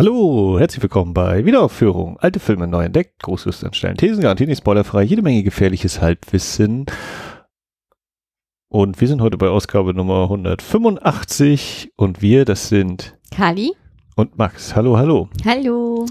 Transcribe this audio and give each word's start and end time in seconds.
Hallo, 0.00 0.58
herzlich 0.58 0.82
willkommen 0.82 1.12
bei 1.12 1.44
Wiederaufführung. 1.44 2.18
Alte 2.20 2.40
Filme 2.40 2.66
neu 2.66 2.84
entdeckt, 2.86 3.22
Großlust 3.22 3.62
anstellen, 3.64 3.98
Thesen 3.98 4.22
garantiert 4.22 4.48
nicht 4.48 4.60
spoilerfrei, 4.60 5.02
jede 5.02 5.20
Menge 5.20 5.42
gefährliches 5.42 6.00
Halbwissen. 6.00 6.86
Und 8.70 8.98
wir 8.98 9.08
sind 9.08 9.20
heute 9.20 9.36
bei 9.36 9.48
Ausgabe 9.48 9.92
Nummer 9.92 10.22
185 10.22 11.92
und 11.96 12.22
wir, 12.22 12.46
das 12.46 12.70
sind 12.70 13.18
Kali 13.30 13.72
und 14.16 14.38
Max. 14.38 14.74
Hallo, 14.74 14.96
hallo. 14.96 15.28
Hallo. 15.44 16.06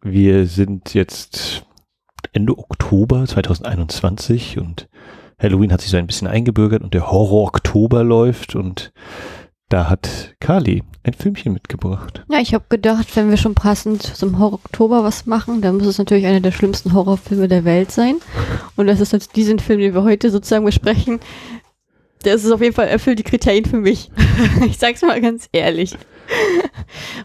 Wir 0.00 0.46
sind 0.46 0.94
jetzt 0.94 1.66
Ende 2.32 2.56
Oktober 2.56 3.26
2021 3.26 4.56
und 4.56 4.88
Halloween 5.38 5.70
hat 5.70 5.82
sich 5.82 5.90
so 5.90 5.98
ein 5.98 6.06
bisschen 6.06 6.28
eingebürgert 6.28 6.82
und 6.82 6.94
der 6.94 7.12
Horror 7.12 7.48
Oktober 7.48 8.04
läuft 8.04 8.56
und 8.56 8.90
da 9.68 9.90
hat 9.90 10.34
Kali 10.40 10.82
ein 11.02 11.12
Filmchen 11.12 11.52
mitgebracht. 11.52 12.24
Ja, 12.30 12.40
ich 12.40 12.54
habe 12.54 12.64
gedacht, 12.68 13.14
wenn 13.16 13.30
wir 13.30 13.36
schon 13.36 13.54
passend 13.54 14.02
zum 14.02 14.38
Horror 14.38 14.60
Oktober 14.64 15.04
was 15.04 15.26
machen, 15.26 15.60
dann 15.60 15.76
muss 15.76 15.86
es 15.86 15.98
natürlich 15.98 16.26
einer 16.26 16.40
der 16.40 16.52
schlimmsten 16.52 16.92
Horrorfilme 16.92 17.48
der 17.48 17.64
Welt 17.64 17.90
sein. 17.90 18.16
Und 18.76 18.86
das 18.86 19.00
ist 19.00 19.12
jetzt 19.12 19.36
diesen 19.36 19.58
Film, 19.58 19.80
den 19.80 19.94
wir 19.94 20.04
heute 20.04 20.30
sozusagen 20.30 20.64
besprechen. 20.64 21.20
Der 22.24 22.34
ist 22.34 22.50
auf 22.50 22.62
jeden 22.62 22.74
Fall 22.74 22.88
erfüllt 22.88 23.18
die 23.18 23.24
Kriterien 23.24 23.64
für 23.64 23.76
mich. 23.76 24.10
ich 24.66 24.78
sag's 24.78 25.02
mal 25.02 25.20
ganz 25.20 25.48
ehrlich. 25.52 25.94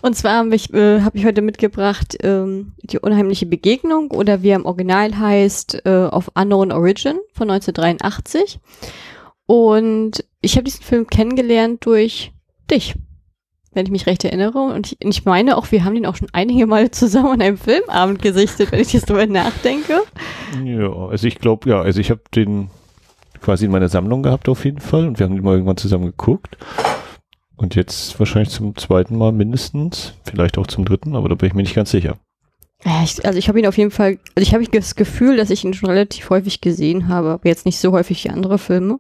Und 0.02 0.16
zwar 0.16 0.38
habe 0.38 0.56
ich, 0.56 0.74
äh, 0.74 1.02
hab 1.02 1.16
ich 1.16 1.26
heute 1.26 1.42
mitgebracht 1.42 2.18
ähm, 2.24 2.74
die 2.84 3.00
unheimliche 3.00 3.46
Begegnung 3.46 4.12
oder 4.12 4.44
wie 4.44 4.50
er 4.50 4.58
im 4.58 4.66
Original 4.66 5.18
heißt, 5.18 5.86
äh, 5.86 6.06
of 6.06 6.32
Unknown 6.36 6.72
Origin 6.72 7.18
von 7.34 7.50
1983. 7.50 8.60
Und 9.46 10.24
ich 10.42 10.54
habe 10.56 10.64
diesen 10.64 10.84
Film 10.84 11.08
kennengelernt 11.08 11.86
durch 11.86 12.33
dich, 12.74 12.96
wenn 13.74 13.86
ich 13.86 13.92
mich 13.92 14.06
recht 14.06 14.24
erinnere. 14.24 14.60
Und 14.60 14.88
ich, 14.88 14.98
ich 15.00 15.26
meine 15.26 15.58
auch, 15.58 15.72
wir 15.72 15.84
haben 15.84 15.96
den 15.96 16.06
auch 16.06 16.16
schon 16.16 16.30
einige 16.34 16.68
Mal 16.68 16.92
zusammen 16.92 17.32
an 17.32 17.42
einem 17.42 17.58
Filmabend 17.58 18.22
gesichtet, 18.22 18.72
wenn 18.72 18.82
ich 18.82 18.94
jetzt 18.94 19.10
darüber 19.10 19.28
nachdenke. 19.28 20.02
Ja, 20.64 20.92
also 20.92 21.28
ich 21.28 21.40
glaube, 21.40 21.70
ja, 21.70 21.82
also 21.82 22.00
ich 22.00 22.10
habe 22.12 22.22
den 22.36 22.70
quasi 23.42 23.66
in 23.66 23.72
meiner 23.72 23.90
Sammlung 23.90 24.24
gehabt 24.24 24.48
auf 24.50 24.66
jeden 24.66 24.80
Fall 24.80 25.06
und 25.06 25.20
wir 25.20 25.26
haben 25.26 25.36
den 25.36 25.44
mal 25.44 25.54
irgendwann 25.54 25.78
zusammen 25.78 26.06
geguckt. 26.06 26.58
Und 27.56 27.76
jetzt 27.76 28.18
wahrscheinlich 28.20 28.50
zum 28.50 28.76
zweiten 28.76 29.18
Mal 29.18 29.32
mindestens, 29.32 30.16
vielleicht 30.26 30.58
auch 30.58 30.68
zum 30.68 30.86
dritten, 30.86 31.16
aber 31.16 31.30
da 31.30 31.36
bin 31.36 31.48
ich 31.48 31.54
mir 31.54 31.62
nicht 31.62 31.76
ganz 31.76 31.92
sicher. 31.92 32.18
Ja, 32.84 33.02
ich, 33.04 33.26
also 33.26 33.38
ich 33.40 33.48
habe 33.48 33.60
ihn 33.60 33.68
auf 33.68 33.78
jeden 33.78 33.92
Fall, 33.92 34.18
also 34.36 34.48
ich 34.48 34.54
habe 34.54 34.66
das 34.66 34.96
Gefühl, 34.96 35.38
dass 35.38 35.50
ich 35.50 35.64
ihn 35.64 35.74
schon 35.74 35.90
relativ 35.90 36.30
häufig 36.30 36.62
gesehen 36.62 37.08
habe, 37.08 37.30
aber 37.30 37.48
jetzt 37.48 37.66
nicht 37.66 37.80
so 37.80 37.92
häufig 37.92 38.24
wie 38.24 38.30
andere 38.30 38.58
Filme. 38.58 39.00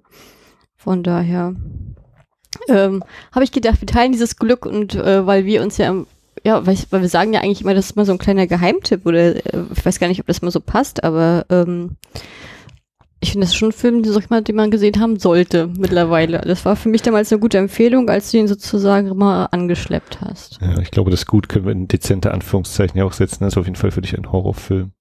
Von 0.78 1.04
daher 1.04 1.56
ähm, 2.68 3.04
habe 3.32 3.44
ich 3.44 3.52
gedacht, 3.52 3.82
wir 3.82 3.88
teilen 3.88 4.12
dieses 4.12 4.38
Glück 4.38 4.66
und 4.66 4.96
äh, 4.96 5.26
weil 5.26 5.46
wir 5.46 5.62
uns 5.62 5.78
ja, 5.78 5.94
ja, 6.44 6.66
weil, 6.66 6.78
weil 6.90 7.02
wir 7.02 7.10
sagen 7.10 7.34
ja 7.34 7.42
eigentlich 7.42 7.62
immer, 7.62 7.74
das 7.74 7.88
ist 7.88 7.96
mal 7.96 8.06
so 8.06 8.12
ein 8.12 8.18
kleiner 8.18 8.48
Geheimtipp 8.48 9.06
oder 9.06 9.36
äh, 9.36 9.64
ich 9.76 9.86
weiß 9.86 10.00
gar 10.00 10.08
nicht, 10.08 10.20
ob 10.20 10.28
das 10.28 10.42
mal 10.42 10.52
so 10.52 10.60
passt, 10.60 11.04
aber 11.04 11.46
ähm, 11.50 11.98
ich 13.24 13.32
finde, 13.32 13.48
das 13.48 13.56
schon 13.56 13.70
ein 13.70 13.74
Film, 13.74 14.04
den, 14.04 14.14
mal, 14.30 14.42
den 14.42 14.56
man 14.56 14.70
gesehen 14.70 15.00
haben 15.00 15.18
sollte 15.18 15.70
mittlerweile. 15.78 16.42
Das 16.42 16.66
war 16.66 16.76
für 16.76 16.90
mich 16.90 17.02
damals 17.02 17.32
eine 17.32 17.40
gute 17.40 17.58
Empfehlung, 17.58 18.10
als 18.10 18.32
du 18.32 18.38
ihn 18.38 18.50
sozusagen 18.50 19.16
mal 19.18 19.46
angeschleppt 19.46 20.20
hast. 20.20 20.60
Ja, 20.62 20.78
ich 20.80 20.92
glaube, 20.92 21.10
das 21.10 21.26
gut 21.26 21.48
können 21.48 21.66
wir 21.66 21.72
in 21.72 21.88
dezente 21.88 22.34
Anführungszeichen 22.34 22.98
ja 22.98 23.06
auch 23.06 23.14
setzen. 23.14 23.46
Das 23.46 23.54
ist 23.54 23.58
auf 23.58 23.66
jeden 23.66 23.78
Fall 23.78 23.92
für 23.92 24.02
dich 24.02 24.18
ein 24.18 24.30
Horrorfilm. 24.30 24.92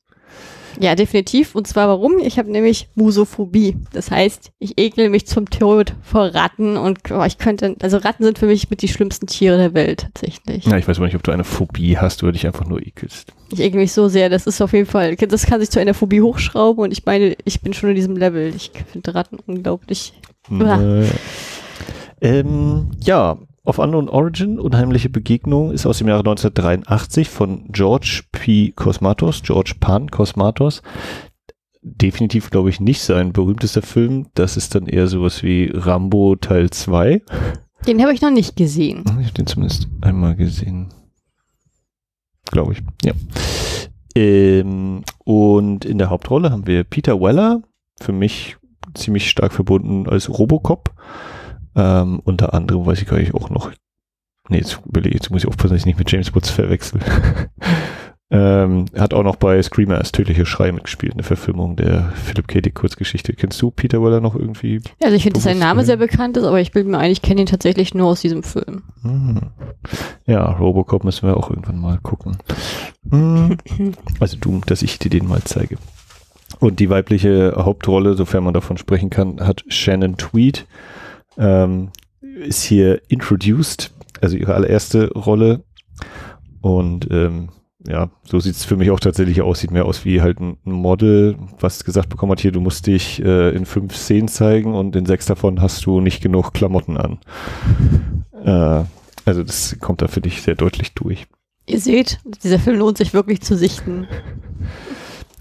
Ja, 0.80 0.94
definitiv. 0.94 1.54
Und 1.54 1.66
zwar 1.66 1.88
warum? 1.88 2.18
Ich 2.18 2.38
habe 2.38 2.50
nämlich 2.50 2.88
Musophobie. 2.94 3.76
Das 3.92 4.10
heißt, 4.10 4.52
ich 4.58 4.78
ekel 4.78 5.10
mich 5.10 5.26
zum 5.26 5.48
Tod 5.50 5.94
vor 6.02 6.34
Ratten 6.34 6.76
und 6.76 6.98
oh, 7.10 7.24
ich 7.24 7.38
könnte, 7.38 7.76
also 7.82 7.98
Ratten 7.98 8.24
sind 8.24 8.38
für 8.38 8.46
mich 8.46 8.70
mit 8.70 8.82
die 8.82 8.88
schlimmsten 8.88 9.26
Tiere 9.26 9.58
der 9.58 9.74
Welt 9.74 10.08
tatsächlich. 10.12 10.66
Ja, 10.66 10.76
ich 10.76 10.88
weiß 10.88 10.96
aber 10.96 11.06
nicht, 11.06 11.16
ob 11.16 11.22
du 11.22 11.32
eine 11.32 11.44
Phobie 11.44 11.98
hast 11.98 12.22
oder 12.22 12.32
dich 12.32 12.46
einfach 12.46 12.66
nur 12.66 12.80
ekelst. 12.80 13.32
Ich 13.52 13.60
ekel 13.60 13.80
mich 13.80 13.92
so 13.92 14.08
sehr, 14.08 14.30
das 14.30 14.46
ist 14.46 14.60
auf 14.60 14.72
jeden 14.72 14.86
Fall, 14.86 15.16
das 15.16 15.46
kann 15.46 15.60
sich 15.60 15.70
zu 15.70 15.80
einer 15.80 15.94
Phobie 15.94 16.22
hochschrauben 16.22 16.84
und 16.84 16.92
ich 16.92 17.04
meine, 17.04 17.36
ich 17.44 17.60
bin 17.60 17.74
schon 17.74 17.90
in 17.90 17.96
diesem 17.96 18.16
Level. 18.16 18.52
Ich 18.54 18.70
finde 18.90 19.14
Ratten 19.14 19.38
unglaublich. 19.46 20.14
Äh, 20.50 21.06
ähm, 22.20 22.90
ja, 23.00 23.38
of 23.64 23.78
Unknown 23.78 24.08
Origin, 24.08 24.58
Unheimliche 24.58 25.08
Begegnung, 25.08 25.70
ist 25.72 25.86
aus 25.86 25.98
dem 25.98 26.08
Jahre 26.08 26.20
1983 26.20 27.28
von 27.28 27.66
George 27.70 28.22
P. 28.32 28.72
Cosmatos, 28.72 29.42
George 29.42 29.74
Pan 29.78 30.10
Cosmatos. 30.10 30.82
Definitiv, 31.82 32.50
glaube 32.50 32.70
ich, 32.70 32.80
nicht 32.80 33.02
sein 33.02 33.32
berühmtester 33.32 33.82
Film. 33.82 34.26
Das 34.34 34.56
ist 34.56 34.74
dann 34.74 34.86
eher 34.86 35.08
sowas 35.08 35.42
wie 35.42 35.70
Rambo 35.72 36.36
Teil 36.36 36.70
2. 36.70 37.22
Den 37.86 38.00
habe 38.02 38.12
ich 38.12 38.22
noch 38.22 38.30
nicht 38.30 38.56
gesehen. 38.56 39.02
Ich 39.20 39.26
habe 39.26 39.34
den 39.36 39.46
zumindest 39.46 39.88
einmal 40.00 40.36
gesehen. 40.36 40.92
Glaube 42.50 42.74
ich, 42.74 42.82
ja. 43.04 43.12
Ähm, 44.14 45.02
und 45.24 45.84
in 45.84 45.98
der 45.98 46.10
Hauptrolle 46.10 46.50
haben 46.50 46.66
wir 46.66 46.84
Peter 46.84 47.20
Weller, 47.20 47.62
für 48.00 48.12
mich 48.12 48.56
ziemlich 48.94 49.30
stark 49.30 49.52
verbunden 49.52 50.08
als 50.08 50.28
Robocop. 50.28 50.92
Ähm, 51.74 52.20
unter 52.24 52.54
anderem 52.54 52.86
weiß 52.86 53.00
ich 53.00 53.08
gar 53.08 53.18
nicht 53.18 53.34
auch 53.34 53.50
noch. 53.50 53.70
Nee, 54.48 54.58
jetzt, 54.58 54.80
jetzt 55.04 55.30
muss 55.30 55.42
ich 55.42 55.48
aufpassen, 55.48 55.74
dass 55.74 55.82
ich 55.82 55.86
nicht 55.86 55.98
mit 55.98 56.10
James 56.10 56.34
Woods 56.34 56.50
verwechsel. 56.50 57.00
ähm, 58.30 58.86
hat 58.96 59.14
auch 59.14 59.22
noch 59.22 59.36
bei 59.36 59.62
Screamer 59.62 59.98
als 59.98 60.10
tödliche 60.10 60.46
Schrei 60.46 60.72
mitgespielt, 60.72 61.12
eine 61.12 61.22
Verfilmung 61.22 61.76
der 61.76 62.12
Philip 62.14 62.48
K. 62.48 62.60
Dick 62.60 62.74
Kurzgeschichte. 62.74 63.34
Kennst 63.34 63.62
du 63.62 63.70
Peter 63.70 64.02
Weller 64.02 64.20
noch 64.20 64.34
irgendwie? 64.34 64.80
Also 65.02 65.14
ich 65.14 65.22
finde, 65.22 65.34
dass 65.34 65.44
sein 65.44 65.58
Name 65.58 65.84
sehr 65.84 65.96
bekannt 65.96 66.36
ist, 66.36 66.44
aber 66.44 66.60
ich 66.60 66.72
bilde 66.72 66.90
mir 66.90 66.98
ein, 66.98 67.12
ich 67.12 67.22
kenne 67.22 67.42
ihn 67.42 67.46
tatsächlich 67.46 67.94
nur 67.94 68.08
aus 68.08 68.20
diesem 68.20 68.42
Film. 68.42 68.82
Hm. 69.02 69.40
Ja, 70.26 70.44
Robocop 70.50 71.04
müssen 71.04 71.28
wir 71.28 71.36
auch 71.36 71.50
irgendwann 71.50 71.78
mal 71.78 71.98
gucken. 72.02 72.36
Hm. 73.10 73.56
Also 74.20 74.36
du, 74.40 74.60
dass 74.66 74.82
ich 74.82 74.98
dir 74.98 75.10
den 75.10 75.26
mal 75.26 75.42
zeige. 75.44 75.76
Und 76.58 76.78
die 76.78 76.90
weibliche 76.90 77.54
Hauptrolle, 77.56 78.14
sofern 78.14 78.44
man 78.44 78.54
davon 78.54 78.76
sprechen 78.76 79.10
kann, 79.10 79.40
hat 79.40 79.64
Shannon 79.68 80.16
Tweed 80.16 80.66
ähm, 81.38 81.90
ist 82.20 82.62
hier 82.62 83.02
introduced, 83.08 83.92
also 84.20 84.36
ihre 84.36 84.54
allererste 84.54 85.12
Rolle. 85.12 85.64
Und 86.60 87.08
ähm, 87.10 87.48
ja, 87.86 88.10
so 88.24 88.38
sieht 88.38 88.54
es 88.54 88.64
für 88.64 88.76
mich 88.76 88.90
auch 88.90 89.00
tatsächlich 89.00 89.42
aus. 89.42 89.60
Sieht 89.60 89.72
mehr 89.72 89.86
aus 89.86 90.04
wie 90.04 90.20
halt 90.20 90.40
ein 90.40 90.58
Model, 90.64 91.36
was 91.58 91.84
gesagt 91.84 92.08
bekommen 92.08 92.32
hat, 92.32 92.40
hier, 92.40 92.52
du 92.52 92.60
musst 92.60 92.86
dich 92.86 93.22
äh, 93.22 93.50
in 93.50 93.66
fünf 93.66 93.96
Szenen 93.96 94.28
zeigen 94.28 94.74
und 94.74 94.94
in 94.94 95.06
sechs 95.06 95.26
davon 95.26 95.60
hast 95.60 95.84
du 95.84 96.00
nicht 96.00 96.22
genug 96.22 96.52
Klamotten 96.52 96.96
an. 96.96 97.18
Äh, 98.44 98.84
also 99.24 99.42
das 99.42 99.76
kommt 99.80 100.02
da 100.02 100.08
für 100.08 100.20
dich 100.20 100.42
sehr 100.42 100.54
deutlich 100.54 100.94
durch. 100.94 101.26
Ihr 101.66 101.80
seht, 101.80 102.18
dieser 102.42 102.58
Film 102.58 102.78
lohnt 102.78 102.98
sich 102.98 103.14
wirklich 103.14 103.40
zu 103.40 103.56
sichten. 103.56 104.06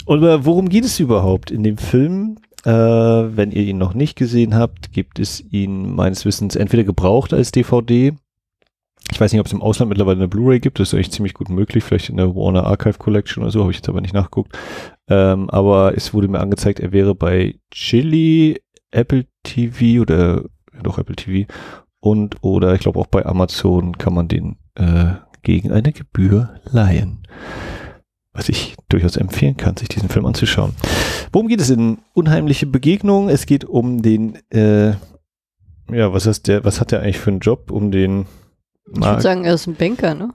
Und 0.06 0.24
äh, 0.24 0.46
worum 0.46 0.70
geht 0.70 0.86
es 0.86 1.00
überhaupt 1.00 1.52
in 1.52 1.64
dem 1.64 1.78
Film? 1.78 2.38
Äh, 2.66 2.72
wenn 2.72 3.52
ihr 3.52 3.64
ihn 3.64 3.78
noch 3.78 3.94
nicht 3.94 4.16
gesehen 4.16 4.56
habt, 4.56 4.92
gibt 4.92 5.20
es 5.20 5.42
ihn 5.52 5.96
meines 5.96 6.26
Wissens 6.26 6.56
entweder 6.56 6.84
gebraucht 6.84 7.34
als 7.34 7.52
DVD. 7.52 8.14
Ich 9.12 9.20
weiß 9.20 9.32
nicht, 9.32 9.42
ob 9.42 9.48
es 9.48 9.54
im 9.54 9.62
Ausland 9.62 9.90
mittlerweile 9.90 10.18
eine 10.18 10.28
Blu-ray 10.28 10.60
gibt. 10.60 10.80
Das 10.80 10.90
ist 10.90 10.94
eigentlich 10.94 11.12
ziemlich 11.12 11.34
gut 11.34 11.50
möglich. 11.50 11.84
Vielleicht 11.84 12.10
in 12.10 12.18
der 12.18 12.36
Warner 12.36 12.66
Archive 12.66 12.98
Collection 12.98 13.44
oder 13.44 13.52
so. 13.52 13.62
Habe 13.62 13.72
ich 13.72 13.78
jetzt 13.78 13.90
aber 13.90 14.00
nicht 14.00 14.14
nachgeguckt. 14.14 14.58
Ähm, 15.10 15.50
aber 15.50 15.96
es 15.98 16.14
wurde 16.14 16.28
mir 16.28 16.40
angezeigt, 16.40 16.80
er 16.80 16.92
wäre 16.92 17.16
bei 17.16 17.56
Chili, 17.72 18.62
Apple 18.92 19.26
TV 19.44 20.02
oder 20.02 20.46
doch 20.84 20.98
Apple 20.98 21.16
TV 21.16 21.52
und 22.00 22.38
oder 22.42 22.74
ich 22.74 22.82
glaube 22.82 23.00
auch 23.00 23.08
bei 23.08 23.26
Amazon 23.26 23.98
kann 23.98 24.14
man 24.14 24.28
den 24.28 24.58
äh, 24.76 25.14
gegen 25.44 25.72
eine 25.72 25.92
Gebühr 25.92 26.56
leihen 26.66 27.24
was 28.34 28.50
ich 28.50 28.76
durchaus 28.90 29.18
empfehlen 29.18 29.58
kann, 29.58 29.78
sich 29.78 29.90
diesen 29.90 30.10
Film 30.10 30.26
anzuschauen. 30.26 30.74
Worum 31.32 31.48
geht 31.48 31.62
es 31.62 31.70
in 31.70 32.00
Unheimliche 32.14 32.66
Begegnungen? 32.66 33.30
Es 33.30 33.46
geht 33.46 33.66
um 33.66 34.02
den, 34.02 34.38
äh, 34.52 34.92
ja, 35.92 36.14
was 36.14 36.26
ist 36.26 36.48
der, 36.48 36.64
was 36.64 36.80
hat 36.80 36.92
der 36.92 37.02
eigentlich 37.02 37.20
für 37.20 37.32
einen 37.32 37.40
Job? 37.40 37.72
Um 37.72 37.92
den 37.92 38.26
Ich 38.94 39.02
würde 39.02 39.22
sagen, 39.22 39.44
er 39.44 39.56
ist 39.56 39.68
ein 39.68 39.76
Banker, 39.76 40.16
ne? 40.16 40.30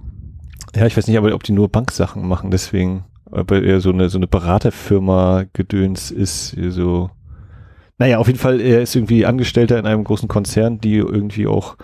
Ja, 0.74 0.86
ich 0.86 0.96
weiß 0.96 1.06
nicht, 1.06 1.16
aber 1.16 1.34
ob 1.34 1.42
die 1.42 1.52
nur 1.52 1.70
Banksachen 1.70 2.26
machen, 2.26 2.50
deswegen, 2.50 3.04
aber 3.30 3.62
er 3.62 3.80
so 3.80 3.90
eine, 3.90 4.10
so 4.10 4.18
eine 4.18 4.26
Beraterfirma 4.26 5.44
gedöns 5.54 6.10
ist, 6.10 6.54
so, 6.68 7.10
naja, 7.98 8.18
auf 8.18 8.26
jeden 8.26 8.38
Fall, 8.38 8.60
er 8.60 8.82
ist 8.82 8.94
irgendwie 8.94 9.24
Angestellter 9.24 9.78
in 9.78 9.86
einem 9.86 10.04
großen 10.04 10.28
Konzern, 10.28 10.80
die 10.80 10.96
irgendwie 10.96 11.46
auch 11.46 11.76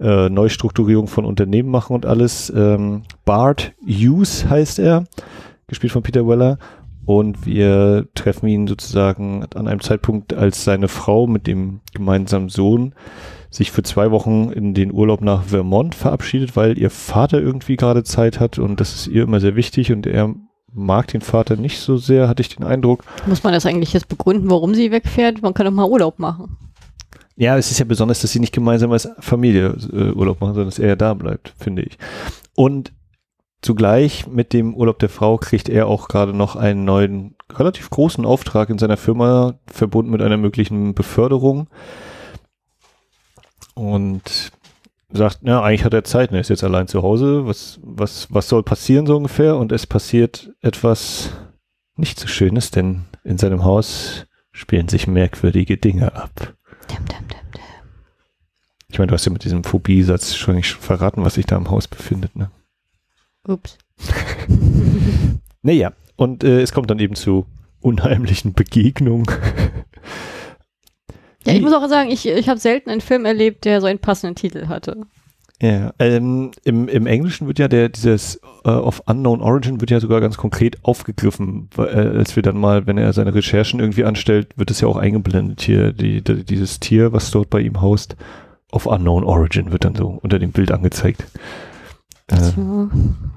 äh, 0.00 0.28
Neustrukturierung 0.28 1.06
von 1.06 1.24
Unternehmen 1.24 1.70
machen 1.70 1.94
und 1.94 2.06
alles. 2.06 2.52
Ähm, 2.54 3.02
Bart 3.24 3.72
Hughes 3.86 4.48
heißt 4.48 4.78
er, 4.78 5.04
gespielt 5.66 5.92
von 5.92 6.02
Peter 6.02 6.26
Weller. 6.26 6.58
Und 7.06 7.44
wir 7.44 8.08
treffen 8.14 8.48
ihn 8.48 8.66
sozusagen 8.66 9.44
an 9.54 9.68
einem 9.68 9.80
Zeitpunkt, 9.80 10.32
als 10.32 10.64
seine 10.64 10.88
Frau 10.88 11.26
mit 11.26 11.46
dem 11.46 11.80
gemeinsamen 11.92 12.48
Sohn 12.48 12.94
sich 13.50 13.70
für 13.70 13.82
zwei 13.82 14.10
Wochen 14.10 14.50
in 14.50 14.74
den 14.74 14.92
Urlaub 14.92 15.20
nach 15.20 15.44
Vermont 15.44 15.94
verabschiedet, 15.94 16.56
weil 16.56 16.78
ihr 16.78 16.90
Vater 16.90 17.40
irgendwie 17.40 17.76
gerade 17.76 18.02
Zeit 18.02 18.40
hat 18.40 18.58
und 18.58 18.80
das 18.80 18.94
ist 18.94 19.06
ihr 19.06 19.22
immer 19.22 19.38
sehr 19.38 19.54
wichtig 19.54 19.92
und 19.92 20.06
er 20.06 20.34
mag 20.72 21.06
den 21.08 21.20
Vater 21.20 21.56
nicht 21.56 21.78
so 21.78 21.96
sehr, 21.96 22.28
hatte 22.28 22.40
ich 22.40 22.48
den 22.48 22.64
Eindruck. 22.64 23.04
Muss 23.26 23.44
man 23.44 23.52
das 23.52 23.64
eigentlich 23.64 23.92
jetzt 23.92 24.08
begründen, 24.08 24.50
warum 24.50 24.74
sie 24.74 24.90
wegfährt? 24.90 25.40
Man 25.42 25.54
kann 25.54 25.66
doch 25.66 25.72
mal 25.72 25.88
Urlaub 25.88 26.18
machen. 26.18 26.56
Ja, 27.36 27.58
es 27.58 27.70
ist 27.70 27.78
ja 27.78 27.84
besonders, 27.84 28.20
dass 28.20 28.32
sie 28.32 28.40
nicht 28.40 28.54
gemeinsam 28.54 28.92
als 28.92 29.08
Familie 29.18 29.76
äh, 29.92 30.12
Urlaub 30.12 30.40
machen, 30.40 30.54
sondern 30.54 30.68
dass 30.70 30.78
er 30.78 30.96
da 30.96 31.14
bleibt, 31.14 31.52
finde 31.58 31.82
ich. 31.82 31.98
Und 32.54 32.92
zugleich 33.60 34.26
mit 34.26 34.52
dem 34.52 34.74
Urlaub 34.74 34.98
der 34.98 35.08
Frau 35.08 35.36
kriegt 35.38 35.68
er 35.68 35.88
auch 35.88 36.08
gerade 36.08 36.32
noch 36.32 36.54
einen 36.54 36.84
neuen, 36.84 37.34
relativ 37.52 37.90
großen 37.90 38.24
Auftrag 38.24 38.70
in 38.70 38.78
seiner 38.78 38.96
Firma, 38.96 39.58
verbunden 39.66 40.12
mit 40.12 40.22
einer 40.22 40.36
möglichen 40.36 40.94
Beförderung. 40.94 41.68
Und 43.74 44.52
sagt, 45.10 45.38
na, 45.42 45.62
eigentlich 45.62 45.84
hat 45.84 45.94
er 45.94 46.04
Zeit, 46.04 46.30
ne, 46.30 46.40
ist 46.40 46.50
jetzt 46.50 46.64
allein 46.64 46.88
zu 46.88 47.02
Hause. 47.02 47.46
Was, 47.46 47.80
was, 47.82 48.28
was 48.30 48.48
soll 48.48 48.62
passieren 48.62 49.06
so 49.06 49.16
ungefähr? 49.16 49.56
Und 49.56 49.72
es 49.72 49.86
passiert 49.86 50.52
etwas 50.60 51.30
nicht 51.96 52.18
so 52.18 52.26
Schönes, 52.26 52.70
denn 52.70 53.04
in 53.22 53.38
seinem 53.38 53.64
Haus 53.64 54.26
spielen 54.52 54.88
sich 54.88 55.06
merkwürdige 55.06 55.76
Dinge 55.76 56.14
ab. 56.14 56.54
Dum, 56.88 57.04
dum, 57.06 57.23
ich 58.94 58.98
meine, 59.00 59.08
du 59.08 59.14
hast 59.14 59.24
ja 59.24 59.32
mit 59.32 59.42
diesem 59.42 59.64
Phobie-Satz 59.64 60.36
schon 60.36 60.54
nicht 60.54 60.70
verraten, 60.70 61.24
was 61.24 61.34
sich 61.34 61.46
da 61.46 61.56
im 61.56 61.68
Haus 61.68 61.88
befindet, 61.88 62.36
ne? 62.36 62.52
Ups. 63.44 63.76
naja, 65.62 65.92
und 66.14 66.44
äh, 66.44 66.60
es 66.60 66.72
kommt 66.72 66.90
dann 66.90 67.00
eben 67.00 67.16
zu 67.16 67.44
unheimlichen 67.80 68.52
Begegnungen. 68.52 69.26
ja, 71.44 71.54
ich 71.54 71.60
muss 71.60 71.72
auch 71.72 71.88
sagen, 71.88 72.08
ich, 72.08 72.24
ich 72.24 72.48
habe 72.48 72.60
selten 72.60 72.88
einen 72.88 73.00
Film 73.00 73.24
erlebt, 73.24 73.64
der 73.64 73.80
so 73.80 73.88
einen 73.88 73.98
passenden 73.98 74.36
Titel 74.36 74.68
hatte. 74.68 75.00
Ja, 75.60 75.92
ähm, 75.98 76.52
im, 76.62 76.86
im 76.86 77.08
Englischen 77.08 77.48
wird 77.48 77.58
ja 77.58 77.66
der, 77.66 77.88
dieses 77.88 78.40
uh, 78.64 78.70
of 78.70 79.02
Unknown 79.06 79.40
Origin 79.40 79.80
wird 79.80 79.90
ja 79.90 79.98
sogar 79.98 80.20
ganz 80.20 80.36
konkret 80.36 80.78
aufgegriffen, 80.84 81.68
weil, 81.74 81.88
äh, 81.88 82.18
als 82.18 82.36
wir 82.36 82.44
dann 82.44 82.58
mal, 82.58 82.86
wenn 82.86 82.98
er 82.98 83.12
seine 83.12 83.34
Recherchen 83.34 83.80
irgendwie 83.80 84.04
anstellt, 84.04 84.56
wird 84.56 84.70
es 84.70 84.80
ja 84.80 84.86
auch 84.86 84.96
eingeblendet 84.96 85.62
hier, 85.62 85.92
die, 85.92 86.22
die, 86.22 86.44
dieses 86.44 86.78
Tier, 86.78 87.12
was 87.12 87.32
dort 87.32 87.50
bei 87.50 87.60
ihm 87.60 87.80
haust, 87.80 88.14
of 88.74 88.86
Unknown 88.86 89.24
Origin 89.24 89.72
wird 89.72 89.84
dann 89.84 89.94
so 89.94 90.18
unter 90.22 90.38
dem 90.38 90.52
Bild 90.52 90.72
angezeigt. 90.72 91.24
Äh, 92.30 92.36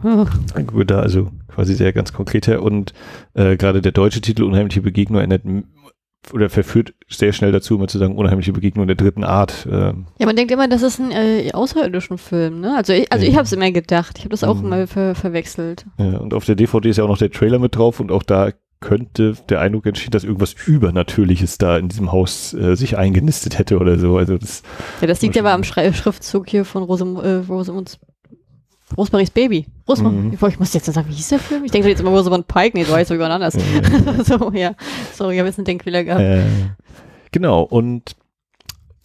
oh. 0.04 0.84
Da 0.84 1.00
also 1.00 1.30
quasi 1.48 1.76
sehr 1.76 1.92
ganz 1.92 2.14
konkret 2.14 2.48
her 2.48 2.64
und 2.64 2.94
äh, 3.34 3.58
gerade 3.58 3.82
der 3.82 3.92
deutsche 3.92 4.22
Titel 4.22 4.44
Unheimliche 4.44 4.82
Begegnung 4.82 5.20
erinnert 5.20 5.44
oder 6.34 6.50
verführt 6.50 6.94
sehr 7.08 7.34
schnell 7.34 7.52
dazu, 7.52 7.76
immer 7.76 7.88
zu 7.88 7.98
sagen, 7.98 8.18
unheimliche 8.18 8.54
Begegnung 8.54 8.88
der 8.88 8.96
dritten 8.96 9.24
Art. 9.24 9.68
Ähm. 9.70 10.08
Ja, 10.20 10.26
man 10.26 10.36
denkt 10.36 10.52
immer, 10.52 10.68
das 10.68 10.82
ist 10.82 11.00
ein 11.00 11.12
äh, 11.12 11.52
außerirdischen 11.54 12.18
Film, 12.18 12.62
ne? 12.62 12.76
Also 12.76 12.94
ich, 12.94 13.12
also 13.12 13.26
ich 13.26 13.36
habe 13.36 13.44
es 13.44 13.54
immer 13.54 13.72
gedacht. 13.72 14.18
Ich 14.18 14.24
habe 14.24 14.32
das 14.32 14.44
auch 14.44 14.56
mhm. 14.56 14.66
immer 14.66 14.88
ver 14.88 15.16
verwechselt. 15.16 15.86
Ja, 15.98 16.18
und 16.18 16.34
auf 16.34 16.46
der 16.46 16.56
DVD 16.56 16.90
ist 16.90 16.98
ja 16.98 17.04
auch 17.04 17.10
noch 17.10 17.18
der 17.18 17.32
Trailer 17.32 17.60
mit 17.60 17.76
drauf 17.76 18.00
und 18.00 18.12
auch 18.12 18.24
da 18.24 18.52
könnte 18.80 19.36
der 19.50 19.62
Eindruck 19.62 19.86
entstehen, 19.86 20.12
dass 20.12 20.24
irgendwas 20.24 20.54
Übernatürliches 20.54 21.58
da 21.58 21.78
in 21.78 21.90
diesem 21.90 22.12
Haus 22.12 22.54
äh, 22.54 22.76
sich 22.76 22.98
eingenistet 22.98 23.58
hätte 23.58 23.80
oder 23.80 23.98
so. 23.98 24.18
Also 24.18 24.38
das 24.38 24.64
ja, 25.02 25.08
das 25.08 25.22
liegt 25.22 25.36
ja 25.36 25.42
aber 25.42 25.54
am 25.54 25.64
Schrei 25.64 25.92
Schriftzug 25.94 26.50
hier 26.50 26.66
von 26.66 26.84
Rosem 26.84 27.16
äh, 27.16 27.36
Rosemunds 27.50 28.00
Rosemaries 28.96 29.32
Baby. 29.32 29.66
Rosem 29.88 30.30
mhm. 30.30 30.34
Ich 30.34 30.60
muss 30.60 30.74
jetzt 30.74 30.86
sagen, 30.86 31.10
wie 31.10 31.16
hieß 31.16 31.30
der 31.30 31.40
Film? 31.40 31.66
Ich 31.66 31.72
denke 31.72 31.90
jetzt 31.90 32.00
immer 32.00 32.12
Rosamund 32.12 32.48
Pike. 32.48 32.78
Nee, 32.78 32.84
so 32.84 32.94
heißt 32.94 33.12
es 33.12 33.16
jemand 33.16 33.34
anders. 33.34 33.56
Ja. 33.56 34.24
so, 34.24 34.52
ja. 34.54 34.76
Sorry, 35.14 35.34
ich 35.34 35.40
habe 35.40 35.50
jetzt 35.50 35.60
einen 35.60 35.66
Denkfehler 35.66 36.04
gehabt. 36.04 36.22
Äh, 36.22 36.44
genau, 37.32 37.64
und 37.64 38.16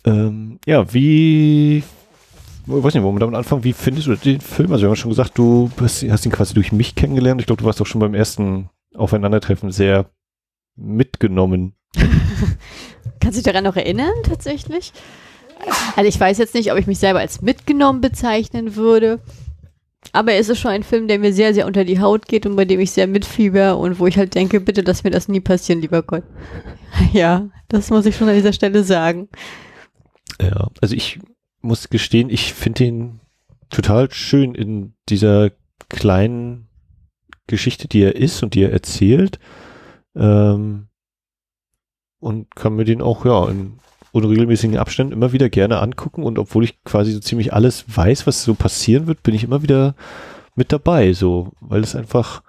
ähm, 0.04 0.58
ja, 0.66 0.92
wie 0.92 1.82
ich 2.64 2.72
weiß 2.84 2.94
nicht, 2.94 3.02
wo 3.02 3.12
wir 3.12 3.18
damit 3.18 3.34
anfangen, 3.34 3.64
wie 3.64 3.72
findest 3.72 4.06
du 4.06 4.14
den 4.14 4.40
Film? 4.40 4.72
Also 4.72 4.82
wir 4.82 4.88
haben 4.88 4.96
schon 4.96 5.10
gesagt, 5.10 5.36
du 5.36 5.70
hast 5.78 6.02
ihn 6.02 6.32
quasi 6.32 6.54
durch 6.54 6.70
mich 6.70 6.94
kennengelernt. 6.94 7.40
Ich 7.40 7.46
glaube, 7.46 7.60
du 7.60 7.66
warst 7.66 7.80
doch 7.80 7.86
schon 7.86 8.00
beim 8.00 8.14
ersten 8.14 8.68
Aufeinandertreffen 8.94 9.70
sehr 9.70 10.10
mitgenommen. 10.76 11.74
Kannst 13.20 13.38
du 13.38 13.42
dich 13.42 13.52
daran 13.52 13.64
noch 13.64 13.76
erinnern, 13.76 14.12
tatsächlich? 14.24 14.92
Also 15.96 16.08
ich 16.08 16.18
weiß 16.18 16.38
jetzt 16.38 16.54
nicht, 16.54 16.72
ob 16.72 16.78
ich 16.78 16.86
mich 16.86 16.98
selber 16.98 17.20
als 17.20 17.42
mitgenommen 17.42 18.00
bezeichnen 18.00 18.76
würde. 18.76 19.20
Aber 20.12 20.32
es 20.32 20.48
ist 20.48 20.58
schon 20.58 20.72
ein 20.72 20.82
Film, 20.82 21.06
der 21.06 21.18
mir 21.18 21.32
sehr, 21.32 21.54
sehr 21.54 21.66
unter 21.66 21.84
die 21.84 22.00
Haut 22.00 22.26
geht 22.26 22.44
und 22.44 22.56
bei 22.56 22.64
dem 22.64 22.80
ich 22.80 22.90
sehr 22.90 23.06
mitfieber 23.06 23.78
und 23.78 24.00
wo 24.00 24.06
ich 24.08 24.18
halt 24.18 24.34
denke, 24.34 24.60
bitte, 24.60 24.82
dass 24.82 25.04
mir 25.04 25.10
das 25.10 25.28
nie 25.28 25.40
passieren, 25.40 25.80
lieber 25.80 26.02
Gott. 26.02 26.24
Ja, 27.12 27.48
das 27.68 27.88
muss 27.88 28.04
ich 28.04 28.16
schon 28.16 28.28
an 28.28 28.34
dieser 28.34 28.52
Stelle 28.52 28.84
sagen. 28.84 29.28
Ja, 30.40 30.68
also 30.82 30.94
ich 30.94 31.20
muss 31.62 31.88
gestehen, 31.88 32.28
ich 32.28 32.52
finde 32.52 32.84
ihn 32.84 33.20
total 33.70 34.12
schön 34.12 34.54
in 34.54 34.92
dieser 35.08 35.52
kleinen 35.88 36.68
Geschichte, 37.52 37.86
die 37.86 38.02
er 38.02 38.16
ist 38.16 38.42
und 38.42 38.54
die 38.54 38.62
er 38.62 38.72
erzählt. 38.72 39.38
Ähm, 40.16 40.88
und 42.18 42.54
kann 42.54 42.74
mir 42.74 42.84
den 42.84 43.02
auch, 43.02 43.24
ja, 43.24 43.48
in 43.48 43.78
unregelmäßigen 44.12 44.76
Abständen 44.76 45.12
immer 45.12 45.32
wieder 45.32 45.48
gerne 45.48 45.80
angucken. 45.80 46.22
Und 46.22 46.38
obwohl 46.38 46.64
ich 46.64 46.82
quasi 46.84 47.12
so 47.12 47.20
ziemlich 47.20 47.52
alles 47.52 47.84
weiß, 47.88 48.26
was 48.26 48.44
so 48.44 48.54
passieren 48.54 49.06
wird, 49.06 49.22
bin 49.22 49.34
ich 49.34 49.44
immer 49.44 49.62
wieder 49.62 49.94
mit 50.54 50.72
dabei, 50.72 51.14
so, 51.14 51.52
weil 51.60 51.82
es 51.82 51.96
einfach, 51.96 52.42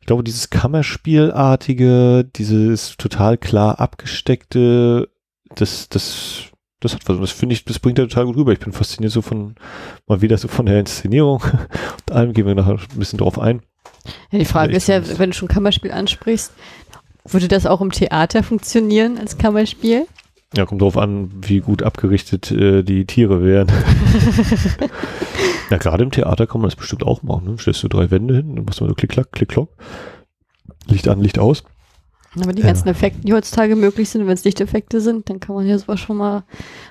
ich 0.00 0.06
glaube, 0.06 0.22
dieses 0.22 0.48
Kammerspielartige, 0.50 2.24
dieses 2.36 2.96
total 2.96 3.36
klar 3.36 3.80
abgesteckte, 3.80 5.08
das, 5.54 5.88
das, 5.88 6.44
das 6.80 6.94
hat 6.94 7.08
was. 7.08 7.18
Das 7.18 7.32
finde 7.32 7.54
ich, 7.54 7.64
das 7.64 7.80
bringt 7.80 7.98
er 7.98 8.08
total 8.08 8.26
gut 8.26 8.36
rüber. 8.36 8.52
Ich 8.52 8.60
bin 8.60 8.72
fasziniert 8.72 9.12
so 9.12 9.22
von, 9.22 9.56
mal 10.06 10.22
wieder 10.22 10.38
so 10.38 10.46
von 10.46 10.66
der 10.66 10.78
Inszenierung 10.80 11.42
und 12.08 12.12
allem 12.12 12.32
gehen 12.32 12.46
wir 12.46 12.54
nachher 12.54 12.74
ein 12.74 12.98
bisschen 12.98 13.18
drauf 13.18 13.38
ein. 13.38 13.62
Ja, 14.30 14.38
die 14.38 14.44
Frage 14.44 14.76
ist 14.76 14.88
ja, 14.88 15.00
wenn 15.18 15.30
du 15.30 15.36
schon 15.36 15.48
Kammerspiel 15.48 15.92
ansprichst, 15.92 16.52
würde 17.24 17.48
das 17.48 17.66
auch 17.66 17.80
im 17.80 17.90
Theater 17.90 18.42
funktionieren 18.42 19.18
als 19.18 19.38
Kammerspiel? 19.38 20.06
Ja, 20.54 20.64
kommt 20.64 20.80
drauf 20.80 20.96
an, 20.96 21.30
wie 21.34 21.60
gut 21.60 21.82
abgerichtet 21.82 22.50
äh, 22.52 22.82
die 22.82 23.04
Tiere 23.04 23.44
wären. 23.44 23.68
ja, 25.70 25.76
gerade 25.76 26.04
im 26.04 26.12
Theater 26.12 26.46
kann 26.46 26.60
man 26.60 26.70
das 26.70 26.76
bestimmt 26.76 27.04
auch 27.04 27.22
machen. 27.22 27.46
Ne? 27.46 27.58
Stellst 27.58 27.82
du 27.82 27.88
drei 27.88 28.10
Wände 28.10 28.36
hin, 28.36 28.54
dann 28.54 28.64
machst 28.64 28.80
du 28.80 28.84
mal 28.84 28.88
so 28.88 28.94
klick, 28.94 29.10
klack, 29.10 29.32
klick, 29.32 29.48
klock. 29.48 29.70
Licht 30.86 31.08
an, 31.08 31.20
Licht 31.20 31.38
aus. 31.38 31.64
Aber 32.42 32.52
die 32.52 32.62
ganzen 32.62 32.88
Effekte, 32.88 33.20
die 33.22 33.32
heutzutage 33.32 33.76
möglich 33.76 34.08
sind, 34.08 34.26
wenn 34.26 34.34
es 34.34 34.44
Lichteffekte 34.44 35.00
sind, 35.00 35.30
dann 35.30 35.40
kann 35.40 35.54
man 35.54 35.66
ja 35.66 35.78
sowas 35.78 36.00
schon 36.00 36.16
mal 36.16 36.44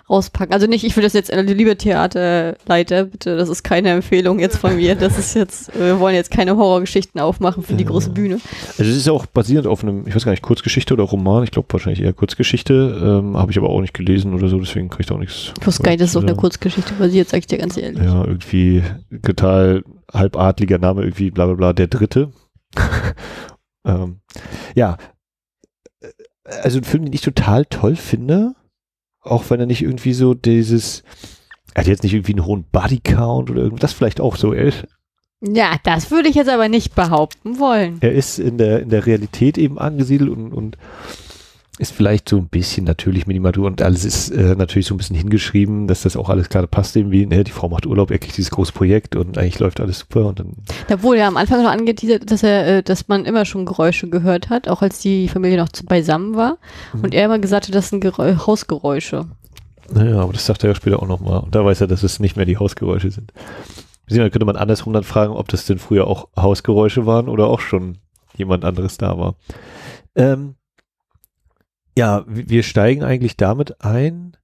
rauspacken. 0.09 0.53
Also 0.53 0.68
nicht, 0.68 0.83
ich 0.83 0.95
will 0.95 1.03
das 1.03 1.13
jetzt, 1.13 1.31
äh, 1.31 1.42
liebe 1.42 1.75
Theaterleiter, 1.77 3.06
bitte, 3.06 3.38
das 3.38 3.50
ist 3.50 3.63
keine 3.63 3.89
Empfehlung 3.89 4.39
jetzt 4.39 4.57
von 4.57 4.75
mir. 4.75 4.95
Das 4.95 5.18
ist 5.18 5.36
jetzt, 5.36 5.77
wir 5.77 6.00
wollen 6.00 6.15
jetzt 6.15 6.31
keine 6.31 6.57
Horrorgeschichten 6.57 7.19
aufmachen 7.19 7.63
für 7.63 7.74
die 7.74 7.86
große 7.86 8.09
Bühne. 8.09 8.39
Also 8.77 8.92
es 8.92 8.97
ist 8.97 9.07
ja 9.07 9.13
auch 9.13 9.25
basierend 9.25 9.68
auf 9.68 9.83
einem, 9.83 10.07
ich 10.07 10.15
weiß 10.15 10.25
gar 10.25 10.31
nicht, 10.31 10.44
Kurzgeschichte 10.44 10.94
oder 10.94 11.03
Roman, 11.03 11.44
ich 11.44 11.51
glaube 11.51 11.68
wahrscheinlich 11.71 12.01
eher 12.01 12.13
Kurzgeschichte, 12.13 13.21
ähm, 13.24 13.38
habe 13.38 13.51
ich 13.51 13.57
aber 13.57 13.69
auch 13.69 13.81
nicht 13.81 13.94
gelesen 13.94 14.33
oder 14.33 14.47
so, 14.47 14.59
deswegen 14.59 14.89
kann 14.89 15.00
ich 15.01 15.07
da 15.07 15.15
auch 15.15 15.19
nichts. 15.19 15.53
Ich 15.59 15.68
wusste 15.68 15.83
gar 15.83 15.92
nicht, 15.92 16.01
dass 16.01 16.12
es 16.12 16.15
auf 16.15 16.24
eine 16.24 16.36
Kurzgeschichte 16.36 16.94
basiert, 16.94 17.30
sag 17.30 17.39
ich 17.39 17.47
dir 17.47 17.57
ganz 17.57 17.77
ehrlich. 17.77 18.03
Ja, 18.03 18.25
irgendwie 18.25 18.83
total 19.24 19.83
halbadliger 20.13 20.77
Name, 20.77 21.01
irgendwie 21.01 21.31
bla 21.31 21.45
bla 21.45 21.56
bla, 21.56 21.74
der 21.74 21.88
Dritte. 21.88 22.31
ähm, 23.85 24.19
ja, 24.75 24.97
also 26.45 26.80
ein 26.80 26.83
Film, 26.83 27.06
den 27.06 27.14
ich 27.14 27.21
total 27.21 27.66
toll 27.66 27.95
finde, 27.95 28.56
auch 29.21 29.49
wenn 29.49 29.59
er 29.59 29.66
nicht 29.66 29.81
irgendwie 29.81 30.14
so 30.14 30.33
dieses, 30.33 31.04
er 31.73 31.81
hat 31.81 31.87
jetzt 31.87 32.04
nicht 32.04 32.14
irgendwie 32.14 32.33
einen 32.33 32.45
hohen 32.45 32.66
Bodycount 32.71 33.49
oder 33.49 33.61
irgendwas, 33.61 33.94
vielleicht 33.94 34.21
auch 34.21 34.35
so. 34.35 34.54
Er 34.54 34.66
ist, 34.66 34.85
ja, 35.42 35.75
das 35.83 36.11
würde 36.11 36.30
ich 36.30 36.35
jetzt 36.35 36.49
aber 36.49 36.69
nicht 36.69 36.95
behaupten 36.95 37.59
wollen. 37.59 37.97
Er 38.02 38.14
ist 38.14 38.40
in 38.40 38.57
der, 38.57 38.81
in 38.81 38.90
der 38.90 39.06
Realität 39.06 39.57
eben 39.57 39.78
angesiedelt 39.78 40.30
und, 40.30 40.54
und 40.54 40.78
ist 41.77 41.91
vielleicht 41.91 42.29
so 42.29 42.37
ein 42.37 42.47
bisschen 42.47 42.85
natürlich 42.85 43.27
Minimatur 43.27 43.67
und 43.67 43.81
alles 43.81 44.05
ist 44.05 44.29
äh, 44.29 44.55
natürlich 44.55 44.87
so 44.87 44.94
ein 44.94 44.97
bisschen 44.97 45.17
hingeschrieben, 45.17 45.87
dass 45.87 46.03
das 46.03 46.15
auch 46.15 46.29
alles 46.29 46.47
gerade 46.49 46.67
passt 46.67 46.95
irgendwie. 46.95 47.25
Ne? 47.25 47.44
Die 47.44 47.51
Frau 47.51 47.67
macht 47.67 47.85
Urlaub, 47.85 48.11
er 48.11 48.19
kriegt 48.19 48.37
dieses 48.37 48.51
große 48.51 48.71
Projekt 48.71 49.15
und 49.15 49.37
eigentlich 49.37 49.59
läuft 49.59 49.81
alles 49.81 49.99
super 49.99 50.27
und 50.27 50.39
dann. 50.39 50.53
Obwohl 50.91 51.17
ja 51.17 51.27
am 51.27 51.35
Anfang 51.35 51.63
noch 51.63 51.69
angeteasert, 51.69 52.31
dass 52.31 52.44
er, 52.44 52.77
äh, 52.77 52.83
dass 52.83 53.09
man 53.09 53.25
immer 53.25 53.44
schon 53.44 53.65
Geräusche 53.65 54.09
gehört 54.09 54.49
hat, 54.49 54.69
auch 54.69 54.81
als 54.81 54.99
die 54.99 55.27
Familie 55.27 55.57
noch 55.57 55.69
beisammen 55.85 56.35
war 56.35 56.57
mhm. 56.94 57.01
und 57.01 57.13
er 57.13 57.25
immer 57.25 57.39
gesagt 57.39 57.67
hat, 57.67 57.75
das 57.75 57.89
sind 57.89 57.99
Gerä 57.99 58.37
Hausgeräusche. 58.47 59.25
Naja, 59.91 60.19
aber 60.19 60.33
das 60.33 60.45
sagt 60.45 60.63
er 60.63 60.69
ja 60.69 60.75
später 60.75 61.01
auch 61.01 61.07
nochmal. 61.07 61.41
Und 61.41 61.53
da 61.53 61.63
weiß 61.63 61.81
er, 61.81 61.87
dass 61.87 62.03
es 62.03 62.19
nicht 62.19 62.37
mehr 62.37 62.45
die 62.45 62.57
Hausgeräusche 62.57 63.11
sind. 63.11 63.33
Da 64.07 64.29
könnte 64.29 64.45
man 64.45 64.55
andersrum 64.55 64.94
dann 64.94 65.03
fragen, 65.03 65.33
ob 65.33 65.47
das 65.49 65.65
denn 65.65 65.77
früher 65.77 66.07
auch 66.07 66.29
Hausgeräusche 66.37 67.05
waren 67.05 67.27
oder 67.27 67.47
auch 67.47 67.59
schon 67.59 67.97
jemand 68.35 68.63
anderes 68.63 68.97
da 68.97 69.17
war. 69.17 69.35
Ähm, 70.15 70.55
ja, 71.97 72.25
wir 72.28 72.64
steigen 72.64 73.04
eigentlich 73.04 73.37
damit 73.37 73.81
ein, 73.83 74.35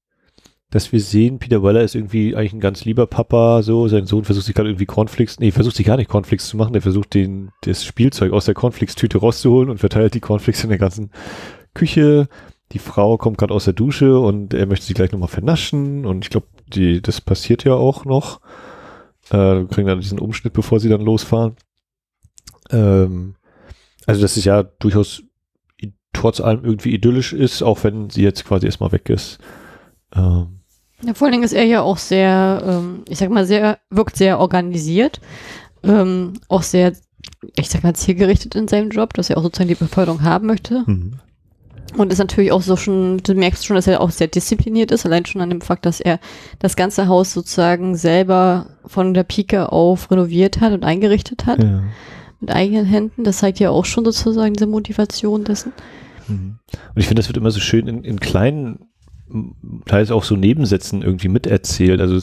dass 0.69 0.93
wir 0.93 1.01
sehen, 1.01 1.37
Peter 1.37 1.61
Weller 1.63 1.81
ist 1.81 1.95
irgendwie 1.95 2.33
eigentlich 2.35 2.53
ein 2.53 2.61
ganz 2.61 2.85
lieber 2.85 3.05
Papa, 3.05 3.61
so, 3.61 3.89
sein 3.89 4.05
Sohn 4.05 4.23
versucht 4.23 4.45
sich 4.45 4.55
gerade 4.55 4.69
irgendwie 4.69 4.85
Cornflakes, 4.85 5.39
nee, 5.39 5.51
versucht 5.51 5.75
sich 5.75 5.85
gar 5.85 5.97
nicht 5.97 6.09
Cornflakes 6.09 6.47
zu 6.47 6.55
machen, 6.55 6.71
der 6.71 6.81
versucht 6.81 7.13
den, 7.13 7.51
das 7.63 7.83
Spielzeug 7.83 8.31
aus 8.31 8.45
der 8.45 8.53
Cornflakes-Tüte 8.53 9.17
rauszuholen 9.17 9.69
und 9.69 9.79
verteilt 9.79 10.13
die 10.13 10.21
Cornflakes 10.21 10.63
in 10.63 10.69
der 10.69 10.79
ganzen 10.79 11.11
Küche. 11.73 12.29
Die 12.71 12.79
Frau 12.79 13.17
kommt 13.17 13.37
gerade 13.37 13.53
aus 13.53 13.65
der 13.65 13.73
Dusche 13.73 14.17
und 14.17 14.53
er 14.53 14.65
möchte 14.65 14.85
sie 14.85 14.93
gleich 14.93 15.11
nochmal 15.11 15.27
vernaschen 15.27 16.05
und 16.05 16.23
ich 16.23 16.29
glaube, 16.29 16.47
die, 16.67 17.01
das 17.01 17.19
passiert 17.19 17.65
ja 17.65 17.73
auch 17.73 18.05
noch. 18.05 18.39
Äh, 19.29 19.65
kriegen 19.65 19.87
dann 19.87 19.99
diesen 19.99 20.19
Umschnitt, 20.19 20.53
bevor 20.53 20.79
sie 20.79 20.87
dann 20.89 21.01
losfahren. 21.01 21.57
Ähm, 22.69 23.35
also 24.05 24.21
das 24.21 24.37
ist 24.37 24.45
ja 24.45 24.63
durchaus 24.63 25.23
trotz 26.13 26.39
allem 26.39 26.63
irgendwie 26.63 26.93
idyllisch 26.93 27.33
ist, 27.33 27.61
auch 27.61 27.83
wenn 27.83 28.09
sie 28.09 28.23
jetzt 28.23 28.45
quasi 28.45 28.65
erstmal 28.65 28.91
weg 28.91 29.09
ist. 29.09 29.39
Ähm. 30.15 30.59
Ja, 31.03 31.13
vor 31.13 31.25
allen 31.25 31.31
Dingen 31.31 31.43
ist 31.43 31.53
er 31.53 31.65
ja 31.65 31.81
auch 31.81 31.97
sehr, 31.97 32.63
ähm, 32.65 33.03
ich 33.09 33.17
sag 33.17 33.29
mal, 33.29 33.45
sehr, 33.45 33.79
wirkt 33.89 34.17
sehr 34.17 34.39
organisiert. 34.39 35.19
ähm, 35.83 36.33
auch 36.47 36.63
sehr, 36.63 36.93
ich 37.55 37.69
sag 37.69 37.83
mal, 37.83 37.95
zielgerichtet 37.95 38.55
in 38.55 38.67
seinem 38.67 38.89
Job, 38.89 39.13
dass 39.13 39.29
er 39.29 39.37
auch 39.37 39.43
sozusagen 39.43 39.69
die 39.69 39.75
Beförderung 39.75 40.21
haben 40.23 40.47
möchte. 40.47 40.83
Mhm. 40.85 41.13
Und 41.97 42.11
ist 42.11 42.19
natürlich 42.19 42.51
auch 42.53 42.61
so 42.61 42.77
schon, 42.77 43.17
du 43.17 43.33
merkst 43.33 43.65
schon, 43.65 43.75
dass 43.75 43.87
er 43.87 43.99
auch 43.99 44.11
sehr 44.11 44.27
diszipliniert 44.27 44.91
ist, 44.91 45.05
allein 45.05 45.25
schon 45.25 45.41
an 45.41 45.49
dem 45.49 45.59
Fakt, 45.59 45.85
dass 45.85 45.99
er 45.99 46.19
das 46.59 46.77
ganze 46.77 47.07
Haus 47.07 47.33
sozusagen 47.33 47.95
selber 47.95 48.67
von 48.85 49.13
der 49.13 49.23
Pike 49.23 49.71
auf 49.71 50.09
renoviert 50.09 50.61
hat 50.61 50.71
und 50.71 50.85
eingerichtet 50.85 51.45
hat. 51.45 51.61
Ja. 51.61 51.83
Mit 52.41 52.51
eigenen 52.51 52.85
Händen. 52.85 53.23
Das 53.23 53.37
zeigt 53.37 53.59
ja 53.59 53.69
auch 53.69 53.85
schon 53.85 54.03
sozusagen 54.03 54.53
diese 54.53 54.67
Motivation 54.67 55.43
dessen. 55.43 55.73
Mhm. 56.27 56.59
Und 56.73 56.99
ich 56.99 57.05
finde, 57.05 57.21
das 57.21 57.29
wird 57.29 57.37
immer 57.37 57.51
so 57.51 57.59
schön 57.59 57.87
in, 57.87 58.03
in 58.03 58.19
kleinen, 58.19 58.79
teils 59.85 60.11
auch 60.11 60.23
so 60.23 60.35
Nebensätzen 60.35 61.01
irgendwie 61.01 61.29
miterzählt. 61.29 62.01
Also, 62.01 62.19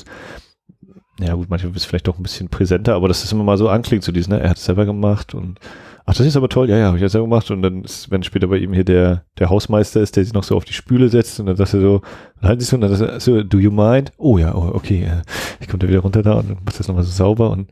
ja 1.20 1.34
gut, 1.34 1.48
manchmal 1.50 1.74
ist 1.74 1.84
vielleicht 1.84 2.08
doch 2.08 2.18
ein 2.18 2.22
bisschen 2.22 2.48
präsenter, 2.48 2.94
aber 2.94 3.08
das 3.08 3.24
ist 3.24 3.32
immer 3.32 3.44
mal 3.44 3.58
so 3.58 3.68
anklingt, 3.68 4.04
so 4.04 4.12
dieses, 4.12 4.28
ne, 4.28 4.40
er 4.40 4.50
hat 4.50 4.58
es 4.58 4.64
selber 4.64 4.84
gemacht 4.86 5.34
und 5.34 5.58
ach, 6.06 6.14
das 6.14 6.26
ist 6.26 6.36
aber 6.36 6.48
toll, 6.48 6.70
ja, 6.70 6.78
ja, 6.78 6.86
habe 6.86 6.96
ich 6.96 7.02
ja 7.02 7.08
selber 7.08 7.26
gemacht 7.26 7.50
und 7.50 7.60
dann 7.60 7.82
ist, 7.82 8.10
wenn 8.10 8.22
später 8.22 8.46
bei 8.46 8.58
ihm 8.58 8.72
hier 8.72 8.84
der, 8.84 9.24
der 9.38 9.50
Hausmeister 9.50 10.00
ist, 10.00 10.16
der 10.16 10.24
sich 10.24 10.32
noch 10.32 10.44
so 10.44 10.56
auf 10.56 10.64
die 10.64 10.72
Spüle 10.72 11.08
setzt 11.08 11.40
und 11.40 11.46
dann 11.46 11.56
sagt 11.56 11.74
er 11.74 11.80
so, 11.80 12.02
dann 12.40 12.50
halten 12.50 12.60
sie 12.60 12.66
so 12.66 12.76
und 12.76 12.82
dann 12.82 12.94
sagt 12.94 13.12
er 13.12 13.20
so, 13.20 13.42
do 13.42 13.58
you 13.58 13.72
mind? 13.72 14.12
Oh 14.16 14.38
ja, 14.38 14.54
oh, 14.54 14.70
okay, 14.74 15.04
äh, 15.04 15.22
ich 15.60 15.66
komme 15.66 15.80
da 15.80 15.88
wieder 15.88 16.00
runter 16.00 16.22
da 16.22 16.34
und 16.34 16.64
macht 16.64 16.78
das 16.78 16.86
nochmal 16.86 17.04
so 17.04 17.10
sauber 17.10 17.50
und 17.50 17.68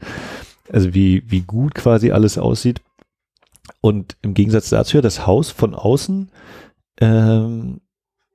also 0.73 0.95
wie, 0.95 1.23
wie 1.31 1.43
gut 1.43 1.75
quasi 1.75 2.11
alles 2.11 2.39
aussieht. 2.39 2.81
Und 3.81 4.17
im 4.23 4.35
Gegensatz 4.35 4.71
dazu 4.71 4.97
ja 4.97 5.03
das 5.03 5.27
Haus 5.27 5.51
von 5.51 5.75
außen 5.75 6.31
ähm, 7.01 7.81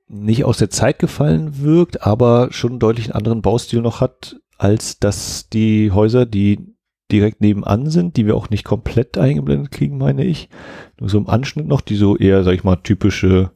nicht 0.08 0.44
aus 0.44 0.58
der 0.58 0.70
Zeit 0.70 0.98
gefallen 0.98 1.62
wirkt, 1.62 2.06
aber 2.06 2.48
schon 2.50 2.78
deutlich 2.78 3.06
einen 3.06 3.16
anderen 3.16 3.42
Baustil 3.42 3.80
noch 3.80 4.00
hat, 4.00 4.36
als 4.58 4.98
dass 4.98 5.48
die 5.48 5.90
Häuser, 5.90 6.26
die 6.26 6.60
direkt 7.10 7.40
nebenan 7.40 7.90
sind, 7.90 8.16
die 8.16 8.26
wir 8.26 8.36
auch 8.36 8.50
nicht 8.50 8.64
komplett 8.64 9.18
eingeblendet 9.18 9.70
kriegen, 9.70 9.98
meine 9.98 10.24
ich. 10.24 10.48
Nur 11.00 11.08
so 11.08 11.18
im 11.18 11.28
Anschnitt 11.28 11.66
noch, 11.66 11.80
die 11.80 11.96
so 11.96 12.16
eher, 12.16 12.44
sag 12.44 12.54
ich 12.54 12.64
mal, 12.64 12.76
typische, 12.76 13.50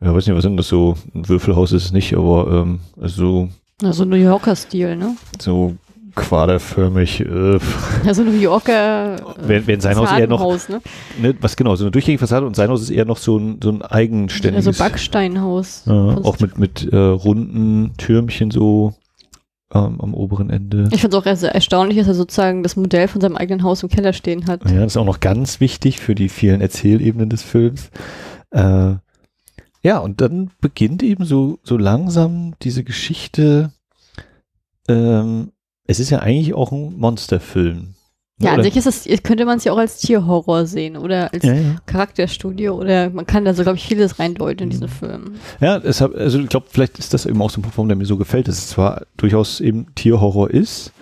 ja, 0.00 0.14
weiß 0.14 0.26
nicht, 0.26 0.36
was 0.36 0.42
sind 0.42 0.56
das 0.56 0.68
so, 0.68 0.96
ein 1.14 1.28
Würfelhaus 1.28 1.72
ist 1.72 1.86
es 1.86 1.92
nicht, 1.92 2.14
aber 2.14 2.50
ähm, 2.50 2.80
also 3.00 3.48
Also 3.82 4.04
New 4.04 4.16
Yorker 4.16 4.56
Stil, 4.56 4.96
ne? 4.96 5.16
so 5.40 5.76
quaderförmig, 6.14 7.20
äh, 7.20 7.58
Also 8.06 8.22
New 8.22 8.32
Yorker. 8.32 9.16
äh, 9.16 9.18
Während- 9.48 9.66
während 9.66 9.82
sein 9.82 9.96
Haus 9.96 10.10
eher 10.12 10.26
noch- 10.26 10.68
ne? 10.68 10.80
ne, 11.20 11.34
was 11.40 11.56
genau, 11.56 11.74
so 11.76 11.84
eine 11.84 11.90
durchgängige 11.90 12.20
Fassade 12.20 12.46
und 12.46 12.54
sein 12.56 12.68
Haus 12.70 12.82
ist 12.82 12.90
eher 12.90 13.04
noch 13.04 13.16
so 13.18 13.36
ein, 13.38 13.58
so 13.62 13.70
ein 13.70 13.82
eigenständiges. 13.82 14.66
Also 14.66 14.82
Backsteinhaus. 14.82 15.82
Kunst. 15.84 16.24
auch 16.24 16.38
mit, 16.40 16.58
mit 16.58 16.92
äh, 16.92 16.96
runden 16.96 17.92
Türmchen 17.96 18.50
so 18.50 18.94
ähm, 19.72 20.00
am 20.00 20.14
oberen 20.14 20.50
Ende. 20.50 20.88
Ich 20.92 21.00
finde 21.00 21.16
es 21.16 21.26
auch 21.26 21.36
sehr 21.36 21.54
erstaunlich, 21.54 21.98
dass 21.98 22.06
er 22.06 22.14
sozusagen 22.14 22.62
das 22.62 22.76
Modell 22.76 23.08
von 23.08 23.20
seinem 23.20 23.36
eigenen 23.36 23.62
Haus 23.64 23.82
im 23.82 23.88
Keller 23.88 24.12
stehen 24.12 24.46
hat. 24.46 24.64
Ja, 24.70 24.76
das 24.80 24.92
ist 24.92 24.96
auch 24.96 25.04
noch 25.04 25.18
ganz 25.20 25.58
wichtig 25.60 25.98
für 25.98 26.14
die 26.14 26.28
vielen 26.28 26.60
Erzählebenen 26.60 27.28
des 27.28 27.42
Films. 27.42 27.90
Äh, 28.50 28.94
ja, 29.82 29.98
und 29.98 30.20
dann 30.20 30.50
beginnt 30.60 31.02
eben 31.02 31.24
so, 31.24 31.58
so 31.64 31.76
langsam 31.76 32.54
diese 32.62 32.84
Geschichte. 32.84 33.72
Ähm, 34.88 35.50
es 35.86 36.00
ist 36.00 36.10
ja 36.10 36.20
eigentlich 36.20 36.54
auch 36.54 36.72
ein 36.72 36.96
Monsterfilm. 36.98 37.94
Ja, 38.40 38.50
an 38.50 38.54
Oder- 38.56 38.64
sich 38.64 38.76
ist 38.76 38.86
es, 38.86 39.22
könnte 39.22 39.44
man 39.44 39.58
es 39.58 39.64
ja 39.64 39.72
auch 39.72 39.78
als 39.78 39.98
Tierhorror 39.98 40.66
sehen 40.66 40.96
oder 40.96 41.32
als 41.32 41.44
ja, 41.44 41.54
ja. 41.54 41.76
Charakterstudio 41.86 42.74
oder 42.74 43.08
man 43.10 43.26
kann 43.26 43.44
da 43.44 43.54
so, 43.54 43.62
glaube 43.62 43.78
ich, 43.78 43.86
vieles 43.86 44.18
reindeuten 44.18 44.64
in 44.64 44.66
Mhm. 44.68 44.70
diesen 44.72 44.88
Film. 44.88 45.34
Ja, 45.60 45.78
deshalb, 45.78 46.16
also 46.16 46.40
ich 46.40 46.48
glaube, 46.48 46.66
vielleicht 46.68 46.98
ist 46.98 47.14
das 47.14 47.26
eben 47.26 47.40
auch 47.40 47.50
so 47.50 47.60
ein 47.60 47.62
Punkt, 47.62 47.76
warum 47.76 47.88
der 47.88 47.96
mir 47.96 48.06
so 48.06 48.16
gefällt, 48.16 48.48
dass 48.48 48.58
es 48.58 48.68
zwar 48.70 49.02
durchaus 49.16 49.60
eben 49.60 49.94
Tierhorror 49.94 50.50
ist, 50.50 50.92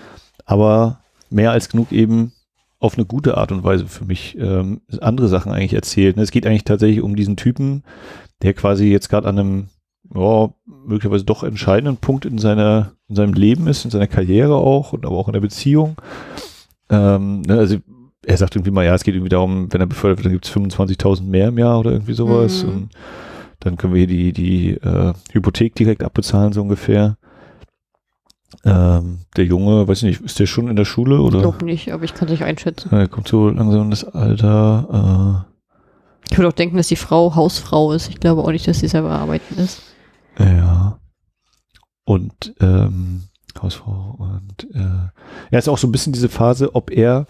aber 0.44 1.00
mehr 1.30 1.52
als 1.52 1.70
genug 1.70 1.90
eben 1.90 2.32
auf 2.80 2.98
eine 2.98 3.06
gute 3.06 3.38
Art 3.38 3.50
und 3.50 3.64
Weise 3.64 3.86
für 3.86 4.04
mich 4.04 4.36
ähm, 4.38 4.82
andere 5.00 5.28
Sachen 5.28 5.52
eigentlich 5.52 5.72
erzählt. 5.72 6.18
Es 6.18 6.32
geht 6.32 6.46
eigentlich 6.46 6.64
tatsächlich 6.64 7.00
um 7.00 7.16
diesen 7.16 7.36
Typen, 7.38 7.82
der 8.42 8.52
quasi 8.52 8.86
jetzt 8.90 9.08
gerade 9.08 9.28
an 9.28 9.38
einem 9.38 9.68
ja, 10.14 10.50
möglicherweise 10.66 11.24
doch 11.24 11.42
entscheidenden 11.42 11.96
Punkt 11.96 12.24
in 12.24 12.38
seiner 12.38 12.92
in 13.08 13.16
seinem 13.16 13.34
Leben 13.34 13.66
ist, 13.66 13.84
in 13.84 13.90
seiner 13.90 14.06
Karriere 14.06 14.54
auch 14.54 14.92
und 14.92 15.04
aber 15.04 15.16
auch 15.16 15.28
in 15.28 15.34
der 15.34 15.40
Beziehung. 15.40 15.96
Ähm, 16.88 17.42
ne, 17.42 17.58
also 17.58 17.76
er 18.24 18.36
sagt 18.36 18.56
irgendwie 18.56 18.70
mal, 18.70 18.84
ja, 18.84 18.94
es 18.94 19.04
geht 19.04 19.14
irgendwie 19.14 19.28
darum, 19.28 19.72
wenn 19.72 19.80
er 19.80 19.86
befördert 19.86 20.18
wird, 20.18 20.26
dann 20.26 20.32
gibt 20.32 20.46
es 20.46 20.52
25.000 20.52 21.22
mehr 21.24 21.48
im 21.48 21.58
Jahr 21.58 21.78
oder 21.78 21.92
irgendwie 21.92 22.14
sowas. 22.14 22.62
Mhm. 22.62 22.70
Und 22.70 22.90
dann 23.60 23.76
können 23.76 23.94
wir 23.94 24.06
hier 24.06 24.06
die, 24.06 24.32
die 24.32 24.70
äh, 24.70 25.12
Hypothek 25.32 25.74
direkt 25.74 26.02
abbezahlen, 26.02 26.52
so 26.52 26.62
ungefähr. 26.62 27.16
Ähm, 28.64 29.18
der 29.36 29.44
Junge, 29.44 29.88
weiß 29.88 29.98
ich 29.98 30.04
nicht, 30.04 30.20
ist 30.20 30.38
der 30.38 30.46
schon 30.46 30.68
in 30.68 30.76
der 30.76 30.84
Schule 30.84 31.16
Ich 31.16 31.20
oder? 31.20 31.40
glaube 31.40 31.64
nicht, 31.64 31.92
aber 31.92 32.04
ich 32.04 32.14
kann 32.14 32.28
es 32.28 32.32
nicht 32.32 32.44
einschätzen. 32.44 32.90
Er 32.92 33.08
kommt 33.08 33.28
so 33.28 33.48
langsam 33.48 33.82
in 33.82 33.90
das 33.90 34.04
Alter. 34.04 35.46
Ich 36.30 36.38
würde 36.38 36.48
auch 36.48 36.52
denken, 36.52 36.76
dass 36.76 36.88
die 36.88 36.96
Frau 36.96 37.34
Hausfrau 37.34 37.92
ist. 37.92 38.08
Ich 38.08 38.20
glaube 38.20 38.42
auch 38.42 38.50
nicht, 38.52 38.66
dass 38.68 38.80
sie 38.80 38.88
selber 38.88 39.10
arbeiten 39.10 39.58
ist. 39.58 39.82
Ja. 40.38 40.98
Und 42.04 42.54
ähm, 42.60 43.24
Hausfrau 43.60 44.16
und 44.18 44.74
äh, 44.74 45.10
ja, 45.50 45.58
ist 45.58 45.68
auch 45.68 45.78
so 45.78 45.86
ein 45.86 45.92
bisschen 45.92 46.12
diese 46.12 46.28
Phase, 46.28 46.74
ob 46.74 46.90
er 46.90 47.26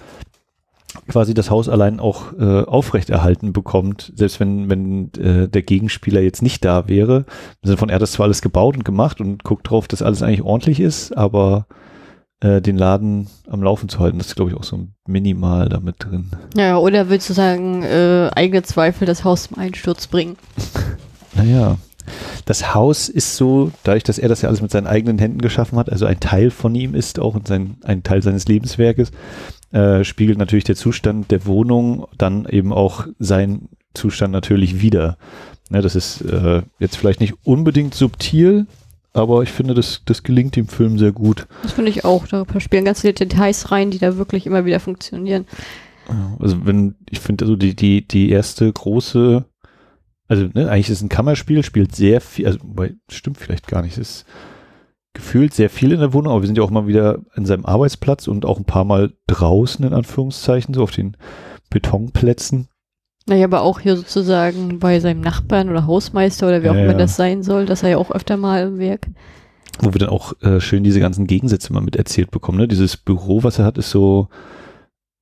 quasi 1.08 1.34
das 1.34 1.50
Haus 1.50 1.68
allein 1.68 2.00
auch 2.00 2.32
äh, 2.38 2.62
aufrechterhalten 2.62 3.52
bekommt, 3.52 4.12
selbst 4.14 4.40
wenn, 4.40 4.68
wenn 4.68 5.12
äh, 5.14 5.48
der 5.48 5.62
Gegenspieler 5.62 6.20
jetzt 6.20 6.42
nicht 6.42 6.64
da 6.64 6.88
wäre. 6.88 7.24
Im 7.62 7.66
Sinne 7.66 7.76
von, 7.78 7.88
er 7.88 7.96
hat 7.96 8.02
das 8.02 8.12
zwar 8.12 8.24
alles 8.24 8.42
gebaut 8.42 8.76
und 8.76 8.84
gemacht 8.84 9.20
und 9.20 9.42
guckt 9.42 9.68
drauf, 9.68 9.88
dass 9.88 10.02
alles 10.02 10.22
eigentlich 10.22 10.42
ordentlich 10.42 10.80
ist, 10.80 11.16
aber 11.16 11.66
äh, 12.40 12.60
den 12.60 12.76
Laden 12.76 13.28
am 13.48 13.62
Laufen 13.62 13.88
zu 13.88 14.00
halten, 14.00 14.18
das 14.18 14.28
ist, 14.28 14.36
glaube 14.36 14.50
ich, 14.50 14.56
auch 14.56 14.64
so 14.64 14.88
minimal 15.06 15.68
damit 15.68 15.96
drin. 15.98 16.30
Ja, 16.56 16.76
oder 16.76 17.08
willst 17.08 17.30
du 17.30 17.34
sagen, 17.34 17.82
äh, 17.82 18.30
eigene 18.34 18.62
Zweifel 18.62 19.06
das 19.06 19.24
Haus 19.24 19.44
zum 19.44 19.58
Einsturz 19.58 20.06
bringen? 20.06 20.36
Naja, 21.34 21.78
das 22.44 22.74
Haus 22.74 23.08
ist 23.08 23.36
so, 23.36 23.70
dadurch, 23.84 24.04
dass 24.04 24.18
er 24.18 24.28
das 24.28 24.42
ja 24.42 24.48
alles 24.48 24.62
mit 24.62 24.70
seinen 24.70 24.86
eigenen 24.86 25.18
Händen 25.18 25.40
geschaffen 25.40 25.78
hat, 25.78 25.90
also 25.90 26.06
ein 26.06 26.20
Teil 26.20 26.50
von 26.50 26.74
ihm 26.74 26.94
ist 26.94 27.18
auch 27.18 27.34
und 27.34 27.48
sein, 27.48 27.76
ein 27.82 28.02
Teil 28.02 28.22
seines 28.22 28.46
Lebenswerkes, 28.46 29.10
äh, 29.72 30.04
spiegelt 30.04 30.38
natürlich 30.38 30.64
der 30.64 30.76
Zustand 30.76 31.30
der 31.30 31.46
Wohnung 31.46 32.06
dann 32.18 32.46
eben 32.46 32.72
auch 32.72 33.06
seinen 33.18 33.68
Zustand 33.94 34.32
natürlich 34.32 34.80
wieder. 34.80 35.16
Ne, 35.70 35.80
das 35.80 35.96
ist 35.96 36.20
äh, 36.22 36.62
jetzt 36.78 36.96
vielleicht 36.96 37.20
nicht 37.20 37.34
unbedingt 37.44 37.94
subtil, 37.94 38.66
aber 39.14 39.42
ich 39.42 39.50
finde, 39.50 39.74
das, 39.74 40.02
das 40.04 40.22
gelingt 40.22 40.56
dem 40.56 40.68
Film 40.68 40.98
sehr 40.98 41.12
gut. 41.12 41.46
Das 41.62 41.72
finde 41.72 41.90
ich 41.90 42.04
auch. 42.04 42.26
Da 42.26 42.44
spielen 42.58 42.84
ganz 42.84 43.02
viele 43.02 43.12
Details 43.12 43.70
rein, 43.70 43.90
die 43.90 43.98
da 43.98 44.16
wirklich 44.16 44.46
immer 44.46 44.64
wieder 44.64 44.80
funktionieren. 44.80 45.46
Also 46.38 46.66
wenn, 46.66 46.94
ich 47.08 47.20
finde 47.20 47.44
also 47.44 47.56
die, 47.56 47.74
die, 47.74 48.06
die 48.06 48.30
erste 48.30 48.70
große, 48.72 49.44
also 50.32 50.48
ne, 50.54 50.70
eigentlich 50.70 50.88
ist 50.88 50.96
es 50.96 51.02
ein 51.02 51.10
Kammerspiel, 51.10 51.62
spielt 51.62 51.94
sehr 51.94 52.22
viel, 52.22 52.46
also 52.46 52.58
stimmt 53.10 53.36
vielleicht 53.36 53.66
gar 53.68 53.82
nicht, 53.82 53.98
es 53.98 54.20
ist 54.22 54.26
gefühlt 55.12 55.52
sehr 55.52 55.68
viel 55.68 55.92
in 55.92 56.00
der 56.00 56.14
Wohnung, 56.14 56.32
aber 56.32 56.40
wir 56.40 56.46
sind 56.46 56.56
ja 56.56 56.64
auch 56.64 56.70
mal 56.70 56.86
wieder 56.86 57.18
an 57.34 57.44
seinem 57.44 57.66
Arbeitsplatz 57.66 58.28
und 58.28 58.46
auch 58.46 58.56
ein 58.56 58.64
paar 58.64 58.84
Mal 58.84 59.12
draußen, 59.26 59.84
in 59.84 59.92
Anführungszeichen, 59.92 60.72
so 60.72 60.82
auf 60.82 60.90
den 60.90 61.18
Betonplätzen. 61.68 62.68
Naja, 63.26 63.44
aber 63.44 63.60
auch 63.60 63.80
hier 63.80 63.94
sozusagen 63.94 64.78
bei 64.78 65.00
seinem 65.00 65.20
Nachbarn 65.20 65.68
oder 65.68 65.86
Hausmeister 65.86 66.48
oder 66.48 66.62
wie 66.62 66.70
auch 66.70 66.74
Ja, 66.74 66.84
immer 66.84 66.94
das 66.94 67.14
sein 67.16 67.42
soll, 67.42 67.66
dass 67.66 67.82
er 67.82 67.90
ja 67.90 67.98
auch 67.98 68.10
öfter 68.10 68.38
mal 68.38 68.68
im 68.68 68.78
Werk. 68.78 69.06
wo 69.80 69.92
wir 69.92 69.98
dann 69.98 70.08
auch 70.08 70.32
äh, 70.40 70.60
schön 70.60 70.82
diese 70.82 71.00
ganzen 71.00 71.26
Gegensätze 71.26 71.74
mal 71.74 71.82
mit 71.82 71.96
erzählt 71.96 72.30
bekommen. 72.30 72.56
Ne? 72.56 72.68
Dieses 72.68 72.96
Büro, 72.96 73.42
was 73.42 73.58
er 73.58 73.66
hat, 73.66 73.76
ist 73.76 73.90
so, 73.90 74.28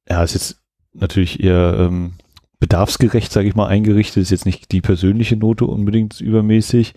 ja, 0.08 0.22
ist 0.22 0.34
jetzt 0.34 0.60
natürlich 0.92 1.42
eher 1.42 1.76
ähm, 1.80 2.12
bedarfsgerecht, 2.60 3.32
sage 3.32 3.48
ich 3.48 3.54
mal, 3.56 3.66
eingerichtet. 3.66 4.22
Ist 4.22 4.30
jetzt 4.30 4.46
nicht 4.46 4.70
die 4.70 4.80
persönliche 4.80 5.36
Note 5.36 5.64
unbedingt 5.64 6.20
übermäßig. 6.20 6.94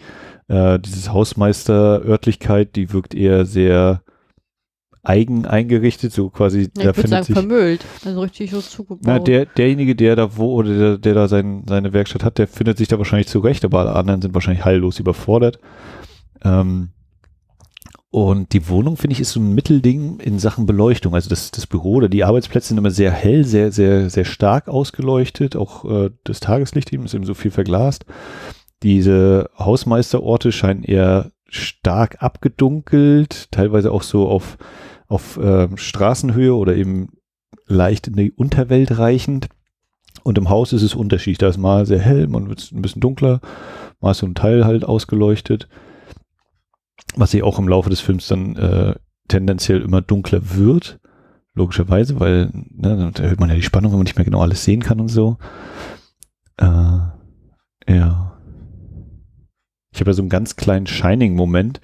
Äh, 0.50 0.80
dieses 0.80 1.12
Hausmeister-Örtlichkeit, 1.12 2.76
die 2.76 2.92
wirkt 2.94 3.16
eher 3.16 3.46
sehr 3.46 4.04
eigen 5.04 5.46
eingerichtet, 5.46 6.14
so 6.14 6.30
quasi, 6.30 6.62
Ja, 6.62 6.66
da 6.66 6.80
ich 6.82 6.86
würde 6.86 6.94
findet 6.94 7.10
sagen 7.10 7.26
sich, 7.26 7.36
vermüllt. 7.36 7.86
Also 8.06 8.22
richtig 8.22 8.52
so 8.52 8.62
zugebaut. 8.62 9.04
na, 9.06 9.20
der, 9.20 9.46
derjenige, 9.46 9.96
der 9.96 10.16
da 10.16 10.38
wo, 10.38 10.54
oder 10.54 10.78
der, 10.78 10.98
der 10.98 11.14
da 11.14 11.28
sein, 11.28 11.64
seine 11.68 11.92
Werkstatt 11.92 12.24
hat, 12.24 12.38
der 12.38 12.48
findet 12.48 12.78
sich 12.78 12.88
da 12.88 12.98
wahrscheinlich 12.98 13.28
zurecht, 13.28 13.66
aber 13.66 13.80
alle 13.82 13.96
anderen 13.96 14.22
sind 14.22 14.34
wahrscheinlich 14.34 14.64
heillos 14.64 15.00
überfordert. 15.00 15.60
Ähm, 16.44 16.90
und 18.14 18.54
die 18.54 18.70
Wohnung, 18.70 18.96
finde 18.96 19.16
ich, 19.16 19.22
ist 19.22 19.32
so 19.32 19.40
ein 19.40 19.56
Mittelding 19.56 20.20
in 20.20 20.38
Sachen 20.38 20.68
Beleuchtung. 20.68 21.16
Also 21.16 21.32
das, 21.32 21.50
das 21.50 21.66
Büro 21.66 21.94
oder 21.94 22.10
die 22.10 22.24
Arbeitsplätze 22.24 22.68
sind 22.68 22.78
immer 22.78 22.92
sehr 22.92 23.10
hell, 23.10 23.44
sehr, 23.44 23.72
sehr, 23.72 24.12
sehr 24.12 24.24
stark 24.24 24.68
ausgeleuchtet. 24.68 25.56
Auch 25.56 25.84
äh, 25.86 26.12
das 26.24 26.40
Tageslicht 26.40 26.94
eben 26.94 27.06
ist 27.06 27.16
eben 27.16 27.26
so 27.26 27.34
viel 27.34 27.50
verglast. 27.50 28.06
Diese 28.84 29.50
Hausmeisterorte 29.58 30.52
scheinen 30.52 30.84
eher 30.84 31.32
stark 31.48 32.22
abgedunkelt, 32.22 33.52
teilweise 33.52 33.92
auch 33.92 34.04
so 34.04 34.28
auf, 34.28 34.60
auf 35.08 35.40
ähm, 35.42 35.78
Straßenhöhe 35.78 36.54
oder 36.54 36.76
eben 36.76 37.14
leicht 37.66 38.10
in 38.10 38.14
die 38.14 38.32
Unterwelt 38.32 39.00
reichend. 39.00 39.50
Und 40.22 40.38
im 40.38 40.52
Haus 40.52 40.72
ist 40.72 40.84
es 40.84 40.94
unterschiedlich. 40.94 41.40
Da 41.40 41.48
ist 41.48 41.58
mal 41.58 41.88
sehr 41.88 41.98
hell, 41.98 42.28
man 42.28 42.48
wird 42.48 42.72
ein 42.74 42.84
bisschen 42.84 43.02
dunkler, 43.02 43.42
mal 44.02 44.12
ist 44.12 44.20
so 44.20 44.28
ein 44.28 44.36
Teil 44.36 44.66
halt 44.66 44.86
ausgeleuchtet. 44.86 45.68
Was 47.16 47.32
sich 47.32 47.44
auch 47.44 47.60
im 47.60 47.68
Laufe 47.68 47.90
des 47.90 48.00
Films 48.00 48.28
dann 48.28 48.56
äh, 48.56 48.96
tendenziell 49.28 49.82
immer 49.82 50.02
dunkler 50.02 50.56
wird. 50.56 51.00
logischerweise, 51.56 52.20
weil 52.20 52.50
ne, 52.72 53.12
da 53.14 53.24
hört 53.24 53.40
man 53.40 53.50
ja 53.50 53.56
die 53.56 53.62
Spannung, 53.62 53.92
wenn 53.92 54.00
man 54.00 54.06
nicht 54.06 54.16
mehr 54.18 54.26
genau 54.26 54.42
alles 54.42 54.64
sehen 54.64 54.82
kann 54.82 55.00
und 55.00 55.10
so. 55.10 55.38
Äh, 56.58 56.66
ja. 56.66 58.40
Ich 59.94 60.00
habe 60.00 60.10
ja 60.10 60.14
so 60.14 60.24
einen 60.24 60.30
ganz 60.30 60.56
kleinen 60.56 60.88
Shining-Moment, 60.88 61.80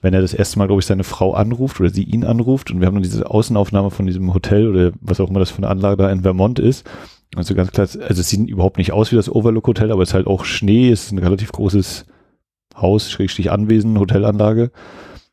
wenn 0.00 0.14
er 0.14 0.22
das 0.22 0.32
erste 0.32 0.58
Mal, 0.58 0.66
glaube 0.66 0.80
ich, 0.80 0.86
seine 0.86 1.04
Frau 1.04 1.34
anruft 1.34 1.78
oder 1.80 1.90
sie 1.90 2.04
ihn 2.04 2.24
anruft 2.24 2.70
und 2.70 2.80
wir 2.80 2.86
haben 2.86 2.94
dann 2.94 3.02
diese 3.02 3.28
Außenaufnahme 3.28 3.90
von 3.90 4.06
diesem 4.06 4.32
Hotel 4.32 4.66
oder 4.68 4.92
was 5.02 5.20
auch 5.20 5.28
immer 5.28 5.40
das 5.40 5.50
für 5.50 5.58
eine 5.58 5.68
Anlage 5.68 6.02
da 6.02 6.10
in 6.10 6.22
Vermont 6.22 6.58
ist. 6.58 6.88
Also 7.36 7.54
ganz 7.54 7.70
klar, 7.70 7.86
also 7.86 8.20
es 8.20 8.28
sieht 8.28 8.48
überhaupt 8.48 8.78
nicht 8.78 8.92
aus 8.92 9.12
wie 9.12 9.16
das 9.16 9.30
Overlook 9.30 9.66
Hotel, 9.66 9.92
aber 9.92 10.02
es 10.02 10.10
ist 10.10 10.14
halt 10.14 10.26
auch 10.26 10.44
Schnee, 10.44 10.90
es 10.90 11.04
ist 11.04 11.12
ein 11.12 11.18
relativ 11.18 11.52
großes 11.52 12.06
Haus, 12.76 13.10
Schrägstrich 13.10 13.50
Anwesen, 13.50 13.98
Hotelanlage. 13.98 14.70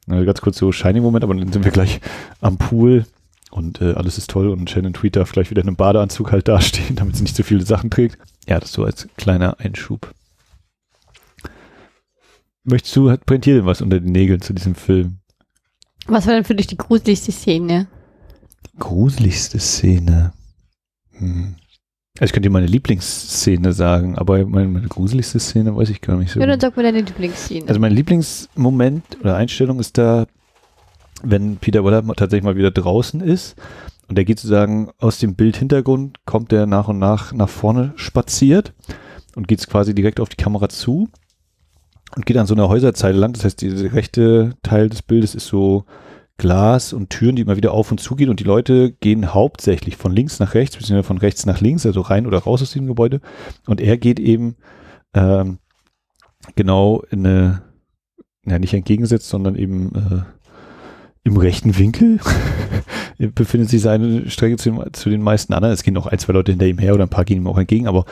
Also 0.08 0.26
ganz 0.26 0.42
kurz 0.42 0.58
so 0.58 0.72
Shining-Moment, 0.72 1.24
aber 1.24 1.36
dann 1.36 1.52
sind 1.52 1.66
wir 1.66 1.72
gleich 1.72 2.00
am 2.40 2.58
Pool 2.58 3.06
und 3.52 3.82
äh, 3.82 3.94
alles 3.94 4.18
ist 4.18 4.30
toll 4.30 4.50
und 4.50 4.70
Shannon 4.70 4.94
Tweet 4.94 5.16
darf 5.16 5.32
gleich 5.32 5.50
wieder 5.50 5.62
in 5.62 5.68
einem 5.68 5.76
Badeanzug 5.76 6.32
halt 6.32 6.48
dastehen, 6.48 6.96
damit 6.96 7.16
sie 7.16 7.24
nicht 7.24 7.36
so 7.36 7.44
viele 7.44 7.66
Sachen 7.66 7.90
trägt. 7.90 8.18
Ja, 8.48 8.60
das 8.60 8.72
so 8.72 8.84
als 8.84 9.08
kleiner 9.18 9.60
Einschub. 9.60 10.14
Möchtest 12.64 12.96
du, 12.96 13.10
hat 13.10 13.26
brennt 13.26 13.46
dir 13.46 13.56
denn 13.56 13.66
was 13.66 13.82
unter 13.82 14.00
den 14.00 14.12
Nägeln 14.12 14.42
zu 14.42 14.54
diesem 14.54 14.76
Film? 14.76 15.20
Was 16.06 16.28
war 16.28 16.34
denn 16.34 16.44
für 16.44 16.56
dich 16.56 16.68
die 16.68 16.78
gruseligste 16.78 17.32
Szene? 17.32 17.88
Gruseligste 18.78 19.60
Szene. 19.60 20.34
Hm. 21.12 21.56
Also 22.20 22.30
ich 22.30 22.34
könnte 22.34 22.50
dir 22.50 22.54
meine 22.54 22.66
Lieblingsszene 22.66 23.74
sagen, 23.74 24.18
aber 24.18 24.44
meine, 24.46 24.68
meine 24.68 24.88
gruseligste 24.88 25.40
Szene 25.40 25.76
weiß 25.76 25.90
ich 25.90 26.02
gar 26.02 26.18
nicht 26.18 26.32
so. 26.32 26.40
Ja, 26.40 26.48
dann 26.48 26.60
sag 26.60 26.76
mir 26.76 26.84
deine 26.84 27.02
Lieblingsszene. 27.02 27.68
Also 27.68 27.80
mein 27.80 27.94
Lieblingsmoment 27.94 29.04
oder 29.22 29.36
Einstellung 29.36 29.80
ist 29.80 29.98
da, 29.98 30.26
wenn 31.22 31.58
Peter 31.58 31.86
Weller 31.86 32.04
tatsächlich 32.16 32.44
mal 32.44 32.56
wieder 32.56 32.72
draußen 32.72 33.22
ist 33.22 33.56
und 34.08 34.18
er 34.18 34.26
geht 34.26 34.40
sozusagen 34.40 34.90
aus 35.00 35.20
dem 35.20 35.36
Bildhintergrund, 35.36 36.26
kommt 36.26 36.52
er 36.54 36.66
nach 36.66 36.88
und 36.88 36.98
nach 36.98 37.34
nach 37.34 37.50
vorne 37.50 37.94
spaziert 37.98 38.74
und 39.36 39.48
geht 39.48 39.68
quasi 39.68 39.94
direkt 39.94 40.20
auf 40.20 40.30
die 40.30 40.38
Kamera 40.38 40.70
zu 40.70 41.10
und 42.16 42.26
geht 42.26 42.38
an 42.38 42.48
so 42.48 42.56
einer 42.56 42.68
Häuserzeile 42.68 43.18
lang. 43.18 43.34
Das 43.34 43.44
heißt, 43.44 43.62
der 43.62 43.94
rechte 43.94 44.56
Teil 44.64 44.90
des 44.90 45.04
Bildes 45.04 45.36
ist 45.36 45.48
so 45.48 45.86
Glas 46.38 46.94
und 46.94 47.10
Türen, 47.10 47.36
die 47.36 47.42
immer 47.42 47.58
wieder 47.58 47.72
auf 47.72 47.92
und 47.92 48.00
zu 48.00 48.16
gehen 48.16 48.30
und 48.30 48.40
die 48.40 48.46
Leute 48.46 48.92
gehen 48.92 49.34
hauptsächlich 49.34 49.98
von 49.98 50.12
links 50.12 50.40
nach 50.40 50.54
rechts, 50.54 50.78
beziehungsweise 50.78 51.08
von 51.08 51.18
rechts 51.18 51.46
nach 51.46 51.62
links, 51.62 51.86
also 51.86 52.02
rein 52.02 52.28
oder 52.28 52.40
raus 52.40 52.62
aus 52.62 52.72
dem 52.72 52.86
Gebäude. 52.86 53.22
Und 53.66 53.82
er 53.82 53.98
geht 53.98 54.20
eben 54.20 54.56
ähm, 55.14 55.58
genau 56.56 57.02
in 57.10 57.26
eine, 57.26 57.62
ja 58.46 58.60
nicht 58.60 58.74
entgegensetzt, 58.74 59.30
sondern 59.30 59.56
eben 59.56 59.96
äh, 59.96 60.22
im 61.24 61.38
rechten 61.38 61.78
Winkel 61.78 62.20
befindet 63.18 63.70
sich 63.70 63.82
seine 63.82 64.30
Strecke 64.30 64.58
zu 64.58 64.72
den, 64.72 64.94
zu 64.94 65.10
den 65.10 65.22
meisten 65.22 65.54
anderen. 65.54 65.74
Es 65.74 65.84
gehen 65.84 65.96
noch 65.96 66.08
ein, 66.08 66.20
zwei 66.20 66.34
Leute 66.34 66.52
hinter 66.52 66.68
ihm 66.68 66.78
her 66.78 66.94
oder 66.94 67.04
ein 67.04 67.10
paar 67.10 67.26
gehen 67.26 67.38
ihm 67.38 67.48
auch 67.48 67.58
entgegen, 67.58 67.88
aber 67.88 68.06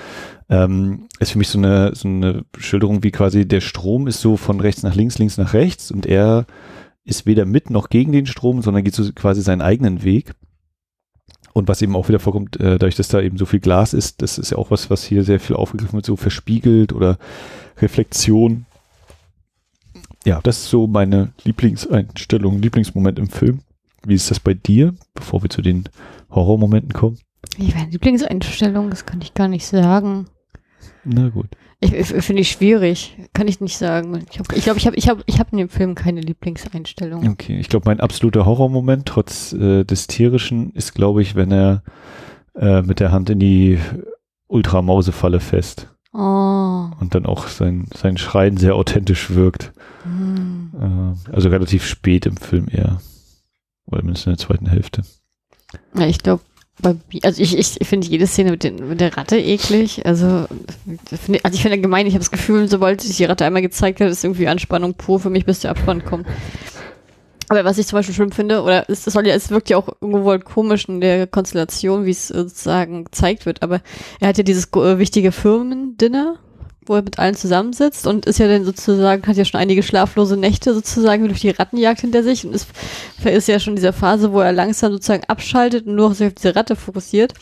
ähm, 0.49 1.07
ist 1.19 1.31
für 1.31 1.37
mich 1.37 1.47
so 1.47 1.57
eine, 1.59 1.95
so 1.95 2.07
eine 2.07 2.43
Schilderung 2.57 3.03
wie 3.03 3.11
quasi 3.11 3.47
der 3.47 3.61
Strom 3.61 4.07
ist 4.07 4.19
so 4.19 4.35
von 4.35 4.59
rechts 4.59 4.83
nach 4.83 4.95
links, 4.95 5.17
links 5.17 5.37
nach 5.37 5.53
rechts 5.53 5.91
und 5.91 6.05
er 6.05 6.45
ist 7.05 7.25
weder 7.25 7.45
mit 7.45 7.69
noch 7.69 7.89
gegen 7.89 8.11
den 8.11 8.25
Strom, 8.25 8.61
sondern 8.61 8.83
geht 8.83 8.95
so 8.95 9.11
quasi 9.13 9.41
seinen 9.41 9.61
eigenen 9.61 10.03
Weg. 10.03 10.33
Und 11.53 11.69
was 11.69 11.81
eben 11.81 11.95
auch 11.95 12.09
wieder 12.09 12.19
vorkommt, 12.19 12.59
äh, 12.59 12.77
dadurch, 12.77 12.95
dass 12.95 13.07
da 13.07 13.21
eben 13.21 13.37
so 13.37 13.45
viel 13.45 13.61
Glas 13.61 13.93
ist, 13.93 14.21
das 14.21 14.37
ist 14.37 14.51
ja 14.51 14.57
auch 14.57 14.71
was, 14.71 14.89
was 14.89 15.05
hier 15.05 15.23
sehr 15.23 15.39
viel 15.39 15.55
aufgegriffen 15.55 15.93
wird, 15.93 16.05
so 16.05 16.17
verspiegelt 16.17 16.91
oder 16.91 17.17
Reflexion. 17.77 18.65
Ja, 20.25 20.41
das 20.41 20.57
ist 20.57 20.69
so 20.69 20.87
meine 20.87 21.31
Lieblingseinstellung, 21.43 22.61
Lieblingsmoment 22.61 23.19
im 23.19 23.29
Film. 23.29 23.59
Wie 24.05 24.15
ist 24.15 24.31
das 24.31 24.39
bei 24.39 24.53
dir, 24.53 24.93
bevor 25.13 25.43
wir 25.43 25.49
zu 25.49 25.61
den 25.61 25.85
Horrormomenten 26.29 26.93
kommen? 26.93 27.19
Ich 27.57 27.73
meine 27.73 27.91
Lieblingseinstellung, 27.91 28.89
das 28.89 29.05
kann 29.05 29.21
ich 29.21 29.33
gar 29.33 29.47
nicht 29.47 29.65
sagen. 29.65 30.25
Na 31.05 31.29
gut. 31.29 31.47
Ich, 31.79 31.93
ich 31.93 32.07
finde 32.07 32.41
ich 32.41 32.51
schwierig. 32.51 33.17
Kann 33.33 33.47
ich 33.47 33.59
nicht 33.59 33.77
sagen. 33.77 34.17
Ich 34.17 34.29
glaube, 34.29 34.55
ich 34.55 34.63
glaube, 34.63 34.77
ich 34.79 34.87
habe 34.87 34.95
ich 34.95 35.09
hab, 35.09 35.23
ich 35.25 35.39
hab 35.39 35.51
in 35.51 35.57
dem 35.57 35.69
Film 35.69 35.95
keine 35.95 36.21
Lieblingseinstellung. 36.21 37.27
Okay, 37.29 37.57
ich 37.59 37.69
glaube, 37.69 37.89
mein 37.89 37.99
absoluter 37.99 38.45
Horrormoment, 38.45 39.05
trotz 39.05 39.53
äh, 39.53 39.83
des 39.83 40.07
Tierischen, 40.07 40.71
ist, 40.73 40.93
glaube 40.93 41.21
ich, 41.21 41.35
wenn 41.35 41.51
er 41.51 41.83
äh, 42.55 42.81
mit 42.81 42.99
der 42.99 43.11
Hand 43.11 43.29
in 43.29 43.39
die 43.39 43.79
Ultramausefalle 44.47 45.39
fest. 45.39 45.87
Oh. 46.13 46.87
Und 46.99 47.13
dann 47.13 47.25
auch 47.25 47.47
sein, 47.49 47.87
sein 47.93 48.17
Schreien 48.17 48.55
sehr 48.55 48.75
authentisch 48.75 49.31
wirkt. 49.31 49.73
Hm. 50.03 51.15
Äh, 51.27 51.31
also 51.33 51.49
relativ 51.49 51.85
spät 51.85 52.25
im 52.25 52.37
Film 52.37 52.67
eher. 52.71 53.01
Oder 53.85 54.01
mindestens 54.01 54.27
in 54.27 54.31
der 54.33 54.45
zweiten 54.47 54.67
Hälfte. 54.67 55.03
Ja, 55.97 56.07
ich 56.07 56.19
glaube, 56.19 56.41
also 56.83 57.41
ich, 57.41 57.57
ich 57.57 57.87
finde 57.87 58.07
jede 58.07 58.27
Szene 58.27 58.51
mit, 58.51 58.63
den, 58.63 58.89
mit 58.89 58.99
der 58.99 59.15
Ratte 59.15 59.37
eklig. 59.37 60.05
Also, 60.05 60.45
find, 61.07 61.43
also 61.43 61.55
ich 61.55 61.61
finde 61.61 61.79
gemein, 61.79 62.05
ich 62.05 62.13
habe 62.13 62.19
das 62.19 62.31
Gefühl, 62.31 62.67
sobald 62.67 63.01
sich 63.01 63.17
die 63.17 63.25
Ratte 63.25 63.45
einmal 63.45 63.61
gezeigt 63.61 64.01
hat, 64.01 64.09
ist 64.09 64.23
irgendwie 64.23 64.47
Anspannung 64.47 64.93
pur 64.93 65.19
für 65.19 65.29
mich, 65.29 65.45
bis 65.45 65.61
der 65.61 65.71
Abspann 65.71 66.03
kommt. 66.03 66.27
Aber 67.47 67.63
was 67.63 67.77
ich 67.77 67.87
zum 67.87 67.97
Beispiel 67.97 68.15
schlimm 68.15 68.31
finde, 68.31 68.61
oder 68.61 68.89
es, 68.89 69.05
soll 69.05 69.27
ja, 69.27 69.35
es 69.35 69.51
wirkt 69.51 69.69
ja 69.69 69.77
auch 69.77 69.87
irgendwo 70.01 70.23
wohl 70.23 70.39
komisch 70.39 70.85
in 70.89 70.99
der 70.99 71.27
Konstellation, 71.27 72.05
wie 72.05 72.11
es 72.11 72.27
sozusagen 72.27 73.05
gezeigt 73.05 73.45
wird, 73.45 73.61
aber 73.61 73.81
er 74.19 74.29
hat 74.29 74.37
ja 74.37 74.43
dieses 74.43 74.65
äh, 74.73 74.97
wichtige 74.97 75.31
Firmendinner 75.31 76.39
wo 76.85 76.95
er 76.95 77.01
mit 77.01 77.19
allen 77.19 77.35
zusammensitzt 77.35 78.07
und 78.07 78.25
ist 78.25 78.39
ja 78.39 78.47
dann 78.47 78.65
sozusagen, 78.65 79.25
hat 79.25 79.37
ja 79.37 79.45
schon 79.45 79.59
einige 79.59 79.83
schlaflose 79.83 80.37
Nächte 80.37 80.73
sozusagen 80.73 81.27
durch 81.27 81.41
die 81.41 81.49
Rattenjagd 81.49 82.01
hinter 82.01 82.23
sich 82.23 82.45
und 82.45 82.53
ist, 82.53 82.67
ist 83.23 83.47
ja 83.47 83.59
schon 83.59 83.71
in 83.71 83.77
dieser 83.77 83.93
Phase, 83.93 84.31
wo 84.31 84.39
er 84.39 84.51
langsam 84.51 84.91
sozusagen 84.91 85.23
abschaltet 85.27 85.87
und 85.87 85.95
nur 85.95 86.07
auf 86.07 86.17
diese 86.17 86.55
Ratte 86.55 86.75
fokussiert. 86.75 87.33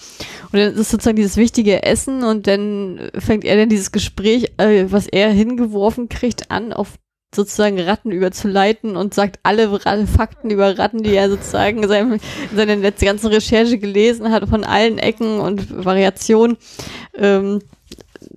Und 0.51 0.59
dann 0.59 0.73
ist 0.73 0.91
sozusagen 0.91 1.15
dieses 1.15 1.37
wichtige 1.37 1.83
Essen 1.83 2.23
und 2.23 2.47
dann 2.47 3.11
fängt 3.17 3.45
er 3.45 3.57
dann 3.57 3.69
dieses 3.69 3.91
Gespräch, 3.91 4.53
äh, 4.57 4.85
was 4.89 5.07
er 5.07 5.29
hingeworfen 5.29 6.09
kriegt, 6.09 6.51
an, 6.51 6.73
auf 6.73 6.97
sozusagen 7.35 7.79
Ratten 7.79 8.11
überzuleiten 8.11 8.95
und 8.95 9.13
sagt 9.13 9.39
alle 9.43 9.79
Fakten 10.07 10.49
über 10.49 10.77
Ratten, 10.77 11.03
die 11.03 11.15
er 11.15 11.29
sozusagen 11.29 11.83
in 11.83 12.19
seiner 12.55 12.75
letzten 12.75 13.05
ganzen 13.05 13.27
Recherche 13.27 13.77
gelesen 13.77 14.31
hat, 14.31 14.47
von 14.47 14.63
allen 14.63 14.97
Ecken 14.97 15.39
und 15.39 15.85
Variationen. 15.85 16.57
Ähm, 17.15 17.59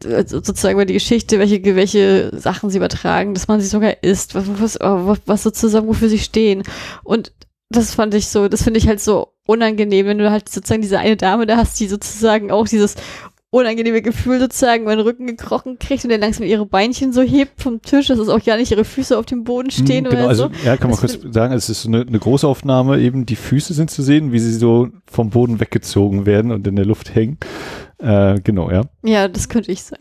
sozusagen 0.03 0.75
über 0.75 0.85
die 0.85 0.95
Geschichte, 0.95 1.39
welche, 1.39 1.63
welche 1.75 2.31
Sachen 2.39 2.71
sie 2.71 2.79
übertragen, 2.79 3.35
dass 3.35 3.49
man 3.49 3.61
sie 3.61 3.67
sogar 3.67 4.03
isst, 4.03 4.35
was, 4.35 4.79
was, 4.81 5.21
was 5.27 5.43
sozusagen, 5.43 5.87
wofür 5.89 6.09
sie 6.09 6.19
stehen. 6.19 6.63
Und 7.03 7.33
das 7.71 7.95
fand 7.95 8.15
ich 8.15 8.29
so, 8.29 8.49
das 8.49 8.63
finde 8.63 8.79
ich 8.79 8.89
halt 8.89 9.01
so 9.01 9.33
unangenehm, 9.47 10.07
wenn 10.07 10.19
du 10.19 10.31
halt 10.31 10.49
sozusagen 10.49 10.83
diese 10.83 10.99
eine 10.99 11.17
Dame 11.17 11.47
da 11.47 11.57
hast, 11.57 11.79
die 11.81 11.89
sozusagen 11.89 12.51
auch 12.51 12.69
dieses 12.69 12.97
unangenehme 13.51 14.03
Gefühl 14.03 14.41
sozusagen 14.41 14.87
den 14.87 15.01
Rücken 15.01 15.27
gekrochen 15.27 15.79
kriegt 15.79 16.05
und 16.05 16.11
dann 16.11 16.21
langsam 16.21 16.47
ihre 16.47 16.67
Beinchen 16.67 17.13
so 17.13 17.23
hebt 17.23 17.63
vom 17.63 17.81
Tisch, 17.81 18.09
dass 18.09 18.19
es 18.19 18.29
auch 18.29 18.45
gar 18.45 18.57
nicht 18.57 18.71
ihre 18.73 18.85
Füße 18.85 19.17
auf 19.17 19.25
dem 19.25 19.45
Boden 19.45 19.71
stehen 19.71 20.05
mhm, 20.05 20.11
genau, 20.11 20.23
oder 20.23 20.29
also, 20.29 20.49
so. 20.49 20.67
Ja, 20.67 20.77
kann 20.77 20.91
man 20.91 20.99
kurz 20.99 21.19
sagen, 21.31 21.55
es 21.55 21.69
ist 21.69 21.87
eine, 21.87 22.03
eine 22.03 22.19
Großaufnahme, 22.19 23.01
eben 23.01 23.25
die 23.25 23.37
Füße 23.37 23.73
sind 23.73 23.91
zu 23.91 24.03
sehen, 24.03 24.33
wie 24.33 24.41
sie 24.41 24.53
so 24.53 24.89
vom 25.07 25.31
Boden 25.31 25.61
weggezogen 25.61 26.27
werden 26.27 26.51
und 26.51 26.67
in 26.67 26.77
der 26.77 26.85
Luft 26.85 27.15
hängen. 27.15 27.39
Äh, 27.99 28.41
genau, 28.45 28.71
ja. 28.71 28.83
Ja, 29.03 29.27
das 29.27 29.49
könnte 29.49 29.73
ich 29.73 29.83
sein. 29.83 30.01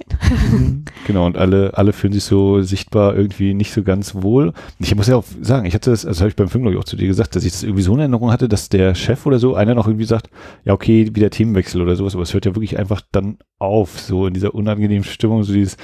Mhm. 0.52 0.86
genau, 1.08 1.26
und 1.26 1.38
alle, 1.38 1.78
alle 1.78 1.94
fühlen 1.94 2.12
sich 2.12 2.26
so 2.26 2.62
sichtbar 2.62 3.16
irgendwie 3.16 3.54
nicht 3.54 3.72
so 3.72 3.84
ganz 3.84 4.16
wohl. 4.16 4.52
Ich 4.80 4.94
muss 4.96 5.08
ja 5.08 5.16
auch 5.16 5.24
sagen, 5.42 5.66
ich 5.66 5.74
hatte 5.74 5.92
das, 5.92 6.06
also 6.06 6.20
habe 6.20 6.30
ich 6.30 6.36
beim 6.36 6.50
Film, 6.50 6.64
glaube 6.64 6.76
ich, 6.76 6.80
auch 6.80 6.86
zu 6.86 6.98
dir 6.98 7.08
gesagt, 7.08 7.36
dass 7.36 7.46
ich 7.46 7.54
das 7.54 7.64
irgendwie 7.64 7.84
so 7.84 7.94
in 7.94 8.00
Erinnerung 8.00 8.32
hatte, 8.32 8.50
dass 8.50 8.68
der 8.68 8.96
Chef 8.96 9.26
oder 9.26 9.40
so, 9.40 9.56
einer 9.56 9.76
noch 9.76 9.88
irgendwie 9.88 10.06
sagt, 10.06 10.30
ja, 10.66 10.74
okay, 10.74 11.10
wieder 11.14 11.30
Themenwechsel 11.30 11.82
oder 11.82 11.96
sowas, 11.96 12.16
aber 12.16 12.24
es 12.24 12.34
hört 12.34 12.46
ja 12.46 12.54
wirklich 12.54 12.78
einfach 12.78 13.02
dann 13.14 13.38
auf, 13.60 13.98
so 14.00 14.28
in 14.28 14.34
dieser 14.34 14.54
unangenehmen 14.54 15.06
Stimmung, 15.06 15.44
so 15.44 15.54
dieses, 15.54 15.78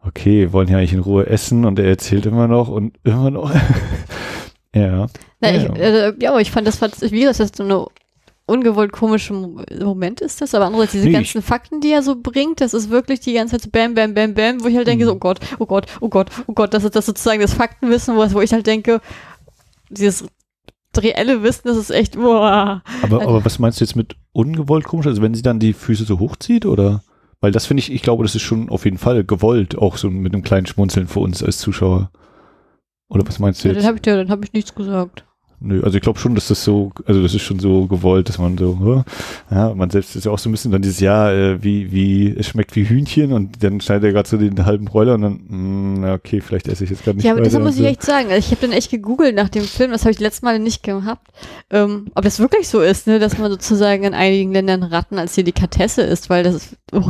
okay, 0.00 0.50
wollen 0.50 0.68
ja 0.68 0.78
eigentlich 0.78 0.94
in 0.94 1.00
Ruhe 1.00 1.26
essen 1.26 1.66
und 1.66 1.78
er 1.78 1.86
erzählt 1.86 2.24
immer 2.24 2.48
noch 2.48 2.68
und 2.68 2.96
immer 3.04 3.30
noch. 3.30 3.54
ja. 4.74 5.08
Na, 5.40 5.50
ja, 5.50 5.56
ich, 5.56 5.78
äh, 5.78 6.14
ja, 6.18 6.30
aber 6.30 6.40
ich 6.40 6.50
fand 6.50 6.66
das, 6.66 6.80
wie 6.80 7.24
das 7.24 7.38
ist 7.38 7.56
so 7.56 7.64
eine 7.64 7.86
ungewollt 8.46 8.92
komische 8.92 9.32
Moment 9.32 10.20
ist 10.20 10.40
das, 10.40 10.54
aber 10.54 10.66
andererseits 10.66 10.92
diese 10.92 11.06
nee, 11.06 11.12
ganzen 11.12 11.42
Fakten, 11.42 11.80
die 11.80 11.90
er 11.90 12.02
so 12.02 12.16
bringt, 12.20 12.60
das 12.60 12.74
ist 12.74 12.90
wirklich 12.90 13.20
die 13.20 13.32
ganze 13.32 13.52
Zeit 13.52 13.62
so 13.62 13.70
bam, 13.70 13.94
bam, 13.94 14.14
bam, 14.14 14.34
bam, 14.34 14.62
wo 14.62 14.68
ich 14.68 14.76
halt 14.76 14.86
denke, 14.86 15.04
mhm. 15.04 15.08
so, 15.08 15.14
oh 15.14 15.18
Gott, 15.18 15.40
oh 15.58 15.66
Gott, 15.66 15.86
oh 16.00 16.08
Gott, 16.08 16.30
oh 16.46 16.52
Gott, 16.52 16.74
das 16.74 16.84
ist 16.84 16.94
das 16.94 17.06
sozusagen 17.06 17.40
das 17.40 17.54
Faktenwissen, 17.54 18.16
wo, 18.16 18.32
wo 18.32 18.40
ich 18.40 18.52
halt 18.52 18.66
denke, 18.66 19.00
dieses 19.88 20.26
reelle 20.96 21.42
Wissen, 21.42 21.62
das 21.64 21.76
ist 21.76 21.90
echt, 21.90 22.16
boah. 22.16 22.82
Aber, 23.02 23.18
also, 23.18 23.28
aber 23.28 23.44
was 23.44 23.58
meinst 23.58 23.80
du 23.80 23.84
jetzt 23.84 23.96
mit 23.96 24.16
ungewollt 24.32 24.84
komisch? 24.84 25.06
Also 25.06 25.22
wenn 25.22 25.34
sie 25.34 25.42
dann 25.42 25.58
die 25.58 25.72
Füße 25.72 26.04
so 26.04 26.18
hochzieht 26.18 26.66
oder? 26.66 27.02
Weil 27.40 27.50
das 27.50 27.66
finde 27.66 27.80
ich, 27.80 27.92
ich 27.92 28.02
glaube, 28.02 28.22
das 28.22 28.34
ist 28.34 28.42
schon 28.42 28.70
auf 28.70 28.84
jeden 28.84 28.98
Fall 28.98 29.24
gewollt, 29.24 29.76
auch 29.76 29.96
so 29.96 30.08
mit 30.08 30.32
einem 30.32 30.42
kleinen 30.42 30.66
Schmunzeln 30.66 31.08
für 31.08 31.20
uns 31.20 31.42
als 31.42 31.58
Zuschauer. 31.58 32.10
Oder 33.08 33.26
was 33.26 33.38
meinst 33.38 33.62
du 33.62 33.68
ja, 33.68 33.74
jetzt? 33.74 33.82
Dann 33.82 33.88
habe 33.88 33.98
ich, 33.98 34.06
ja, 34.06 34.16
dann 34.16 34.30
hab 34.30 34.42
ich 34.44 34.52
nichts 34.52 34.74
gesagt. 34.74 35.24
Nö. 35.64 35.82
Also 35.82 35.96
ich 35.96 36.02
glaube 36.02 36.18
schon, 36.18 36.34
dass 36.34 36.48
das 36.48 36.62
so, 36.62 36.92
also 37.06 37.22
das 37.22 37.34
ist 37.34 37.42
schon 37.42 37.58
so 37.58 37.86
gewollt, 37.86 38.28
dass 38.28 38.38
man 38.38 38.56
so, 38.58 39.04
ja, 39.50 39.74
man 39.74 39.90
selbst 39.90 40.14
ist 40.16 40.24
ja 40.24 40.32
auch 40.32 40.38
so 40.38 40.48
ein 40.48 40.52
bisschen 40.52 40.70
dann 40.70 40.82
dieses 40.82 41.00
Jahr, 41.00 41.32
äh, 41.32 41.62
wie, 41.62 41.90
wie, 41.92 42.36
es 42.36 42.46
schmeckt 42.46 42.76
wie 42.76 42.84
Hühnchen 42.84 43.32
und 43.32 43.62
dann 43.62 43.80
schneidet 43.80 44.04
er 44.04 44.12
gerade 44.12 44.28
so 44.28 44.36
den 44.36 44.64
halben 44.64 44.84
Bräuler 44.84 45.14
und 45.14 45.22
dann, 45.22 45.40
mh, 45.48 45.98
na 46.00 46.14
okay, 46.14 46.40
vielleicht 46.40 46.68
esse 46.68 46.84
ich 46.84 46.90
jetzt 46.90 47.04
gerade 47.04 47.16
nicht 47.16 47.24
Ja, 47.24 47.32
aber 47.32 47.42
das 47.42 47.58
muss 47.58 47.74
ich 47.74 47.82
so. 47.82 47.86
echt 47.86 48.02
sagen. 48.02 48.28
Also 48.28 48.38
ich 48.38 48.50
habe 48.50 48.60
dann 48.60 48.72
echt 48.72 48.90
gegoogelt 48.90 49.34
nach 49.34 49.48
dem 49.48 49.64
Film, 49.64 49.90
das 49.90 50.02
habe 50.02 50.12
ich 50.12 50.18
die 50.18 50.24
letzten 50.24 50.46
Male 50.46 50.58
nicht 50.58 50.82
gehabt, 50.82 51.28
ähm, 51.70 52.06
ob 52.14 52.24
das 52.24 52.38
wirklich 52.38 52.68
so 52.68 52.80
ist, 52.80 53.06
ne, 53.06 53.18
dass 53.18 53.38
man 53.38 53.50
sozusagen 53.50 54.04
in 54.04 54.14
einigen 54.14 54.52
Ländern 54.52 54.82
Ratten 54.82 55.18
als 55.18 55.34
Delikatesse 55.34 56.02
isst, 56.02 56.30
weil 56.30 56.44
das 56.44 56.54
ist, 56.54 56.76
oh, 56.92 57.02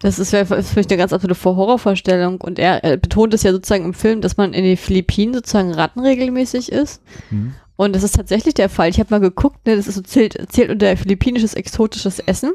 das 0.00 0.18
ist 0.18 0.30
für 0.30 0.44
mich 0.54 0.88
eine 0.88 0.96
ganz 0.96 1.12
absolute 1.12 1.42
Horrorvorstellung 1.44 2.40
und 2.40 2.58
er, 2.58 2.84
er 2.84 2.96
betont 2.96 3.34
es 3.34 3.42
ja 3.42 3.52
sozusagen 3.52 3.84
im 3.84 3.94
Film, 3.94 4.20
dass 4.20 4.36
man 4.36 4.52
in 4.52 4.64
den 4.64 4.76
Philippinen 4.76 5.34
sozusagen 5.34 5.72
Ratten 5.72 6.00
regelmäßig 6.00 6.72
isst. 6.72 7.02
Hm. 7.30 7.54
Und 7.76 7.94
das 7.94 8.02
ist 8.02 8.16
tatsächlich 8.16 8.54
der 8.54 8.68
Fall. 8.68 8.88
Ich 8.88 8.98
habe 8.98 9.10
mal 9.10 9.20
geguckt, 9.20 9.66
ne, 9.66 9.76
das 9.76 9.86
ist 9.86 9.96
so 9.96 10.02
zählt, 10.02 10.50
zählt 10.50 10.70
unter 10.70 10.96
philippinisches 10.96 11.54
exotisches 11.54 12.18
Essen 12.20 12.54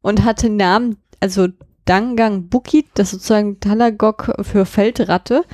und 0.00 0.24
hatte 0.24 0.48
Namen, 0.48 0.96
also 1.20 1.48
Dangang 1.84 2.48
Bukit, 2.48 2.86
das 2.94 3.08
ist 3.08 3.12
sozusagen 3.12 3.60
Talagok 3.60 4.32
für 4.42 4.66
Feldratte. 4.66 5.44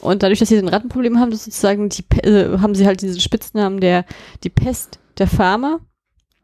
Und 0.00 0.22
dadurch, 0.22 0.38
dass 0.38 0.48
sie 0.48 0.58
ein 0.58 0.68
Rattenproblem 0.68 1.18
haben, 1.18 1.30
das 1.30 1.44
sozusagen 1.44 1.88
die, 1.88 2.04
äh, 2.18 2.58
haben 2.58 2.74
sie 2.74 2.86
halt 2.86 3.02
diesen 3.02 3.20
Spitznamen 3.20 3.80
der 3.80 4.04
die 4.44 4.50
Pest 4.50 5.00
der 5.18 5.26
Farmer, 5.26 5.80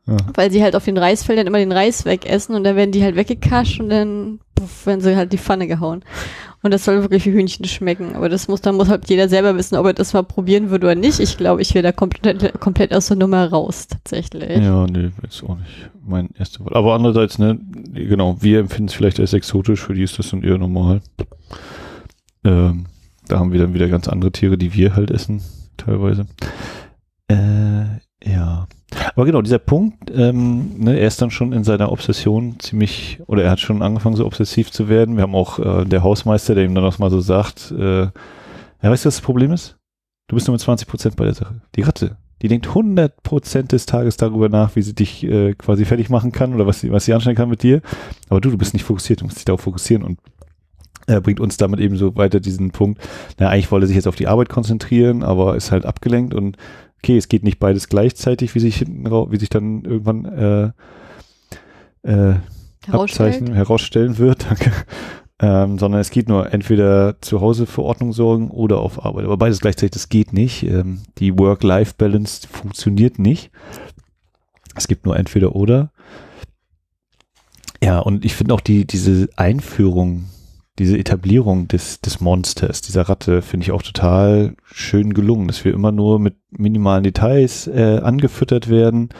Ja. 0.06 0.18
weil 0.34 0.50
sie 0.50 0.62
halt 0.62 0.76
auf 0.76 0.84
den 0.84 0.98
Reisfeldern 0.98 1.46
immer 1.46 1.58
den 1.58 1.72
Reis 1.72 2.04
wegessen 2.04 2.54
und 2.54 2.64
dann 2.64 2.76
werden 2.76 2.92
die 2.92 3.02
halt 3.02 3.16
weggekascht 3.16 3.80
und 3.80 3.88
dann 3.88 4.38
puff, 4.54 4.84
werden 4.86 5.00
sie 5.00 5.16
halt 5.16 5.32
die 5.32 5.38
Pfanne 5.38 5.66
gehauen. 5.66 6.04
Und 6.62 6.72
das 6.72 6.84
soll 6.84 7.02
wirklich 7.02 7.24
wie 7.26 7.32
Hühnchen 7.32 7.66
schmecken. 7.66 8.14
Aber 8.14 8.28
das 8.28 8.48
muss, 8.48 8.62
da 8.62 8.72
muss 8.72 8.88
halt 8.88 9.08
jeder 9.08 9.28
selber 9.28 9.56
wissen, 9.56 9.76
ob 9.76 9.86
er 9.86 9.92
das 9.92 10.14
mal 10.14 10.22
probieren 10.22 10.70
würde 10.70 10.86
oder 10.86 10.94
nicht. 10.94 11.20
Ich 11.20 11.36
glaube, 11.36 11.60
ich 11.60 11.74
wäre 11.74 11.82
da 11.82 11.92
komplett, 11.92 12.58
komplett 12.58 12.94
aus 12.94 13.08
der 13.08 13.18
Nummer 13.18 13.48
raus, 13.48 13.86
tatsächlich. 13.88 14.62
Ja, 14.62 14.86
nee, 14.86 15.10
ist 15.28 15.42
auch 15.44 15.56
nicht 15.56 15.90
mein 16.06 16.30
erster 16.38 16.64
Wahl. 16.64 16.74
Aber 16.74 16.94
andererseits, 16.94 17.38
ne, 17.38 17.58
genau, 17.92 18.36
wir 18.40 18.60
empfinden 18.60 18.88
es 18.88 18.94
vielleicht 18.94 19.20
als 19.20 19.32
exotisch, 19.32 19.80
für 19.80 19.94
die 19.94 20.02
ist 20.02 20.18
das 20.18 20.30
dann 20.30 20.42
eher 20.42 20.58
normal. 20.58 21.02
Ähm, 22.44 22.86
da 23.28 23.38
haben 23.38 23.52
wir 23.52 23.60
dann 23.60 23.74
wieder 23.74 23.88
ganz 23.88 24.08
andere 24.08 24.32
Tiere, 24.32 24.58
die 24.58 24.74
wir 24.74 24.96
halt 24.96 25.10
essen, 25.10 25.42
teilweise. 25.76 26.26
Äh, 27.28 27.84
ja. 28.24 28.68
Aber 29.14 29.26
genau, 29.26 29.42
dieser 29.42 29.58
Punkt, 29.58 30.10
ähm, 30.14 30.78
ne, 30.78 30.98
er 30.98 31.06
ist 31.06 31.20
dann 31.20 31.30
schon 31.30 31.52
in 31.52 31.64
seiner 31.64 31.90
Obsession 31.92 32.56
ziemlich, 32.58 33.20
oder 33.26 33.44
er 33.44 33.50
hat 33.50 33.60
schon 33.60 33.82
angefangen, 33.82 34.16
so 34.16 34.26
obsessiv 34.26 34.70
zu 34.70 34.88
werden. 34.88 35.16
Wir 35.16 35.22
haben 35.22 35.34
auch 35.34 35.58
äh, 35.58 35.84
der 35.84 36.02
Hausmeister, 36.02 36.54
der 36.54 36.64
ihm 36.64 36.74
dann 36.74 36.84
auch 36.84 36.98
mal 36.98 37.10
so 37.10 37.20
sagt, 37.20 37.72
äh, 37.72 38.02
ja, 38.02 38.10
weißt 38.82 39.04
du, 39.04 39.08
was 39.08 39.16
das 39.16 39.20
Problem 39.20 39.52
ist? 39.52 39.76
Du 40.28 40.36
bist 40.36 40.46
nur 40.46 40.54
mit 40.54 40.60
20 40.60 40.88
Prozent 40.88 41.16
bei 41.16 41.24
der 41.24 41.34
Sache. 41.34 41.60
Die 41.74 41.82
Ratte, 41.82 42.16
die 42.42 42.48
denkt 42.48 42.68
100 42.68 43.22
Prozent 43.22 43.72
des 43.72 43.86
Tages 43.86 44.16
darüber 44.16 44.48
nach, 44.48 44.76
wie 44.76 44.82
sie 44.82 44.94
dich 44.94 45.24
äh, 45.24 45.54
quasi 45.54 45.84
fertig 45.84 46.10
machen 46.10 46.32
kann 46.32 46.54
oder 46.54 46.66
was 46.66 46.80
sie, 46.80 46.92
was 46.92 47.04
sie 47.04 47.14
anstellen 47.14 47.36
kann 47.36 47.48
mit 47.48 47.62
dir. 47.62 47.80
Aber 48.28 48.40
du, 48.40 48.50
du 48.50 48.58
bist 48.58 48.74
nicht 48.74 48.84
fokussiert, 48.84 49.20
du 49.20 49.24
musst 49.24 49.38
dich 49.38 49.44
darauf 49.44 49.62
fokussieren 49.62 50.02
und 50.02 50.18
er 51.06 51.20
bringt 51.20 51.40
uns 51.40 51.56
damit 51.56 51.80
eben 51.80 51.96
so 51.96 52.16
weiter 52.16 52.40
diesen 52.40 52.70
Punkt, 52.70 53.00
na, 53.38 53.48
eigentlich 53.48 53.70
wollte 53.70 53.84
er 53.84 53.88
sich 53.88 53.96
jetzt 53.96 54.08
auf 54.08 54.16
die 54.16 54.26
Arbeit 54.26 54.48
konzentrieren, 54.48 55.22
aber 55.22 55.56
ist 55.56 55.70
halt 55.70 55.84
abgelenkt 55.84 56.34
und 56.34 56.56
okay, 57.04 57.18
es 57.18 57.28
geht 57.28 57.42
nicht 57.42 57.58
beides 57.58 57.88
gleichzeitig, 57.88 58.54
wie 58.54 58.60
sich 58.60 58.76
hinten 58.76 59.04
wie 59.04 59.36
sich 59.36 59.50
dann 59.50 59.84
irgendwann 59.84 60.24
äh, 60.24 60.70
äh, 62.10 62.36
Abzeichen 62.88 63.52
herausstellen 63.52 64.16
wird, 64.16 64.46
danke. 64.48 64.72
Ähm, 65.40 65.78
sondern 65.78 66.00
es 66.00 66.10
geht 66.10 66.28
nur 66.28 66.52
entweder 66.54 67.20
zu 67.20 67.40
Hause 67.40 67.66
für 67.66 67.82
Ordnung 67.82 68.12
sorgen 68.12 68.50
oder 68.50 68.78
auf 68.78 69.04
Arbeit. 69.04 69.24
Aber 69.24 69.36
beides 69.36 69.60
gleichzeitig, 69.60 69.90
das 69.90 70.08
geht 70.08 70.32
nicht. 70.32 70.62
Ähm, 70.62 71.02
die 71.18 71.36
Work-Life-Balance 71.36 72.48
funktioniert 72.48 73.18
nicht. 73.18 73.50
Es 74.76 74.88
gibt 74.88 75.04
nur 75.04 75.16
entweder 75.16 75.54
oder. 75.54 75.90
Ja, 77.82 77.98
und 77.98 78.24
ich 78.24 78.34
finde 78.34 78.54
auch 78.54 78.60
die, 78.60 78.86
diese 78.86 79.28
Einführung, 79.36 80.24
diese 80.78 80.98
Etablierung 80.98 81.68
des, 81.68 82.00
des 82.00 82.20
Monsters, 82.20 82.80
dieser 82.80 83.02
Ratte, 83.02 83.42
finde 83.42 83.64
ich 83.64 83.72
auch 83.72 83.82
total 83.82 84.56
schön 84.64 85.14
gelungen, 85.14 85.46
dass 85.46 85.64
wir 85.64 85.72
immer 85.72 85.92
nur 85.92 86.18
mit 86.18 86.36
minimalen 86.50 87.04
Details 87.04 87.66
äh, 87.68 88.00
angefüttert 88.02 88.68
werden. 88.68 89.10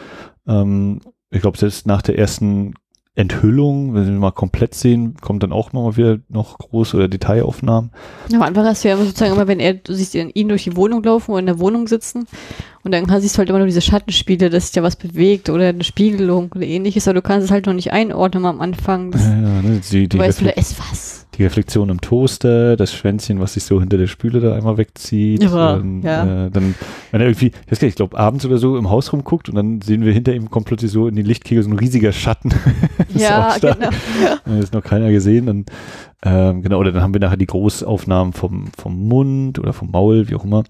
Ähm, 0.47 1.01
ich 1.31 1.41
glaube, 1.41 1.59
selbst 1.59 1.87
nach 1.87 2.03
der 2.03 2.19
ersten 2.19 2.75
Enthüllung, 3.17 3.95
wenn 3.95 4.07
wir 4.07 4.19
mal 4.19 4.33
komplett 4.33 4.75
sehen, 4.75 5.17
kommt 5.21 5.45
dann 5.45 5.53
auch 5.53 5.73
mal 5.73 5.97
wieder 5.97 6.19
noch 6.29 6.59
große 6.59 6.97
oder 6.97 7.07
Detailaufnahmen. 7.07 7.93
Am 8.33 8.43
Anfang 8.43 8.65
hast 8.65 8.83
du 8.83 8.89
ja 8.89 8.97
sozusagen 8.97 9.35
immer, 9.35 9.47
wenn 9.47 9.61
er, 9.61 9.75
du 9.75 9.95
siehst 9.95 10.17
ihn 10.17 10.49
durch 10.49 10.65
die 10.65 10.75
Wohnung 10.75 11.05
laufen 11.05 11.31
oder 11.31 11.41
in 11.41 11.47
der 11.47 11.61
Wohnung 11.61 11.87
sitzen 11.87 12.27
und 12.85 12.93
dann 12.93 13.07
siehst 13.21 13.35
du 13.35 13.39
halt 13.39 13.49
immer 13.49 13.59
nur 13.59 13.67
diese 13.67 13.81
Schattenspiele, 13.81 14.51
dass 14.51 14.67
sich 14.69 14.77
ja 14.77 14.83
was 14.83 14.97
bewegt 14.97 15.49
oder 15.49 15.69
eine 15.69 15.85
Spiegelung 15.85 16.53
oder 16.55 16.67
ähnliches, 16.67 17.09
aber 17.09 17.15
du 17.15 17.23
kannst 17.23 17.47
es 17.47 17.51
halt 17.51 17.67
noch 17.67 17.73
nicht 17.73 17.93
einordnen 17.93 18.45
am 18.45 18.61
Anfang. 18.61 19.11
Das, 19.11 19.23
Ja, 19.23 19.31
ne, 19.35 19.81
die, 19.91 20.01
die, 20.01 20.09
du 20.09 20.19
weißt, 20.19 20.43
da 20.45 20.51
ist 20.51 20.79
was. 20.79 21.27
die 21.39 21.45
Reflexion 21.45 21.89
im 21.89 22.01
Toaster, 22.01 22.77
das 22.77 22.93
Schwänzchen, 22.93 23.41
was 23.41 23.55
sich 23.55 23.65
so 23.65 23.81
hinter 23.81 23.97
der 23.97 24.07
Spüle 24.07 24.41
da 24.41 24.55
einmal 24.55 24.77
wegzieht. 24.77 25.43
Ja, 25.43 25.77
dann, 25.77 26.03
ja. 26.03 26.47
Äh, 26.47 26.51
dann, 26.51 26.75
wenn 27.11 27.21
er 27.21 27.27
irgendwie, 27.29 27.47
ich 27.47 27.73
weiß 27.73 27.79
gar 27.81 27.87
nicht, 27.87 27.93
ich 27.95 27.97
glaube 27.97 28.19
abends 28.19 28.45
oder 28.45 28.59
so 28.59 28.77
im 28.77 28.91
Haus 28.91 29.13
rumguckt 29.13 29.49
und 29.49 29.55
dann 29.55 29.81
sehen 29.81 30.05
wir 30.05 30.13
hinter 30.13 30.35
ihm 30.35 30.51
kommt 30.51 30.67
plötzlich 30.67 30.91
so 30.91 31.09
in 31.09 31.17
die 31.17 31.23
Lichtkegel 31.23 31.63
so 31.65 31.71
ein 31.71 31.79
riesiger 31.79 32.13
Schatten. 32.13 32.53
Ja, 33.15 33.57
genau. 33.61 33.91
Äh, 34.47 34.59
ist 34.59 34.75
noch 34.75 34.83
keiner 34.83 35.11
gesehen. 35.13 35.49
Und, 35.49 35.71
ähm, 36.25 36.63
genau, 36.63 36.79
oder 36.79 36.91
dann 36.91 37.03
haben 37.03 37.15
wir 37.15 37.21
nachher 37.21 37.37
die 37.37 37.47
Großaufnahmen 37.47 38.33
vom, 38.33 38.67
vom 38.77 39.07
Mund 39.09 39.59
oder 39.61 39.73
vom 39.73 39.91
Maul, 39.93 40.29
wie 40.29 40.35
auch 40.35 40.45
immer, 40.45 40.65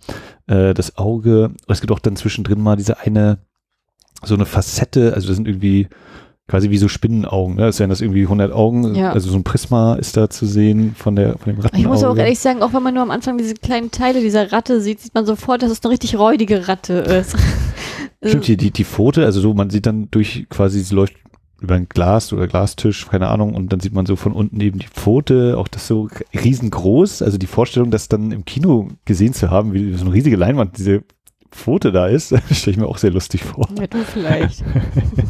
äh, 0.46 0.74
das 0.74 0.96
Auge. 0.98 1.52
Es 1.68 1.80
gibt 1.80 1.92
auch 1.92 1.98
dann 1.98 2.16
zwischendrin 2.16 2.60
mal 2.60 2.76
diese 2.76 2.98
eine, 3.00 3.38
so 4.24 4.34
eine 4.34 4.46
Facette, 4.46 5.14
also 5.14 5.28
das 5.28 5.36
sind 5.36 5.48
irgendwie 5.48 5.88
quasi 6.46 6.68
wie 6.68 6.76
so 6.76 6.88
Spinnenaugen, 6.88 7.56
ne? 7.56 7.62
Das 7.62 7.78
wären 7.80 7.88
das 7.88 8.02
irgendwie 8.02 8.22
100 8.24 8.52
Augen, 8.52 8.94
Ja. 8.94 9.12
also 9.12 9.30
so 9.30 9.36
ein 9.36 9.44
Prisma 9.44 9.94
ist 9.94 10.16
da 10.16 10.28
zu 10.28 10.44
sehen 10.44 10.94
von 10.94 11.16
der, 11.16 11.38
von 11.38 11.52
dem 11.52 11.60
Rattenauge. 11.60 11.78
Ich 11.80 11.86
muss 11.86 12.04
auch 12.04 12.16
ehrlich 12.16 12.38
sagen, 12.38 12.62
auch 12.62 12.74
wenn 12.74 12.82
man 12.82 12.92
nur 12.92 13.02
am 13.02 13.10
Anfang 13.10 13.38
diese 13.38 13.54
kleinen 13.54 13.90
Teile 13.90 14.20
dieser 14.20 14.52
Ratte 14.52 14.80
sieht, 14.82 15.00
sieht 15.00 15.14
man 15.14 15.24
sofort, 15.24 15.62
dass 15.62 15.70
es 15.70 15.82
eine 15.82 15.92
richtig 15.92 16.18
räudige 16.18 16.68
Ratte 16.68 16.94
ist. 16.94 17.34
Stimmt, 18.22 18.46
die, 18.46 18.56
die, 18.58 18.70
die 18.70 18.84
Pfote, 18.84 19.24
also 19.24 19.40
so, 19.40 19.54
man 19.54 19.70
sieht 19.70 19.86
dann 19.86 20.08
durch 20.10 20.46
quasi, 20.50 20.80
sie 20.80 20.94
läuft 20.94 21.14
über 21.64 21.74
ein 21.74 21.88
Glas 21.88 22.32
oder 22.32 22.46
Glastisch, 22.46 23.06
keine 23.08 23.28
Ahnung, 23.28 23.54
und 23.54 23.72
dann 23.72 23.80
sieht 23.80 23.92
man 23.94 24.06
so 24.06 24.16
von 24.16 24.32
unten 24.32 24.60
eben 24.60 24.78
die 24.78 24.86
Pfote, 24.86 25.56
auch 25.58 25.68
das 25.68 25.86
so 25.86 26.08
riesengroß, 26.32 27.22
also 27.22 27.38
die 27.38 27.46
Vorstellung, 27.46 27.90
das 27.90 28.08
dann 28.08 28.30
im 28.30 28.44
Kino 28.44 28.88
gesehen 29.04 29.32
zu 29.34 29.50
haben, 29.50 29.72
wie 29.72 29.94
so 29.94 30.04
eine 30.04 30.14
riesige 30.14 30.36
Leinwand 30.36 30.78
diese 30.78 31.02
Pfote 31.50 31.92
da 31.92 32.06
ist, 32.06 32.28
stelle 32.52 32.72
ich 32.72 32.76
mir 32.76 32.86
auch 32.86 32.98
sehr 32.98 33.10
lustig 33.10 33.42
vor. 33.44 33.68
Ja, 33.78 33.86
du 33.86 33.98
vielleicht. 34.04 34.64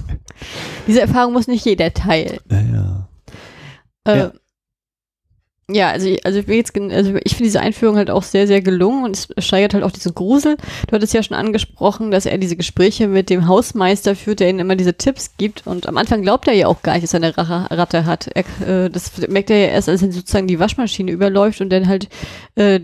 Diese 0.86 1.00
Erfahrung 1.00 1.32
muss 1.32 1.46
nicht 1.46 1.64
jeder 1.64 1.92
teilen. 1.94 2.38
Naja. 2.48 3.08
Äh, 4.06 4.18
Ja. 4.18 4.32
Ja. 5.70 5.90
also, 5.90 6.06
ich- 6.08 6.24
also, 6.26 6.40
jetzt, 6.40 6.76
also 6.78 7.14
ich 7.24 7.32
finde 7.32 7.44
diese 7.44 7.60
Einführung 7.60 7.96
halt 7.96 8.10
auch 8.10 8.22
sehr, 8.22 8.46
sehr 8.46 8.60
gelungen 8.60 9.04
und 9.04 9.16
es 9.36 9.44
steigert 9.44 9.74
halt 9.74 9.84
auch 9.84 9.90
diesen 9.90 10.14
Grusel. 10.14 10.56
Du 10.88 10.92
hattest 10.94 11.14
ja 11.14 11.22
schon 11.22 11.36
angesprochen, 11.36 12.10
dass 12.10 12.26
er 12.26 12.38
diese 12.38 12.56
Gespräche 12.56 13.08
mit 13.08 13.30
dem 13.30 13.48
Hausmeister 13.48 14.14
führt, 14.16 14.40
der 14.40 14.50
ihnen 14.50 14.58
immer 14.60 14.76
diese 14.76 14.94
Tipps 14.94 15.36
gibt 15.38 15.66
und 15.66 15.86
am 15.88 15.96
Anfang 15.96 16.22
glaubt 16.22 16.46
er 16.48 16.54
ja 16.54 16.66
auch 16.66 16.82
gar 16.82 16.92
nicht, 16.94 17.04
dass 17.04 17.14
er 17.14 17.22
eine 17.22 17.36
Rache, 17.36 17.66
Ratte 17.70 18.04
hat. 18.06 18.28
Er, 18.34 18.84
äh, 18.86 18.90
das 18.90 19.10
merkt 19.28 19.50
er 19.50 19.58
ja 19.58 19.66
erst, 19.68 19.88
als 19.88 20.02
er 20.02 20.12
sozusagen 20.12 20.46
die 20.46 20.58
Waschmaschine 20.58 21.10
überläuft 21.10 21.60
und 21.60 21.70
dann 21.70 21.88
halt 21.88 22.08
äh, 22.56 22.80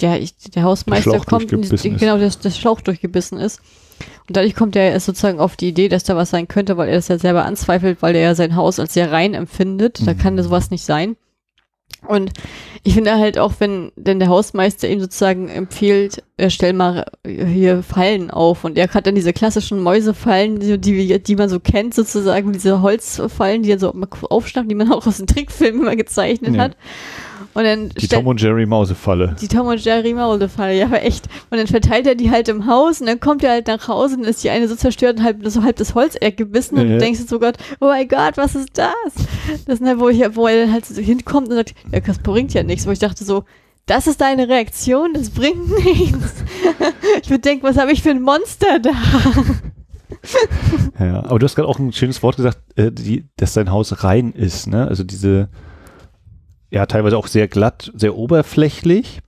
der, 0.00 0.20
ich, 0.22 0.34
der 0.54 0.62
Hausmeister 0.62 1.10
Schlauch 1.10 1.26
kommt, 1.26 1.52
und 1.52 1.68
genau, 1.98 2.16
das, 2.18 2.38
das 2.38 2.56
Schlauch 2.58 2.80
durchgebissen 2.80 3.38
ist. 3.38 3.60
Und 4.28 4.36
dadurch 4.36 4.54
kommt 4.54 4.76
er 4.76 4.92
erst 4.92 5.04
sozusagen 5.06 5.40
auf 5.40 5.56
die 5.56 5.68
Idee, 5.68 5.88
dass 5.90 6.04
da 6.04 6.16
was 6.16 6.30
sein 6.30 6.48
könnte, 6.48 6.78
weil 6.78 6.88
er 6.88 6.94
das 6.94 7.08
ja 7.08 7.18
selber 7.18 7.44
anzweifelt, 7.44 8.00
weil 8.00 8.14
er 8.16 8.22
ja 8.22 8.34
sein 8.34 8.56
Haus 8.56 8.78
als 8.80 8.94
sehr 8.94 9.12
rein 9.12 9.34
empfindet. 9.34 10.00
Da 10.06 10.14
Mhm. 10.14 10.18
kann 10.18 10.42
sowas 10.42 10.70
nicht 10.70 10.84
sein. 10.86 11.16
Und 12.06 12.32
ich 12.82 12.94
finde 12.94 13.18
halt 13.18 13.38
auch, 13.38 13.54
wenn 13.58 13.92
denn 13.96 14.18
der 14.20 14.28
Hausmeister 14.28 14.88
ihm 14.88 15.00
sozusagen 15.00 15.48
empfiehlt, 15.48 16.22
äh, 16.38 16.48
stell 16.48 16.72
mal 16.72 17.04
hier 17.26 17.82
Fallen 17.82 18.30
auf 18.30 18.64
und 18.64 18.78
er 18.78 18.88
hat 18.88 19.06
dann 19.06 19.14
diese 19.14 19.32
klassischen 19.34 19.80
Mäusefallen, 19.82 20.60
die, 20.60 20.78
die, 20.78 21.22
die 21.22 21.36
man 21.36 21.48
so 21.50 21.60
kennt 21.60 21.94
sozusagen, 21.94 22.52
diese 22.52 22.80
Holzfallen, 22.80 23.62
die 23.62 23.72
er 23.72 23.78
so 23.78 23.94
aufschnappt, 24.30 24.70
die 24.70 24.74
man 24.74 24.90
auch 24.92 25.06
aus 25.06 25.18
den 25.18 25.26
Trickfilmen 25.26 25.82
immer 25.82 25.96
gezeichnet 25.96 26.54
Ja. 26.54 26.62
hat. 26.62 26.76
Und 27.52 27.64
dann 27.64 27.88
Die 27.90 28.06
Tom 28.06 28.26
und 28.28 28.40
Jerry 28.40 28.64
Mausefalle. 28.64 29.34
die 29.40 29.48
Tom 29.48 29.66
und 29.66 29.84
Jerry 29.84 30.14
Maulefall, 30.14 30.72
ja, 30.74 30.84
aber 30.86 31.02
echt. 31.02 31.26
Und 31.50 31.58
dann 31.58 31.66
verteilt 31.66 32.06
er 32.06 32.14
die 32.14 32.30
halt 32.30 32.48
im 32.48 32.66
Haus 32.66 33.00
und 33.00 33.06
dann 33.08 33.18
kommt 33.18 33.42
er 33.42 33.50
halt 33.50 33.66
nach 33.66 33.88
Hause 33.88 34.16
und 34.16 34.24
ist 34.24 34.44
die 34.44 34.50
eine 34.50 34.68
so 34.68 34.76
zerstört 34.76 35.18
und 35.18 35.24
halb, 35.24 35.38
so 35.46 35.62
halb 35.64 35.74
das 35.76 35.94
Holzeck 35.96 36.36
gebissen 36.36 36.78
und 36.78 36.86
Ja. 36.88 36.92
du 36.94 36.98
denkst 37.00 37.20
so 37.26 37.40
Gott, 37.40 37.56
oh 37.80 37.86
mein 37.86 38.06
Gott, 38.06 38.36
was 38.36 38.54
ist 38.54 38.70
das? 38.78 38.94
Das 39.66 39.80
ist 39.80 39.86
halt, 39.86 39.98
wo, 39.98 40.08
ich, 40.08 40.22
wo 40.36 40.46
er 40.46 40.64
dann 40.66 40.72
halt 40.72 40.86
so 40.86 41.00
hinkommt 41.02 41.48
und 41.48 41.54
sagt, 41.56 41.74
ja, 41.92 41.98
das 42.00 42.18
bringt 42.20 42.54
ja 42.54 42.62
nichts. 42.62 42.86
Wo 42.86 42.92
ich 42.92 43.00
dachte 43.00 43.24
so, 43.24 43.42
das 43.86 44.06
ist 44.06 44.20
deine 44.20 44.48
Reaktion, 44.48 45.12
das 45.14 45.30
bringt 45.30 45.68
nichts. 45.84 46.44
Ich 47.22 47.30
würde 47.30 47.40
denken, 47.40 47.64
was 47.64 47.76
habe 47.78 47.90
ich 47.90 48.02
für 48.02 48.10
ein 48.10 48.22
Monster 48.22 48.78
da? 48.78 48.92
Ja, 50.98 51.24
aber 51.24 51.38
du 51.38 51.44
hast 51.44 51.54
gerade 51.56 51.68
auch 51.68 51.78
ein 51.78 51.92
schönes 51.92 52.22
Wort 52.22 52.36
gesagt, 52.36 52.58
äh, 52.76 52.92
die, 52.92 53.24
dass 53.36 53.54
dein 53.54 53.70
Haus 53.70 54.04
rein 54.04 54.32
ist, 54.32 54.66
ne? 54.66 54.86
Also 54.86 55.02
diese, 55.02 55.48
ja, 56.70 56.86
teilweise 56.86 57.18
auch 57.18 57.26
sehr 57.26 57.48
glatt, 57.48 57.90
sehr 57.94 58.16
oberflächlich. 58.16 59.20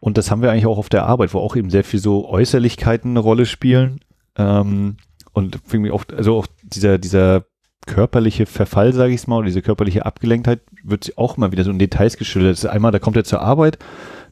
Und 0.00 0.18
das 0.18 0.30
haben 0.30 0.42
wir 0.42 0.50
eigentlich 0.50 0.66
auch 0.66 0.78
auf 0.78 0.88
der 0.88 1.06
Arbeit, 1.06 1.32
wo 1.32 1.38
auch 1.38 1.54
eben 1.54 1.70
sehr 1.70 1.84
viel 1.84 2.00
so 2.00 2.28
Äußerlichkeiten 2.28 3.12
eine 3.12 3.20
Rolle 3.20 3.46
spielen. 3.46 4.00
Ähm, 4.36 4.96
und 5.32 5.60
irgendwie 5.70 5.90
auch, 5.90 6.04
also 6.16 6.36
auch 6.36 6.46
dieser, 6.62 6.98
dieser 6.98 7.44
körperliche 7.86 8.46
Verfall, 8.46 8.92
sage 8.92 9.12
ich 9.12 9.26
mal, 9.26 9.38
oder 9.38 9.46
diese 9.46 9.62
körperliche 9.62 10.06
Abgelenktheit 10.06 10.60
wird 10.84 11.16
auch 11.16 11.36
mal 11.36 11.52
wieder 11.52 11.64
so 11.64 11.70
in 11.70 11.78
Details 11.78 12.16
geschildert. 12.16 12.64
Einmal, 12.66 12.92
da 12.92 12.98
kommt 12.98 13.16
er 13.16 13.24
zur 13.24 13.40
Arbeit 13.40 13.78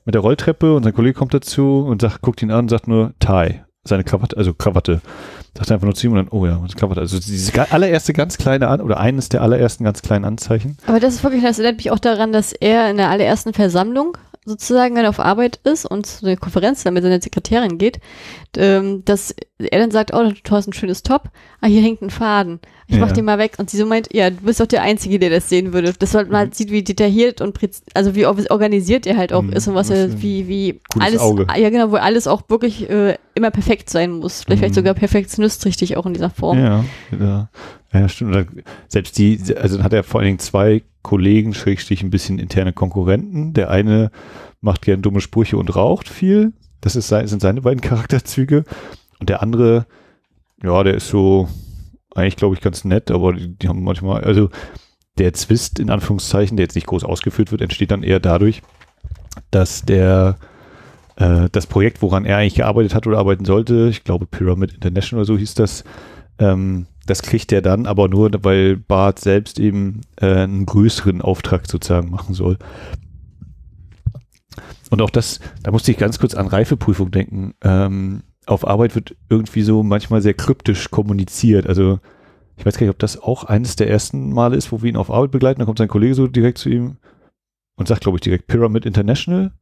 mit 0.05 0.15
der 0.15 0.23
Rolltreppe 0.23 0.75
und 0.75 0.83
sein 0.83 0.95
Kollege 0.95 1.15
kommt 1.15 1.35
dazu 1.35 1.85
und 1.87 2.01
sagt, 2.03 2.23
guckt 2.23 2.43
ihn 2.43 2.51
an 2.51 2.61
und 2.61 2.69
sagt 2.69 2.89
nur 2.89 3.13
Tie, 3.19 3.61
seine 3.85 4.05
Krawatte, 4.05 4.37
also 4.37 4.55
Krawatte. 4.55 5.01
Sagt 5.57 5.73
einfach 5.73 5.85
nur 5.85 5.95
zu 5.95 6.07
ihm 6.07 6.13
und 6.13 6.19
dann, 6.19 6.29
oh 6.31 6.47
ja, 6.47 6.59
was 6.63 6.77
Krawatte. 6.77 7.01
Also 7.01 7.19
diese 7.19 7.73
allererste 7.73 8.13
ganz 8.13 8.39
kleine 8.39 8.69
An 8.69 8.81
oder 8.81 9.01
eines 9.01 9.29
der 9.29 9.43
allerersten 9.43 9.85
ganz 9.85 10.01
kleinen 10.01 10.25
Anzeichen. 10.25 10.77
Aber 10.87 11.01
das 11.01 11.15
ist 11.15 11.25
wirklich, 11.25 11.43
das 11.43 11.59
erinnert 11.59 11.79
mich 11.79 11.91
auch 11.91 11.99
daran, 11.99 12.33
dass 12.33 12.53
er 12.53 12.91
in 12.91 12.97
der 12.97 13.11
allerersten 13.11 13.53
Versammlung 13.53 14.17
sozusagen, 14.45 14.97
wenn 14.97 15.05
er 15.05 15.11
auf 15.11 15.21
Arbeit 15.21 15.61
ist 15.65 15.85
und 15.85 16.07
zu 16.07 16.25
der 16.25 16.37
Konferenz 16.37 16.83
dann 16.83 16.95
mit 16.95 17.03
seiner 17.03 17.21
Sekretärin 17.21 17.77
geht, 17.79 18.01
ähm, 18.57 19.05
dass 19.05 19.35
er 19.59 19.79
dann 19.79 19.91
sagt, 19.91 20.15
oh, 20.15 20.33
du 20.43 20.51
hast 20.51 20.67
ein 20.67 20.73
schönes 20.73 21.03
Top, 21.03 21.29
ah, 21.61 21.67
hier 21.67 21.83
hängt 21.83 22.01
ein 22.03 22.11
Faden. 22.11 22.59
Ich 22.89 22.99
mach 22.99 23.09
Ja. 23.09 23.13
den 23.13 23.27
mal 23.27 23.39
weg. 23.39 23.53
Und 23.59 23.71
sie 23.71 23.77
so 23.77 23.87
meint, 23.87 24.13
ja, 24.13 24.31
du 24.31 24.37
bist 24.39 24.59
doch 24.59 24.67
der 24.67 24.83
Einzige, 24.83 25.19
der 25.19 25.31
das 25.31 25.49
sehen 25.49 25.73
würde. 25.73 25.93
Das 25.97 26.15
man 26.15 26.35
halt 26.35 26.55
sieht, 26.55 26.71
wie 26.73 26.83
detailliert 26.83 27.41
und 27.41 27.57
also 27.95 28.15
wie 28.17 28.27
or- 28.27 28.51
organisiert 28.51 29.07
er 29.07 29.17
halt 29.17 29.33
auch 29.33 29.43
Mhm, 29.43 29.53
ist 29.53 29.69
und 29.69 29.75
was 29.75 29.91
er, 29.91 30.21
wie, 30.23 30.49
wie 30.49 30.81
alles, 30.99 31.21
Auge. 31.21 31.47
ja 31.57 31.71
genau, 31.71 31.93
wo 31.93 31.97
alles 31.97 32.27
auch 32.27 32.43
wirklich 32.49 32.89
äh, 32.91 33.17
immer 33.35 33.51
perfekt 33.51 33.91
sein 33.91 34.11
muss. 34.11 34.43
Vielleicht, 34.43 34.61
vielleicht 34.61 34.73
Mhm. 34.75 34.79
sogar 34.81 34.95
perfektionistisch 34.95 35.97
auch 35.97 36.07
in 36.07 36.15
dieser 36.15 36.31
Form. 36.31 36.59
Ja, 36.59 36.85
ja, 37.21 37.49
ja 37.93 38.09
stimmt. 38.09 38.49
Selbst 38.89 39.17
die, 39.19 39.39
also 39.57 39.83
hat 39.85 39.93
er 39.93 40.03
vor 40.03 40.21
allen 40.21 40.27
Dingen 40.29 40.39
zwei 40.41 40.83
Kollegen, 41.03 41.55
Schrägstrich 41.55 42.03
ein 42.03 42.11
bisschen 42.11 42.39
interne 42.39 42.73
Konkurrenten. 42.73 43.53
Der 43.55 43.71
eine 43.71 44.11
macht 44.61 44.83
gern 44.83 45.03
dumme 45.03 45.21
Sprüche 45.21 45.57
und 45.57 45.75
raucht 45.75 46.09
viel. 46.09 46.53
Das 46.81 46.97
ist, 46.97 47.09
sein- 47.09 47.27
sind 47.27 47.41
seine 47.43 47.63
beiden 47.63 47.81
Charakterzüge. 47.83 48.65
Und 49.19 49.29
der 49.29 49.43
andere, 49.43 49.87
ja, 50.63 50.83
der 50.83 50.95
ist 50.95 51.09
so 51.09 51.49
eigentlich, 52.15 52.37
glaube 52.37 52.55
ich, 52.55 52.61
ganz 52.61 52.85
nett, 52.85 53.11
aber 53.11 53.33
die, 53.35 53.57
die 53.57 53.69
haben 53.69 53.83
manchmal, 53.85 54.25
also 54.25 54.51
der 55.19 55.33
Zwist 55.33 55.79
in 55.79 55.91
Anführungszeichen, 55.91 56.57
der 56.57 56.65
jetzt 56.65 56.75
nicht 56.75 56.87
groß 56.87 57.05
ausgeführt 57.05 57.53
wird, 57.53 57.61
entsteht 57.63 57.91
dann 57.91 58.03
eher 58.03 58.21
dadurch, 58.21 58.63
dass 59.51 59.83
der 59.83 60.37
äh, 61.17 61.49
das 61.53 61.67
Projekt, 61.67 62.03
woran 62.03 62.25
er 62.25 62.39
eigentlich 62.39 62.55
gearbeitet 62.57 62.95
hat 62.95 63.07
oder 63.07 63.19
arbeiten 63.19 63.45
sollte, 63.45 63.89
ich 63.91 64.03
glaube 64.05 64.27
Pyramid 64.27 64.73
International 64.75 65.21
oder 65.21 65.27
so 65.27 65.39
hieß 65.39 65.55
das, 65.55 65.85
ähm, 66.39 66.87
das 67.11 67.23
kriegt 67.23 67.53
er 67.53 67.61
dann, 67.61 67.87
aber 67.87 68.09
nur, 68.09 68.31
weil 68.43 68.77
Bart 68.77 69.19
selbst 69.19 69.59
eben 69.59 70.03
äh, 70.17 70.27
einen 70.27 70.65
größeren 70.65 71.21
Auftrag 71.21 71.67
sozusagen 71.67 72.11
machen 72.11 72.35
soll. 72.35 72.57
Und 74.91 75.03
auch 75.03 75.11
das, 75.11 75.41
da 75.63 75.71
musste 75.71 75.91
ich 75.91 75.99
ganz 75.99 76.19
kurz 76.19 76.35
an 76.35 76.47
Reifeprüfung 76.47 77.11
denken. 77.11 77.55
Ähm, 77.63 78.23
auf 78.47 78.67
Arbeit 78.67 78.95
wird 78.95 79.17
irgendwie 79.29 79.63
so 79.63 79.83
manchmal 79.83 80.23
sehr 80.23 80.35
kryptisch 80.35 80.91
kommuniziert. 80.91 81.67
Also 81.67 82.01
ich 82.57 82.67
weiß 82.67 82.77
gar 82.77 82.87
nicht, 82.87 82.95
ob 82.95 82.99
das 82.99 83.21
auch 83.21 83.45
eines 83.45 83.77
der 83.77 83.89
ersten 83.89 84.33
Male 84.33 84.57
ist, 84.57 84.71
wo 84.73 84.83
wir 84.83 84.89
ihn 84.89 84.97
auf 84.97 85.11
Arbeit 85.11 85.31
begleiten. 85.31 85.61
Da 85.61 85.65
kommt 85.65 85.79
sein 85.79 85.89
Kollege 85.89 86.15
so 86.15 86.27
direkt 86.27 86.59
zu 86.59 86.69
ihm 86.69 86.97
und 87.77 87.89
sagt, 87.89 88.03
glaube 88.03 88.17
ich, 88.17 88.23
direkt 88.23 88.49
Pyramid 88.49 88.87
International. 88.87 89.53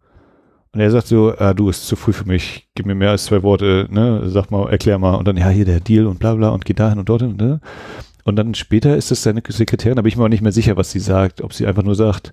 Und 0.72 0.80
er 0.80 0.90
sagt 0.90 1.06
so, 1.06 1.34
ah, 1.38 1.54
du 1.54 1.70
ist 1.70 1.86
zu 1.86 1.96
früh 1.96 2.12
für 2.12 2.26
mich, 2.26 2.68
gib 2.74 2.86
mir 2.86 2.94
mehr 2.94 3.10
als 3.10 3.24
zwei 3.24 3.42
Worte, 3.42 3.88
ne, 3.90 4.22
sag 4.26 4.50
mal, 4.50 4.70
erklär 4.70 4.98
mal. 4.98 5.14
Und 5.14 5.26
dann, 5.26 5.36
ja, 5.36 5.48
hier 5.48 5.64
der 5.64 5.80
Deal 5.80 6.06
und 6.06 6.18
bla 6.18 6.34
bla 6.34 6.50
und 6.50 6.64
geht 6.64 6.78
dahin 6.78 6.98
und 6.98 7.08
dorthin, 7.08 7.36
ne. 7.36 7.60
Und 8.24 8.36
dann 8.36 8.54
später 8.54 8.96
ist 8.96 9.10
es 9.10 9.22
seine 9.22 9.42
Sekretärin, 9.48 9.96
da 9.96 10.02
bin 10.02 10.08
ich 10.10 10.16
mir 10.18 10.24
auch 10.24 10.28
nicht 10.28 10.42
mehr 10.42 10.52
sicher, 10.52 10.76
was 10.76 10.90
sie 10.90 11.00
sagt, 11.00 11.40
ob 11.40 11.54
sie 11.54 11.66
einfach 11.66 11.82
nur 11.82 11.94
sagt, 11.94 12.32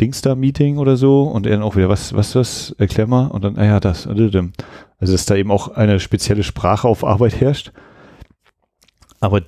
Dingsda-Meeting 0.00 0.78
oder 0.78 0.96
so 0.96 1.22
und 1.22 1.46
er 1.46 1.52
dann 1.52 1.62
auch 1.62 1.76
wieder, 1.76 1.88
was, 1.88 2.14
was, 2.14 2.34
was, 2.34 2.74
erklär 2.78 3.06
mal. 3.06 3.28
Und 3.28 3.44
dann, 3.44 3.56
ah 3.56 3.64
ja, 3.64 3.80
das. 3.80 4.08
Also, 4.08 4.40
dass 4.98 5.26
da 5.26 5.36
eben 5.36 5.52
auch 5.52 5.68
eine 5.68 6.00
spezielle 6.00 6.42
Sprache 6.42 6.88
auf 6.88 7.04
Arbeit 7.04 7.40
herrscht. 7.40 7.72
Aber 9.20 9.42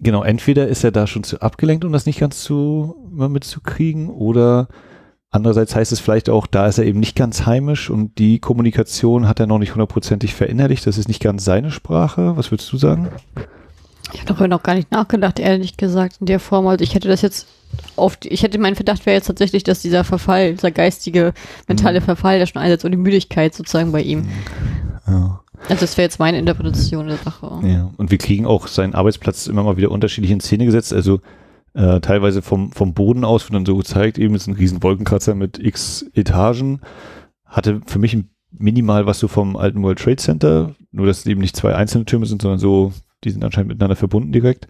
genau, 0.00 0.24
entweder 0.24 0.66
ist 0.66 0.82
er 0.82 0.90
da 0.90 1.06
schon 1.06 1.22
zu 1.22 1.40
abgelenkt, 1.40 1.84
um 1.84 1.92
das 1.92 2.06
nicht 2.06 2.18
ganz 2.18 2.42
zu 2.42 2.96
mitzukriegen, 3.10 4.10
oder 4.10 4.66
andererseits 5.32 5.74
heißt 5.74 5.90
es 5.90 5.98
vielleicht 5.98 6.30
auch, 6.30 6.46
da 6.46 6.68
ist 6.68 6.78
er 6.78 6.84
eben 6.84 7.00
nicht 7.00 7.16
ganz 7.16 7.46
heimisch 7.46 7.90
und 7.90 8.18
die 8.18 8.38
Kommunikation 8.38 9.26
hat 9.26 9.40
er 9.40 9.46
noch 9.46 9.58
nicht 9.58 9.74
hundertprozentig 9.74 10.34
verinnerlicht. 10.34 10.86
Das 10.86 10.98
ist 10.98 11.08
nicht 11.08 11.22
ganz 11.22 11.44
seine 11.44 11.70
Sprache. 11.72 12.36
Was 12.36 12.52
würdest 12.52 12.72
du 12.72 12.76
sagen? 12.76 13.08
Ich 14.12 14.20
habe 14.20 14.28
darüber 14.28 14.48
noch 14.48 14.62
gar 14.62 14.74
nicht 14.74 14.92
nachgedacht, 14.92 15.38
ehrlich 15.38 15.76
gesagt, 15.76 16.18
in 16.20 16.26
der 16.26 16.38
Form. 16.38 16.66
Also 16.66 16.84
ich 16.84 16.94
hätte 16.94 17.08
das 17.08 17.22
jetzt 17.22 17.46
oft, 17.96 18.26
ich 18.26 18.42
hätte, 18.42 18.58
mein 18.58 18.74
Verdacht 18.74 19.06
wäre 19.06 19.16
jetzt 19.16 19.26
tatsächlich, 19.26 19.64
dass 19.64 19.80
dieser 19.80 20.04
Verfall, 20.04 20.52
dieser 20.52 20.70
geistige, 20.70 21.32
mentale 21.66 22.00
Mhm. 22.00 22.04
Verfall, 22.04 22.38
der 22.38 22.46
schon 22.46 22.60
einsetzt 22.60 22.84
und 22.84 22.90
die 22.92 22.98
Müdigkeit 22.98 23.54
sozusagen 23.54 23.90
bei 23.90 24.02
ihm. 24.02 24.28
Ja. 25.06 25.40
Also 25.68 25.80
das 25.82 25.96
wäre 25.96 26.04
jetzt 26.04 26.18
meine 26.18 26.38
Interpretation 26.38 27.06
der 27.06 27.16
Sache. 27.18 27.60
Ja, 27.62 27.90
und 27.96 28.10
wir 28.10 28.18
kriegen 28.18 28.46
auch 28.46 28.66
seinen 28.66 28.94
Arbeitsplatz 28.94 29.46
immer 29.46 29.62
mal 29.62 29.76
wieder 29.76 29.90
unterschiedlich 29.90 30.32
in 30.32 30.40
Szene 30.40 30.66
gesetzt. 30.66 30.92
Also 30.92 31.20
äh, 31.74 32.00
teilweise 32.00 32.42
vom, 32.42 32.72
vom 32.72 32.94
Boden 32.94 33.24
aus 33.24 33.44
wird 33.44 33.54
dann 33.54 33.66
so 33.66 33.76
gezeigt, 33.76 34.18
eben 34.18 34.34
ist 34.34 34.46
ein 34.46 34.54
riesen 34.54 34.82
Wolkenkratzer 34.82 35.34
mit 35.34 35.58
x 35.58 36.04
Etagen. 36.14 36.80
Hatte 37.46 37.80
für 37.86 37.98
mich 37.98 38.16
minimal 38.50 39.06
was 39.06 39.18
so 39.18 39.28
vom 39.28 39.56
alten 39.56 39.82
World 39.82 39.98
Trade 39.98 40.16
Center, 40.16 40.74
nur 40.90 41.06
dass 41.06 41.20
es 41.20 41.26
eben 41.26 41.40
nicht 41.40 41.56
zwei 41.56 41.74
einzelne 41.74 42.04
Türme 42.04 42.26
sind, 42.26 42.42
sondern 42.42 42.58
so, 42.58 42.92
die 43.24 43.30
sind 43.30 43.44
anscheinend 43.44 43.68
miteinander 43.68 43.96
verbunden 43.96 44.32
direkt. 44.32 44.68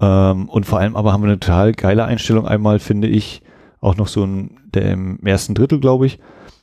Ähm, 0.00 0.48
und 0.48 0.66
vor 0.66 0.78
allem 0.78 0.96
aber 0.96 1.12
haben 1.12 1.22
wir 1.22 1.28
eine 1.28 1.40
total 1.40 1.72
geile 1.72 2.04
Einstellung. 2.04 2.46
Einmal 2.46 2.78
finde 2.78 3.08
ich 3.08 3.42
auch 3.80 3.96
noch 3.96 4.08
so 4.08 4.24
ein, 4.24 4.58
der 4.74 4.92
im 4.92 5.20
ersten 5.24 5.54
Drittel, 5.54 5.80
glaube 5.80 6.06
ich, 6.06 6.18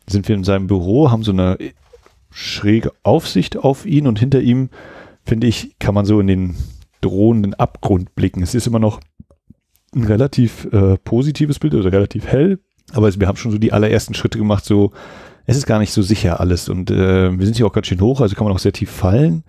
sind 0.08 0.28
wir 0.28 0.36
in 0.36 0.44
seinem 0.44 0.68
Büro, 0.68 1.10
haben 1.12 1.24
so 1.24 1.32
eine 1.32 1.58
schräge 2.30 2.92
Aufsicht 3.04 3.58
auf 3.58 3.86
ihn 3.86 4.08
und 4.08 4.20
hinter 4.20 4.42
ihm, 4.42 4.70
finde 5.24 5.48
ich, 5.48 5.78
kann 5.80 5.96
man 5.96 6.06
so 6.06 6.20
in 6.20 6.28
den 6.28 6.56
drohenden 7.02 7.54
Abgrund 7.56 8.16
blicken. 8.16 8.44
Es 8.44 8.54
ist 8.54 8.68
immer 8.68 8.80
noch 8.80 9.00
ein 9.96 10.04
relativ 10.04 10.66
äh, 10.72 10.98
positives 10.98 11.60
Bild, 11.60 11.74
also 11.74 11.90
relativ 11.90 12.28
hell, 12.28 12.60
aber 12.94 13.14
wir 13.14 13.28
haben 13.28 13.38
schon 13.38 13.52
so 13.52 13.58
die 13.58 13.74
allerersten 13.74 14.14
Schritte 14.14 14.38
gemacht, 14.38 14.66
so 14.66 14.92
es 15.46 15.56
ist 15.56 15.66
gar 15.66 15.80
nicht 15.80 15.94
so 15.94 16.02
sicher 16.02 16.40
alles 16.40 16.70
und 16.70 16.92
äh, 16.92 17.38
wir 17.38 17.46
sind 17.46 17.56
hier 17.56 17.66
auch 17.66 17.74
ganz 17.74 17.88
schön 17.88 18.02
hoch, 18.02 18.22
also 18.22 18.36
kann 18.36 18.46
man 18.46 18.54
auch 18.54 18.60
sehr 18.60 18.74
tief 18.74 18.92
fallen 18.92 19.44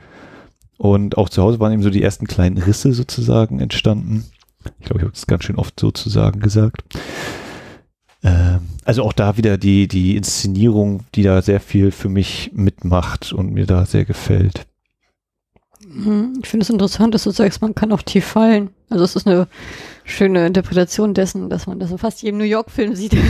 und 0.77 1.19
auch 1.19 1.29
zu 1.29 1.43
Hause 1.43 1.61
waren 1.61 1.73
eben 1.73 1.83
so 1.83 1.91
die 1.91 2.03
ersten 2.03 2.27
kleinen 2.27 2.59
Risse 2.59 2.93
sozusagen 2.93 3.61
entstanden. 3.61 4.25
Ich 4.79 4.87
glaube, 4.87 5.01
ich 5.01 5.03
habe 5.05 5.13
das 5.13 5.27
ganz 5.27 5.45
schön 5.45 5.57
oft 5.57 5.79
sozusagen 5.79 6.41
gesagt. 6.41 6.83
Ähm, 8.23 8.61
also 8.85 9.03
auch 9.03 9.13
da 9.13 9.37
wieder 9.37 9.59
die, 9.59 9.89
die 9.89 10.17
Inszenierung, 10.17 11.05
die 11.15 11.23
da 11.23 11.43
sehr 11.43 11.61
viel 11.61 11.91
für 11.91 12.09
mich 12.09 12.51
mitmacht 12.55 13.33
und 13.33 13.53
mir 13.53 13.67
da 13.67 13.87
sehr 13.87 14.05
gefällt. 14.05 14.67
Mhm. 15.87 16.41
Ich 16.43 16.49
finde 16.49 16.65
es 16.65 16.71
interessant, 16.71 17.15
dass 17.15 17.25
du 17.25 17.31
sagst, 17.31 17.63
man 17.63 17.75
kann 17.75 17.93
auch 17.93 18.03
tief 18.03 18.25
fallen. 18.25 18.71
Also 18.91 19.05
es 19.05 19.17
ist 19.17 19.27
eine 19.27 19.47
schöne 20.05 20.47
Interpretation 20.47 21.13
dessen, 21.15 21.51
dass 21.51 21.67
man 21.67 21.79
das 21.79 21.91
in 21.91 21.99
fast 21.99 22.23
jedem 22.23 22.39
New 22.39 22.45
York-Film 22.45 22.95
sieht. 22.95 23.17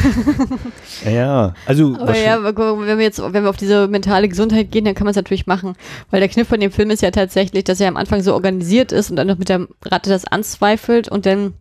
Ja, 1.04 1.54
also 1.66 1.96
Aber 1.98 2.16
ja, 2.16 2.42
wenn 2.42 2.98
wir 2.98 3.04
jetzt, 3.04 3.20
wenn 3.20 3.44
wir 3.44 3.50
auf 3.50 3.56
diese 3.56 3.86
mentale 3.88 4.28
Gesundheit 4.28 4.70
gehen, 4.70 4.84
dann 4.84 4.94
kann 4.94 5.04
man 5.04 5.12
es 5.12 5.16
natürlich 5.16 5.46
machen. 5.46 5.74
Weil 6.10 6.20
der 6.20 6.28
Kniff 6.28 6.48
von 6.48 6.60
dem 6.60 6.72
Film 6.72 6.90
ist 6.90 7.02
ja 7.02 7.10
tatsächlich, 7.10 7.64
dass 7.64 7.80
er 7.80 7.88
am 7.88 7.96
Anfang 7.96 8.22
so 8.22 8.34
organisiert 8.34 8.92
ist 8.92 9.10
und 9.10 9.16
dann 9.16 9.28
noch 9.28 9.38
mit 9.38 9.48
der 9.48 9.66
Ratte 9.84 10.10
das 10.10 10.24
anzweifelt 10.24 11.08
und 11.08 11.24
dann 11.26 11.54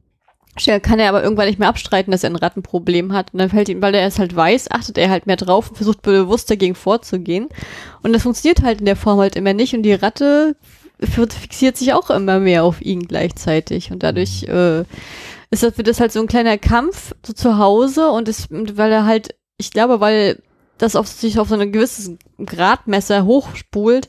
kann 0.81 0.99
er 0.99 1.09
aber 1.09 1.23
irgendwann 1.23 1.47
nicht 1.47 1.59
mehr 1.59 1.69
abstreiten, 1.69 2.11
dass 2.11 2.23
er 2.23 2.31
ein 2.31 2.35
Rattenproblem 2.35 3.13
hat. 3.13 3.31
Und 3.33 3.39
dann 3.39 3.49
fällt 3.49 3.69
ihm, 3.69 3.81
weil 3.81 3.93
er 3.93 4.07
es 4.07 4.17
halt 4.19 4.35
weiß, 4.35 4.71
achtet 4.71 4.97
er 4.97 5.09
halt 5.09 5.27
mehr 5.27 5.35
drauf 5.35 5.69
und 5.69 5.75
versucht 5.75 6.01
bewusst 6.01 6.49
dagegen 6.49 6.75
vorzugehen. 6.75 7.47
Und 8.01 8.13
das 8.13 8.23
funktioniert 8.23 8.63
halt 8.63 8.79
in 8.79 8.85
der 8.85 8.95
Form 8.95 9.19
halt 9.19 9.35
immer 9.35 9.53
nicht. 9.53 9.75
Und 9.75 9.83
die 9.83 9.93
Ratte 9.93 10.55
fixiert 10.99 11.77
sich 11.77 11.93
auch 11.93 12.09
immer 12.09 12.39
mehr 12.39 12.63
auf 12.63 12.81
ihn 12.81 13.07
gleichzeitig. 13.07 13.91
Und 13.91 14.03
dadurch 14.03 14.43
äh, 14.43 14.81
ist 15.51 15.63
das, 15.63 15.77
wird 15.77 15.87
das 15.87 15.99
halt 15.99 16.11
so 16.11 16.19
ein 16.19 16.27
kleiner 16.27 16.57
Kampf 16.57 17.13
so 17.25 17.33
zu 17.33 17.57
Hause 17.57 18.09
und 18.09 18.27
es, 18.27 18.47
und 18.47 18.77
weil 18.77 18.91
er 18.91 19.05
halt, 19.05 19.35
ich 19.57 19.71
glaube, 19.71 19.99
weil 19.99 20.41
das 20.77 20.95
auf 20.95 21.07
sich 21.07 21.39
auf 21.39 21.49
so 21.49 21.55
ein 21.55 21.71
gewisses 21.71 22.11
Gradmesser 22.43 23.25
hochspult, 23.25 24.07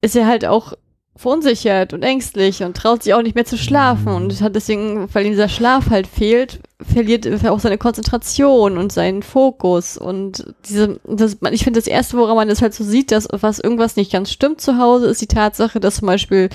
ist 0.00 0.16
er 0.16 0.26
halt 0.26 0.44
auch 0.44 0.74
verunsichert 1.14 1.92
und 1.92 2.02
ängstlich 2.02 2.62
und 2.62 2.76
traut 2.76 3.02
sich 3.02 3.14
auch 3.14 3.22
nicht 3.22 3.34
mehr 3.34 3.44
zu 3.44 3.58
schlafen. 3.58 4.08
Und 4.08 4.40
hat 4.40 4.54
deswegen, 4.54 5.08
weil 5.12 5.26
ihm 5.26 5.32
dieser 5.32 5.48
Schlaf 5.48 5.90
halt 5.90 6.06
fehlt, 6.06 6.60
verliert 6.82 7.26
er 7.26 7.52
auch 7.52 7.60
seine 7.60 7.78
Konzentration 7.78 8.78
und 8.78 8.92
seinen 8.92 9.22
Fokus. 9.22 9.98
Und 9.98 10.54
diese, 10.66 11.00
das, 11.04 11.36
ich 11.52 11.64
finde 11.64 11.78
das 11.78 11.86
erste, 11.86 12.16
woran 12.16 12.36
man 12.36 12.48
das 12.48 12.62
halt 12.62 12.74
so 12.74 12.82
sieht, 12.82 13.12
dass 13.12 13.28
was 13.30 13.58
irgendwas 13.58 13.96
nicht 13.96 14.12
ganz 14.12 14.32
stimmt 14.32 14.60
zu 14.60 14.78
Hause, 14.78 15.06
ist 15.06 15.20
die 15.20 15.26
Tatsache, 15.26 15.80
dass 15.80 15.96
zum 15.96 16.06
Beispiel 16.06 16.48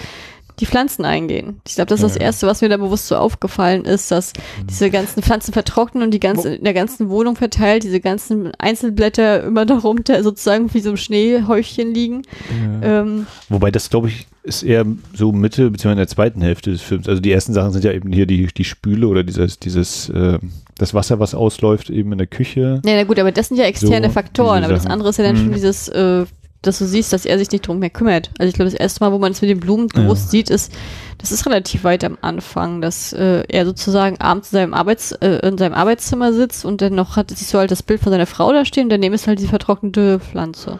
die 0.59 0.65
Pflanzen 0.65 1.05
eingehen. 1.05 1.61
Ich 1.67 1.75
glaube, 1.75 1.89
das 1.89 2.01
ist 2.01 2.05
das 2.09 2.15
Ja. 2.15 2.21
Erste, 2.21 2.47
was 2.47 2.61
mir 2.61 2.69
da 2.69 2.77
bewusst 2.77 3.07
so 3.07 3.15
aufgefallen 3.15 3.85
ist, 3.85 4.09
dass 4.11 4.33
diese 4.69 4.89
ganzen 4.89 5.21
Pflanzen 5.21 5.53
vertrocknen 5.53 6.03
und 6.03 6.11
die 6.11 6.19
ganze, 6.19 6.55
in 6.55 6.63
der 6.63 6.73
ganzen 6.73 7.09
Wohnung 7.09 7.35
verteilt, 7.35 7.83
diese 7.83 7.99
ganzen 7.99 8.51
Einzelblätter 8.57 9.43
immer 9.43 9.65
darunter 9.65 10.23
sozusagen 10.23 10.73
wie 10.73 10.79
so 10.79 10.89
ein 10.91 10.97
Schneehäufchen 10.97 11.93
liegen. 11.93 12.23
Ja. 12.81 13.01
Ähm, 13.01 13.27
Wobei 13.49 13.69
das, 13.71 13.89
glaube 13.89 14.07
ich, 14.09 14.27
ist 14.43 14.63
eher 14.63 14.85
so 15.13 15.31
Mitte, 15.31 15.69
beziehungsweise 15.69 15.91
in 15.91 15.97
der 15.97 16.07
zweiten 16.07 16.41
Hälfte 16.41 16.71
des 16.71 16.81
Films. 16.81 17.07
Also 17.09 17.21
die 17.21 17.31
ersten 17.31 17.53
Sachen 17.53 17.71
sind 17.73 17.83
ja 17.83 17.91
eben 17.91 18.11
hier 18.13 18.25
die, 18.25 18.47
die 18.47 18.63
Spüle 18.63 19.07
oder 19.07 19.23
dieses, 19.23 19.59
dieses, 19.59 20.09
äh, 20.09 20.39
das 20.77 20.93
Wasser, 20.93 21.19
was 21.19 21.35
ausläuft, 21.35 21.89
eben 21.89 22.11
in 22.13 22.17
der 22.19 22.27
Küche. 22.27 22.81
Ja, 22.85 22.95
na 22.95 23.03
gut, 23.03 23.19
aber 23.19 23.31
das 23.31 23.49
sind 23.49 23.57
ja 23.57 23.65
externe 23.65 24.07
So, 24.07 24.13
Faktoren, 24.13 24.63
aber 24.63 24.73
das 24.73 24.85
andere 24.85 25.09
ist 25.09 25.17
ja 25.17 25.25
dann 25.25 25.35
Mhm. 25.35 25.39
schon 25.43 25.53
dieses, 25.53 25.89
äh, 25.89 26.25
dass 26.67 26.79
du 26.79 26.85
siehst, 26.85 27.13
dass 27.13 27.25
er 27.25 27.39
sich 27.39 27.51
nicht 27.51 27.67
drum 27.67 27.79
mehr 27.79 27.89
kümmert. 27.89 28.29
Also 28.37 28.49
ich 28.49 28.55
glaube, 28.55 28.69
das 28.69 28.79
erste 28.79 29.03
Mal, 29.03 29.11
wo 29.11 29.17
man 29.19 29.31
es 29.31 29.41
mit 29.41 29.49
den 29.49 29.59
Blumen 29.59 29.87
Ja. 29.95 30.01
bewusst 30.01 30.29
sieht, 30.31 30.49
ist, 30.49 30.71
das 31.17 31.31
ist 31.31 31.45
relativ 31.45 31.83
weit 31.83 32.03
am 32.03 32.17
Anfang, 32.21 32.81
dass 32.81 33.13
äh, 33.13 33.43
er 33.47 33.65
sozusagen 33.65 34.19
abends 34.19 34.51
in 34.51 34.57
seinem, 34.57 34.73
Arbeits, 34.73 35.11
äh, 35.13 35.47
in 35.47 35.57
seinem 35.57 35.73
Arbeitszimmer 35.73 36.33
sitzt 36.33 36.65
und 36.65 36.81
dann 36.81 36.95
noch 36.95 37.15
hat 37.15 37.31
sich 37.31 37.47
so 37.47 37.57
halt 37.57 37.71
das 37.71 37.83
Bild 37.83 38.01
von 38.01 38.11
seiner 38.11 38.27
Frau 38.27 38.51
da 38.53 38.65
stehen, 38.65 38.89
daneben 38.89 39.15
ist 39.15 39.27
halt 39.27 39.39
die 39.39 39.47
vertrocknete 39.47 40.19
Pflanze. 40.19 40.79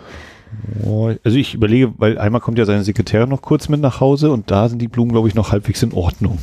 Also 1.23 1.37
ich 1.37 1.53
überlege, 1.53 1.93
weil 1.97 2.17
einmal 2.17 2.41
kommt 2.41 2.57
ja 2.57 2.65
seine 2.65 2.83
Sekretärin 2.83 3.29
noch 3.29 3.41
kurz 3.41 3.69
mit 3.69 3.81
nach 3.81 3.99
Hause 3.99 4.31
und 4.31 4.49
da 4.51 4.69
sind 4.69 4.81
die 4.81 4.87
Blumen, 4.87 5.11
glaube 5.11 5.27
ich, 5.27 5.35
noch 5.35 5.51
halbwegs 5.51 5.83
in 5.83 5.93
Ordnung. 5.93 6.39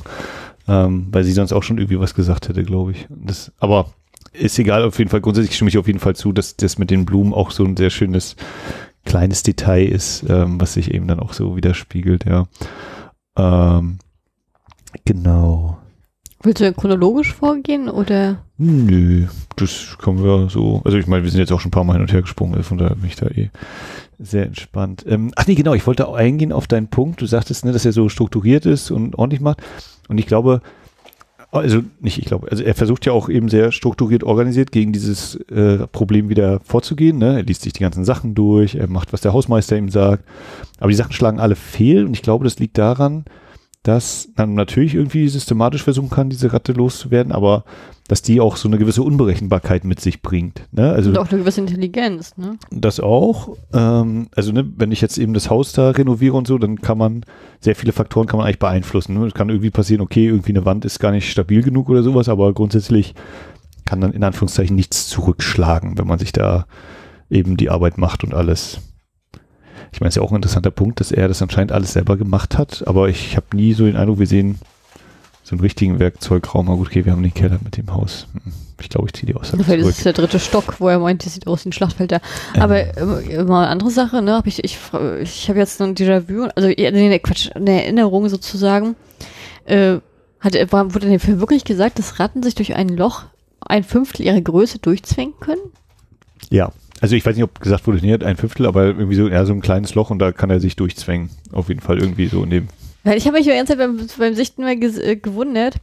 Ähm, 0.67 1.09
weil 1.11 1.25
sie 1.25 1.33
sonst 1.33 1.53
auch 1.53 1.63
schon 1.63 1.79
irgendwie 1.79 2.01
was 2.01 2.15
gesagt 2.15 2.49
hätte, 2.49 2.63
glaube 2.63 2.93
ich. 2.93 3.07
Das, 3.11 3.53
aber 3.59 3.87
ist 4.33 4.59
egal, 4.59 4.83
auf 4.85 4.99
jeden 4.99 5.11
Fall, 5.11 5.21
grundsätzlich 5.21 5.55
stimme 5.55 5.69
ich 5.69 5.79
auf 5.79 5.87
jeden 5.87 5.99
Fall 6.01 6.17
zu, 6.17 6.33
dass 6.33 6.57
das 6.57 6.79
mit 6.79 6.91
den 6.91 7.05
Blumen 7.05 7.33
auch 7.33 7.51
so 7.51 7.65
ein 7.65 7.77
sehr 7.77 7.91
schönes 7.91 8.37
kleines 9.05 9.43
Detail 9.43 9.87
ist, 9.87 10.25
ähm, 10.29 10.61
was 10.61 10.75
sich 10.75 10.93
eben 10.93 11.07
dann 11.09 11.21
auch 11.21 11.33
so 11.33 11.57
widerspiegelt, 11.57 12.25
ja. 12.25 12.47
Ähm, 13.37 13.99
genau. 15.05 15.79
Willst 16.43 16.61
du 16.61 16.73
chronologisch 16.75 17.33
vorgehen 17.33 17.89
oder? 17.89 18.45
Nö, 18.59 19.27
das 19.57 19.97
können 19.99 20.23
wir 20.23 20.51
so. 20.51 20.83
Also 20.85 20.99
ich 20.99 21.07
meine, 21.07 21.25
wir 21.25 21.31
sind 21.31 21.41
jetzt 21.41 21.53
auch 21.53 21.61
schon 21.61 21.71
ein 21.71 21.73
paar 21.73 21.85
Mal 21.85 21.95
hin 21.95 22.03
und 22.03 22.13
her 22.13 22.23
gesprungen, 22.23 22.55
also 22.55 22.69
von 22.69 22.79
daher 22.79 22.97
bin 22.97 23.07
ich 23.07 23.17
da 23.17 23.27
eh 23.29 23.51
sehr 24.19 24.47
entspannt. 24.47 25.05
Ähm, 25.09 25.33
ach 25.37 25.47
nee, 25.47 25.55
genau, 25.55 25.75
ich 25.75 25.87
wollte 25.87 26.07
auch 26.07 26.15
eingehen 26.15 26.53
auf 26.53 26.67
deinen 26.67 26.89
Punkt. 26.89 27.21
Du 27.21 27.27
sagtest, 27.27 27.65
ne, 27.65 27.73
dass 27.73 27.85
er 27.85 27.93
so 27.93 28.09
strukturiert 28.09 28.67
ist 28.67 28.91
und 28.91 29.17
ordentlich 29.17 29.41
macht. 29.41 29.63
Und 30.09 30.19
ich 30.19 30.27
glaube, 30.27 30.61
also 31.55 31.83
nicht, 32.01 32.19
ich 32.19 32.25
glaube, 32.25 32.51
also 32.51 32.63
er 32.63 32.75
versucht 32.75 33.07
ja 33.07 33.13
auch 33.13 33.29
eben 33.29 33.49
sehr 33.49 33.73
strukturiert 33.73 34.25
organisiert 34.25 34.73
gegen 34.73 34.93
dieses 34.93 35.37
äh, 35.51 35.87
Problem 35.87 36.29
wieder 36.29 36.61
vorzugehen. 36.61 37.19
Ne? 37.19 37.37
Er 37.37 37.43
liest 37.43 37.63
sich 37.63 37.73
die 37.73 37.83
ganzen 37.83 38.05
Sachen 38.05 38.35
durch, 38.35 38.75
er 38.75 38.89
macht, 38.89 39.13
was 39.13 39.21
der 39.21 39.33
Hausmeister 39.33 39.77
ihm 39.77 39.89
sagt. 39.89 40.25
Aber 40.79 40.91
die 40.91 40.97
Sachen 40.97 41.13
schlagen 41.13 41.41
alle 41.41 41.57
fehl 41.57 42.05
und 42.05 42.15
ich 42.15 42.23
glaube, 42.23 42.45
das 42.45 42.59
liegt 42.59 42.77
daran, 42.79 43.25
dass 43.85 44.31
man 44.35 44.55
natürlich 44.55 44.95
irgendwie 44.95 45.29
systematisch 45.29 45.83
versuchen 45.83 46.09
kann, 46.09 46.31
diese 46.31 46.53
Ratte 46.53 46.73
loszuwerden, 46.73 47.33
aber 47.33 47.65
dass 48.09 48.23
die 48.23 48.41
auch 48.41 48.57
so 48.57 48.67
eine 48.67 48.79
gewisse 48.79 49.03
Unberechenbarkeit 49.03 49.85
mit 49.85 50.01
sich 50.01 50.23
bringt. 50.23 50.67
Ne? 50.73 50.91
Also 50.91 51.11
Und 51.11 51.19
auch 51.19 51.29
eine 51.29 51.41
gewisse 51.41 51.61
Intelligenz, 51.61 52.37
ne? 52.37 52.57
das 52.71 52.99
auch. 52.99 53.57
Ähm, 53.75 54.29
also 54.35 54.53
ne, 54.53 54.67
wenn 54.77 54.91
ich 54.91 55.03
jetzt 55.03 55.19
eben 55.19 55.35
das 55.35 55.51
Haus 55.51 55.73
da 55.73 55.91
renoviere 55.91 56.35
und 56.35 56.47
so, 56.47 56.57
dann 56.57 56.81
kann 56.81 56.97
man 56.97 57.25
sehr 57.61 57.77
viele 57.77 57.93
Faktoren 57.93 58.27
kann 58.27 58.39
man 58.39 58.47
eigentlich 58.47 58.59
beeinflussen. 58.59 59.19
Ne? 59.19 59.27
Es 59.27 59.35
kann 59.35 59.51
irgendwie 59.51 59.71
passieren, 59.71 60.01
okay, 60.01 60.27
irgendwie 60.27 60.53
eine 60.53 60.65
Wand 60.65 60.87
ist 60.87 60.99
gar 60.99 61.13
nicht 61.13 61.31
stabil 61.31 61.63
genug 61.63 61.91
oder 61.91 62.03
sowas, 62.03 62.31
aber 62.31 62.55
grundsätzlich 62.55 63.15
kann 63.85 64.01
dann 64.01 64.13
in 64.13 64.25
Anführungszeichen 64.25 64.75
nichts 64.75 65.09
zurückschlagen, 65.09 65.99
wenn 65.99 66.07
man 66.07 66.19
sich 66.19 66.33
da 66.33 66.67
eben 67.29 67.59
die 67.59 67.69
Arbeit 67.69 67.99
macht 67.99 68.25
und 68.25 68.33
alles. 68.33 68.81
Ich 69.95 70.01
meine, 70.01 70.09
es 70.09 70.17
ist 70.17 70.21
ja 70.21 70.23
auch 70.23 70.33
ein 70.33 70.37
interessanter 70.37 70.73
Punkt, 70.73 70.99
dass 70.99 71.13
er 71.13 71.29
das 71.29 71.41
anscheinend 71.41 71.71
alles 71.71 71.93
selber 71.93 72.17
gemacht 72.17 72.59
hat, 72.59 72.83
aber 72.89 73.09
ich 73.09 73.37
habe 73.37 73.47
nie 73.55 73.75
so 73.75 73.85
den 73.85 73.95
Eindruck, 73.95 74.19
wir 74.19 74.27
sehen 74.27 74.59
so 75.45 75.53
einen 75.53 75.61
richtigen 75.61 76.01
Werkzeugraum. 76.01 76.69
Aber 76.69 76.79
gut, 76.79 76.89
okay, 76.89 77.05
wir 77.05 77.13
haben 77.13 77.23
den 77.23 77.33
Keller 77.33 77.61
mit 77.63 77.77
dem 77.77 77.95
Haus. 77.95 78.27
Hm, 78.33 78.53
Ich 78.81 78.89
glaube, 78.89 79.07
ich 79.07 79.13
ziehe 79.13 79.27
die 79.33 79.37
Aussage 79.39 79.63
Vielleicht 79.63 79.89
ist 79.89 79.99
es 79.99 80.03
der 80.03 80.13
dritte 80.13 80.41
Stock, 80.41 80.81
wo 80.81 80.89
er 80.89 80.99
meint, 80.99 81.25
das 81.25 81.35
sieht 81.35 81.47
aus 81.47 81.65
wie 81.65 81.69
ein 81.69 81.73
Schlachtfeld 81.73 82.11
da. 82.11 82.21
Aber 82.59 82.77
äh, 82.97 83.45
mal 83.45 83.61
eine 83.63 83.69
andere 83.69 83.93
Sache, 83.93 84.21
ne? 84.21 84.33
Hab 84.33 84.49
ich 84.49 84.65
ich, 84.65 84.79
ich 85.23 85.49
habe 85.49 85.59
jetzt 85.61 85.81
ein 85.81 85.95
Déjà-vu, 85.95 86.49
also 86.57 86.67
nee, 86.67 87.19
Quatsch, 87.21 87.51
eine 87.55 87.85
Erinnerung 87.85 88.29
sozusagen. 88.29 88.97
Äh, 89.65 89.99
hat, 90.41 90.55
war, 90.73 90.93
wurde 90.93 91.07
in 91.07 91.13
dem 91.13 91.21
Film 91.21 91.39
wirklich 91.39 91.65
gesagt, 91.65 92.01
dass 92.01 92.19
Ratten 92.19 92.43
sich 92.43 92.57
durch 92.57 92.75
ein 92.75 92.89
Loch 92.89 93.23
ein 93.61 93.85
Fünftel 93.85 94.27
ihrer 94.27 94.41
Größe 94.41 94.81
durchzwängen 94.81 95.35
können? 95.39 95.63
Ja, 96.51 96.73
also 97.05 97.17
ich 97.17 97.27
weiß 97.27 97.37
nicht, 97.37 97.45
ob 97.45 97.61
gesagt 97.61 97.87
wurde, 97.87 97.99
nee, 98.01 98.15
ein 98.15 98.39
Fünftel, 98.39 98.65
aber 98.65 98.87
irgendwie 98.87 99.15
so, 99.15 99.29
ja, 99.29 99.45
so 99.45 99.53
ein 99.53 99.61
kleines 99.61 99.95
Loch 99.95 100.09
und 100.09 100.21
da 100.21 100.33
kann 100.33 100.49
er 100.49 100.59
sich 100.59 100.75
durchzwängen. 100.75 101.29
Auf 101.53 101.69
jeden 101.69 101.83
Fall 101.83 101.99
irgendwie 101.99 102.29
so 102.29 102.43
in. 102.45 102.69
Weil 103.03 103.19
ich 103.19 103.27
habe 103.27 103.37
mich 103.37 103.45
die 103.45 103.53
ganze 103.53 103.77
Zeit 103.77 103.79
beim, 103.79 104.07
beim 104.17 104.35
Sichten 104.35 104.63
mal 104.63 104.73
äh, 104.73 105.17
gewundert. 105.17 105.75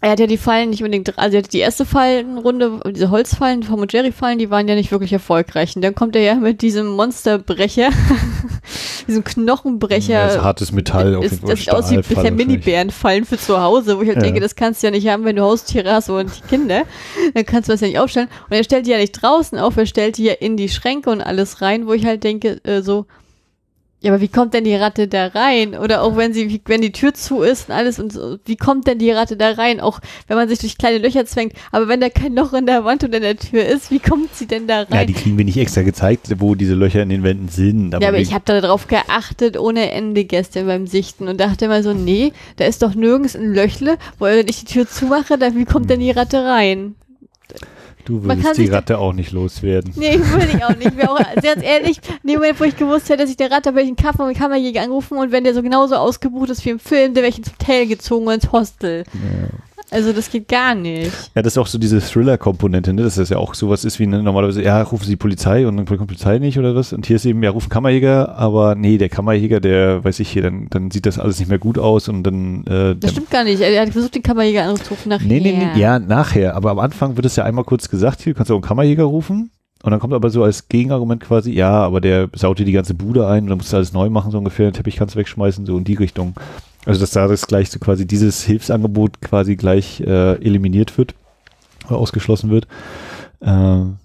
Er 0.00 0.10
hat 0.10 0.18
ja 0.18 0.26
die 0.26 0.36
Fallen 0.36 0.70
nicht 0.70 0.82
unbedingt, 0.82 1.16
also 1.20 1.36
er 1.36 1.44
hat 1.44 1.52
die 1.52 1.60
erste 1.60 1.84
Fallenrunde, 1.84 2.80
diese 2.90 3.10
Holzfallen, 3.10 3.60
Tom 3.60 3.78
und 3.78 3.92
Jerry 3.92 4.10
Fallen, 4.10 4.40
die 4.40 4.50
waren 4.50 4.66
ja 4.66 4.74
nicht 4.74 4.90
wirklich 4.90 5.12
erfolgreich. 5.12 5.76
Und 5.76 5.82
dann 5.82 5.94
kommt 5.94 6.16
er 6.16 6.22
ja 6.22 6.34
mit 6.34 6.62
diesem 6.62 6.88
Monsterbrecher, 6.88 7.90
diesem 9.10 9.24
Knochenbrecher. 9.24 10.24
das 10.24 10.34
ist 10.36 10.42
hartes 10.42 10.72
Metall, 10.72 11.14
auf 11.16 11.22
jeden 11.24 11.38
Fall. 11.38 11.50
das 11.50 11.58
sieht 11.60 11.70
aus 11.72 11.90
wie 11.90 11.96
bisher. 11.98 12.30
Minibärenfallen 12.32 13.24
für 13.24 13.38
zu 13.38 13.60
Hause, 13.60 13.98
wo 13.98 14.02
ich 14.02 14.08
halt 14.08 14.16
Ja. 14.18 14.22
denke, 14.22 14.40
das 14.40 14.54
kannst 14.56 14.82
du 14.82 14.86
ja 14.86 14.90
nicht 14.90 15.06
haben, 15.08 15.24
wenn 15.24 15.36
du 15.36 15.42
Haustiere 15.42 15.92
hast 15.92 16.08
und 16.10 16.30
die 16.34 16.48
Kinder. 16.48 16.82
Dann 17.34 17.44
kannst 17.46 17.68
du 17.68 17.72
das 17.72 17.80
ja 17.80 17.88
nicht 17.88 17.98
aufstellen. 17.98 18.28
Und 18.48 18.56
er 18.56 18.64
stellt 18.64 18.86
die 18.86 18.90
ja 18.90 18.98
nicht 18.98 19.12
draußen 19.12 19.58
auf, 19.58 19.76
er 19.76 19.86
stellt 19.86 20.16
die 20.18 20.24
ja 20.24 20.32
in 20.34 20.56
die 20.56 20.68
Schränke 20.68 21.10
und 21.10 21.20
alles 21.20 21.60
rein, 21.62 21.86
wo 21.86 21.92
ich 21.92 22.04
halt 22.06 22.24
denke, 22.24 22.60
äh, 22.64 22.82
so, 22.82 23.06
ja, 24.02 24.12
aber 24.12 24.22
wie 24.22 24.28
kommt 24.28 24.54
denn 24.54 24.64
die 24.64 24.74
Ratte 24.74 25.08
da 25.08 25.26
rein? 25.26 25.74
Oder 25.74 26.02
auch 26.02 26.16
wenn 26.16 26.32
sie, 26.32 26.48
wie, 26.48 26.62
wenn 26.64 26.80
die 26.80 26.92
Tür 26.92 27.12
zu 27.12 27.42
ist 27.42 27.68
und 27.68 27.74
alles 27.74 27.98
und 27.98 28.14
so, 28.14 28.38
wie 28.46 28.56
kommt 28.56 28.86
denn 28.86 28.98
die 28.98 29.10
Ratte 29.10 29.36
da 29.36 29.50
rein? 29.52 29.78
Auch 29.78 30.00
wenn 30.26 30.38
man 30.38 30.48
sich 30.48 30.58
durch 30.58 30.78
kleine 30.78 30.96
Löcher 30.96 31.26
zwängt. 31.26 31.52
Aber 31.70 31.86
wenn 31.86 32.00
da 32.00 32.08
kein 32.08 32.34
Loch 32.34 32.54
in 32.54 32.64
der 32.64 32.86
Wand 32.86 33.04
oder 33.04 33.18
in 33.18 33.22
der 33.22 33.36
Tür 33.36 33.66
ist, 33.66 33.90
wie 33.90 33.98
kommt 33.98 34.34
sie 34.34 34.46
denn 34.46 34.66
da 34.66 34.82
rein? 34.82 34.88
Ja, 34.90 35.04
die 35.04 35.12
kriegen 35.12 35.36
wir 35.36 35.44
nicht 35.44 35.58
extra 35.58 35.82
gezeigt, 35.82 36.28
wo 36.38 36.54
diese 36.54 36.74
Löcher 36.74 37.02
in 37.02 37.10
den 37.10 37.22
Wänden 37.22 37.48
sind. 37.48 37.92
Ja, 38.00 38.08
aber 38.08 38.18
ich 38.18 38.32
habe 38.32 38.44
darauf 38.46 38.86
geachtet 38.86 39.58
ohne 39.58 39.90
Ende 39.90 40.24
gestern 40.24 40.66
beim 40.66 40.86
Sichten 40.86 41.28
und 41.28 41.38
dachte 41.38 41.66
immer 41.66 41.82
so, 41.82 41.92
nee, 41.92 42.32
da 42.56 42.64
ist 42.64 42.82
doch 42.82 42.94
nirgends 42.94 43.36
ein 43.36 43.52
Löchle, 43.52 43.98
wo 44.18 44.24
wenn 44.24 44.48
ich 44.48 44.64
die 44.64 44.72
Tür 44.72 44.88
zumache, 44.88 45.36
dann 45.36 45.56
wie 45.56 45.66
kommt 45.66 45.90
denn 45.90 46.00
die 46.00 46.10
Ratte 46.10 46.42
rein? 46.42 46.94
Du 48.04 48.22
würdest 48.24 48.58
die 48.58 48.66
Ratte 48.66 48.98
auch 48.98 49.12
nicht 49.12 49.32
loswerden. 49.32 49.92
Nee, 49.96 50.18
würde 50.18 50.48
ich 50.56 50.64
auch 50.64 50.76
nicht. 50.76 50.88
Ich 50.88 50.96
wäre 50.96 51.10
auch 51.10 51.18
ganz 51.42 51.62
ehrlich, 51.62 52.00
in 52.22 52.28
dem 52.28 52.36
Moment, 52.36 52.60
wo 52.60 52.64
ich 52.64 52.76
gewusst 52.76 53.08
hätte, 53.08 53.22
dass 53.22 53.30
ich 53.30 53.36
der 53.36 53.50
Ratte 53.50 53.70
habe, 53.70 53.82
ich 53.82 53.88
einen 53.88 53.96
Kaffee 53.96 54.22
und 54.22 54.36
Kammerjäger 54.36 54.82
angerufen 54.82 55.18
und 55.18 55.32
wenn 55.32 55.44
der 55.44 55.54
so 55.54 55.62
genauso 55.62 55.96
ausgebucht 55.96 56.50
ist 56.50 56.64
wie 56.64 56.70
im 56.70 56.78
Film, 56.78 57.14
der 57.14 57.22
wäre 57.22 57.30
ich 57.30 57.38
ins 57.38 57.52
Hotel 57.52 57.86
gezogen 57.86 58.26
oder 58.26 58.34
ins 58.34 58.52
Hostel. 58.52 59.04
Also 59.90 60.12
das 60.12 60.30
geht 60.30 60.48
gar 60.48 60.74
nicht. 60.74 61.10
Ja, 61.34 61.42
das 61.42 61.54
ist 61.54 61.58
auch 61.58 61.66
so 61.66 61.78
diese 61.78 62.00
Thriller-Komponente, 62.00 62.92
ne? 62.92 63.02
dass 63.02 63.16
das 63.16 63.28
ja 63.28 63.38
auch 63.38 63.54
sowas 63.54 63.84
ist 63.84 63.98
wie 63.98 64.06
ne, 64.06 64.22
normalerweise, 64.22 64.62
ja, 64.62 64.80
rufen 64.82 65.04
Sie 65.04 65.16
Polizei 65.16 65.66
und 65.66 65.76
dann 65.76 65.86
kommt 65.86 66.00
die 66.00 66.06
Polizei 66.06 66.38
nicht 66.38 66.58
oder 66.58 66.74
was. 66.74 66.92
Und 66.92 67.06
hier 67.06 67.16
ist 67.16 67.24
eben, 67.24 67.42
ja, 67.42 67.50
rufen 67.50 67.68
Kammerjäger, 67.68 68.36
aber 68.36 68.74
nee, 68.74 68.98
der 68.98 69.08
Kammerjäger, 69.08 69.60
der, 69.60 70.04
weiß 70.04 70.20
ich 70.20 70.30
hier, 70.30 70.42
dann, 70.42 70.68
dann 70.70 70.90
sieht 70.90 71.06
das 71.06 71.18
alles 71.18 71.40
nicht 71.40 71.48
mehr 71.48 71.58
gut 71.58 71.78
aus 71.78 72.08
und 72.08 72.22
dann, 72.22 72.64
äh, 72.66 72.94
Das 72.94 73.12
stimmt 73.12 73.30
gar 73.30 73.44
nicht. 73.44 73.60
Er 73.60 73.82
hat 73.82 73.90
versucht, 73.90 74.14
den 74.14 74.22
Kammerjäger 74.22 74.64
anzurufen 74.64 75.08
nachher. 75.08 75.26
Nee, 75.26 75.40
nee, 75.40 75.52
nee, 75.52 75.80
ja, 75.80 75.98
nachher. 75.98 76.54
Aber 76.54 76.70
am 76.70 76.78
Anfang 76.78 77.16
wird 77.16 77.26
es 77.26 77.36
ja 77.36 77.44
einmal 77.44 77.64
kurz 77.64 77.88
gesagt, 77.88 78.22
hier, 78.22 78.32
du 78.32 78.36
kannst 78.36 78.50
auch 78.50 78.56
einen 78.56 78.62
Kammerjäger 78.62 79.04
rufen. 79.04 79.50
Und 79.82 79.92
dann 79.92 80.00
kommt 80.00 80.12
aber 80.12 80.28
so 80.28 80.44
als 80.44 80.68
Gegenargument 80.68 81.22
quasi, 81.22 81.52
ja, 81.52 81.70
aber 81.70 82.02
der 82.02 82.28
saut 82.34 82.58
dir 82.58 82.66
die 82.66 82.72
ganze 82.72 82.92
Bude 82.92 83.26
ein 83.26 83.44
und 83.44 83.48
dann 83.48 83.58
musst 83.58 83.72
du 83.72 83.76
alles 83.78 83.94
neu 83.94 84.10
machen, 84.10 84.30
so 84.30 84.36
ungefähr, 84.36 84.70
den 84.70 84.74
Teppich 84.74 84.96
kannst 84.96 85.14
du 85.14 85.18
wegschmeißen, 85.18 85.64
so 85.64 85.78
in 85.78 85.84
die 85.84 85.94
Richtung. 85.94 86.34
Also, 86.86 87.00
dass 87.00 87.10
da 87.10 87.28
das 87.28 87.46
gleich 87.46 87.70
so 87.70 87.78
quasi 87.78 88.06
dieses 88.06 88.42
Hilfsangebot 88.44 89.20
quasi 89.20 89.56
gleich 89.56 90.00
äh, 90.00 90.34
eliminiert 90.36 90.96
wird 90.96 91.14
oder 91.86 91.98
ausgeschlossen 91.98 92.50
wird. 92.50 92.66
Ähm, 93.42 93.96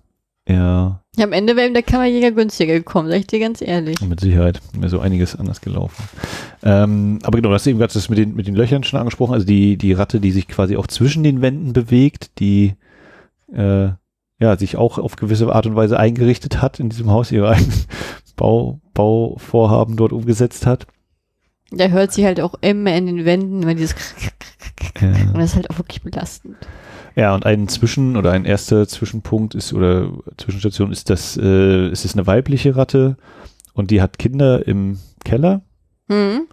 ja, 0.48 1.02
Ja, 1.16 1.24
am 1.24 1.34
Ende 1.34 1.56
wäre 1.56 1.68
ihm 1.68 1.74
der 1.74 1.82
Kammerjäger 1.82 2.32
günstiger 2.32 2.74
gekommen, 2.74 3.10
sag 3.10 3.18
ich 3.18 3.28
dir 3.28 3.40
ganz 3.40 3.62
ehrlich. 3.62 4.00
mit 4.02 4.20
Sicherheit 4.20 4.62
wäre 4.74 4.90
so 4.90 5.00
einiges 5.00 5.36
anders 5.36 5.62
gelaufen. 5.62 6.08
Ähm, 6.62 7.20
aber 7.24 7.38
genau, 7.38 7.50
du 7.50 7.56
hast 7.56 7.66
eben 7.66 7.80
gerade 7.80 7.94
das 7.94 8.10
mit 8.10 8.20
den, 8.20 8.36
mit 8.36 8.46
den 8.46 8.56
Löchern 8.56 8.84
schon 8.84 9.00
angesprochen, 9.00 9.34
also 9.34 9.46
die, 9.46 9.78
die 9.78 9.94
Ratte, 9.94 10.20
die 10.20 10.32
sich 10.32 10.48
quasi 10.48 10.78
auch 10.78 10.88
zwischen 10.88 11.24
den 11.24 11.42
Wänden 11.42 11.74
bewegt, 11.74 12.40
die 12.40 12.76
äh, 13.52 13.90
ja, 14.40 14.58
sich 14.58 14.76
auch 14.76 15.00
auf 15.00 15.16
gewisse 15.16 15.54
Art 15.54 15.66
und 15.66 15.76
Weise 15.76 15.98
eingerichtet 15.98 16.62
hat 16.62 16.80
in 16.80 16.90
diesem 16.90 17.10
Haus, 17.10 17.32
ihre 17.32 17.50
eigenen 17.50 17.86
Bau, 18.36 18.82
Bauvorhaben 18.94 19.96
dort 19.96 20.12
umgesetzt 20.12 20.66
hat. 20.66 20.86
Der 21.72 21.92
hört 21.92 22.14
sich 22.14 22.26
halt 22.26 22.40
auch 22.42 22.56
immer 22.62 22.96
in 22.96 23.06
den 23.08 23.26
Wänden, 23.26 23.64
immer 23.64 23.74
dieses 23.76 23.94
und 25.02 25.02
Ja. 25.02 25.26
das 25.34 25.52
ist 25.52 25.56
halt 25.56 25.70
auch 25.70 25.78
wirklich 25.78 26.02
belastend. 26.04 26.56
ja, 27.16 27.34
und 27.34 27.46
ein 27.46 27.68
Zwischen- 27.68 28.18
oder 28.18 28.32
ein 28.32 28.46
erster 28.46 28.88
Zwischenpunkt 28.88 29.56
ist 29.56 29.74
oder 29.74 30.12
Zwischenstation 30.38 30.92
ist, 30.92 31.10
dass 31.10 31.38
äh, 31.38 31.88
es 31.88 32.06
ist 32.06 32.16
eine 32.16 32.28
weibliche 32.28 32.76
Ratte 32.76 33.18
und 33.74 33.92
die 33.92 34.02
hat 34.02 34.20
Kinder 34.20 34.68
im 34.68 35.00
Keller. 35.24 35.62
Hm? 36.10 36.48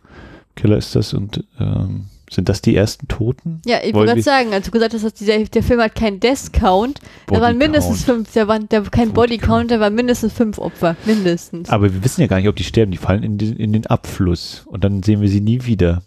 Keller 0.56 0.76
ist 0.78 0.94
das 0.96 1.14
und 1.14 1.44
ähm, 1.60 2.06
sind 2.34 2.48
das 2.48 2.62
die 2.62 2.76
ersten 2.76 3.08
Toten? 3.08 3.60
Ja, 3.66 3.78
ich 3.82 3.92
wollte 3.94 4.12
gerade 4.12 4.22
sagen, 4.22 4.52
als 4.52 4.66
du 4.66 4.70
gesagt 4.70 4.94
hast, 4.94 5.04
dass 5.04 5.14
dieser, 5.14 5.38
der 5.38 5.62
Film 5.62 5.80
hat 5.80 5.94
keinen 5.94 6.20
Death-Count, 6.20 7.00
da 7.26 7.40
waren 7.40 7.58
mindestens 7.58 8.06
Count. 8.06 8.18
fünf, 8.18 8.32
da 8.34 8.48
waren 8.48 8.66
da 8.68 8.80
kein 8.82 9.12
Body 9.12 9.32
Body-Count, 9.32 9.70
da 9.70 9.80
waren 9.80 9.94
mindestens 9.94 10.32
fünf 10.32 10.58
Opfer, 10.58 10.96
mindestens. 11.04 11.68
Aber 11.70 11.92
wir 11.92 12.04
wissen 12.04 12.20
ja 12.20 12.26
gar 12.26 12.36
nicht, 12.36 12.48
ob 12.48 12.56
die 12.56 12.64
sterben. 12.64 12.92
Die 12.92 12.98
fallen 12.98 13.22
in 13.22 13.38
den, 13.38 13.56
in 13.56 13.72
den 13.72 13.86
Abfluss 13.86 14.64
und 14.66 14.84
dann 14.84 15.02
sehen 15.02 15.20
wir 15.20 15.28
sie 15.28 15.40
nie 15.40 15.64
wieder. 15.64 16.02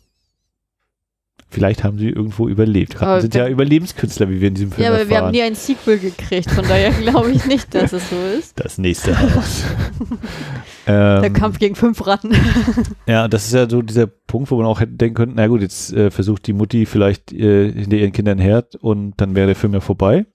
Vielleicht 1.56 1.86
haben 1.86 1.98
sie 1.98 2.10
irgendwo 2.10 2.50
überlebt. 2.50 2.96
Ratten 2.96 3.06
Aber 3.06 3.22
sind 3.22 3.34
ja 3.34 3.48
Überlebenskünstler, 3.48 4.30
wie 4.30 4.42
wir 4.42 4.50
in 4.50 4.56
diesem 4.56 4.72
Film 4.72 4.84
Ja, 4.84 4.90
aber 4.90 4.98
wir 4.98 5.04
haben 5.06 5.12
erfahren. 5.12 5.32
nie 5.32 5.42
ein 5.42 5.56
Sequel 5.56 5.98
gekriegt, 5.98 6.52
von 6.52 6.68
daher 6.68 6.92
glaube 6.92 7.32
ich 7.32 7.46
nicht, 7.46 7.74
dass 7.74 7.94
es 7.94 8.10
so 8.10 8.16
ist. 8.38 8.60
das 8.60 8.78
nächste 8.78 9.18
Haus. 9.18 9.64
Der 10.88 11.24
ähm, 11.24 11.34
Kampf 11.34 11.58
gegen 11.58 11.76
fünf 11.76 12.06
Ratten. 12.06 12.36
Ja, 13.08 13.28
das 13.28 13.46
ist 13.46 13.54
ja 13.54 13.70
so 13.70 13.82
dieser 13.82 14.06
Punkt, 14.08 14.52
wo 14.52 14.58
man 14.58 14.66
auch 14.66 14.80
hätte 14.80 14.94
denken 14.94 15.16
können, 15.16 15.34
na 15.36 15.48
gut, 15.48 15.62
jetzt 15.62 15.94
äh, 15.94 16.12
versucht 16.12 16.46
die 16.46 16.54
Mutti 16.54 16.86
vielleicht 16.86 17.32
äh, 17.32 17.72
hinter 17.72 17.98
ihren 17.98 18.12
Kindern 18.12 18.38
her 18.38 18.66
und 18.82 19.14
dann 19.18 19.36
wäre 19.36 19.48
der 19.48 19.56
Film 19.56 19.74
ja 19.74 19.80
vorbei. 19.80 20.26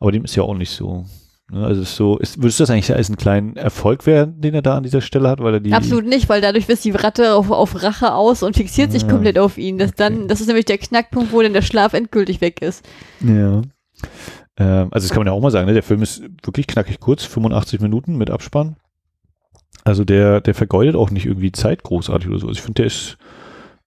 Aber 0.00 0.12
dem 0.12 0.24
ist 0.24 0.34
ja 0.34 0.42
auch 0.42 0.54
nicht 0.54 0.70
so. 0.70 1.04
Ne? 1.50 1.64
Also 1.64 1.82
so, 1.82 2.18
ist, 2.18 2.38
würdest 2.38 2.60
du 2.60 2.62
das 2.62 2.70
eigentlich 2.70 2.94
als 2.94 3.08
einen 3.08 3.16
kleinen 3.16 3.56
Erfolg 3.56 4.06
werden, 4.06 4.40
den 4.40 4.54
er 4.54 4.62
da 4.62 4.76
an 4.76 4.82
dieser 4.82 5.00
Stelle 5.00 5.28
hat, 5.28 5.40
weil 5.40 5.54
er 5.54 5.60
die 5.60 5.72
Absolut 5.72 6.06
nicht, 6.06 6.28
weil 6.28 6.40
dadurch 6.40 6.68
wisst 6.68 6.84
die 6.84 6.92
Ratte 6.92 7.34
auf, 7.34 7.50
auf 7.50 7.82
Rache 7.82 8.14
aus 8.14 8.42
und 8.42 8.56
fixiert 8.56 8.92
sich 8.92 9.04
Ah, 9.04 9.08
komplett 9.08 9.38
auf 9.38 9.58
ihn. 9.58 9.78
Das, 9.78 9.92
dann, 9.92 10.14
okay. 10.18 10.26
das 10.28 10.40
ist 10.40 10.46
nämlich 10.46 10.66
der 10.66 10.78
Knackpunkt, 10.78 11.32
wo 11.32 11.42
dann 11.42 11.52
der 11.52 11.62
Schlaf 11.62 11.92
endgültig 11.92 12.40
weg 12.40 12.62
ist. 12.62 12.86
Ja. 13.20 13.62
Ähm, 14.56 14.88
also 14.90 15.06
das 15.06 15.10
kann 15.10 15.20
man 15.20 15.26
ja 15.26 15.32
auch 15.32 15.40
mal 15.40 15.50
sagen, 15.50 15.66
ne? 15.66 15.74
der 15.74 15.82
Film 15.82 16.02
ist 16.02 16.22
wirklich 16.44 16.66
knackig 16.66 17.00
kurz, 17.00 17.24
85 17.24 17.80
Minuten 17.80 18.16
mit 18.16 18.30
Abspann. 18.30 18.76
Also 19.84 20.04
der, 20.04 20.40
der 20.40 20.54
vergeudet 20.54 20.94
auch 20.94 21.10
nicht 21.10 21.26
irgendwie 21.26 21.52
Zeit 21.52 21.82
großartig 21.82 22.28
oder 22.28 22.38
so. 22.38 22.48
Also 22.48 22.58
ich 22.58 22.62
finde, 22.62 22.82
der 22.82 22.86
ist, 22.86 23.16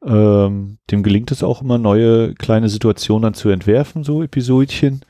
ähm, 0.06 0.80
dem 0.90 1.04
gelingt 1.04 1.32
es 1.32 1.44
auch 1.44 1.62
immer, 1.62 1.78
neue 1.78 2.34
kleine 2.34 2.68
Situationen 2.68 3.24
dann 3.24 3.34
zu 3.36 3.50
entwerfen, 3.50 4.04
so 4.04 4.24
Episodchen, 4.24 5.06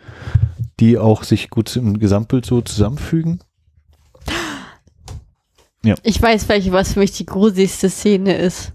die 0.79 0.97
auch 0.97 1.23
sich 1.23 1.49
gut 1.49 1.75
im 1.75 1.99
Gesamtbild 1.99 2.45
so 2.45 2.61
zusammenfügen. 2.61 3.39
Ich 6.03 6.21
weiß, 6.21 6.47
welche, 6.47 6.71
was 6.71 6.93
für 6.93 6.99
mich 6.99 7.11
die 7.11 7.25
gruseligste 7.25 7.89
Szene 7.89 8.37
ist. 8.37 8.71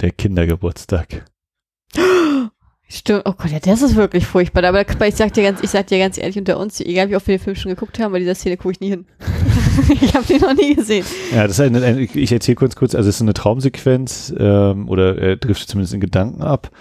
Der 0.00 0.10
Kindergeburtstag. 0.10 1.24
Stimmt, 2.92 3.22
oh 3.24 3.34
Gott, 3.38 3.52
ja, 3.52 3.60
das 3.60 3.82
ist 3.82 3.94
wirklich 3.94 4.26
furchtbar. 4.26 4.64
Aber 4.64 4.80
aber 4.80 5.06
ich 5.06 5.14
sag 5.14 5.32
dir 5.32 5.44
ganz, 5.44 5.62
ich 5.62 5.70
sag 5.70 5.86
dir 5.86 5.98
ganz 5.98 6.18
ehrlich 6.18 6.36
unter 6.36 6.58
uns, 6.58 6.80
egal 6.80 7.08
wie 7.08 7.14
oft 7.14 7.28
wir 7.28 7.38
den 7.38 7.42
Film 7.42 7.54
schon 7.54 7.70
geguckt 7.70 8.00
haben, 8.00 8.10
bei 8.10 8.18
dieser 8.18 8.34
Szene 8.34 8.56
gucke 8.56 8.72
ich 8.72 8.80
nie 8.80 8.88
hin. 8.88 9.06
ich 10.00 10.12
habe 10.12 10.26
den 10.26 10.40
noch 10.40 10.54
nie 10.54 10.74
gesehen. 10.74 11.06
Ja, 11.32 11.44
das 11.46 11.52
ist 11.52 11.60
eine, 11.60 11.84
eine, 11.84 12.00
ich 12.00 12.32
erzähle 12.32 12.56
kurz 12.56 12.74
kurz, 12.74 12.96
also 12.96 13.08
es 13.08 13.14
ist 13.14 13.22
eine 13.22 13.32
Traumsequenz 13.32 14.34
ähm, 14.36 14.88
oder 14.88 15.16
er 15.18 15.36
driftet 15.36 15.68
zumindest 15.68 15.94
in 15.94 16.00
Gedanken 16.00 16.42
ab. 16.42 16.72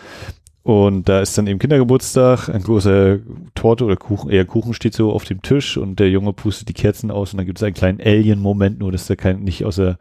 Und 0.69 1.09
da 1.09 1.19
ist 1.19 1.35
dann 1.35 1.47
eben 1.47 1.57
Kindergeburtstag, 1.57 2.47
ein 2.47 2.61
großer 2.61 3.17
Torte 3.55 3.85
oder 3.85 3.95
Kuchen, 3.95 4.29
eher 4.29 4.45
Kuchen 4.45 4.75
steht 4.75 4.93
so 4.93 5.11
auf 5.11 5.23
dem 5.23 5.41
Tisch 5.41 5.77
und 5.77 5.99
der 5.99 6.11
Junge 6.11 6.31
pustet 6.31 6.69
die 6.69 6.73
Kerzen 6.73 7.09
aus 7.09 7.33
und 7.33 7.37
dann 7.37 7.47
gibt 7.47 7.57
es 7.57 7.63
einen 7.63 7.73
kleinen 7.73 7.99
Alien-Moment, 7.99 8.77
nur 8.77 8.91
dass 8.91 9.07
da 9.07 9.15
kein, 9.15 9.39
nicht 9.39 9.65
aus 9.65 9.77
der 9.77 9.97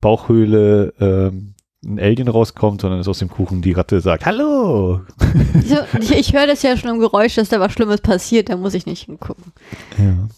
Bauchhöhle 0.00 0.94
ähm, 1.00 1.52
ein 1.84 1.98
Alien 1.98 2.28
rauskommt, 2.28 2.80
sondern 2.80 2.98
dass 2.98 3.08
aus 3.08 3.18
dem 3.18 3.28
Kuchen 3.28 3.60
die 3.60 3.72
Ratte 3.72 4.00
sagt, 4.00 4.24
Hallo! 4.24 5.02
Ich 6.00 6.10
ich 6.10 6.32
höre 6.32 6.46
das 6.46 6.62
ja 6.62 6.78
schon 6.78 6.94
im 6.94 6.98
Geräusch, 6.98 7.34
dass 7.34 7.50
da 7.50 7.60
was 7.60 7.74
Schlimmes 7.74 8.00
passiert, 8.00 8.48
da 8.48 8.56
muss 8.56 8.72
ich 8.72 8.86
nicht 8.86 9.04
hingucken. 9.04 9.52
Ja. 9.98 10.28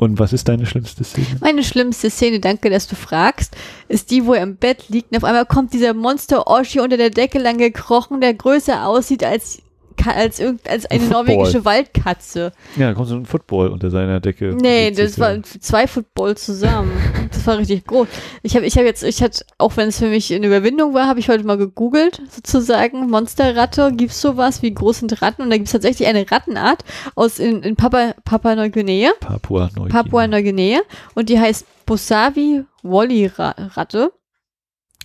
Und 0.00 0.18
was 0.18 0.32
ist 0.32 0.48
deine 0.48 0.64
schlimmste 0.64 1.04
Szene? 1.04 1.26
Meine 1.40 1.62
schlimmste 1.62 2.08
Szene, 2.08 2.40
danke, 2.40 2.70
dass 2.70 2.86
du 2.86 2.96
fragst, 2.96 3.54
ist 3.86 4.10
die, 4.10 4.24
wo 4.24 4.32
er 4.32 4.42
im 4.42 4.56
Bett 4.56 4.88
liegt 4.88 5.10
und 5.10 5.18
auf 5.18 5.24
einmal 5.24 5.44
kommt 5.44 5.74
dieser 5.74 5.92
Monster 5.92 6.46
Oschi 6.46 6.80
unter 6.80 6.96
der 6.96 7.10
Decke 7.10 7.38
lang 7.38 7.58
gekrochen, 7.58 8.22
der 8.22 8.32
größer 8.32 8.86
aussieht 8.86 9.22
als, 9.22 9.60
als, 10.06 10.40
irgend, 10.40 10.66
als 10.70 10.86
eine 10.86 11.00
Football. 11.00 11.26
norwegische 11.26 11.66
Waldkatze. 11.66 12.54
Ja, 12.78 12.88
da 12.88 12.94
kommt 12.94 13.08
so 13.08 13.14
ein 13.16 13.26
Football 13.26 13.68
unter 13.68 13.90
seiner 13.90 14.20
Decke. 14.20 14.56
Nee, 14.58 14.90
das 14.90 15.18
waren 15.18 15.44
zwei 15.44 15.86
Football 15.86 16.34
zusammen. 16.38 16.92
Das 17.40 17.46
war 17.46 17.58
richtig 17.58 17.86
groß. 17.86 18.06
Ich 18.42 18.54
habe 18.54 18.66
ich 18.66 18.76
hab 18.76 18.84
jetzt, 18.84 19.02
ich 19.02 19.22
hatte, 19.22 19.46
auch 19.56 19.78
wenn 19.78 19.88
es 19.88 19.98
für 19.98 20.08
mich 20.08 20.32
eine 20.32 20.46
Überwindung 20.46 20.92
war, 20.92 21.06
habe 21.06 21.20
ich 21.20 21.30
heute 21.30 21.44
mal 21.44 21.56
gegoogelt, 21.56 22.20
sozusagen, 22.30 23.08
Monsterratte, 23.08 23.92
gibt's 23.94 24.20
sowas, 24.20 24.60
wie 24.60 24.74
groß 24.74 24.98
sind 24.98 25.22
Ratten? 25.22 25.40
Und 25.40 25.48
da 25.48 25.56
gibt's 25.56 25.72
tatsächlich 25.72 26.06
eine 26.06 26.30
Rattenart 26.30 26.84
aus 27.14 27.38
in, 27.38 27.62
in 27.62 27.76
Papua, 27.76 28.12
Papua 28.26 28.54
Neuguinea, 28.56 29.12
Papua 29.20 29.70
Neuguinea. 29.74 30.02
Papua 30.02 30.26
Neuguinea, 30.26 30.80
und 31.14 31.30
die 31.30 31.40
heißt 31.40 31.64
Bosavi 31.86 32.64
Wolli 32.82 33.30
Ratte. 33.34 34.12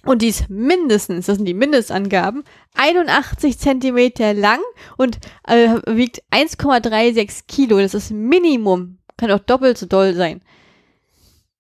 Und 0.04 0.22
die 0.22 0.28
ist 0.28 0.50
mindestens, 0.50 1.28
das 1.28 1.38
sind 1.38 1.46
die 1.46 1.54
Mindestangaben, 1.54 2.44
81 2.76 3.58
Zentimeter 3.58 4.34
lang 4.34 4.60
und 4.98 5.20
äh, 5.48 5.80
wiegt 5.88 6.22
1,36 6.32 7.46
Kilo. 7.48 7.80
Das 7.80 7.94
ist 7.94 8.12
Minimum. 8.12 8.98
Kann 9.18 9.32
auch 9.32 9.40
doppelt 9.40 9.78
so 9.78 9.86
doll 9.86 10.14
sein. 10.14 10.42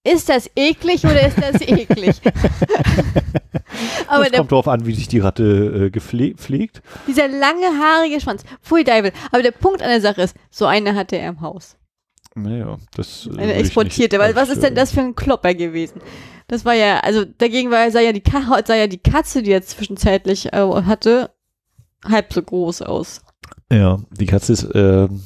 Ist 0.06 0.30
das 0.30 0.49
eklig 0.56 1.03
oder 1.03 1.28
ist 1.28 1.38
das 1.41 1.62
eklig? 1.62 2.22
Aber 4.08 4.26
es 4.26 4.32
kommt 4.32 4.51
darauf 4.51 4.68
an, 4.68 4.86
wie 4.86 4.93
sich 4.93 5.08
die 5.08 5.20
Ratte 5.20 5.86
äh, 5.88 5.89
gepfle 5.89 6.36
pflegt. 6.36 6.82
dieser 7.08 7.28
lange, 7.28 7.66
haarige 7.80 8.22
Schwanz, 8.22 8.43
pfui 8.62 8.84
Deibel. 8.84 9.12
Aber 9.32 9.41
der 9.41 9.51
Punkt 9.51 9.82
an 9.82 9.89
der 9.89 10.01
Sache 10.01 10.22
ist, 10.22 10.36
so 10.49 10.66
eine 10.66 10.95
hatte 10.95 11.18
er 11.18 11.30
im 11.30 11.41
Haus. 11.41 11.76
Naja, 12.36 12.78
das. 12.95 13.28
äh, 13.28 13.41
Eine 13.41 13.53
exportierte. 13.56 14.20
Weil 14.20 14.36
was 14.36 14.49
ist 14.49 14.62
denn 14.62 14.76
das 14.76 14.91
für 14.91 15.01
ein 15.01 15.16
Klopper 15.16 15.53
gewesen? 15.53 16.01
Das 16.47 16.66
war 16.66 16.74
ja, 16.74 16.99
also 16.99 17.26
dagegen 17.26 17.72
war, 17.72 17.89
sah 17.89 18.01
ja 18.01 18.12
die, 18.12 18.22
Ka 18.22 18.62
sah 18.66 18.76
ja 18.76 18.88
die 18.88 18.99
Katze, 18.99 19.41
die 19.41 19.51
er 19.51 19.64
zwischenzeitlich 19.64 20.53
äh, 20.53 20.84
hatte, 20.86 21.32
halb 22.08 22.32
so 22.32 22.43
groß 22.43 22.84
aus. 22.84 23.22
Ja, 23.72 23.99
die 24.12 24.28
Katze 24.28 24.53
ist 24.53 24.68
ähm, 24.76 25.24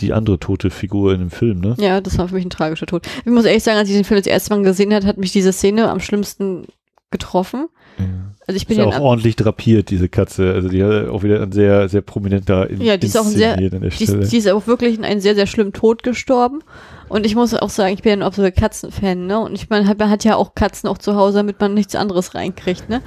die 0.00 0.12
andere 0.12 0.38
tote 0.38 0.70
Figur 0.70 1.12
in 1.12 1.20
dem 1.20 1.30
Film, 1.30 1.60
ne? 1.60 1.74
Ja, 1.78 2.00
das 2.00 2.18
war 2.18 2.28
für 2.28 2.34
mich 2.34 2.44
ein 2.46 2.50
tragischer 2.50 2.86
Tod. 2.86 3.06
Ich 3.24 3.30
muss 3.32 3.44
ehrlich 3.44 3.62
sagen, 3.62 3.78
als 3.78 3.88
ich 3.88 3.94
den 3.94 4.04
Film 4.04 4.18
das 4.20 4.26
erste 4.26 4.54
Mal 4.54 4.62
gesehen 4.62 4.92
hat, 4.94 5.04
hat 5.04 5.18
mich 5.18 5.32
diese 5.32 5.52
Szene 5.52 5.88
am 5.90 6.00
schlimmsten 6.00 6.66
getroffen. 7.10 7.68
Ja. 7.98 8.04
Also 8.48 8.56
ich 8.56 8.62
Ist 8.62 8.68
bin 8.68 8.78
ja 8.78 8.88
ja 8.88 8.98
auch 8.98 9.00
ordentlich 9.00 9.34
drapiert, 9.34 9.90
diese 9.90 10.08
Katze. 10.08 10.52
Also 10.52 10.68
die 10.68 10.82
hat 10.84 11.08
auch 11.08 11.22
wieder 11.24 11.42
ein 11.42 11.50
sehr, 11.50 11.88
sehr 11.88 12.00
prominenter 12.02 12.70
in, 12.70 12.80
Ja, 12.80 12.96
die 12.96 13.06
ist 13.08 13.16
auch 13.18 13.24
ein 13.26 13.32
sehr- 13.32 13.56
Die 13.56 14.04
ist, 14.04 14.32
die 14.32 14.36
ist 14.36 14.48
auch 14.48 14.66
wirklich 14.68 14.96
in 14.96 15.04
einen 15.04 15.20
sehr, 15.20 15.34
sehr 15.34 15.46
schlimmen 15.46 15.72
Tod 15.72 16.04
gestorben. 16.04 16.60
Und 17.08 17.26
ich 17.26 17.34
muss 17.34 17.54
auch 17.54 17.70
sagen, 17.70 17.94
ich 17.94 18.02
bin 18.02 18.10
ja 18.10 18.16
ein 18.18 18.22
absoluter 18.22 18.52
Katzenfan, 18.52 19.26
ne? 19.26 19.40
Und 19.40 19.54
ich 19.54 19.68
meine, 19.68 19.84
man 19.94 20.08
hat 20.10 20.24
ja 20.24 20.36
auch 20.36 20.54
Katzen 20.54 20.88
auch 20.88 20.98
zu 20.98 21.16
Hause, 21.16 21.38
damit 21.38 21.60
man 21.60 21.74
nichts 21.74 21.94
anderes 21.96 22.34
reinkriegt, 22.34 22.88
ne? 22.88 23.02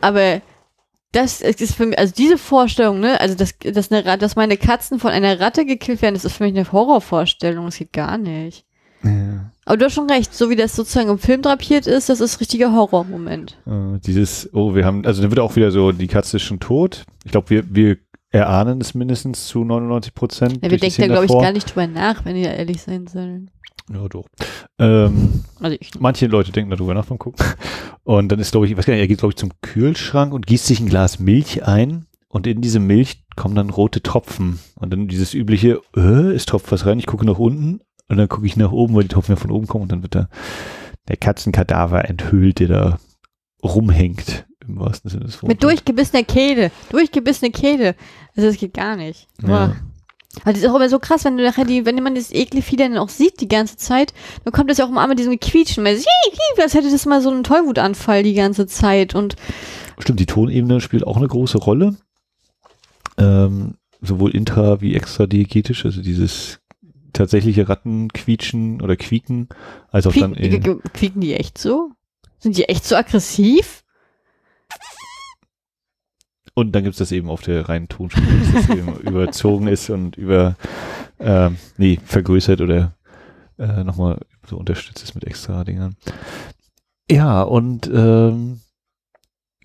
Aber 0.00 0.40
das 1.12 1.40
ist 1.40 1.74
für 1.74 1.86
mich, 1.86 1.98
also 1.98 2.14
diese 2.16 2.38
Vorstellung, 2.38 3.00
ne? 3.00 3.20
Also, 3.20 3.34
dass, 3.34 3.54
dass, 3.58 3.90
eine, 3.90 4.04
Rat- 4.04 4.22
dass 4.22 4.36
meine 4.36 4.56
Katzen 4.56 4.98
von 5.00 5.10
einer 5.10 5.40
Ratte 5.40 5.64
gekillt 5.66 6.02
werden, 6.02 6.14
das 6.14 6.24
ist 6.24 6.34
für 6.36 6.44
mich 6.44 6.56
eine 6.56 6.70
Horrorvorstellung. 6.70 7.64
Das 7.66 7.76
geht 7.78 7.92
gar 7.92 8.16
nicht. 8.18 8.64
ja. 9.02 9.50
Aber 9.66 9.76
du 9.76 9.84
hast 9.84 9.94
schon 9.94 10.10
recht, 10.10 10.34
so 10.34 10.50
wie 10.50 10.56
das 10.56 10.74
sozusagen 10.74 11.08
im 11.10 11.18
Film 11.18 11.42
drapiert 11.42 11.86
ist, 11.86 12.08
das 12.08 12.20
ist 12.20 12.40
richtiger 12.40 12.72
Horrormoment. 12.72 13.56
Äh, 13.66 13.98
dieses, 14.04 14.50
oh, 14.52 14.74
wir 14.74 14.84
haben, 14.84 15.04
also 15.06 15.22
dann 15.22 15.30
wird 15.30 15.38
auch 15.38 15.54
wieder 15.54 15.70
so, 15.70 15.92
die 15.92 16.08
Katze 16.08 16.38
ist 16.38 16.42
schon 16.42 16.58
tot. 16.58 17.04
Ich 17.24 17.30
glaube, 17.30 17.50
wir, 17.50 17.64
wir 17.72 17.98
erahnen 18.30 18.80
es 18.80 18.94
mindestens 18.94 19.46
zu 19.46 19.62
99 19.64 20.14
Prozent. 20.14 20.58
Ja, 20.64 20.70
wir 20.70 20.78
denken 20.78 21.02
da, 21.02 21.06
glaube 21.08 21.26
ich, 21.26 21.32
gar 21.32 21.52
nicht 21.52 21.66
drüber 21.72 21.86
nach, 21.86 22.24
wenn 22.24 22.34
wir 22.34 22.52
ehrlich 22.52 22.82
sein 22.82 23.06
sollen. 23.06 23.50
Ja, 23.92 24.08
doch. 24.08 24.26
Ähm, 24.78 25.44
Also 25.58 25.76
ich. 25.80 25.90
manche 25.98 26.26
Leute 26.26 26.52
denken 26.52 26.70
darüber 26.70 26.94
nach 26.94 27.06
beim 27.06 27.18
Gucken. 27.18 27.44
Und 28.04 28.30
dann 28.30 28.38
ist, 28.38 28.52
glaube 28.52 28.66
ich, 28.66 28.72
ich 28.72 28.78
weiß 28.78 28.86
gar 28.86 28.94
nicht, 28.94 29.00
er 29.00 29.08
geht, 29.08 29.18
glaube 29.18 29.32
ich, 29.32 29.36
zum 29.36 29.50
Kühlschrank 29.62 30.32
und 30.32 30.46
gießt 30.46 30.66
sich 30.66 30.80
ein 30.80 30.88
Glas 30.88 31.18
Milch 31.18 31.64
ein. 31.64 32.06
Und 32.28 32.46
in 32.46 32.60
diese 32.60 32.78
Milch 32.78 33.24
kommen 33.34 33.56
dann 33.56 33.70
rote 33.70 34.02
Tropfen. 34.02 34.60
Und 34.76 34.92
dann 34.92 35.08
dieses 35.08 35.34
übliche, 35.34 35.80
äh, 35.96 36.32
es 36.32 36.46
tropft 36.46 36.70
was 36.70 36.86
rein, 36.86 36.98
ich 37.00 37.06
gucke 37.06 37.26
nach 37.26 37.38
unten. 37.38 37.80
Und 38.08 38.16
dann 38.16 38.28
gucke 38.28 38.46
ich 38.46 38.56
nach 38.56 38.72
oben, 38.72 38.94
weil 38.94 39.02
die 39.02 39.08
Tropfen 39.08 39.32
ja 39.34 39.40
von 39.40 39.50
oben 39.50 39.66
kommen. 39.66 39.82
Und 39.82 39.92
dann 39.92 40.02
wird 40.02 40.14
da 40.14 40.28
der 41.08 41.16
Katzenkadaver 41.16 42.08
enthüllt, 42.08 42.60
der 42.60 42.68
da 42.68 42.98
rumhängt. 43.64 44.46
Im 44.66 44.78
wahrsten 44.78 45.10
Sinne 45.10 45.24
des 45.24 45.34
Wortes. 45.42 45.48
Mit 45.48 45.62
durchgebissener 45.64 46.22
Kehle. 46.22 46.70
Durchgebissene 46.90 47.50
Kehle. 47.50 47.96
Also 48.36 48.48
das 48.48 48.58
geht 48.58 48.74
gar 48.74 48.94
nicht. 48.94 49.26
Ja. 49.42 49.74
Aber 50.42 50.52
das 50.52 50.62
ist 50.62 50.68
auch 50.68 50.76
immer 50.76 50.88
so 50.88 50.98
krass, 51.00 51.24
wenn 51.24 51.36
du 51.36 51.44
nachher 51.44 51.64
die, 51.64 51.84
wenn 51.84 52.00
man 52.02 52.14
das 52.14 52.30
ekle 52.32 52.62
Vieh 52.62 52.76
dann 52.76 52.96
auch 52.96 53.08
sieht 53.08 53.40
die 53.40 53.48
ganze 53.48 53.76
Zeit, 53.76 54.14
dann 54.44 54.52
kommt 54.52 54.70
das 54.70 54.78
ja 54.78 54.84
auch 54.84 54.88
immer 54.88 55.06
mit 55.08 55.18
diesem 55.18 55.38
Quietschen. 55.40 55.84
Weil, 55.84 55.98
als 56.58 56.74
hätte 56.74 56.90
das 56.90 57.04
mal 57.06 57.20
so 57.20 57.30
einen 57.30 57.42
Tollwutanfall 57.42 58.22
die 58.22 58.34
ganze 58.34 58.66
Zeit. 58.66 59.14
Und 59.14 59.34
Stimmt, 59.98 60.20
die 60.20 60.26
Tonebene 60.26 60.80
spielt 60.80 61.04
auch 61.06 61.16
eine 61.16 61.26
große 61.28 61.58
Rolle. 61.58 61.96
Ähm, 63.18 63.74
sowohl 64.00 64.30
intra- 64.30 64.80
wie 64.80 64.94
extradiegetisch, 64.94 65.84
also 65.84 66.00
dieses 66.00 66.60
tatsächliche 67.12 67.68
Rattenquietschen 67.68 68.80
oder 68.80 68.96
Quieken, 68.96 69.48
als 69.90 70.06
auch 70.06 70.14
dann 70.14 70.34
quieken, 70.34 70.64
in, 70.64 70.92
quieken 70.92 71.20
die 71.20 71.34
echt 71.34 71.58
so? 71.58 71.90
Sind 72.38 72.56
die 72.56 72.64
echt 72.68 72.84
so 72.84 72.94
aggressiv? 72.96 73.82
Und 76.54 76.72
dann 76.72 76.84
gibt's 76.84 76.98
das 76.98 77.12
eben 77.12 77.28
auf 77.28 77.42
der 77.42 77.68
reinen 77.68 77.88
Tonspur, 77.88 78.22
dass 78.24 78.66
das 78.66 78.76
eben 78.76 78.96
überzogen 79.00 79.68
ist 79.68 79.90
und 79.90 80.16
über, 80.16 80.56
ähm, 81.18 81.56
nee, 81.76 81.98
vergrößert 82.04 82.60
oder 82.60 82.94
äh, 83.58 83.84
nochmal 83.84 84.18
so 84.46 84.56
unterstützt 84.56 85.02
ist 85.02 85.14
mit 85.14 85.24
extra 85.24 85.64
Dingern. 85.64 85.96
Ja, 87.10 87.42
und 87.42 87.90
ähm, 87.92 88.60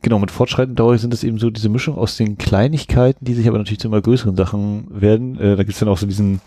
genau, 0.02 0.20
mit 0.20 0.32
fortschreitender 0.32 0.84
Dauer 0.84 0.98
sind 0.98 1.14
es 1.14 1.24
eben 1.24 1.38
so 1.38 1.50
diese 1.50 1.70
Mischung 1.70 1.98
aus 1.98 2.18
den 2.18 2.38
Kleinigkeiten, 2.38 3.26
die 3.26 3.34
sich 3.34 3.48
aber 3.48 3.58
natürlich 3.58 3.80
zu 3.80 3.88
immer 3.88 4.02
größeren 4.02 4.36
Sachen 4.36 4.88
werden. 4.90 5.40
Äh, 5.40 5.56
da 5.56 5.64
gibt's 5.64 5.80
dann 5.80 5.90
auch 5.90 5.98
so 5.98 6.06
diesen, 6.06 6.42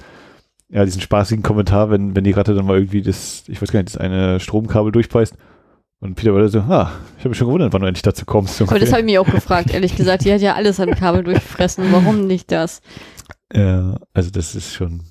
ja, 0.69 0.85
diesen 0.85 1.01
spaßigen 1.01 1.43
Kommentar, 1.43 1.91
wenn, 1.91 2.15
wenn 2.15 2.25
die 2.25 2.33
Ratte 2.33 2.55
dann 2.55 2.67
mal 2.67 2.79
irgendwie 2.79 3.03
das, 3.03 3.45
ich 3.49 3.61
weiß 3.61 3.73
gar 3.73 3.81
nicht, 3.81 3.95
das 3.95 4.01
eine 4.01 4.41
Stromkabel 4.41 4.93
durchbeißt. 4.93 5.35
Und 6.01 6.15
Peter 6.15 6.35
Weller 6.35 6.49
so, 6.49 6.61
ah, 6.61 6.93
ich 7.17 7.21
habe 7.21 7.31
mich 7.31 7.39
schon 7.39 7.49
gewundert, 7.49 7.73
wann 7.73 7.81
du 7.83 7.89
endlich 7.89 8.03
dazu 8.03 8.25
kommst. 8.25 8.57
So 8.57 8.65
Aber 8.67 8.79
das 8.79 8.91
habe 8.93 9.01
ich 9.01 9.07
mir 9.07 9.21
auch 9.21 9.27
gefragt, 9.31 9.73
ehrlich 9.75 9.97
gesagt. 9.97 10.25
Die 10.25 10.33
hat 10.33 10.41
ja 10.41 10.55
alles 10.55 10.79
an 10.79 10.95
Kabel 10.95 11.25
durchfressen. 11.25 11.91
Warum 11.93 12.27
nicht 12.27 12.53
das? 12.53 12.81
ja, 13.53 13.97
also 14.13 14.31
das 14.31 14.55
ist 14.55 14.75
schon, 14.75 15.03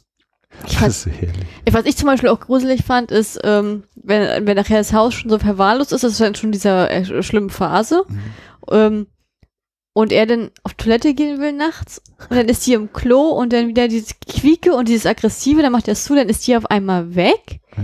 Ich 0.67 0.77
fand, 0.77 0.93
so 0.93 1.09
herrlich. 1.09 1.45
was 1.71 1.85
ich 1.85 1.97
zum 1.97 2.07
Beispiel 2.07 2.29
auch 2.29 2.39
gruselig 2.39 2.83
fand, 2.85 3.11
ist, 3.11 3.39
ähm, 3.43 3.83
wenn, 3.95 4.45
wenn 4.47 4.55
nachher 4.55 4.77
das 4.77 4.93
Haus 4.93 5.13
schon 5.15 5.29
so 5.29 5.39
verwahrlost 5.39 5.91
ist, 5.91 6.03
das 6.03 6.13
ist 6.13 6.21
dann 6.21 6.35
schon 6.35 6.51
dieser 6.51 6.89
äh, 6.89 7.23
schlimmen 7.23 7.49
Phase. 7.49 8.03
Mhm. 8.07 8.19
Ähm, 8.71 9.07
und 9.93 10.11
er 10.11 10.27
dann 10.27 10.51
auf 10.63 10.75
Toilette 10.75 11.15
gehen 11.15 11.41
will 11.41 11.53
nachts 11.53 12.03
und 12.29 12.37
dann 12.37 12.47
ist 12.47 12.67
die 12.67 12.73
im 12.73 12.93
Klo 12.93 13.29
und 13.31 13.51
dann 13.51 13.67
wieder 13.67 13.87
dieses 13.87 14.13
Quieke 14.19 14.75
und 14.75 14.87
dieses 14.87 15.07
Aggressive, 15.07 15.63
dann 15.63 15.71
macht 15.71 15.87
er 15.87 15.93
es 15.93 16.03
zu, 16.03 16.13
dann 16.13 16.29
ist 16.29 16.45
die 16.45 16.55
auf 16.55 16.67
einmal 16.67 17.15
weg 17.15 17.59
Ja. 17.75 17.83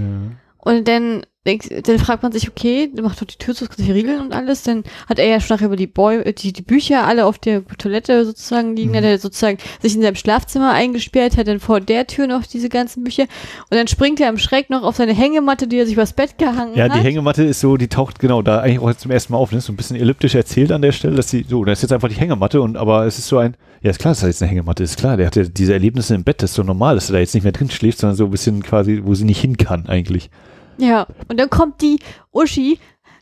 Und 0.66 0.88
dann, 0.88 1.24
dann 1.46 2.00
fragt 2.00 2.24
man 2.24 2.32
sich, 2.32 2.48
okay, 2.48 2.90
dann 2.96 3.04
macht 3.04 3.22
doch 3.22 3.26
die 3.28 3.36
Tür 3.38 3.54
zu, 3.54 3.66
die 3.78 3.92
Regeln 3.92 4.22
und 4.22 4.32
alles, 4.34 4.64
dann 4.64 4.84
hat 5.10 5.20
er 5.20 5.26
ja 5.28 5.42
schon 5.42 5.56
nachher 5.58 5.66
über 5.68 5.76
die, 5.76 5.88
Bäu 5.88 6.24
die, 6.32 6.54
die 6.54 6.62
Bücher 6.62 7.06
alle 7.06 7.26
auf 7.26 7.38
der 7.38 7.66
Toilette 7.78 8.24
sozusagen 8.24 8.74
liegen, 8.78 8.92
Mhm. 8.92 8.96
hat 8.96 9.04
er 9.04 9.18
sozusagen 9.20 9.58
sich 9.82 9.94
in 9.94 10.02
seinem 10.02 10.16
Schlafzimmer 10.16 10.72
eingesperrt, 10.72 11.36
hat 11.36 11.50
dann 11.50 11.60
vor 11.60 11.82
der 11.82 12.08
Tür 12.08 12.28
noch 12.28 12.46
diese 12.46 12.70
ganzen 12.70 13.04
Bücher 13.04 13.24
und 13.70 13.78
dann 13.78 13.88
springt 13.90 14.22
er 14.22 14.30
im 14.30 14.38
Schreck 14.38 14.70
noch 14.70 14.84
auf 14.84 14.96
seine 14.96 15.14
Hängematte, 15.14 15.68
die 15.68 15.78
er 15.80 15.86
sich 15.86 15.96
übers 15.96 16.14
Bett 16.14 16.38
gehangen 16.38 16.76
Ja, 16.76 16.86
hat. 16.86 16.96
die 16.96 17.00
Hängematte 17.02 17.44
ist 17.44 17.60
so, 17.60 17.76
die 17.76 17.90
taucht 17.90 18.20
genau 18.20 18.42
da 18.42 18.60
eigentlich 18.62 18.80
auch 18.80 18.88
jetzt 18.90 19.02
zum 19.02 19.12
ersten 19.12 19.34
Mal 19.34 19.40
auf. 19.40 19.52
Ne? 19.52 19.58
Ist 19.58 19.66
so 19.66 19.74
ein 19.74 19.76
bisschen 19.78 19.98
elliptisch 19.98 20.36
erzählt 20.36 20.72
an 20.72 20.82
der 20.82 20.94
Stelle, 20.94 21.16
dass 21.18 21.30
sie, 21.30 21.46
so, 21.46 21.66
da 21.66 21.74
ist 21.74 21.82
jetzt 21.82 21.92
einfach 21.92 22.08
die 22.08 22.16
Hängematte 22.16 22.62
und 22.62 22.78
aber 22.78 23.06
es 23.06 23.18
ist 23.20 23.28
so 23.28 23.38
ein, 23.38 23.58
ja, 23.82 23.90
ist 23.90 24.00
klar, 24.00 24.12
dass 24.14 24.22
da 24.22 24.28
jetzt 24.28 24.42
eine 24.42 24.50
Hängematte 24.50 24.82
ist 24.84 24.96
klar. 24.98 25.18
Der 25.18 25.26
hatte 25.28 25.50
diese 25.50 25.74
Erlebnisse 25.74 26.16
im 26.16 26.24
Bett, 26.24 26.42
das 26.42 26.52
ist 26.52 26.58
doch 26.58 26.64
normal, 26.64 26.96
dass 26.96 27.10
er 27.10 27.14
da 27.16 27.20
jetzt 27.20 27.34
nicht 27.34 27.44
mehr 27.44 27.52
drin 27.52 27.70
schläft, 27.70 27.98
sondern 28.00 28.16
so 28.16 28.24
ein 28.24 28.32
bisschen 28.32 28.64
quasi, 28.64 29.02
wo 29.04 29.14
sie 29.14 29.26
nicht 29.26 29.42
hin 29.42 29.58
kann 29.58 29.88
eigentlich. 29.88 30.30
Ja, 30.78 31.08
und 31.28 31.40
dann 31.40 31.50
kommt 31.50 31.82
die 31.82 32.00
Uschi 32.32 32.80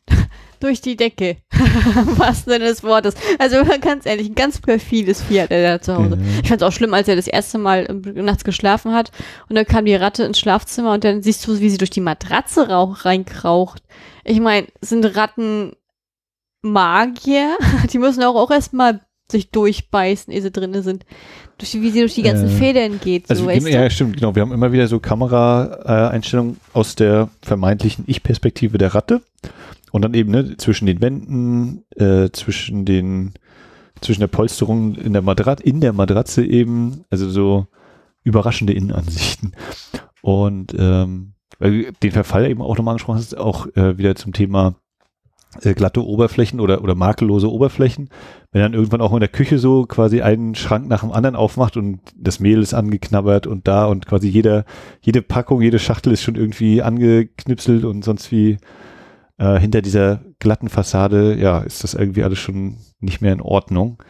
durch 0.60 0.82
die 0.82 0.96
Decke. 0.96 1.38
Was 2.18 2.46
denn 2.46 2.62
des 2.62 2.84
Wortes. 2.84 3.16
Also 3.40 3.58
ganz 3.82 4.06
ehrlich, 4.06 4.30
ein 4.30 4.36
ganz 4.36 4.60
perfides 4.60 5.22
Vieh 5.22 5.42
hat 5.42 5.52
er 5.52 5.78
da 5.78 5.82
zu 5.82 5.96
Hause. 5.96 6.16
Mhm. 6.16 6.40
Ich 6.44 6.50
fand 6.50 6.62
es 6.62 6.68
auch 6.68 6.72
schlimm, 6.72 6.94
als 6.94 7.08
er 7.08 7.16
das 7.16 7.28
erste 7.28 7.58
Mal 7.58 7.88
ähm, 7.90 8.26
nachts 8.26 8.44
geschlafen 8.44 8.94
hat 8.94 9.12
und 9.50 9.56
dann 9.56 9.66
kam 9.66 9.86
die 9.86 9.96
Ratte 9.96 10.24
ins 10.24 10.40
Schlafzimmer 10.40 10.94
und 10.94 11.04
dann 11.04 11.22
siehst 11.22 11.46
du, 11.48 11.60
wie 11.60 11.70
sie 11.70 11.78
durch 11.78 11.90
die 11.90 12.02
Matratze 12.02 12.70
rauch, 12.70 13.06
reinkraucht. 13.06 13.84
Ich 14.24 14.40
meine, 14.40 14.68
sind 14.82 15.06
Ratten 15.16 15.74
Magier? 16.62 17.58
Die 17.92 17.98
müssen 17.98 18.24
auch, 18.24 18.36
auch 18.36 18.52
erstmal 18.52 19.02
sich 19.32 19.50
durchbeißen, 19.52 20.32
ehe 20.34 20.42
sie 20.42 20.52
drinne 20.52 20.84
sind. 20.84 21.06
Durch 21.58 21.74
wie 21.74 21.90
sie 21.92 22.00
durch 22.00 22.16
die 22.16 22.24
ganzen 22.24 22.48
Äh, 22.48 22.50
Federn 22.50 23.00
geht, 23.04 23.28
so 23.28 23.34
Also, 23.34 23.46
weißt 23.46 23.68
ja, 23.68 23.84
du? 23.84 23.92
stimmt, 23.92 24.18
genau. 24.18 24.36
Wir 24.36 24.42
haben 24.42 24.52
immer 24.52 24.72
wieder 24.72 24.88
so 24.88 25.00
Kameraeinstellungen 25.00 26.58
aus 26.74 26.96
der 26.96 27.30
vermeintlichen 27.42 28.04
Ich-Perspektive 28.08 28.78
der 28.78 28.94
Ratte. 28.96 29.22
Und 29.92 30.04
dann 30.04 30.14
eben 30.14 30.32
ne, 30.32 30.56
zwischen 30.58 30.86
den 30.86 31.02
Wänden, 31.02 31.84
äh, 31.96 32.30
zwischen 32.32 32.86
den, 32.86 33.34
zwischen 34.00 34.22
der 34.22 34.28
Polsterung 34.28 34.96
in 34.96 35.14
der 35.14 35.22
Matratze, 35.22 35.64
in 35.64 35.82
der 35.82 35.94
Matratze 35.94 36.46
eben, 36.46 37.04
also 37.10 37.30
so 37.30 37.68
überraschende 38.24 38.74
Innenansichten. 38.74 39.54
Und 40.22 40.74
ähm, 40.78 41.34
den 41.60 42.12
Verfall 42.12 42.50
eben 42.50 42.62
auch 42.62 42.78
nochmal 42.78 42.94
angesprochen 42.94 43.18
hast, 43.18 43.38
auch 43.38 43.68
äh, 43.76 43.98
wieder 43.98 44.16
zum 44.16 44.34
Thema 44.34 44.76
glatte 45.60 46.06
Oberflächen 46.06 46.60
oder, 46.60 46.82
oder 46.84 46.96
makellose 46.96 47.52
Oberflächen. 47.52 48.10
Wenn 48.52 48.62
dann 48.62 48.74
irgendwann 48.74 49.02
auch 49.02 49.14
in 49.14 49.20
der 49.20 49.30
Küche 49.30 49.58
so 49.58 49.86
quasi 49.86 50.22
einen 50.22 50.56
Schrank 50.56 50.88
nach 50.88 51.02
dem 51.02 51.12
anderen 51.12 51.36
aufmacht 51.36 51.78
und 51.78 52.00
das 52.16 52.40
Mehl 52.40 52.62
ist 52.62 52.74
angeknabbert 52.74 53.48
und 53.48 53.68
da 53.68 53.86
und 53.86 54.06
quasi 54.06 54.28
jeder, 54.28 54.66
jede 55.02 55.22
Packung, 55.22 55.62
jede 55.62 55.80
Schachtel 55.80 56.14
ist 56.14 56.24
schon 56.24 56.36
irgendwie 56.36 56.82
angeknipselt 56.82 57.84
und 57.84 58.04
sonst 58.04 58.32
wie 58.32 58.58
äh, 59.38 59.60
hinter 59.60 59.82
dieser 59.82 60.22
glatten 60.40 60.70
Fassade, 60.70 61.36
ja, 61.38 61.60
ist 61.60 61.84
das 61.84 61.94
irgendwie 61.94 62.24
alles 62.24 62.40
schon 62.40 62.78
nicht 63.00 63.22
mehr 63.22 63.34
in 63.34 63.42
Ordnung. 63.42 64.02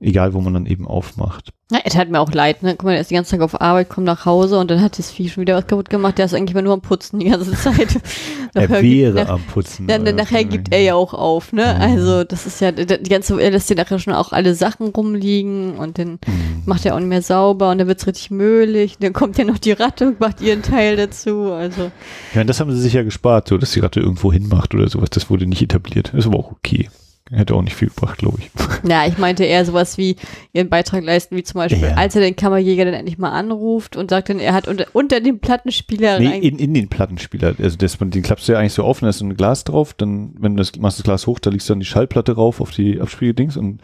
Egal, 0.00 0.34
wo 0.34 0.40
man 0.40 0.52
dann 0.52 0.66
eben 0.66 0.86
aufmacht. 0.86 1.50
Ja, 1.72 1.78
es 1.84 1.96
hat 1.96 2.10
mir 2.10 2.20
auch 2.20 2.30
leid, 2.30 2.62
ne? 2.62 2.72
Guck 2.72 2.84
mal, 2.84 2.92
der 2.92 3.00
ist 3.00 3.10
den 3.10 3.14
ganzen 3.16 3.30
Tag 3.38 3.40
auf 3.40 3.58
Arbeit, 3.60 3.88
kommt 3.88 4.06
nach 4.06 4.26
Hause 4.26 4.58
und 4.58 4.70
dann 4.70 4.82
hat 4.82 4.98
das 4.98 5.10
Vieh 5.10 5.30
schon 5.30 5.40
wieder 5.40 5.56
was 5.56 5.66
kaputt 5.66 5.88
gemacht. 5.88 6.18
Der 6.18 6.26
ist 6.26 6.34
eigentlich 6.34 6.52
immer 6.52 6.60
nur 6.62 6.74
am 6.74 6.82
Putzen 6.82 7.20
die 7.20 7.30
ganze 7.30 7.52
Zeit. 7.52 8.00
Er 8.56 8.68
wäre 8.70 9.14
gibt- 9.14 9.28
am 9.30 9.42
Putzen. 9.42 9.86
Dann, 9.88 10.04
dann 10.04 10.16
äh, 10.16 10.22
nachher 10.22 10.44
gibt 10.44 10.72
er 10.72 10.80
ja 10.80 10.94
auch 10.94 11.12
auf, 11.14 11.52
ne? 11.52 11.74
Mhm. 11.74 11.82
Also 11.82 12.22
das 12.24 12.46
ist 12.46 12.60
ja, 12.60 12.70
die 12.70 13.08
ganze, 13.08 13.40
er 13.40 13.50
lässt 13.50 13.68
dir 13.70 13.76
nachher 13.76 13.98
schon 13.98 14.12
auch 14.12 14.32
alle 14.32 14.54
Sachen 14.54 14.88
rumliegen 14.88 15.76
und 15.78 15.98
dann 15.98 16.18
Mhm. 16.26 16.62
macht 16.66 16.84
er 16.86 16.94
auch 16.94 17.00
nicht 17.00 17.08
mehr 17.08 17.22
sauber 17.22 17.70
und 17.70 17.78
dann 17.78 17.88
wird's 17.88 18.06
richtig 18.06 18.30
möhlig. 18.30 18.96
Dann 19.00 19.12
kommt 19.12 19.38
ja 19.38 19.44
noch 19.44 19.58
die 19.58 19.72
Ratte 19.72 20.08
und 20.08 20.20
macht 20.20 20.40
ihren 20.42 20.62
Teil 20.62 20.96
dazu. 20.96 21.50
Also 21.52 21.90
Ja, 22.34 22.42
und 22.42 22.46
das 22.46 22.60
haben 22.60 22.70
sie 22.72 22.80
sich 22.80 22.92
ja 22.92 23.02
gespart, 23.04 23.48
so 23.48 23.56
dass 23.58 23.72
die 23.72 23.80
Ratte 23.80 24.00
irgendwo 24.00 24.32
hinmacht 24.32 24.74
oder 24.74 24.88
sowas. 24.88 25.10
Das 25.10 25.30
wurde 25.30 25.46
nicht 25.46 25.62
etabliert. 25.62 26.08
Das 26.12 26.20
ist 26.20 26.26
aber 26.26 26.38
auch 26.38 26.52
okay. 26.52 26.90
Hätte 27.30 27.54
auch 27.54 27.62
nicht 27.62 27.74
viel 27.74 27.88
gebracht, 27.88 28.18
glaube 28.18 28.38
ich. 28.40 28.50
Ja, 28.86 29.06
ich 29.06 29.16
meinte 29.16 29.44
eher 29.44 29.64
sowas 29.64 29.96
wie 29.96 30.16
ihren 30.52 30.68
Beitrag 30.68 31.02
leisten, 31.02 31.36
wie 31.36 31.42
zum 31.42 31.58
Beispiel, 31.58 31.82
Ja. 31.88 31.94
als 31.94 32.14
er 32.14 32.20
den 32.20 32.36
Kammerjäger 32.36 32.84
dann 32.84 32.92
endlich 32.92 33.16
mal 33.16 33.30
anruft 33.30 33.96
und 33.96 34.10
sagt 34.10 34.28
dann, 34.28 34.40
er 34.40 34.52
hat 34.52 34.68
unter, 34.68 34.84
unter 34.92 35.20
dem 35.20 35.38
Plattenspieler 35.38 36.18
Nee, 36.18 36.26
rein. 36.28 36.42
in, 36.42 36.58
in 36.58 36.74
den 36.74 36.88
Plattenspieler. 36.88 37.54
Also 37.58 37.78
das, 37.78 37.96
den 37.98 38.22
klappst 38.22 38.46
du 38.46 38.52
ja 38.52 38.58
eigentlich 38.58 38.74
so 38.74 38.84
auf 38.84 39.00
und 39.00 39.06
da 39.06 39.10
ist 39.10 39.18
so 39.20 39.24
ein 39.24 39.36
Glas 39.38 39.64
drauf. 39.64 39.94
Dann, 39.94 40.34
wenn 40.38 40.54
du 40.56 40.62
das, 40.62 40.76
machst 40.76 40.98
das 40.98 41.04
Glas 41.04 41.26
hoch, 41.26 41.38
da 41.38 41.48
legst 41.48 41.68
du 41.68 41.72
dann 41.72 41.80
die 41.80 41.86
Schallplatte 41.86 42.32
rauf 42.32 42.60
auf 42.60 42.72
die 42.72 43.00
Abspieldings 43.00 43.56
und 43.56 43.80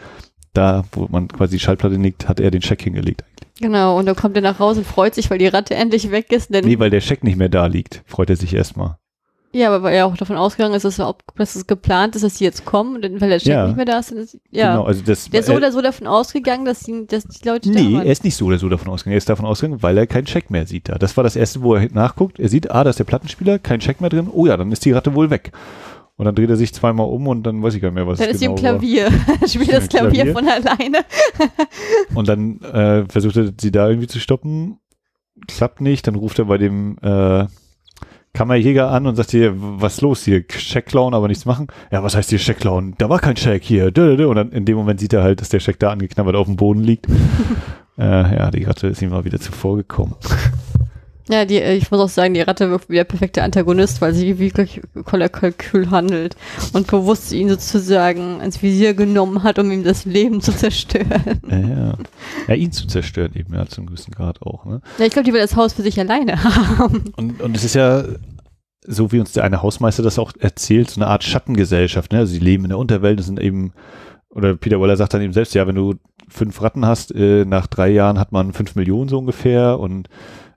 da, 0.53 0.84
wo 0.93 1.07
man 1.11 1.28
quasi 1.28 1.57
die 1.57 1.61
Schallplatte 1.61 1.95
legt, 1.97 2.28
hat 2.28 2.41
er 2.41 2.51
den 2.51 2.61
Scheck 2.61 2.82
hingelegt. 2.82 3.24
Genau, 3.59 3.99
und 3.99 4.05
dann 4.07 4.16
kommt 4.16 4.36
er 4.36 4.43
nach 4.43 4.59
Hause 4.59 4.80
und 4.80 4.86
freut 4.86 5.14
sich, 5.14 5.30
weil 5.30 5.38
die 5.38 5.47
Ratte 5.47 5.74
endlich 5.74 6.11
weg 6.11 6.30
ist. 6.32 6.53
Denn, 6.53 6.64
Nee, 6.66 6.78
weil 6.78 6.91
der 6.91 7.01
Scheck 7.01 7.24
nicht 7.24 7.36
mehr 7.36 7.49
da 7.49 7.66
liegt, 7.66 8.03
freut 8.07 8.28
er 8.28 8.36
sich 8.36 8.53
erstmal. 8.55 8.97
Ja, 9.53 9.68
aber 9.68 9.82
weil 9.82 9.94
er 9.94 10.07
auch 10.07 10.16
davon 10.16 10.36
ausgegangen 10.36 10.74
ist, 10.74 10.84
dass, 10.84 10.98
er, 10.98 11.09
ob- 11.09 11.22
dass 11.36 11.57
es 11.57 11.66
geplant 11.66 12.14
ist, 12.14 12.22
dass 12.22 12.38
sie 12.38 12.44
jetzt 12.44 12.64
kommen 12.64 12.96
und 12.96 13.03
dann, 13.03 13.20
weil 13.20 13.30
der 13.30 13.38
Check 13.38 13.48
Ja. 13.53 13.66
nicht 13.66 13.76
mehr 13.76 13.84
da 13.84 13.98
ist, 13.98 14.11
dann 14.12 14.18
ist 14.18 14.38
ja. 14.51 14.72
Genau, 14.72 14.84
also 14.84 15.03
das, 15.05 15.28
Der 15.30 15.40
ist 15.40 15.46
so 15.46 15.53
er, 15.53 15.59
oder 15.59 15.72
so 15.72 15.80
davon 15.82 16.07
ausgegangen, 16.07 16.64
dass 16.64 16.80
die, 16.80 17.07
dass 17.07 17.24
die 17.24 17.48
Leute 17.48 17.70
da 17.72 17.80
Nee, 17.80 17.94
er 17.96 18.05
ist 18.05 18.22
nicht 18.24 18.36
so 18.36 18.46
oder 18.46 18.59
so 18.59 18.68
davon 18.68 18.88
ausgegangen. 18.92 19.14
Er 19.14 19.18
ist 19.18 19.28
davon 19.28 19.46
ausgegangen, 19.46 19.82
weil 19.82 19.98
er 19.98 20.07
keinen 20.07 20.26
Scheck 20.26 20.51
mehr 20.51 20.66
sieht 20.66 20.88
da. 20.88 20.98
Das 20.98 21.16
war 21.16 21.24
das 21.24 21.34
erste, 21.36 21.62
wo 21.62 21.74
er 21.74 21.88
nachguckt. 21.92 22.38
Er 22.38 22.48
sieht, 22.48 22.70
ah, 22.70 22.84
da 22.84 22.90
ist 22.90 22.98
der 23.01 23.05
Plattenspieler, 23.05 23.59
kein 23.59 23.80
Scheck 23.80 24.01
mehr 24.01 24.11
drin. 24.11 24.28
Oh 24.32 24.46
ja, 24.46 24.57
dann 24.57 24.70
ist 24.70 24.84
die 24.84 24.92
Ratte 24.92 25.14
wohl 25.14 25.30
weg. 25.30 25.51
Und 26.16 26.26
dann 26.26 26.34
dreht 26.34 26.51
er 26.51 26.57
sich 26.57 26.74
zweimal 26.74 27.07
um 27.09 27.26
und 27.28 27.44
dann 27.44 27.62
weiß 27.62 27.74
ich 27.74 27.80
gar 27.80 27.88
nicht 27.88 27.94
mehr, 27.94 28.07
was 28.07 28.18
dann 28.18 28.28
es 28.28 28.34
ist 28.34 28.40
sie 28.40 28.46
genau 28.46 28.57
im 28.59 28.61
Klavier. 28.61 29.09
Spielt 29.48 29.68
Ja, 29.68 29.78
das 29.80 29.88
Klavier, 29.88 30.24
Klavier. 30.26 30.32
von 30.34 30.46
alleine. 30.48 30.98
war. 31.38 31.48
Und 32.14 32.28
dann 32.28 32.61
äh, 32.61 33.05
versucht 33.09 33.36
er, 33.38 33.53
sie 33.59 33.70
da 33.72 33.88
irgendwie 33.88 34.07
zu 34.07 34.20
stoppen. 34.20 34.78
Klappt 35.48 35.80
nicht. 35.80 36.07
Dann 36.07 36.14
ruft 36.16 36.38
er 36.38 36.44
bei 36.44 36.59
dem 36.59 36.98
äh, 37.01 37.46
Kammerjäger 38.33 38.91
an 38.91 39.07
und 39.07 39.16
sagt 39.16 39.33
hier, 39.33 39.55
was 39.57 39.95
ist 39.95 40.01
los 40.03 40.24
hier? 40.24 40.45
Scheck 40.49 40.87
klauen, 40.87 41.14
aber 41.14 41.28
nichts 41.28 41.47
machen. 41.47 41.66
Ja, 41.91 42.03
was 42.03 42.14
heißt 42.14 42.31
hier 42.31 42.39
Scheck 42.39 42.61
klauen? 42.61 42.95
Da 42.99 43.09
war 43.09 43.18
kein 43.18 43.37
Scheck 43.37 43.64
hier. 43.64 43.87
Und 43.87 44.37
dann 44.37 44.53
in 44.53 44.64
dem 44.64 44.76
Moment 44.76 45.01
sieht 45.01 45.12
er 45.12 45.22
halt, 45.22 45.41
dass 45.41 45.49
der 45.49 45.61
Scheck 45.61 45.78
da 45.81 45.91
angeknabbert 45.91 46.37
auf 46.37 46.47
dem 46.47 46.57
Boden 46.57 46.81
liegt. 46.81 47.07
äh, 47.99 48.37
ja, 48.37 48.51
die 48.51 48.64
Ratte 48.64 48.87
ist 48.87 49.03
ihm 49.03 49.11
mal 49.11 49.24
wieder 49.24 49.41
zuvor 49.41 49.76
gekommen. 49.76 50.14
Ja, 51.28 51.44
die, 51.44 51.56
äh, 51.56 51.74
ich 51.74 51.90
muss 51.90 52.00
auch 52.00 52.08
sagen, 52.08 52.34
die 52.34 52.40
Ratte 52.40 52.70
wirkt 52.70 52.88
wie 52.88 52.94
der 52.94 53.04
perfekte 53.04 53.42
Antagonist, 53.42 54.00
weil 54.00 54.14
sie 54.14 54.38
wirklich 54.38 54.80
Kalkül 55.04 55.90
handelt 55.90 56.36
und 56.72 56.86
bewusst 56.86 57.32
ihn 57.32 57.48
sozusagen 57.48 58.40
ins 58.40 58.62
Visier 58.62 58.94
genommen 58.94 59.42
hat, 59.42 59.58
um 59.58 59.70
ihm 59.70 59.84
das 59.84 60.04
Leben 60.04 60.40
zu 60.40 60.52
zerstören. 60.52 61.40
Ja, 61.48 61.58
ja. 61.58 61.98
ja, 62.48 62.54
ihn 62.54 62.72
zu 62.72 62.86
zerstören 62.86 63.32
eben, 63.34 63.54
ja, 63.54 63.66
zum 63.66 63.86
gewissen 63.86 64.12
Grad 64.12 64.42
auch. 64.42 64.64
Ne? 64.64 64.80
Ja, 64.98 65.04
ich 65.04 65.12
glaube, 65.12 65.24
die 65.24 65.32
will 65.32 65.40
das 65.40 65.56
Haus 65.56 65.72
für 65.72 65.82
sich 65.82 65.98
alleine 65.98 66.42
haben. 66.44 67.12
Und, 67.16 67.40
und 67.40 67.56
es 67.56 67.64
ist 67.64 67.74
ja, 67.74 68.04
so 68.86 69.12
wie 69.12 69.20
uns 69.20 69.32
der 69.32 69.44
eine 69.44 69.62
Hausmeister 69.62 70.02
das 70.02 70.18
auch 70.18 70.32
erzählt, 70.38 70.90
so 70.90 71.00
eine 71.00 71.10
Art 71.10 71.24
Schattengesellschaft. 71.24 72.12
Ne? 72.12 72.18
Also 72.18 72.32
sie 72.32 72.38
leben 72.38 72.64
in 72.64 72.70
der 72.70 72.78
Unterwelt, 72.78 73.18
das 73.18 73.26
sind 73.26 73.40
eben, 73.40 73.72
oder 74.30 74.56
Peter 74.56 74.80
Weller 74.80 74.96
sagt 74.96 75.14
dann 75.14 75.22
eben 75.22 75.32
selbst, 75.32 75.54
ja, 75.54 75.66
wenn 75.66 75.74
du 75.74 75.94
fünf 76.28 76.62
Ratten 76.62 76.86
hast, 76.86 77.14
äh, 77.14 77.44
nach 77.44 77.66
drei 77.66 77.90
Jahren 77.90 78.18
hat 78.18 78.32
man 78.32 78.52
fünf 78.52 78.76
Millionen 78.76 79.08
so 79.08 79.18
ungefähr 79.18 79.78
und 79.78 80.08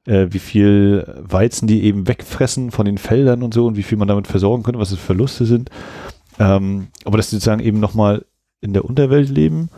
äh, 0.05 0.27
wie 0.31 0.39
viel 0.39 1.05
Weizen 1.17 1.67
die 1.67 1.83
eben 1.83 2.07
wegfressen 2.07 2.71
von 2.71 2.85
den 2.85 2.97
Feldern 2.97 3.43
und 3.43 3.53
so 3.53 3.65
und 3.65 3.77
wie 3.77 3.83
viel 3.83 3.97
man 3.97 4.07
damit 4.07 4.27
versorgen 4.27 4.63
könnte, 4.63 4.79
was 4.79 4.91
es 4.91 4.99
Verluste 4.99 5.45
sind. 5.45 5.69
Ähm, 6.39 6.87
aber 7.05 7.17
dass 7.17 7.29
sie 7.29 7.37
sozusagen 7.37 7.61
eben 7.61 7.79
nochmal 7.79 8.25
in 8.61 8.73
der 8.73 8.85
Unterwelt 8.85 9.29
leben, 9.29 9.69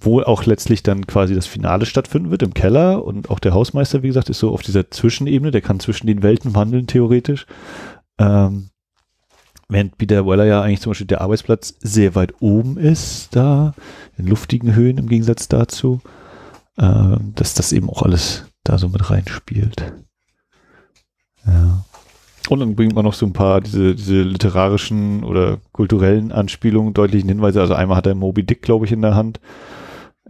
wo 0.00 0.20
auch 0.20 0.44
letztlich 0.46 0.82
dann 0.82 1.06
quasi 1.06 1.34
das 1.34 1.46
Finale 1.46 1.86
stattfinden 1.86 2.30
wird 2.30 2.42
im 2.42 2.54
Keller 2.54 3.04
und 3.04 3.30
auch 3.30 3.38
der 3.38 3.54
Hausmeister, 3.54 4.02
wie 4.02 4.08
gesagt, 4.08 4.30
ist 4.30 4.40
so 4.40 4.50
auf 4.50 4.62
dieser 4.62 4.90
Zwischenebene, 4.90 5.52
der 5.52 5.60
kann 5.60 5.80
zwischen 5.80 6.06
den 6.06 6.22
Welten 6.22 6.54
wandeln, 6.54 6.86
theoretisch. 6.86 7.46
Ähm, 8.18 8.70
während 9.68 9.96
Peter 9.98 10.26
Weller 10.26 10.44
ja 10.44 10.60
eigentlich 10.60 10.80
zum 10.80 10.90
Beispiel 10.90 11.06
der 11.06 11.20
Arbeitsplatz 11.20 11.74
sehr 11.80 12.14
weit 12.14 12.34
oben 12.40 12.78
ist, 12.78 13.28
da 13.36 13.74
in 14.18 14.26
luftigen 14.26 14.74
Höhen 14.74 14.98
im 14.98 15.08
Gegensatz 15.08 15.46
dazu, 15.48 16.00
ähm, 16.78 17.32
dass 17.36 17.54
das 17.54 17.72
eben 17.72 17.88
auch 17.88 18.02
alles 18.02 18.44
da 18.64 18.78
so 18.78 18.88
mit 18.88 19.10
reinspielt. 19.10 19.92
Ja. 21.46 21.84
Und 22.48 22.60
dann 22.60 22.74
bringt 22.74 22.94
man 22.94 23.04
noch 23.04 23.14
so 23.14 23.24
ein 23.24 23.32
paar 23.32 23.60
diese, 23.60 23.94
diese 23.94 24.22
literarischen 24.22 25.24
oder 25.24 25.58
kulturellen 25.72 26.32
Anspielungen, 26.32 26.92
deutlichen 26.92 27.28
Hinweise. 27.28 27.60
Also 27.60 27.74
einmal 27.74 27.96
hat 27.96 28.06
er 28.06 28.14
Moby 28.14 28.42
Dick, 28.42 28.62
glaube 28.62 28.84
ich, 28.84 28.92
in 28.92 29.02
der 29.02 29.14
Hand. 29.14 29.40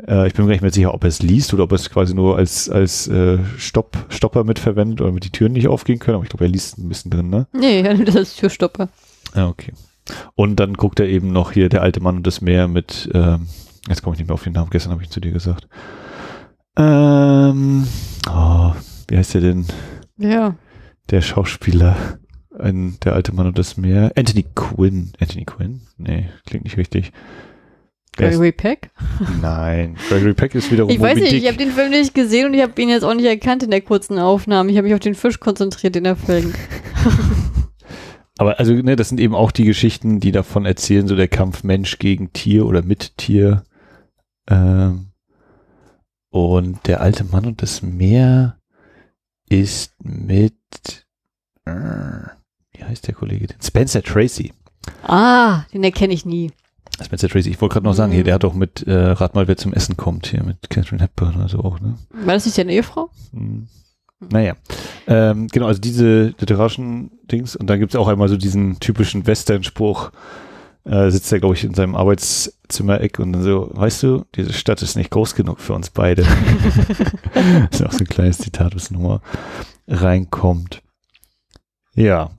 Äh, 0.07 0.27
ich 0.27 0.35
bin 0.35 0.45
mir 0.45 0.51
gar 0.51 0.55
nicht 0.55 0.63
mehr 0.63 0.73
sicher, 0.73 0.95
ob 0.95 1.05
er 1.05 1.09
es 1.09 1.23
liest 1.23 1.53
oder 1.55 1.65
ob 1.65 1.73
er 1.73 1.77
es 1.77 1.91
quasi 1.91 2.15
nur 2.15 2.37
als, 2.37 2.69
als 2.69 3.09
äh, 3.09 3.39
Stopp, 3.57 3.97
Stopper 4.09 4.45
mitverwendet 4.45 5.01
oder 5.01 5.11
damit 5.11 5.25
die 5.25 5.31
Türen 5.31 5.53
nicht 5.53 5.69
aufgehen 5.69 5.99
können. 5.99 6.17
Aber 6.17 6.25
ich 6.25 6.31
glaube, 6.31 6.45
er 6.45 6.51
liest 6.51 6.79
ein 6.79 6.89
bisschen 6.89 7.11
drin, 7.11 7.31
ne? 7.31 7.47
Nee, 7.53 7.83
ja, 7.83 7.95
das 8.05 8.15
ist 8.15 8.39
Türstopper. 8.39 8.89
Ja, 9.35 9.49
okay. 9.49 9.73
Und 10.35 10.57
dann 10.57 10.75
guckt 10.75 11.01
er 11.01 11.09
eben 11.09 11.33
noch 11.33 11.53
hier 11.53 11.69
der 11.69 11.83
alte 11.83 12.01
Mann 12.01 12.17
und 12.17 12.27
das 12.27 12.41
Meer 12.41 12.69
mit, 12.69 13.09
ähm, 13.15 13.47
jetzt 13.89 14.03
komme 14.03 14.15
ich 14.15 14.19
nicht 14.19 14.29
mehr 14.29 14.35
auf 14.35 14.45
den 14.45 14.53
Namen, 14.53 14.71
gestern 14.71 14.93
habe 14.93 15.03
ich 15.03 15.09
ihn 15.09 15.13
zu 15.13 15.21
dir 15.21 15.33
gesagt. 15.33 15.69
Ähm, 16.77 17.87
oh, 18.29 18.73
wie 19.09 19.17
heißt 19.17 19.35
der 19.35 19.41
denn? 19.41 19.67
Ja. 20.19 20.57
Der 21.11 21.21
Schauspieler, 21.21 21.97
ein, 22.59 22.99
der 23.05 23.15
alte 23.15 23.35
Mann 23.35 23.47
und 23.47 23.59
das 23.59 23.77
Meer. 23.77 24.13
Anthony 24.17 24.47
Quinn. 24.55 25.13
Anthony 25.21 25.45
Quinn? 25.45 25.83
Nee, 25.99 26.31
klingt 26.47 26.65
nicht 26.65 26.77
richtig. 26.77 27.13
Gregory 28.15 28.53
Peck? 28.53 28.91
Nein, 29.41 29.97
Gregory 30.09 30.35
Peck 30.35 30.55
ist 30.55 30.71
wiederum 30.71 30.91
Ich 30.91 31.01
weiß 31.01 31.19
nicht, 31.19 31.33
Dick. 31.33 31.43
ich 31.43 31.49
habe 31.49 31.57
den 31.57 31.71
Film 31.71 31.91
nicht 31.91 32.15
gesehen 32.15 32.47
und 32.47 32.55
ich 32.55 32.63
habe 32.63 32.81
ihn 32.81 32.91
jetzt 32.91 33.05
auch 33.05 33.15
nicht 33.15 33.25
erkannt 33.25 33.63
in 33.63 33.71
der 33.71 33.81
kurzen 33.81 34.19
Aufnahme. 34.19 34.71
Ich 34.71 34.77
habe 34.77 34.87
mich 34.87 34.95
auf 34.95 35.01
den 35.01 35.15
Fisch 35.15 35.41
konzentriert, 35.41 35.95
den 35.95 36.05
er 36.05 36.17
fängt. 36.17 36.55
Aber 38.39 38.59
also, 38.59 38.75
ne, 38.75 38.97
das 38.97 39.09
sind 39.09 39.21
eben 39.21 39.35
auch 39.35 39.51
die 39.51 39.65
Geschichten, 39.65 40.21
die 40.21 40.33
davon 40.33 40.67
erzählen, 40.67 41.07
so 41.07 41.17
der 41.17 41.29
Kampf 41.29 41.65
Mensch 41.65 41.99
gegen 41.99 42.33
Tier 42.33 42.67
oder 42.67 42.83
mit 42.83 43.17
Tier. 43.17 43.65
Ähm, 44.49 45.12
und 46.33 46.87
der 46.87 47.03
alte 47.03 47.25
Mann 47.25 47.45
und 47.45 47.63
das 47.63 47.83
Meer 47.83 48.59
ist 49.49 49.95
mit, 50.03 51.07
äh, 51.67 51.73
wie 52.73 52.83
heißt 52.83 53.07
der 53.07 53.15
Kollege 53.15 53.47
denn? 53.47 53.61
Spencer 53.63 54.03
Tracy. 54.03 54.53
Ah, 55.07 55.65
den 55.75 55.85
erkenne 55.85 56.15
ich 56.15 56.25
nie. 56.25 56.51
Spencer 57.03 57.29
Tracy, 57.29 57.51
ich 57.51 57.61
wollte 57.61 57.75
gerade 57.75 57.85
noch 57.85 57.93
sagen, 57.93 58.13
hier, 58.13 58.25
der 58.25 58.35
hat 58.35 58.45
doch 58.45 58.55
mit 58.55 58.87
äh, 58.87 58.93
Rat 58.93 59.35
mal, 59.35 59.47
wer 59.47 59.59
zum 59.59 59.75
Essen 59.75 59.99
kommt, 59.99 60.27
hier 60.27 60.43
mit 60.43 60.71
Catherine 60.71 61.03
Hepburn 61.03 61.37
oder 61.37 61.49
so 61.49 61.59
auch, 61.61 61.81
ne? 61.81 61.99
War 62.11 62.35
das 62.35 62.47
nicht 62.47 62.55
seine 62.55 62.73
Ehefrau? 62.73 63.11
Hm. 63.33 63.69
Naja, 64.31 64.55
ähm, 65.09 65.49
genau, 65.49 65.67
also 65.67 65.81
diese 65.81 66.35
literarischen 66.39 67.11
Dings 67.25 67.57
und 67.57 67.69
dann 67.69 67.79
gibt's 67.79 67.97
auch 67.97 68.09
einmal 68.09 68.29
so 68.29 68.37
diesen 68.39 68.81
typischen 68.81 69.27
Western-Spruch, 69.27 70.13
äh, 70.85 71.11
sitzt 71.11 71.33
er, 71.33 71.41
glaube 71.41 71.55
ich, 71.55 71.65
in 71.65 71.75
seinem 71.75 71.95
Arbeitszimmer-Eck 71.95 73.19
und 73.19 73.33
dann 73.33 73.43
so, 73.43 73.71
weißt 73.73 74.03
du, 74.03 74.25
diese 74.35 74.53
Stadt 74.53 74.83
ist 74.83 74.97
nicht 74.97 75.11
groß 75.11 75.35
genug 75.35 75.61
für 75.61 75.75
uns 75.75 75.91
beide. 75.91 76.23
das 77.71 77.81
ist 77.81 77.87
auch 77.87 77.93
so 77.93 77.99
ein 77.99 78.09
kleines 78.09 78.39
Zitat, 78.39 78.75
was 78.75 78.91
nochmal 78.91 79.21
reinkommt. 79.87 80.83
Ja, 81.95 82.31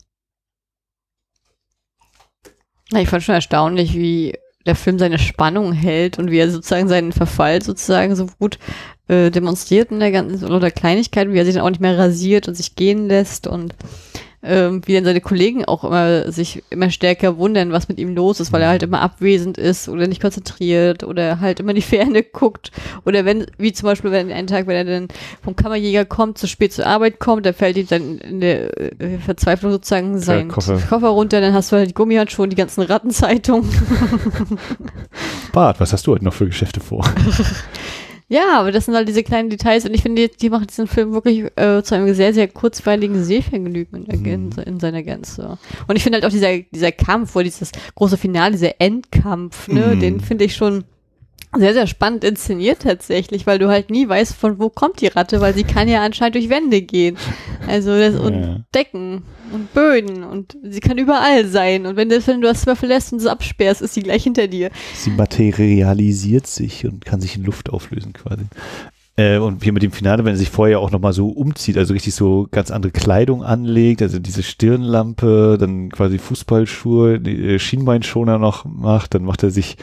ich 3.02 3.10
fand 3.10 3.24
schon 3.24 3.36
erstaunlich, 3.36 3.96
wie 3.96 4.38
der 4.66 4.76
Film 4.76 4.98
seine 4.98 5.20
Spannung 5.20 5.74
hält 5.74 6.20
und 6.20 6.32
wie 6.32 6.38
er 6.38 6.50
sozusagen 6.50 6.88
seinen 6.88 7.12
Verfall 7.12 7.62
sozusagen 7.62 8.16
so 8.16 8.28
gut 8.39 8.60
äh, 9.08 9.30
demonstriert 9.30 9.91
in 9.91 10.00
der 10.00 10.12
ganzen 10.12 10.52
oder 10.52 10.72
Kleinigkeit, 10.72 11.30
wie 11.32 11.38
er 11.38 11.46
sich 11.46 11.56
dann 11.56 11.64
auch 11.64 11.70
nicht 11.70 11.82
mehr 11.82 11.98
rasiert 11.98 12.48
und 12.48 12.56
sich 12.56 12.76
gehen 12.76 13.08
lässt 13.08 13.48
und 13.48 13.76
ähm, 14.44 14.82
wie 14.86 14.94
dann 14.94 15.06
seine 15.06 15.22
Kollegen 15.22 15.66
auch 15.66 15.84
immer 15.84 16.32
sich 16.32 16.64
immer 16.70 16.89
stärker 16.89 17.38
wundern, 17.38 17.72
was 17.72 17.88
mit 17.88 17.98
ihm 18.00 18.14
los 18.14 18.39
ist, 18.39 18.52
weil 18.52 18.62
er 18.62 18.70
halt 18.70 18.84
immer 18.84 19.02
abwesend 19.02 19.58
ist 19.58 19.88
oder 19.88 20.08
nicht 20.08 20.22
konzentriert 20.22 21.04
oder 21.04 21.39
halt 21.39 21.60
immer 21.60 21.72
in 21.72 21.78
die 21.78 21.82
Ferne 21.82 22.24
guckt 22.34 22.72
oder 23.06 23.26
wenn, 23.26 23.46
wie 23.58 23.72
zum 23.72 23.88
Beispiel 23.88 24.12
wenn 24.12 24.32
einen 24.32 24.48
Tag, 24.48 24.68
wenn 24.68 24.76
er 24.76 24.84
dann 24.84 25.08
vom 25.44 25.56
Kammerjäger 25.56 26.06
kommt, 26.06 26.38
zu 26.38 26.48
spät 26.48 26.74
zur 26.74 26.86
Arbeit 26.86 27.20
kommt, 27.20 27.46
da 27.46 27.54
fällt 27.54 27.78
ihm 27.78 27.88
dann 27.88 28.18
in 28.18 28.41
der 28.41 28.78
äh, 28.78 29.18
Verzweiflung 29.20 29.72
sozusagen 29.72 30.20
sein 30.20 30.50
Koffer. 30.50 30.78
Koffer. 30.89 31.08
runter, 31.08 31.39
dann 31.39 31.54
hast 31.54 31.72
du 31.72 31.78
halt 31.78 31.89
die 31.89 31.94
Gummihandschuhe 31.94 32.44
und 32.44 32.50
die 32.50 32.58
ganzen 32.58 32.82
Rattenzeitungen. 32.82 33.70
Bart, 35.54 35.80
was 35.80 35.94
hast 35.94 36.06
du 36.08 36.12
heute 36.12 36.26
noch 36.26 36.34
für 36.34 36.46
Geschäfte 36.46 36.80
vor? 36.80 37.06
ja, 38.30 38.60
aber 38.60 38.72
das 38.72 38.86
sind 38.86 38.96
halt 38.96 39.08
diese 39.08 39.24
kleinen 39.24 39.50
Details 39.50 39.86
und 39.86 39.94
ich 39.94 40.02
finde, 40.02 40.28
die, 40.28 40.38
die 40.38 40.50
machen 40.50 40.68
diesen 40.68 40.88
Film 40.88 41.14
wirklich 41.14 41.46
äh, 41.56 41.84
zu 41.84 41.96
einem 41.96 42.14
sehr, 42.14 42.34
sehr 42.34 42.48
kurzweiligen 42.48 43.24
Sehvergnügen 43.24 44.06
in, 44.06 44.24
der, 44.24 44.34
in, 44.34 44.52
in 44.52 44.80
seiner 44.80 45.04
Gänze. 45.04 45.58
Und 45.88 45.96
ich 45.96 46.04
finde 46.04 46.18
halt 46.18 46.26
auch 46.26 46.32
dieser, 46.32 46.58
dieser 46.72 46.92
Kampf, 46.92 47.36
wo 47.36 47.42
dieses 47.42 47.72
große 47.96 48.18
Finale, 48.18 48.54
dieser 48.54 48.80
Endkampf, 48.80 49.68
ne, 49.68 49.94
Mhm. 49.96 50.00
den 50.00 50.20
finde 50.20 50.46
ich 50.46 50.56
schon 50.56 50.84
sehr, 51.58 51.74
sehr 51.74 51.88
spannend 51.88 52.24
inszeniert 52.24 52.80
tatsächlich, 52.82 53.45
weil 53.45 53.60
du 53.60 53.70
halt 53.70 53.89
nie 53.89 54.08
weißt, 54.08 54.34
von 54.36 54.60
wo 54.60 54.70
kommt 54.70 55.01
die 55.01 55.08
Ratte, 55.08 55.41
weil 55.41 55.54
sie 55.54 55.64
kann 55.64 55.88
ja 55.88 56.04
anscheinend 56.04 56.36
durch 56.36 56.49
Wände 56.49 56.82
gehen. 56.82 57.18
Also 57.68 57.97
das 57.97 58.16
und 58.16 58.34
Ja. 58.34 58.60
Decken 58.74 59.24
und 59.51 59.74
Böden 59.74 60.24
und 60.24 60.58
sie 60.64 60.80
kann 60.80 60.97
überall 60.97 61.45
sein. 61.45 61.86
Und 61.86 61.95
wenn 61.95 62.10
du, 62.10 62.26
wenn 62.26 62.41
du 62.41 62.47
das 62.47 62.62
Zimmer 62.62 62.76
verlässt 62.76 63.14
und 63.14 63.20
es 63.20 63.28
absperrst, 63.28 63.82
ist 63.82 63.93
sie 63.93 64.04
gleich 64.04 64.24
hinter 64.24 64.47
dir. 64.47 64.72
Sie 64.95 65.12
materialisiert 65.12 66.47
sich 66.47 66.86
und 66.86 67.06
kann 67.06 67.22
sich 67.22 67.38
in 67.38 67.43
Luft 67.43 67.70
auflösen 67.70 68.14
quasi. 68.14 68.43
Äh, 69.16 69.38
und 69.38 69.64
hier 69.64 69.74
mit 69.74 69.84
dem 69.84 69.91
Finale, 69.91 70.26
wenn 70.26 70.34
er 70.34 70.38
sich 70.38 70.49
vorher 70.49 70.80
auch 70.80 70.89
nochmal 70.89 71.14
so 71.14 71.28
umzieht, 71.30 71.78
also 71.78 71.93
richtig 71.93 72.16
so 72.16 72.47
ganz 72.49 72.72
andere 72.72 72.91
Kleidung 72.91 73.43
anlegt, 73.43 74.01
also 74.01 74.18
diese 74.18 74.41
Stirnlampe, 74.41 75.58
dann 75.60 75.89
quasi 75.89 76.18
Fußballschuhe, 76.18 77.20
die, 77.20 77.54
äh, 77.54 77.60
Schienbeinschoner 77.60 78.39
noch 78.39 78.66
macht, 78.66 79.14
dann 79.14 79.24
macht 79.24 79.43
er 79.43 79.51
sich 79.51 79.78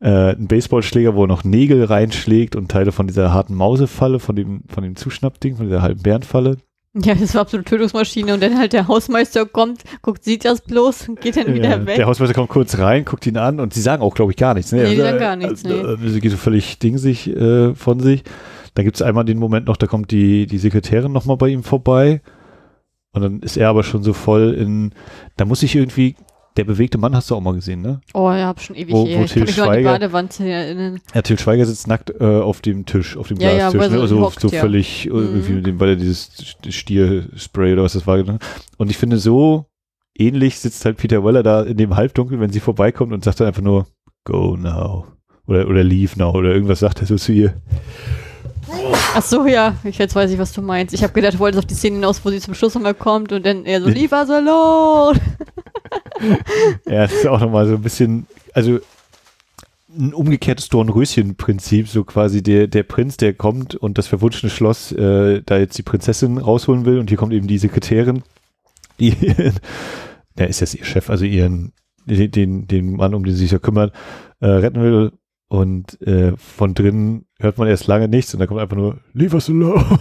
äh, 0.00 0.08
einen 0.08 0.48
Baseballschläger, 0.48 1.14
wo 1.14 1.24
er 1.24 1.28
noch 1.28 1.44
Nägel 1.44 1.84
reinschlägt 1.84 2.56
und 2.56 2.70
Teile 2.70 2.92
von 2.92 3.06
dieser 3.06 3.32
harten 3.32 3.54
Mausefalle, 3.54 4.18
von 4.18 4.36
dem, 4.36 4.62
von 4.68 4.82
dem 4.82 4.96
Zuschnappding, 4.96 5.56
von 5.56 5.66
dieser 5.66 5.82
halben 5.82 6.02
Bärenfalle. 6.02 6.58
Ja, 6.96 7.14
das 7.16 7.34
war 7.34 7.40
absolute 7.40 7.68
Tötungsmaschine 7.68 8.34
und 8.34 8.40
dann 8.40 8.56
halt 8.56 8.72
der 8.72 8.86
Hausmeister 8.86 9.46
kommt, 9.46 9.82
guckt, 10.00 10.22
sieht 10.22 10.44
das 10.44 10.60
bloß 10.60 11.08
und 11.08 11.20
geht 11.20 11.36
dann 11.36 11.52
wieder 11.52 11.70
Ja, 11.70 11.86
weg. 11.86 11.96
Der 11.96 12.06
Hausmeister 12.06 12.34
kommt 12.34 12.50
kurz 12.50 12.78
rein, 12.78 13.04
guckt 13.04 13.26
ihn 13.26 13.36
an 13.36 13.58
und 13.58 13.74
sie 13.74 13.80
sagen 13.80 14.00
auch, 14.00 14.14
glaube 14.14 14.30
ich, 14.30 14.36
gar 14.36 14.54
nichts. 14.54 14.70
Ne? 14.70 14.78
Nee, 14.78 14.84
die 14.84 14.90
Also, 14.90 15.02
sagen 15.02 15.18
gar 15.18 15.34
nichts, 15.36 15.64
äh, 15.64 15.96
Sie 16.08 16.20
geht 16.20 16.30
so 16.30 16.36
völlig 16.36 16.78
dingsig 16.78 17.26
äh, 17.28 17.74
von 17.74 17.98
sich. 17.98 18.22
Dann 18.74 18.84
gibt 18.84 18.96
es 18.96 19.02
einmal 19.02 19.24
den 19.24 19.38
Moment 19.38 19.66
noch, 19.66 19.76
da 19.76 19.88
kommt 19.88 20.12
die, 20.12 20.46
die 20.46 20.58
Sekretärin 20.58 21.10
nochmal 21.10 21.36
bei 21.36 21.48
ihm 21.48 21.64
vorbei. 21.64 22.20
Und 23.12 23.22
dann 23.22 23.40
ist 23.40 23.56
er 23.56 23.70
aber 23.70 23.82
schon 23.82 24.04
so 24.04 24.12
voll 24.12 24.54
in, 24.54 24.92
da 25.36 25.44
muss 25.44 25.64
ich 25.64 25.74
irgendwie, 25.74 26.14
der 26.56 26.64
bewegte 26.64 26.98
Mann 26.98 27.14
hast 27.16 27.30
du 27.30 27.34
auch 27.34 27.40
mal 27.40 27.54
gesehen, 27.54 27.80
ne? 27.82 28.00
Oh, 28.14 28.30
ja, 28.30 28.46
hab 28.46 28.60
schon 28.60 28.76
ewig 28.76 28.94
Wo- 28.94 29.06
her. 29.06 29.20
wo 29.20 29.24
Ich 29.24 29.32
kann 29.34 29.42
mich 29.42 29.56
nur 29.56 29.66
an 29.66 29.72
die 29.72 29.78
Schweiger- 29.82 29.90
Badewand 29.92 30.40
erinnern. 30.40 31.00
Ja, 31.14 31.22
Til 31.22 31.38
Schweiger 31.38 31.66
sitzt 31.66 31.86
nackt 31.88 32.10
äh, 32.20 32.24
auf 32.24 32.60
dem 32.60 32.86
Tisch, 32.86 33.16
auf 33.16 33.28
dem 33.28 33.38
Ja, 33.40 33.50
ja, 33.50 33.70
Glastisch, 33.70 33.80
er 33.82 33.88
ne? 33.88 33.94
so 33.96 34.02
Also 34.02 34.20
hockt, 34.20 34.40
so 34.40 34.48
ja. 34.48 34.60
völlig, 34.60 35.06
äh, 35.06 35.10
Mhm. 35.10 35.16
irgendwie 35.16 35.52
mit 35.54 35.66
dem, 35.66 35.80
weil 35.80 35.88
er 35.90 35.96
dieses 35.96 36.56
Stierspray 36.68 37.72
oder 37.72 37.82
was 37.82 37.94
das 37.94 38.06
war. 38.06 38.18
Ne? 38.22 38.38
Und 38.78 38.90
ich 38.90 38.96
finde, 38.98 39.18
so 39.18 39.66
ähnlich 40.16 40.58
sitzt 40.60 40.84
halt 40.84 40.96
Peter 40.98 41.24
Weller 41.24 41.42
da 41.42 41.62
in 41.62 41.76
dem 41.76 41.96
Halbdunkel, 41.96 42.38
wenn 42.38 42.52
sie 42.52 42.60
vorbeikommt 42.60 43.12
und 43.12 43.24
sagt 43.24 43.40
dann 43.40 43.48
einfach 43.48 43.62
nur, 43.62 43.86
go 44.24 44.56
now. 44.56 45.06
Oder, 45.46 45.66
oder 45.68 45.82
leave 45.82 46.16
now. 46.18 46.30
Oder 46.32 46.52
irgendwas 46.54 46.78
sagt 46.78 47.00
er 47.00 47.06
so 47.06 47.16
zu 47.16 47.32
ihr. 47.32 47.54
Ach 49.14 49.22
so, 49.22 49.46
ja, 49.46 49.74
ich 49.84 49.98
jetzt 49.98 50.14
weiß 50.14 50.30
ich, 50.30 50.38
was 50.38 50.52
du 50.52 50.62
meinst. 50.62 50.94
Ich 50.94 51.02
habe 51.02 51.12
gedacht, 51.12 51.34
du 51.34 51.38
wolltest 51.38 51.58
auf 51.58 51.66
die 51.66 51.74
Szene 51.74 51.96
hinaus, 51.96 52.24
wo 52.24 52.30
sie 52.30 52.40
zum 52.40 52.54
Schluss 52.54 52.74
nochmal 52.74 52.94
kommt 52.94 53.32
und 53.32 53.44
dann 53.44 53.64
er 53.66 53.82
so, 53.82 53.88
leave 53.88 54.14
us 54.14 54.30
alone. 54.30 55.20
Ja, 56.86 57.04
es 57.04 57.12
ist 57.12 57.26
auch 57.26 57.40
nochmal 57.40 57.66
so 57.66 57.74
ein 57.74 57.82
bisschen, 57.82 58.26
also 58.52 58.78
ein 59.96 60.12
umgekehrtes 60.12 60.68
Dornröschen-Prinzip, 60.68 61.88
so 61.88 62.04
quasi 62.04 62.42
der, 62.42 62.66
der 62.66 62.82
Prinz, 62.82 63.16
der 63.16 63.34
kommt 63.34 63.74
und 63.74 63.98
das 63.98 64.06
verwunschene 64.06 64.50
Schloss 64.50 64.92
äh, 64.92 65.42
da 65.44 65.58
jetzt 65.58 65.78
die 65.78 65.82
Prinzessin 65.82 66.38
rausholen 66.38 66.84
will 66.84 66.98
und 66.98 67.10
hier 67.10 67.18
kommt 67.18 67.32
eben 67.32 67.46
die 67.46 67.58
Sekretärin, 67.58 68.22
die, 68.98 69.12
der 70.38 70.48
ist 70.48 70.60
jetzt 70.60 70.74
ihr 70.74 70.84
Chef, 70.84 71.10
also 71.10 71.24
ihren, 71.24 71.72
den, 72.06 72.66
den, 72.66 72.96
Mann, 72.96 73.14
um 73.14 73.24
den 73.24 73.34
sie 73.34 73.42
sich 73.42 73.52
ja 73.52 73.58
kümmert, 73.58 73.94
äh, 74.40 74.46
retten 74.46 74.82
will 74.82 75.12
und 75.48 76.00
äh, 76.02 76.36
von 76.36 76.74
drinnen 76.74 77.26
hört 77.38 77.58
man 77.58 77.68
erst 77.68 77.86
lange 77.86 78.08
nichts 78.08 78.34
und 78.34 78.40
dann 78.40 78.48
kommt 78.48 78.60
einfach 78.60 78.76
nur, 78.76 78.98
leave 79.12 79.34
us 79.34 79.48
alone. 79.48 79.84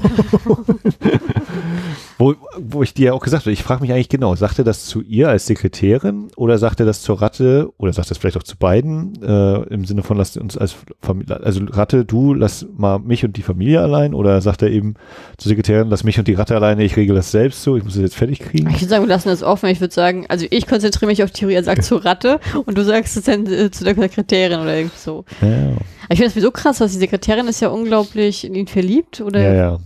wo, 2.24 2.36
wo 2.58 2.84
ich 2.84 2.94
dir 2.94 3.08
ja 3.08 3.14
auch 3.14 3.22
gesagt 3.22 3.44
habe, 3.44 3.52
ich 3.52 3.64
frage 3.64 3.82
mich 3.82 3.92
eigentlich 3.92 4.08
genau, 4.08 4.36
sagt 4.36 4.58
er 4.60 4.64
das 4.64 4.86
zu 4.86 5.02
ihr 5.02 5.28
als 5.28 5.46
Sekretärin 5.46 6.30
oder 6.38 6.58
sagt 6.58 6.80
er 6.80 6.86
das 6.86 7.02
zur 7.02 7.22
Ratte 7.22 7.70
oder 7.78 7.92
sagt 7.92 8.08
er 8.08 8.10
das 8.10 8.18
vielleicht 8.18 8.38
auch 8.38 8.44
zu 8.44 8.56
beiden 8.56 9.22
äh, 9.22 9.64
im 9.74 9.84
Sinne 9.84 10.04
von, 10.04 10.18
lass 10.18 10.38
uns 10.38 10.58
als 10.58 10.76
Familie, 11.02 11.42
also 11.44 11.62
Ratte, 11.70 12.06
du 12.06 12.34
lass 12.34 12.66
mal 12.78 13.00
mich 13.00 13.26
und 13.26 13.36
die 13.36 13.42
Familie 13.42 13.82
allein 13.82 14.14
oder 14.14 14.40
sagt 14.42 14.62
er 14.62 14.70
eben 14.70 14.94
zur 15.38 15.50
Sekretärin, 15.50 15.90
lass 15.90 16.04
mich 16.04 16.18
und 16.18 16.28
die 16.28 16.34
Ratte 16.34 16.56
alleine, 16.56 16.84
ich 16.84 16.96
regel 16.96 17.16
das 17.16 17.32
selbst 17.32 17.62
so, 17.64 17.76
ich 17.76 17.84
muss 17.84 17.94
das 17.94 18.04
jetzt 18.04 18.16
fertig 18.16 18.40
kriegen? 18.40 18.70
Ich 18.70 18.82
würde 18.82 18.90
sagen, 18.90 19.04
wir 19.04 19.10
lassen 19.10 19.30
das 19.30 19.44
offen. 19.44 19.70
Ich 19.70 19.82
würde 19.82 19.94
sagen, 19.94 20.26
also 20.30 20.46
ich 20.50 20.66
konzentriere 20.66 21.08
mich 21.08 21.24
auf 21.24 21.32
Theorie, 21.32 21.56
er 21.56 21.64
sagt 21.64 21.84
zur 21.84 22.06
Ratte 22.06 22.40
und 22.66 22.78
du 22.78 22.84
sagst 22.84 23.18
es 23.18 23.26
dann 23.26 23.46
äh, 23.48 23.70
zu 23.70 23.84
der 23.84 23.96
Sekretärin 23.96 24.62
oder 24.62 24.76
irgendwie 24.76 24.98
so. 24.98 25.26
Ja, 25.42 25.72
ich 26.10 26.18
finde 26.18 26.26
das 26.26 26.34
sowieso 26.34 26.52
krass, 26.52 26.78
dass 26.78 26.92
die 26.92 27.00
Sekretärin 27.00 27.48
ist 27.48 27.62
ja 27.62 27.70
unglaublich 27.70 28.46
in 28.46 28.56
ihn 28.56 28.68
verliebt 28.68 29.22
oder 29.22 29.42
ja, 29.42 29.54
ja. 29.54 29.80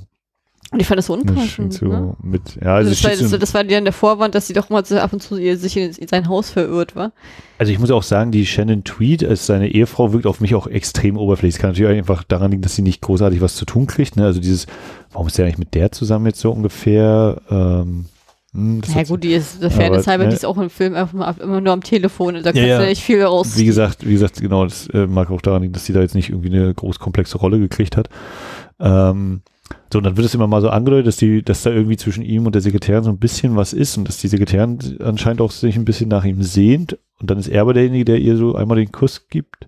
Und 0.71 0.81
ich 0.81 0.87
fand 0.87 0.97
das 0.97 1.05
so 1.05 1.13
unpassend. 1.13 1.73
so 1.73 1.85
ne? 1.85 2.15
mit, 2.21 2.57
ja, 2.61 2.75
Also 2.75 2.89
das, 2.89 3.03
war, 3.03 3.11
das, 3.11 3.39
das 3.39 3.53
war 3.53 3.63
dann 3.63 3.85
der 3.85 3.93
Vorwand, 3.93 4.35
dass 4.35 4.47
sie 4.47 4.53
doch 4.53 4.69
mal 4.69 4.83
ab 4.97 5.13
und 5.13 5.21
zu 5.21 5.37
ihr- 5.37 5.57
sich 5.57 5.77
in, 5.77 5.91
in 5.91 6.07
sein 6.07 6.27
Haus 6.27 6.49
verirrt 6.49 6.95
war. 6.95 7.13
Also 7.57 7.71
ich 7.71 7.79
muss 7.79 7.89
auch 7.89 8.03
sagen, 8.03 8.31
die 8.31 8.45
Shannon 8.45 8.83
Tweed 8.83 9.23
als 9.23 9.45
seine 9.45 9.69
Ehefrau 9.69 10.11
wirkt 10.11 10.25
auf 10.25 10.41
mich 10.41 10.55
auch 10.55 10.67
extrem 10.67 11.17
oberflächlich. 11.17 11.55
Es 11.55 11.61
kann 11.61 11.69
natürlich 11.69 11.91
auch 11.91 11.97
einfach 11.97 12.23
daran 12.23 12.51
liegen, 12.51 12.61
dass 12.61 12.75
sie 12.75 12.81
nicht 12.81 13.01
großartig 13.01 13.39
was 13.39 13.55
zu 13.55 13.65
tun 13.65 13.87
kriegt. 13.87 14.17
Ne? 14.17 14.25
Also 14.25 14.41
dieses, 14.41 14.67
warum 15.11 15.27
ist 15.27 15.37
der 15.37 15.45
eigentlich 15.45 15.57
mit 15.57 15.73
der 15.73 15.91
zusammen 15.93 16.25
jetzt 16.25 16.41
so 16.41 16.51
ungefähr? 16.51 17.41
Ähm, 17.49 18.05
hm, 18.53 18.81
das 18.81 18.93
Ja 18.93 19.03
gut, 19.03 19.23
die 19.23 19.33
ist, 19.33 19.61
der 19.61 19.71
Fairness 19.71 20.07
halber, 20.07 20.25
ne? 20.25 20.29
die 20.31 20.35
ist 20.35 20.45
auch 20.45 20.57
im 20.57 20.69
Film 20.69 20.95
einfach 20.95 21.37
immer 21.37 21.61
nur 21.61 21.73
am 21.73 21.81
Telefon. 21.83 22.35
Da 22.35 22.51
kannst 22.51 22.57
ja. 22.61 22.79
du 22.79 22.85
nicht 22.85 23.03
viel 23.03 23.23
raus. 23.23 23.57
Wie 23.57 23.65
gesagt, 23.65 24.05
wie 24.05 24.13
gesagt, 24.13 24.41
genau, 24.41 24.65
das 24.65 24.87
äh, 24.87 25.07
mag 25.07 25.31
auch 25.31 25.41
daran 25.41 25.61
liegen, 25.61 25.73
dass 25.73 25.85
sie 25.85 25.93
da 25.93 26.01
jetzt 26.01 26.15
nicht 26.15 26.29
irgendwie 26.29 26.49
eine 26.49 26.73
groß 26.73 26.99
komplexe 26.99 27.37
Rolle 27.37 27.59
gekriegt 27.59 27.95
hat. 27.95 28.09
Ähm, 28.79 29.41
so, 29.91 29.99
und 29.99 30.05
dann 30.05 30.17
wird 30.17 30.25
es 30.25 30.35
immer 30.35 30.47
mal 30.47 30.61
so 30.61 30.69
angedeutet, 30.69 31.07
dass 31.07 31.17
die, 31.17 31.43
dass 31.43 31.63
da 31.63 31.69
irgendwie 31.69 31.97
zwischen 31.97 32.23
ihm 32.23 32.45
und 32.45 32.53
der 32.53 32.61
Sekretärin 32.61 33.03
so 33.03 33.09
ein 33.09 33.19
bisschen 33.19 33.55
was 33.55 33.73
ist 33.73 33.97
und 33.97 34.07
dass 34.07 34.17
die 34.17 34.27
Sekretärin 34.27 34.97
anscheinend 35.01 35.41
auch 35.41 35.51
sich 35.51 35.77
ein 35.77 35.85
bisschen 35.85 36.09
nach 36.09 36.25
ihm 36.25 36.43
sehnt. 36.43 36.97
und 37.19 37.29
dann 37.29 37.37
ist 37.37 37.47
er 37.47 37.61
aber 37.61 37.73
derjenige, 37.73 38.05
der 38.05 38.19
ihr 38.19 38.37
so 38.37 38.55
einmal 38.55 38.77
den 38.77 38.91
Kuss 38.91 39.27
gibt, 39.29 39.67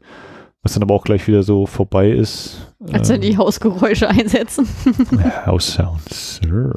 was 0.62 0.74
dann 0.74 0.84
aber 0.84 0.94
auch 0.94 1.04
gleich 1.04 1.26
wieder 1.28 1.44
so 1.44 1.66
vorbei 1.66 2.12
ist. 2.12 2.74
Als 2.92 3.10
wenn 3.10 3.22
die 3.22 3.38
Hausgeräusche 3.38 4.10
einsetzen. 4.10 4.68
House 5.46 5.74
Sounds, 5.74 6.42
gucken 6.42 6.74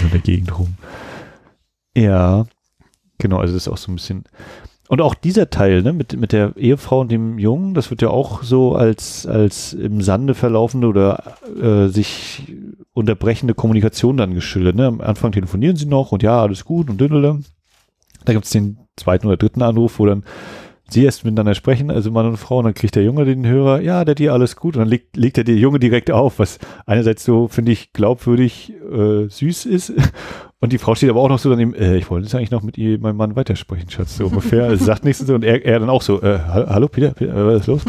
so 0.00 0.04
in 0.04 0.10
der 0.12 0.20
Gegend 0.20 0.58
rum. 0.58 0.74
Ja, 1.94 2.46
genau, 3.18 3.38
also 3.38 3.52
das 3.52 3.66
ist 3.66 3.72
auch 3.72 3.78
so 3.78 3.92
ein 3.92 3.96
bisschen. 3.96 4.24
Und 4.88 5.02
auch 5.02 5.14
dieser 5.14 5.50
Teil, 5.50 5.82
ne, 5.82 5.92
mit, 5.92 6.18
mit 6.18 6.32
der 6.32 6.56
Ehefrau 6.56 7.00
und 7.00 7.12
dem 7.12 7.38
Jungen, 7.38 7.74
das 7.74 7.90
wird 7.90 8.00
ja 8.00 8.08
auch 8.08 8.42
so 8.42 8.74
als, 8.74 9.26
als 9.26 9.74
im 9.74 10.00
Sande 10.00 10.34
verlaufende 10.34 10.86
oder 10.86 11.34
äh, 11.60 11.88
sich 11.88 12.54
unterbrechende 12.94 13.54
Kommunikation 13.54 14.16
dann 14.16 14.34
geschildert. 14.34 14.76
Ne? 14.76 14.86
Am 14.86 15.00
Anfang 15.02 15.32
telefonieren 15.32 15.76
sie 15.76 15.86
noch 15.86 16.12
und 16.12 16.22
ja, 16.22 16.40
alles 16.40 16.64
gut 16.64 16.88
und 16.88 16.98
dünnele. 16.98 17.40
Da 18.24 18.32
gibt 18.32 18.46
es 18.46 18.50
den 18.50 18.78
zweiten 18.96 19.26
oder 19.26 19.36
dritten 19.36 19.62
Anruf, 19.62 19.98
wo 19.98 20.06
dann 20.06 20.24
sie 20.88 21.04
erst 21.04 21.24
miteinander 21.24 21.54
sprechen, 21.54 21.90
also 21.90 22.10
Mann 22.10 22.26
und 22.26 22.38
Frau, 22.38 22.58
und 22.58 22.64
dann 22.64 22.74
kriegt 22.74 22.96
der 22.96 23.04
Junge 23.04 23.26
den 23.26 23.46
Hörer, 23.46 23.80
ja, 23.80 24.06
der 24.06 24.14
dir 24.14 24.32
alles 24.32 24.56
gut, 24.56 24.74
und 24.74 24.80
dann 24.80 24.88
legt, 24.88 25.16
legt 25.16 25.36
er 25.36 25.44
der 25.44 25.56
Junge 25.56 25.78
direkt 25.78 26.10
auf, 26.10 26.38
was 26.38 26.58
einerseits 26.86 27.24
so, 27.24 27.46
finde 27.46 27.72
ich, 27.72 27.92
glaubwürdig 27.92 28.72
äh, 28.90 29.28
süß 29.28 29.66
ist. 29.66 29.92
Und 30.60 30.72
die 30.72 30.78
Frau 30.78 30.96
steht 30.96 31.08
aber 31.08 31.20
auch 31.20 31.28
noch 31.28 31.38
so 31.38 31.50
daneben, 31.50 31.72
äh, 31.74 31.96
ich 31.96 32.10
wollte 32.10 32.26
jetzt 32.26 32.34
eigentlich 32.34 32.50
noch 32.50 32.62
mit 32.62 32.76
ihr, 32.76 32.98
meinem 32.98 33.16
Mann 33.16 33.36
weitersprechen, 33.36 33.90
Schatz, 33.90 34.16
so 34.16 34.26
ungefähr. 34.26 34.64
Also 34.64 34.84
sagt 34.86 35.04
nichts 35.04 35.20
und 35.28 35.44
er, 35.44 35.64
er 35.64 35.78
dann 35.78 35.88
auch 35.88 36.02
so, 36.02 36.20
äh, 36.20 36.40
hallo 36.40 36.88
Peter, 36.88 37.10
Peter 37.10 37.34
äh, 37.36 37.46
was 37.46 37.60
ist 37.60 37.66
los? 37.68 37.82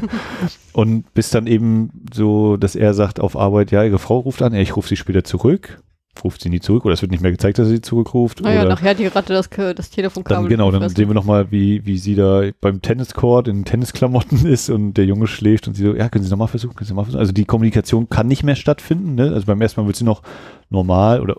und 0.74 1.12
bis 1.14 1.30
dann 1.30 1.46
eben 1.46 1.90
so, 2.12 2.58
dass 2.58 2.76
er 2.76 2.92
sagt 2.92 3.20
auf 3.20 3.36
Arbeit, 3.36 3.70
ja, 3.70 3.84
ihre 3.84 3.98
Frau 3.98 4.18
ruft 4.18 4.42
an, 4.42 4.52
ja, 4.52 4.60
ich 4.60 4.76
rufe 4.76 4.88
sie 4.88 4.96
später 4.96 5.24
zurück 5.24 5.78
ruft 6.22 6.42
sie 6.42 6.48
nie 6.48 6.60
zurück 6.60 6.84
oder 6.84 6.94
es 6.94 7.02
wird 7.02 7.10
nicht 7.10 7.22
mehr 7.22 7.32
gezeigt, 7.32 7.58
dass 7.58 7.68
sie 7.68 7.80
zurückruft. 7.80 8.40
Naja, 8.40 8.60
oder 8.60 8.70
nachher 8.70 8.94
die 8.94 9.06
Ratte 9.06 9.32
das, 9.32 9.48
das 9.50 9.90
Telefonkabel. 9.90 10.44
Dann, 10.44 10.48
genau, 10.48 10.70
dann 10.70 10.88
sehen 10.88 11.08
wir 11.08 11.14
nochmal, 11.14 11.50
wie, 11.50 11.84
wie 11.86 11.98
sie 11.98 12.14
da 12.14 12.42
beim 12.60 12.80
Tenniscourt 12.82 13.48
in 13.48 13.64
Tennisklamotten 13.64 14.46
ist 14.46 14.70
und 14.70 14.94
der 14.94 15.06
Junge 15.06 15.26
schläft 15.26 15.66
und 15.66 15.74
sie 15.74 15.82
so, 15.82 15.94
ja, 15.94 16.08
können 16.08 16.24
Sie 16.24 16.30
nochmal 16.30 16.48
versuchen, 16.48 16.76
können 16.76 16.86
Sie 16.86 16.92
nochmal 16.92 17.06
versuchen. 17.06 17.20
Also 17.20 17.32
die 17.32 17.44
Kommunikation 17.44 18.08
kann 18.08 18.28
nicht 18.28 18.44
mehr 18.44 18.56
stattfinden. 18.56 19.16
Ne? 19.16 19.32
Also 19.32 19.46
beim 19.46 19.60
ersten 19.60 19.80
Mal 19.80 19.86
wird 19.86 19.96
sie 19.96 20.04
noch 20.04 20.22
normal 20.70 21.20
oder 21.20 21.36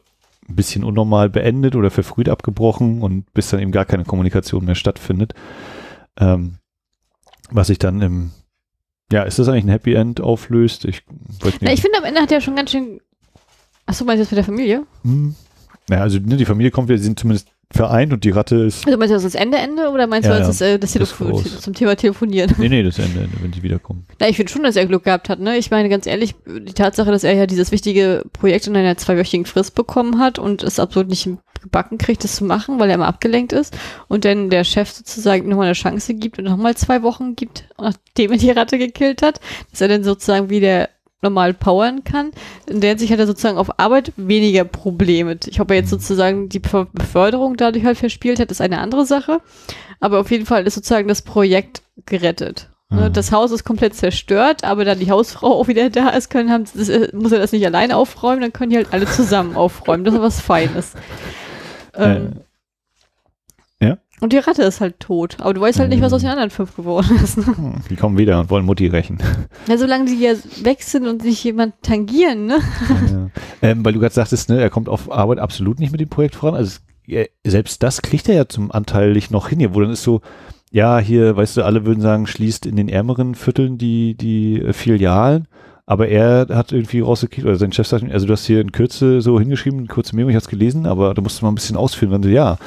ein 0.48 0.56
bisschen 0.56 0.84
unnormal 0.84 1.30
beendet 1.30 1.76
oder 1.76 1.90
verfrüht 1.90 2.30
abgebrochen 2.30 3.02
und 3.02 3.34
bis 3.34 3.50
dann 3.50 3.60
eben 3.60 3.72
gar 3.72 3.86
keine 3.86 4.06
Kommunikation 4.06 4.66
mehr 4.66 4.76
stattfindet. 4.76 5.34
Ähm, 6.18 6.58
was 7.50 7.68
sich 7.68 7.80
dann 7.80 8.02
im, 8.02 8.32
ja, 9.12 9.24
ist 9.24 9.40
das 9.40 9.48
eigentlich 9.48 9.66
ein 9.66 9.70
Happy 9.70 9.94
End 9.94 10.22
auflöst? 10.22 10.86
Ich 10.86 11.04
Na, 11.62 11.72
ich 11.72 11.82
finde, 11.82 11.98
am 11.98 12.04
Ende 12.04 12.22
hat 12.22 12.32
er 12.32 12.42
schon 12.42 12.56
ganz 12.56 12.72
schön. 12.72 13.02
Achso, 13.86 14.06
meinst 14.06 14.20
du 14.20 14.24
das 14.24 14.32
mit 14.32 14.38
der 14.38 14.44
Familie? 14.46 14.86
Hm. 15.04 15.36
Naja, 15.88 16.02
also 16.02 16.20
ne, 16.20 16.38
die 16.38 16.46
Familie 16.46 16.72
kommt, 16.72 16.90
wir 16.90 16.98
sind 16.98 17.20
zumindest 17.20 17.50
vereint 17.72 18.14
und 18.14 18.24
die 18.24 18.30
Ratte 18.30 18.56
ist. 18.58 18.86
Also 18.86 18.98
meinst 18.98 19.14
du 19.14 19.20
das 19.20 19.36
Ende 19.36 19.58
Ende 19.58 19.90
oder 19.90 20.08
meinst 20.08 20.28
Ja, 20.28 20.40
du 20.40 20.46
das, 20.46 20.62
äh, 20.62 20.80
das, 20.80 20.94
Das 20.94 21.10
Telefon 21.18 21.46
zum 21.46 21.74
Thema 21.74 21.96
Telefonieren? 21.96 22.54
Nee, 22.58 22.70
nee, 22.70 22.84
das 22.84 23.00
Ende, 23.00 23.22
Ende, 23.22 23.38
wenn 23.42 23.54
sie 23.54 23.64
wiederkommen. 23.64 24.06
Na, 24.20 24.30
ich 24.30 24.36
finde 24.36 24.52
schon, 24.52 24.64
dass 24.64 24.76
er 24.76 24.86
Glück 24.86 25.04
gehabt 25.04 25.30
hat. 25.30 25.40
Ne? 25.40 25.58
Ich 25.58 25.72
meine, 25.72 25.90
ganz 25.90 26.06
ehrlich, 26.08 26.36
die 26.46 26.74
Tatsache, 26.74 27.12
dass 27.12 27.24
er 27.24 27.34
ja 27.34 27.46
dieses 27.46 27.72
wichtige 27.72 28.24
Projekt 28.34 28.68
in 28.68 28.76
einer 28.76 28.98
zweiwöchigen 28.98 29.46
Frist 29.46 29.76
bekommen 29.76 30.20
hat 30.20 30.40
und 30.40 30.64
es 30.64 30.80
absolut 30.80 31.10
nicht 31.10 31.30
gebacken 31.62 31.98
kriegt, 31.98 32.24
das 32.24 32.36
zu 32.36 32.46
machen, 32.46 32.80
weil 32.80 32.90
er 32.90 32.96
immer 32.96 33.08
abgelenkt 33.08 33.52
ist 33.52 33.76
und 34.08 34.24
dann 34.24 34.50
der 34.50 34.64
Chef 34.64 34.92
sozusagen 34.92 35.50
nochmal 35.50 35.66
eine 35.66 35.74
Chance 35.74 36.14
gibt 36.14 36.38
und 36.38 36.46
nochmal 36.46 36.76
zwei 36.76 37.02
Wochen 37.02 37.36
gibt, 37.36 37.66
nachdem 37.80 38.32
er 38.34 38.38
die 38.38 38.52
Ratte 38.52 38.78
gekillt 38.78 39.24
hat, 39.24 39.40
dass 39.72 39.82
er 39.82 39.88
dann 39.88 40.04
sozusagen 40.04 40.50
wieder 40.50 40.90
normal 41.26 41.54
powern 41.54 42.04
kann. 42.04 42.32
In 42.68 42.80
der 42.82 42.92
Hinsicht 42.92 43.12
hat 43.12 43.20
er 43.20 43.28
sozusagen 43.28 43.58
auf 43.58 43.80
Arbeit 43.80 44.14
weniger 44.16 44.64
Probleme. 44.64 45.38
Ich 45.48 45.60
ob 45.60 45.70
er 45.72 45.78
jetzt 45.78 45.90
sozusagen 45.90 46.48
die 46.50 46.60
Bef- 46.62 46.88
Beförderung 46.94 47.58
dadurch 47.58 47.84
halt 47.86 47.98
verspielt 47.98 48.40
hat, 48.40 48.52
ist 48.52 48.62
eine 48.62 48.80
andere 48.80 49.06
Sache. 49.06 49.40
Aber 50.00 50.20
auf 50.20 50.32
jeden 50.32 50.46
Fall 50.46 50.66
ist 50.68 50.76
sozusagen 50.76 51.08
das 51.08 51.22
Projekt 51.22 51.82
gerettet. 52.06 52.70
Ne, 52.92 53.10
Mhm. 53.10 53.14
das 53.14 53.32
Haus 53.32 53.52
ist 53.52 53.64
komplett 53.64 53.96
zerstört, 53.96 54.64
aber 54.64 54.86
da 54.86 54.94
die 54.94 55.10
Hausfrau 55.10 55.48
auch 55.60 55.68
wieder 55.68 55.90
da 55.90 56.10
ist, 56.10 56.30
können 56.30 56.52
haben, 56.52 56.66
das, 56.76 56.88
äh, 56.90 57.10
muss 57.14 57.32
er 57.32 57.40
das 57.40 57.52
nicht 57.52 57.66
alleine 57.66 57.98
aufräumen, 57.98 58.42
dann 58.42 58.54
können 58.54 58.70
die 58.70 58.78
halt 58.78 58.90
alle 58.92 59.08
zusammen 59.08 59.56
aufräumen. 59.56 60.04
Das 60.04 60.14
ist 60.14 60.22
was 60.22 60.40
Feines. 60.42 60.94
Ähm? 61.96 62.42
Und 64.22 64.32
die 64.32 64.38
Ratte 64.38 64.64
ist 64.64 64.80
halt 64.80 65.00
tot. 65.00 65.38
Aber 65.42 65.54
du 65.54 65.62
weißt 65.62 65.80
halt 65.80 65.90
nicht, 65.90 66.02
was 66.02 66.14
aus 66.14 66.22
den 66.22 66.30
anderen 66.30 66.50
fünf 66.50 66.76
geworden 66.76 67.20
ist. 67.24 67.38
Ne? 67.38 67.46
Hm, 67.46 67.74
Die 67.90 67.96
kommen 67.96 68.18
wieder 68.18 68.40
und 68.40 68.50
wollen 68.50 68.66
Mutti 68.66 68.88
rächen. 68.88 69.18
Ja, 69.68 69.78
solange 69.78 70.06
die 70.06 70.20
ja 70.20 70.34
weg 70.64 70.84
sind 70.84 71.08
und 71.08 71.24
sich 71.24 71.44
jemand 71.44 71.74
tangieren, 71.82 72.46
ne? 72.46 72.60
ja. 73.12 73.30
ähm, 73.64 73.84
weil 73.84 73.94
du 73.94 74.00
gerade 74.00 74.14
sagtest, 74.14 74.48
ne, 74.50 74.62
er 74.62 74.70
kommt 74.70 74.88
auf 74.90 75.12
Arbeit 75.12 75.40
absolut 75.40 75.80
nicht 75.80 75.92
mit 75.92 76.00
dem 76.00 76.10
Projekt 76.10 76.36
voran. 76.36 76.54
Also 76.54 76.80
er, 77.08 77.28
selbst 77.44 77.82
das 77.82 78.04
kriegt 78.04 78.30
er 78.30 78.36
ja 78.36 78.48
zum 78.48 78.72
anteilig 78.72 79.32
noch 79.32 79.50
hin 79.50 79.60
hier, 79.60 79.74
wo 79.74 79.82
dann 79.82 79.90
ist 79.90 80.04
so, 80.04 80.22
ja, 80.72 81.00
hier, 81.00 81.36
weißt 81.36 81.58
du, 81.58 81.64
alle 81.64 81.86
würden 81.86 82.02
sagen, 82.02 82.28
schließt 82.28 82.66
in 82.68 82.76
den 82.76 82.90
ärmeren 82.90 83.34
Vierteln 83.34 83.78
die, 83.80 84.16
die 84.16 84.62
äh, 84.62 84.74
Filialen. 84.74 85.48
Aber 85.88 86.08
er 86.08 86.48
hat 86.50 86.72
irgendwie 86.72 87.00
rausgekriegt, 87.00 87.46
oder 87.46 87.58
sein 87.58 87.72
Chef 87.72 87.88
sagt, 87.88 88.10
also 88.12 88.26
du 88.28 88.34
hast 88.34 88.46
hier 88.46 88.62
in 88.62 88.72
Kürze 88.72 89.22
so 89.22 89.40
hingeschrieben, 89.40 89.88
kurze 89.88 90.16
Memo, 90.16 90.30
ich 90.30 90.36
habe 90.36 90.44
es 90.44 90.50
gelesen, 90.50 90.86
aber 90.86 91.14
da 91.14 91.22
musst 91.22 91.42
du 91.42 91.46
mal 91.46 91.52
ein 91.52 91.56
bisschen 91.56 91.78
ausführen. 91.78 92.12
Dann 92.12 92.24
so, 92.24 92.30
ja, 92.30 92.58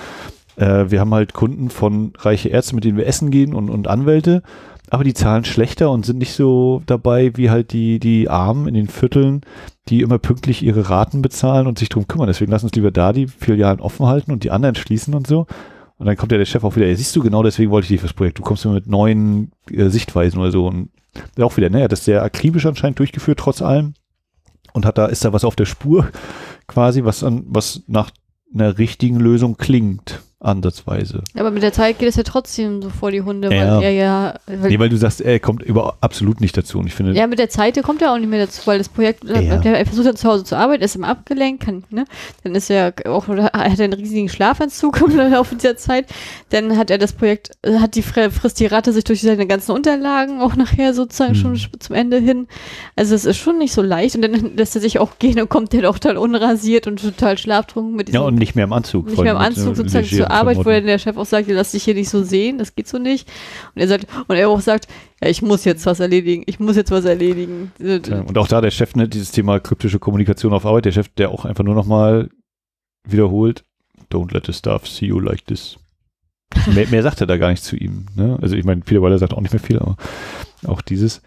äh, 0.59 0.90
wir 0.90 1.00
haben 1.00 1.14
halt 1.14 1.32
Kunden 1.32 1.70
von 1.70 2.12
reiche 2.18 2.48
Ärzte, 2.48 2.74
mit 2.74 2.84
denen 2.84 2.98
wir 2.98 3.06
essen 3.06 3.30
gehen 3.30 3.54
und, 3.54 3.70
und 3.70 3.88
Anwälte, 3.88 4.42
aber 4.90 5.04
die 5.04 5.14
zahlen 5.14 5.44
schlechter 5.44 5.90
und 5.90 6.04
sind 6.04 6.18
nicht 6.18 6.32
so 6.32 6.82
dabei 6.86 7.36
wie 7.36 7.50
halt 7.50 7.72
die, 7.72 7.98
die 7.98 8.28
Armen 8.28 8.66
in 8.66 8.74
den 8.74 8.88
Vierteln, 8.88 9.42
die 9.88 10.00
immer 10.00 10.18
pünktlich 10.18 10.62
ihre 10.62 10.90
Raten 10.90 11.22
bezahlen 11.22 11.66
und 11.66 11.78
sich 11.78 11.88
drum 11.88 12.09
kümmern. 12.09 12.26
Deswegen 12.26 12.50
lass 12.50 12.64
uns 12.64 12.72
lieber 12.72 12.90
da 12.90 13.12
die 13.12 13.26
Filialen 13.26 13.80
offen 13.80 14.06
halten 14.06 14.32
und 14.32 14.44
die 14.44 14.50
anderen 14.50 14.74
schließen 14.74 15.14
und 15.14 15.26
so. 15.26 15.46
Und 15.98 16.06
dann 16.06 16.16
kommt 16.16 16.32
ja 16.32 16.38
der 16.38 16.44
Chef 16.44 16.64
auch 16.64 16.76
wieder, 16.76 16.86
ja, 16.86 16.94
siehst 16.94 17.14
du, 17.16 17.22
genau 17.22 17.42
deswegen 17.42 17.70
wollte 17.70 17.86
ich 17.86 17.88
dich 17.88 18.00
fürs 18.00 18.12
Projekt. 18.12 18.38
Du 18.38 18.42
kommst 18.42 18.64
mir 18.64 18.72
mit 18.72 18.86
neuen 18.86 19.50
äh, 19.70 19.88
Sichtweisen 19.88 20.38
oder 20.38 20.52
so. 20.52 20.66
Und 20.66 20.90
auch 21.40 21.56
wieder, 21.56 21.70
ne, 21.70 21.78
er 21.78 21.84
hat 21.84 21.92
das 21.92 22.04
sehr 22.04 22.22
akribisch 22.22 22.66
anscheinend 22.66 22.98
durchgeführt, 22.98 23.38
trotz 23.38 23.62
allem. 23.62 23.94
Und 24.72 24.86
hat 24.86 24.96
da, 24.96 25.06
ist 25.06 25.24
da 25.24 25.32
was 25.32 25.44
auf 25.44 25.56
der 25.56 25.64
Spur, 25.64 26.09
quasi, 26.66 27.04
was 27.04 27.24
an, 27.24 27.44
was 27.48 27.82
nach 27.88 28.11
einer 28.54 28.78
richtigen 28.78 29.18
Lösung 29.18 29.56
klingt, 29.56 30.20
ansatzweise. 30.41 31.22
Aber 31.36 31.51
mit 31.51 31.62
der 31.62 31.72
Zeit 31.72 31.99
geht 31.99 32.09
es 32.09 32.16
ja 32.16 32.22
trotzdem 32.22 32.80
so 32.80 32.91
vor 32.91 33.11
die 33.11 33.22
Hunde, 33.22 33.53
Ja. 33.55 33.76
weil 33.76 33.82
er 33.84 33.91
ja. 33.91 34.34
Weil, 34.47 34.70
Nee, 34.70 34.78
weil 34.78 34.89
du 34.89 34.97
sagst, 34.97 35.20
er 35.20 35.41
kommt 35.41 35.62
über 35.62 35.97
absolut 36.01 36.41
nicht 36.41 36.57
dazu. 36.57 36.78
Und 36.78 36.86
ich 36.86 36.95
finde, 36.95 37.12
ja, 37.12 37.26
mit 37.26 37.39
der 37.39 37.49
Zeit 37.51 37.80
kommt 37.82 38.03
er 38.03 38.12
auch 38.12 38.18
nicht 38.18 38.28
mehr 38.30 38.47
dazu, 38.47 38.62
weil 38.66 38.78
das 38.78 38.89
Projekt, 38.89 39.24
Ja. 39.24 39.57
der 39.59 39.84
versucht 39.86 40.07
dann 40.07 40.16
zu 40.16 40.28
Hause 40.28 40.45
zu 40.45 40.57
arbeiten, 40.57 40.82
ist 40.84 40.95
immer 40.97 41.09
abgelenkt, 41.09 41.64
kann, 41.64 41.84
ne? 41.91 42.05
Dann 42.45 42.55
ist 42.55 42.70
er 42.70 42.93
auch, 43.07 43.28
er 43.28 43.53
hat 43.53 43.80
einen 43.80 43.93
riesigen 43.93 44.28
Schlafanzug 44.28 45.01
im 45.01 45.16
Laufe 45.32 45.57
dieser 45.57 45.76
Zeit. 45.76 46.07
Dann 46.51 46.76
hat 46.76 46.91
er 46.91 46.99
das 46.99 47.12
Projekt, 47.12 47.51
äh, 47.62 47.78
hat 47.80 47.95
die 47.97 48.03
frisst 48.03 48.61
die 48.61 48.66
Ratte 48.66 48.93
sich 48.93 49.05
durch 49.05 49.20
seine 49.22 49.47
ganzen 49.47 49.72
Unterlagen 49.72 50.41
auch 50.41 50.55
nachher 50.57 50.95
sozusagen 50.95 51.34
Hm. 51.34 51.41
schon 51.41 51.55
sch- 51.57 51.80
zum 51.80 51.95
Ende 51.97 52.18
hin. 52.18 52.47
Also 52.97 53.14
es 53.14 53.24
ist 53.24 53.36
schon 53.39 53.59
nicht 53.59 53.72
so 53.72 53.82
leicht 53.82 54.14
und 54.16 54.22
dann 54.22 54.57
lässt 54.57 54.74
er 54.76 54.80
sich 54.80 54.99
auch 54.99 55.18
gehen 55.18 55.41
und 55.41 55.49
kommt 55.49 55.72
der 55.72 55.82
doch 55.82 55.99
total 55.99 56.16
unrasiert 56.16 56.86
und 56.86 57.01
total 57.03 57.39
schlaftrunken 57.39 57.95
mit 57.97 58.09
diesem 58.09 58.20
ja, 58.20 58.26
und 58.26 58.36
nicht 58.36 58.55
mehr 58.55 58.64
im 58.64 58.72
Anzug. 58.72 59.07
nicht 59.07 59.20
mehr 59.20 59.32
im 59.32 59.39
Anzug 59.39 59.72
äh, 59.72 59.76
sozusagen 59.76 60.28
zur 60.29 60.37
Arbeit, 60.37 60.57
wo 60.59 60.62
dann 60.64 60.87
der 60.87 60.99
Chef 60.99 61.16
auch 61.16 61.26
sagt, 61.26 61.49
lass 61.49 61.72
dich 61.72 61.85
hier 61.85 61.95
nicht 61.95 62.09
so 62.09 62.22
sehen, 62.22 62.59
das 62.59 62.74
geht 62.74 62.89
so 62.89 62.99
nicht. 62.99 63.29
Und 63.74 63.83
er 63.83 63.89
sagt, 63.89 64.07
und 64.26 64.37
er 64.37 64.49
auch 64.49 64.61
sagt, 64.61 64.89
ja, 65.22 65.29
ich 65.29 65.43
muss 65.43 65.64
jetzt 65.64 65.85
was 65.87 66.01
erledigen, 66.01 66.45
ich 66.47 66.61
muss 66.61 66.76
jetzt 66.76 66.91
was 66.91 67.05
erledigen. 67.05 67.72
Ja, 67.79 68.20
und 68.20 68.37
auch 68.39 68.49
da 68.49 68.61
der 68.61 68.70
Chef, 68.70 68.95
ne, 68.95 69.09
dieses 69.09 69.33
Thema 69.33 69.61
kryptische 69.61 69.99
Kommunikation 69.99 70.53
auf 70.53 70.66
Arbeit, 70.66 70.85
der 70.85 70.93
Chef, 70.93 71.09
der 71.09 71.31
auch 71.31 71.45
einfach 71.45 71.64
nur 71.64 71.74
nochmal 71.74 72.29
wiederholt, 73.05 73.64
don't 74.11 74.33
let 74.33 74.47
the 74.47 74.53
staff 74.53 74.87
see 74.87 75.07
you 75.07 75.20
like 75.20 75.45
this. 75.47 75.79
mehr, 76.74 76.87
mehr 76.89 77.03
sagt 77.03 77.20
er 77.20 77.26
da 77.26 77.37
gar 77.37 77.51
nicht 77.51 77.64
zu 77.64 77.76
ihm. 77.76 78.07
Ne? 78.14 78.39
Also 78.41 78.57
ich 78.57 78.64
meine, 78.64 78.81
Peter 78.81 79.03
Weiler 79.03 79.18
sagt 79.18 79.35
auch 79.35 79.41
nicht 79.41 79.53
mehr 79.53 79.62
viel, 79.62 79.79
aber 79.79 79.97
auch 80.66 80.81
dieses. 80.81 81.22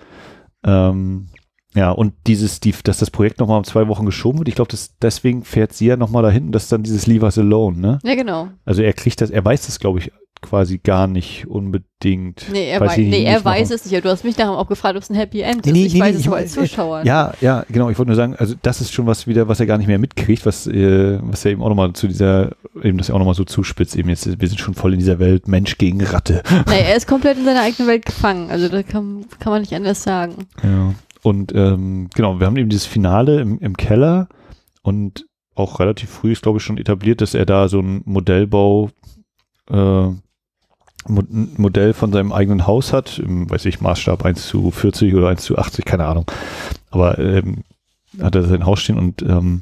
Ähm, 0.63 1.27
ja, 1.73 1.91
und 1.91 2.13
dieses, 2.27 2.59
die, 2.59 2.73
dass 2.83 2.97
das 2.97 3.11
Projekt 3.11 3.39
nochmal 3.39 3.57
um 3.57 3.63
zwei 3.63 3.87
Wochen 3.87 4.05
geschoben 4.05 4.39
wird, 4.39 4.49
ich 4.49 4.55
glaube, 4.55 4.75
deswegen 5.01 5.43
fährt 5.43 5.73
sie 5.73 5.85
ja 5.87 5.97
nochmal 5.97 6.23
dahin, 6.23 6.51
dass 6.51 6.67
dann 6.67 6.83
dieses 6.83 7.07
Leave 7.07 7.25
Us 7.25 7.37
Alone, 7.37 7.77
ne? 7.77 7.99
Ja, 8.03 8.15
genau. 8.15 8.49
Also 8.65 8.81
er 8.81 8.93
kriegt 8.93 9.21
das, 9.21 9.29
er 9.29 9.43
weiß 9.43 9.65
das, 9.67 9.79
glaube 9.79 9.99
ich, 9.99 10.11
quasi 10.41 10.79
gar 10.79 11.07
nicht 11.07 11.47
unbedingt. 11.47 12.45
Nee, 12.51 12.69
er, 12.69 12.79
Weiß 12.79 12.97
wei 12.97 13.01
nee, 13.01 13.23
er 13.23 13.45
weiß 13.45 13.69
es 13.71 13.85
nicht. 13.85 14.03
Du 14.03 14.09
hast 14.09 14.23
mich 14.23 14.35
darum 14.35 14.55
auch 14.55 14.67
gefragt, 14.67 14.95
ob 14.97 15.03
es 15.03 15.09
ein 15.09 15.15
Happy 15.15 15.41
End 15.41 15.65
Nee, 15.65 15.71
ist. 15.71 15.73
nee, 15.73 15.85
ich 15.85 15.93
nee, 15.93 15.99
weiß 15.99 16.15
es 16.15 16.25
mein, 16.25 16.33
als 16.39 16.53
Zuschauer. 16.53 17.03
Ja, 17.05 17.33
ja, 17.41 17.63
genau. 17.69 17.89
Ich 17.89 17.97
wollte 17.99 18.09
nur 18.09 18.15
sagen, 18.15 18.35
also 18.35 18.55
das 18.61 18.81
ist 18.81 18.91
schon 18.91 19.05
was 19.05 19.27
wieder, 19.27 19.47
was 19.47 19.59
er 19.59 19.67
gar 19.67 19.77
nicht 19.77 19.87
mehr 19.87 19.99
mitkriegt, 19.99 20.45
was, 20.45 20.65
äh, 20.67 21.19
was 21.21 21.45
er 21.45 21.51
eben 21.51 21.61
auch 21.61 21.69
nochmal 21.69 21.93
zu 21.93 22.07
dieser, 22.07 22.51
eben 22.81 22.97
das 22.97 23.09
ja 23.09 23.13
auch 23.13 23.19
nochmal 23.19 23.35
so 23.35 23.43
zuspitzt. 23.43 23.95
Eben 23.95 24.09
jetzt, 24.09 24.41
wir 24.41 24.47
sind 24.47 24.59
schon 24.59 24.73
voll 24.73 24.93
in 24.93 24.99
dieser 24.99 25.19
Welt, 25.19 25.47
Mensch 25.47 25.77
gegen 25.77 26.03
Ratte. 26.03 26.41
Nee, 26.67 26.81
er 26.89 26.95
ist 26.95 27.07
komplett 27.07 27.37
in 27.37 27.45
seiner 27.45 27.61
eigenen 27.61 27.87
Welt 27.87 28.05
gefangen. 28.05 28.49
Also 28.49 28.67
da 28.67 28.81
kann, 28.81 29.25
kann 29.39 29.51
man 29.51 29.61
nicht 29.61 29.73
anders 29.75 30.01
sagen. 30.01 30.47
Ja. 30.63 30.93
Und 31.23 31.53
ähm, 31.55 32.09
genau, 32.13 32.39
wir 32.39 32.47
haben 32.47 32.57
eben 32.57 32.69
dieses 32.69 32.85
Finale 32.85 33.41
im, 33.41 33.59
im 33.59 33.77
Keller 33.77 34.27
und 34.81 35.25
auch 35.55 35.79
relativ 35.79 36.09
früh 36.09 36.31
ist, 36.31 36.41
glaube 36.41 36.57
ich, 36.57 36.63
schon 36.63 36.77
etabliert, 36.77 37.21
dass 37.21 37.33
er 37.33 37.45
da 37.45 37.67
so 37.67 37.79
ein 37.79 38.01
Modellbau, 38.05 38.89
äh, 39.69 40.07
Mo 41.07 41.23
Modell 41.57 41.93
von 41.93 42.11
seinem 42.11 42.31
eigenen 42.31 42.67
Haus 42.67 42.93
hat, 42.93 43.19
im, 43.19 43.49
weiß 43.49 43.65
ich, 43.65 43.81
Maßstab 43.81 44.23
1 44.23 44.47
zu 44.47 44.71
40 44.71 45.15
oder 45.15 45.29
1 45.29 45.43
zu 45.43 45.57
80, 45.57 45.85
keine 45.85 46.05
Ahnung. 46.05 46.25
Aber 46.89 47.17
ähm, 47.19 47.63
hat 48.21 48.35
er 48.35 48.43
sein 48.43 48.65
Haus 48.65 48.81
stehen 48.81 48.99
und 48.99 49.21
ähm, 49.21 49.61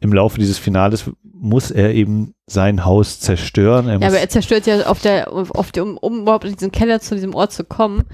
im 0.00 0.12
Laufe 0.12 0.38
dieses 0.38 0.58
Finales 0.58 1.10
muss 1.22 1.70
er 1.70 1.94
eben 1.94 2.34
sein 2.46 2.84
Haus 2.84 3.20
zerstören. 3.20 3.88
Er 3.88 4.00
ja, 4.00 4.08
aber 4.08 4.18
er 4.18 4.28
zerstört 4.28 4.66
ja 4.66 4.86
auf 4.86 5.00
der, 5.00 5.32
auf 5.32 5.72
der, 5.72 5.84
um, 5.84 5.96
um 5.96 6.20
überhaupt 6.22 6.44
in 6.44 6.54
diesen 6.54 6.72
Keller 6.72 7.00
zu 7.00 7.14
diesem 7.14 7.34
Ort 7.34 7.52
zu 7.52 7.64
kommen, 7.64 8.04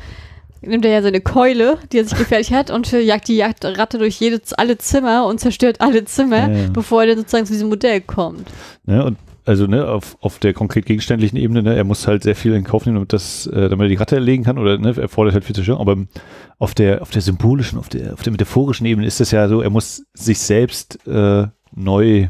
nimmt 0.67 0.85
er 0.85 0.93
ja 0.93 1.03
seine 1.03 1.21
Keule, 1.21 1.79
die 1.93 1.99
er 1.99 2.05
sich 2.05 2.17
gefährlich 2.19 2.53
hat, 2.53 2.71
und 2.71 2.91
jagt 2.93 3.29
die 3.29 3.37
Jagdratte 3.37 3.99
durch 3.99 4.19
jede, 4.21 4.41
alle 4.57 4.79
Zimmer 4.79 5.27
und 5.27 5.41
zerstört 5.41 5.81
alle 5.81 6.05
Zimmer, 6.05 6.51
ja, 6.51 6.57
ja. 6.57 6.69
bevor 6.73 7.03
er 7.03 7.09
dann 7.09 7.19
sozusagen 7.19 7.47
zu 7.47 7.53
diesem 7.53 7.69
Modell 7.69 8.01
kommt. 8.01 8.49
Ne, 8.85 9.05
und 9.05 9.19
also 9.47 9.67
ne, 9.67 9.87
auf, 9.87 10.17
auf 10.21 10.39
der 10.39 10.55
konkret 10.55 10.87
gegenständlichen 10.87 11.37
Ebene, 11.37 11.63
ne, 11.63 11.75
er 11.75 11.85
muss 11.85 12.07
halt 12.07 12.23
sehr 12.23 12.35
viel 12.35 12.55
in 12.55 12.65
Kauf 12.65 12.87
nehmen, 12.87 12.97
damit, 12.97 13.13
das, 13.13 13.47
äh, 13.47 13.69
damit 13.69 13.87
er 13.87 13.89
die 13.89 13.95
Ratte 13.97 14.15
erlegen 14.15 14.43
kann, 14.43 14.59
oder 14.59 14.79
ne, 14.79 14.95
er 14.97 15.09
fordert 15.09 15.35
halt 15.35 15.45
viel 15.45 15.55
Zerstörung, 15.55 15.83
aber 15.83 16.03
auf 16.59 16.75
der, 16.75 17.03
auf 17.03 17.11
der 17.11 17.21
symbolischen, 17.21 17.79
auf 17.79 17.89
der, 17.89 18.15
auf 18.15 18.23
der 18.23 18.33
metaphorischen 18.33 18.87
Ebene 18.87 19.07
ist 19.07 19.21
es 19.21 19.31
ja 19.31 19.49
so, 19.49 19.61
er 19.61 19.71
muss 19.71 20.05
sich 20.15 20.39
selbst 20.39 21.07
äh, 21.07 21.47
neu 21.75 22.29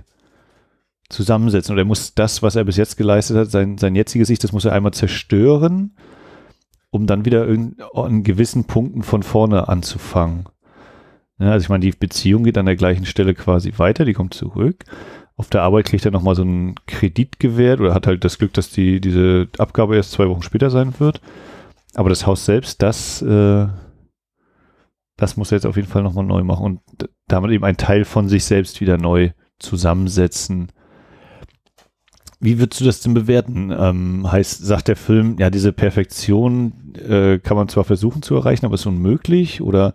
zusammensetzen 1.09 1.73
oder 1.73 1.83
er 1.83 1.87
muss 1.87 2.15
das, 2.15 2.43
was 2.43 2.57
er 2.57 2.65
bis 2.65 2.77
jetzt 2.77 2.97
geleistet 2.97 3.37
hat, 3.37 3.51
sein, 3.51 3.79
sein 3.79 3.95
jetziges 3.95 4.31
Ich, 4.31 4.41
das 4.41 4.53
muss 4.53 4.65
er 4.65 4.73
einmal 4.73 4.93
zerstören, 4.93 5.93
um 6.95 7.09
dann 7.09 7.25
wieder 7.25 7.49
an 7.95 8.23
gewissen 8.23 8.67
Punkten 8.67 9.03
von 9.03 9.25
vorne 9.25 9.69
anzufangen. 9.69 10.45
Ja, 11.41 11.51
also 11.51 11.65
ich 11.65 11.69
meine, 11.69 11.85
die 11.85 11.91
Beziehung 11.91 12.45
geht 12.45 12.57
an 12.57 12.67
der 12.67 12.77
gleichen 12.77 13.05
Stelle 13.05 13.35
quasi 13.35 13.73
weiter, 13.79 14.05
die 14.05 14.13
kommt 14.13 14.33
zurück. 14.33 14.85
Auf 15.37 15.51
der 15.51 15.63
Arbeit 15.63 15.87
kriegt 15.87 16.05
er 16.05 16.13
nochmal 16.13 16.37
so 16.37 16.43
einen 16.43 16.77
Kredit 16.87 17.41
gewährt 17.41 17.81
oder 17.81 17.95
hat 17.95 18.07
halt 18.07 18.25
das 18.25 18.39
Glück, 18.39 18.53
dass 18.53 18.71
die, 18.71 19.01
diese 19.01 19.49
Abgabe 19.59 19.97
erst 19.97 20.13
zwei 20.13 20.29
Wochen 20.29 20.43
später 20.43 20.71
sein 20.71 20.95
wird. 21.01 21.21
Aber 21.95 22.11
das 22.11 22.29
Haus 22.29 22.45
selbst, 22.45 22.81
das, 22.81 23.21
äh, 23.23 23.67
das 25.17 25.37
muss 25.37 25.51
er 25.51 25.57
jetzt 25.57 25.67
auf 25.67 25.75
jeden 25.75 25.89
Fall 25.89 26.05
nochmal 26.05 26.25
neu 26.25 26.45
machen 26.45 26.65
und 26.65 26.81
damit 27.27 27.51
eben 27.51 27.65
ein 27.65 27.77
Teil 27.77 28.05
von 28.05 28.29
sich 28.29 28.45
selbst 28.45 28.81
wieder 28.81 28.99
neu 28.99 29.31
zusammensetzen. 29.59 30.71
Wie 32.45 32.59
würdest 32.59 32.81
du 32.81 32.85
das 32.85 33.01
denn 33.01 33.15
bewerten? 33.15 33.75
Ähm, 33.77 34.31
heißt, 34.31 34.65
sagt 34.65 34.89
der 34.89 34.97
Film, 34.97 35.37
ja, 35.39 35.49
diese 35.49 35.73
Perfektion 35.73 36.95
äh, 37.09 37.39
kann 37.39 37.57
man 37.57 37.69
zwar 37.69 37.85
versuchen 37.85 38.21
zu 38.21 38.35
erreichen, 38.35 38.67
aber 38.67 38.75
ist 38.75 38.85
unmöglich? 38.85 39.63
Oder 39.63 39.95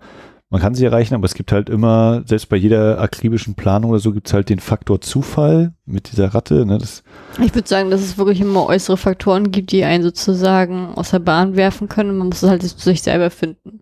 man 0.50 0.60
kann 0.60 0.74
sie 0.74 0.84
erreichen, 0.84 1.14
aber 1.14 1.26
es 1.26 1.36
gibt 1.36 1.52
halt 1.52 1.70
immer, 1.70 2.24
selbst 2.26 2.50
bei 2.50 2.58
jeder 2.58 3.00
akribischen 3.00 3.54
Planung 3.54 3.91
oder 3.91 4.00
so, 4.00 4.14
gibt 4.14 4.26
es 4.26 4.34
halt 4.34 4.50
den 4.50 4.60
Faktor 4.60 5.00
Zufall 5.00 5.74
mit 5.86 6.12
dieser 6.12 6.34
Ratte. 6.34 6.66
Ne, 6.66 6.80
das 6.80 7.04
ich 7.39 7.54
würde 7.54 7.68
sagen, 7.68 7.91
dass 7.91 8.02
es 8.02 8.18
wirklich 8.18 8.41
immer 8.41 8.66
äußere 8.66 8.97
Faktoren 8.97 9.52
gibt, 9.52 9.72
die 9.72 9.84
einen 9.84 10.04
sozusagen 10.04 10.95
aus 10.95 11.12
der 11.12 11.20
Bahn 11.20 11.56
werfen 11.56 11.88
können. 11.88 12.18
Man 12.18 12.30
muss 12.30 12.41
es 12.41 12.50
halt 12.50 12.64
zu 12.64 12.78
sich 12.80 13.04
selber 13.04 13.30
finden. 13.30 13.82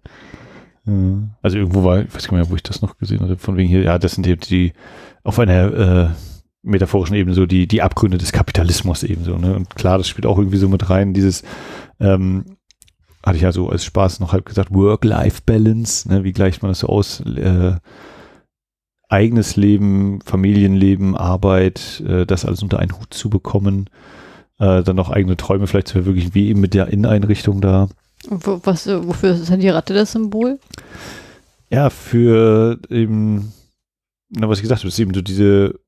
Also 1.42 1.58
irgendwo 1.58 1.86
war, 1.86 2.02
ich 2.02 2.14
weiß 2.14 2.28
gar 2.28 2.38
nicht 2.38 2.48
mehr, 2.48 2.52
wo 2.52 2.56
ich 2.56 2.64
das 2.64 2.82
noch 2.82 2.98
gesehen 2.98 3.22
hatte, 3.22 3.38
von 3.38 3.56
wegen 3.56 3.70
hier, 3.70 3.84
ja, 3.84 3.98
das 3.98 4.14
sind 4.14 4.26
die, 4.26 4.36
die 4.36 4.74
auf 5.24 5.40
einer 5.40 5.74
äh, 5.74 6.10
metaphorischen 6.68 7.16
Ebene 7.16 7.36
so 7.36 7.46
die, 7.46 7.68
die 7.68 7.82
Abgründe 7.82 8.18
des 8.18 8.32
Kapitalismus 8.32 9.04
ebenso. 9.04 9.38
Ne? 9.38 9.56
Und 9.56 9.76
klar, 9.76 9.98
das 9.98 10.08
spielt 10.08 10.26
auch 10.26 10.38
irgendwie 10.38 10.58
so 10.58 10.70
mit 10.70 10.90
rein, 10.90 11.14
dieses, 11.14 11.44
ähm, 12.00 12.46
hatte 13.26 13.38
ich 13.38 13.44
ja 13.44 13.52
so 13.52 13.70
als 13.70 13.84
Spaß 13.86 14.20
noch 14.20 14.34
halb 14.34 14.46
gesagt, 14.46 14.74
Work-Life-Balance, 14.74 16.10
ne? 16.10 16.24
wie 16.24 16.34
gleicht 16.34 16.62
man 16.62 16.72
das 16.72 16.80
so 16.80 16.88
aus? 16.88 17.22
Äh, 17.22 17.76
eigenes 19.10 19.56
Leben, 19.56 20.20
Familienleben, 20.26 21.16
Arbeit, 21.16 22.04
äh, 22.06 22.26
das 22.26 22.46
alles 22.46 22.62
unter 22.62 22.80
einen 22.80 22.98
Hut 22.98 23.14
zu 23.14 23.30
bekommen, 23.30 23.90
äh, 24.60 24.84
dann 24.84 24.96
noch 24.96 25.10
eigene 25.10 25.38
Träume 25.38 25.68
vielleicht 25.68 25.88
zu 25.88 25.94
verwirklichen, 25.94 26.36
wie 26.36 26.50
eben 26.50 26.60
mit 26.60 26.74
der 26.74 26.88
Inneneinrichtung 26.88 27.62
da. 27.62 27.90
Was, 28.30 28.88
wofür 28.88 29.36
ist 29.36 29.50
denn 29.50 29.60
die 29.60 29.70
Ratte 29.70 29.94
das 29.94 30.12
Symbol? 30.12 30.60
Ja, 31.70 31.90
für 31.90 32.80
eben, 32.90 33.54
na, 34.30 34.50
was 34.50 34.58
ich 34.58 34.64
gesagt 34.64 34.82
habe, 34.82 34.90
ist 34.90 35.00
eben 35.00 35.14
so 35.14 35.22
diese 35.22 35.80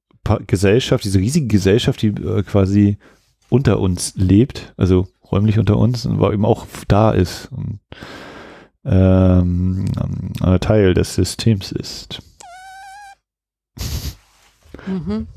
Gesellschaft, 0.46 1.04
diese 1.04 1.20
riesige 1.20 1.48
Gesellschaft, 1.48 2.02
die 2.02 2.08
äh, 2.08 2.44
quasi 2.44 2.98
unter 3.50 3.80
uns 3.80 4.14
lebt, 4.16 4.74
also 4.78 5.08
räumlich 5.32 5.60
unter 5.60 5.78
uns, 5.78 6.06
und 6.06 6.22
eben 6.22 6.46
auch 6.46 6.68
da 6.88 7.12
ist 7.12 7.50
und 7.52 7.80
ähm, 8.86 9.86
Teil 10.62 10.94
des 10.94 11.16
Systems 11.16 11.72
ist. 11.72 12.22
Mhm. 14.88 15.28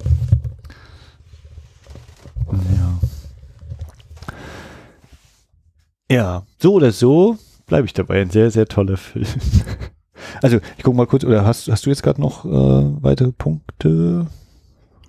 Ja. 2.51 3.01
Ja, 6.11 6.47
so 6.59 6.75
oder 6.75 6.93
so 6.93 7.39
bleibe 7.67 7.87
ich 7.87 7.95
dabei. 7.95 8.21
Ein 8.21 8.31
sehr, 8.31 8.51
sehr 8.51 8.67
toller 8.67 8.97
Film. 8.97 9.27
Also, 10.41 10.59
ich 10.77 10.83
gucke 10.83 10.97
mal 10.97 11.07
kurz, 11.07 11.25
oder 11.25 11.45
hast, 11.45 11.69
hast 11.69 11.85
du 11.85 11.91
jetzt 11.91 12.03
gerade 12.03 12.21
noch 12.21 12.45
äh, 12.45 12.49
weitere 12.49 13.33
Punkte? 13.33 14.27